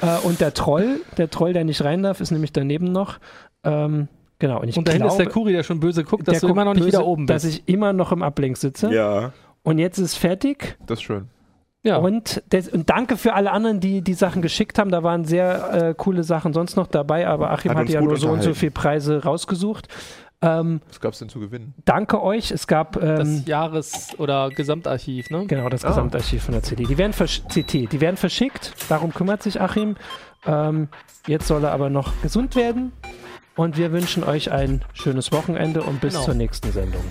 äh, 0.00 0.18
und 0.26 0.40
der 0.40 0.54
Troll, 0.54 1.00
der 1.18 1.30
Troll, 1.30 1.52
der 1.52 1.64
nicht 1.64 1.82
rein 1.84 2.02
darf, 2.02 2.20
ist 2.20 2.30
nämlich 2.30 2.52
daneben 2.52 2.92
noch. 2.92 3.18
Ähm, 3.64 4.08
genau. 4.38 4.60
Und, 4.60 4.68
ich 4.68 4.76
Und 4.76 4.88
dahin 4.88 5.02
ist 5.02 5.08
glaube, 5.08 5.24
der 5.24 5.32
Kuri, 5.32 5.52
der 5.52 5.62
schon 5.62 5.80
böse 5.80 6.04
guckt, 6.04 6.26
dass 6.28 6.40
der 6.40 6.48
du 6.48 6.52
immer 6.54 6.64
noch 6.64 6.74
nicht 6.74 6.84
böse, 6.84 6.98
wieder 6.98 7.06
oben 7.06 7.26
Dass 7.26 7.44
bist. 7.44 7.58
ich 7.66 7.68
immer 7.72 7.92
noch 7.92 8.12
im 8.12 8.22
Ablink 8.22 8.56
sitze. 8.56 8.92
Ja. 8.92 9.32
Und 9.62 9.78
jetzt 9.78 9.98
ist 9.98 10.16
fertig. 10.16 10.76
Das 10.86 10.98
ist 10.98 11.02
schön. 11.04 11.28
ja. 11.84 11.96
Und, 11.98 12.42
des, 12.52 12.68
und 12.68 12.90
danke 12.90 13.16
für 13.16 13.34
alle 13.34 13.52
anderen, 13.52 13.78
die 13.80 14.02
die 14.02 14.14
Sachen 14.14 14.42
geschickt 14.42 14.78
haben. 14.78 14.90
Da 14.90 15.02
waren 15.02 15.24
sehr 15.24 15.72
äh, 15.90 15.94
coole 15.96 16.24
Sachen 16.24 16.52
sonst 16.52 16.76
noch 16.76 16.88
dabei, 16.88 17.26
aber 17.28 17.50
Achim 17.50 17.70
Hat 17.72 17.78
hat, 17.78 17.88
ja 17.88 18.00
nur 18.00 18.16
so 18.16 18.28
und 18.28 18.42
so 18.42 18.54
viele 18.54 18.72
Preise 18.72 19.22
rausgesucht. 19.22 19.88
Ähm, 20.42 20.80
Was 20.88 21.00
gab 21.00 21.12
es 21.12 21.20
denn 21.20 21.28
zu 21.28 21.38
gewinnen? 21.40 21.72
danke 21.84 22.20
euch. 22.22 22.50
Es 22.50 22.66
gab 22.66 22.96
ähm, 22.96 23.16
das 23.16 23.46
Jahres- 23.46 24.18
oder 24.18 24.50
Gesamtarchiv, 24.50 25.30
ne? 25.30 25.46
genau 25.46 25.68
das 25.68 25.84
Ah. 25.84 25.88
Gesamtarchiv 25.88 26.42
von 26.42 26.52
der 26.54 26.62
CD. 26.64 26.84
Die 26.84 26.98
werden 26.98 27.12
CT, 27.12 27.72
die 27.92 28.00
werden 28.00 28.16
verschickt. 28.16 28.72
Darum 28.88 29.14
kümmert 29.14 29.42
sich 29.42 29.60
Achim. 29.60 29.96
Ähm, 30.44 30.88
jetzt 31.28 31.46
soll 31.46 31.62
er 31.64 31.72
aber 31.72 31.90
noch 31.90 32.12
gesund 32.22 32.56
werden. 32.56 32.92
Und 33.54 33.76
wir 33.76 33.92
wünschen 33.92 34.24
euch 34.24 34.50
ein 34.50 34.82
schönes 34.94 35.30
Wochenende 35.30 35.82
und 35.82 36.00
bis 36.00 36.14
Genau. 36.14 36.24
zur 36.24 36.34
nächsten 36.34 36.72
Sendung. 36.72 37.04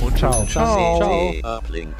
Und 0.00 0.16
ciao. 0.18 0.44
Ciao. 0.44 0.98
Ciao. 0.98 1.58
Uplink. 1.58 1.94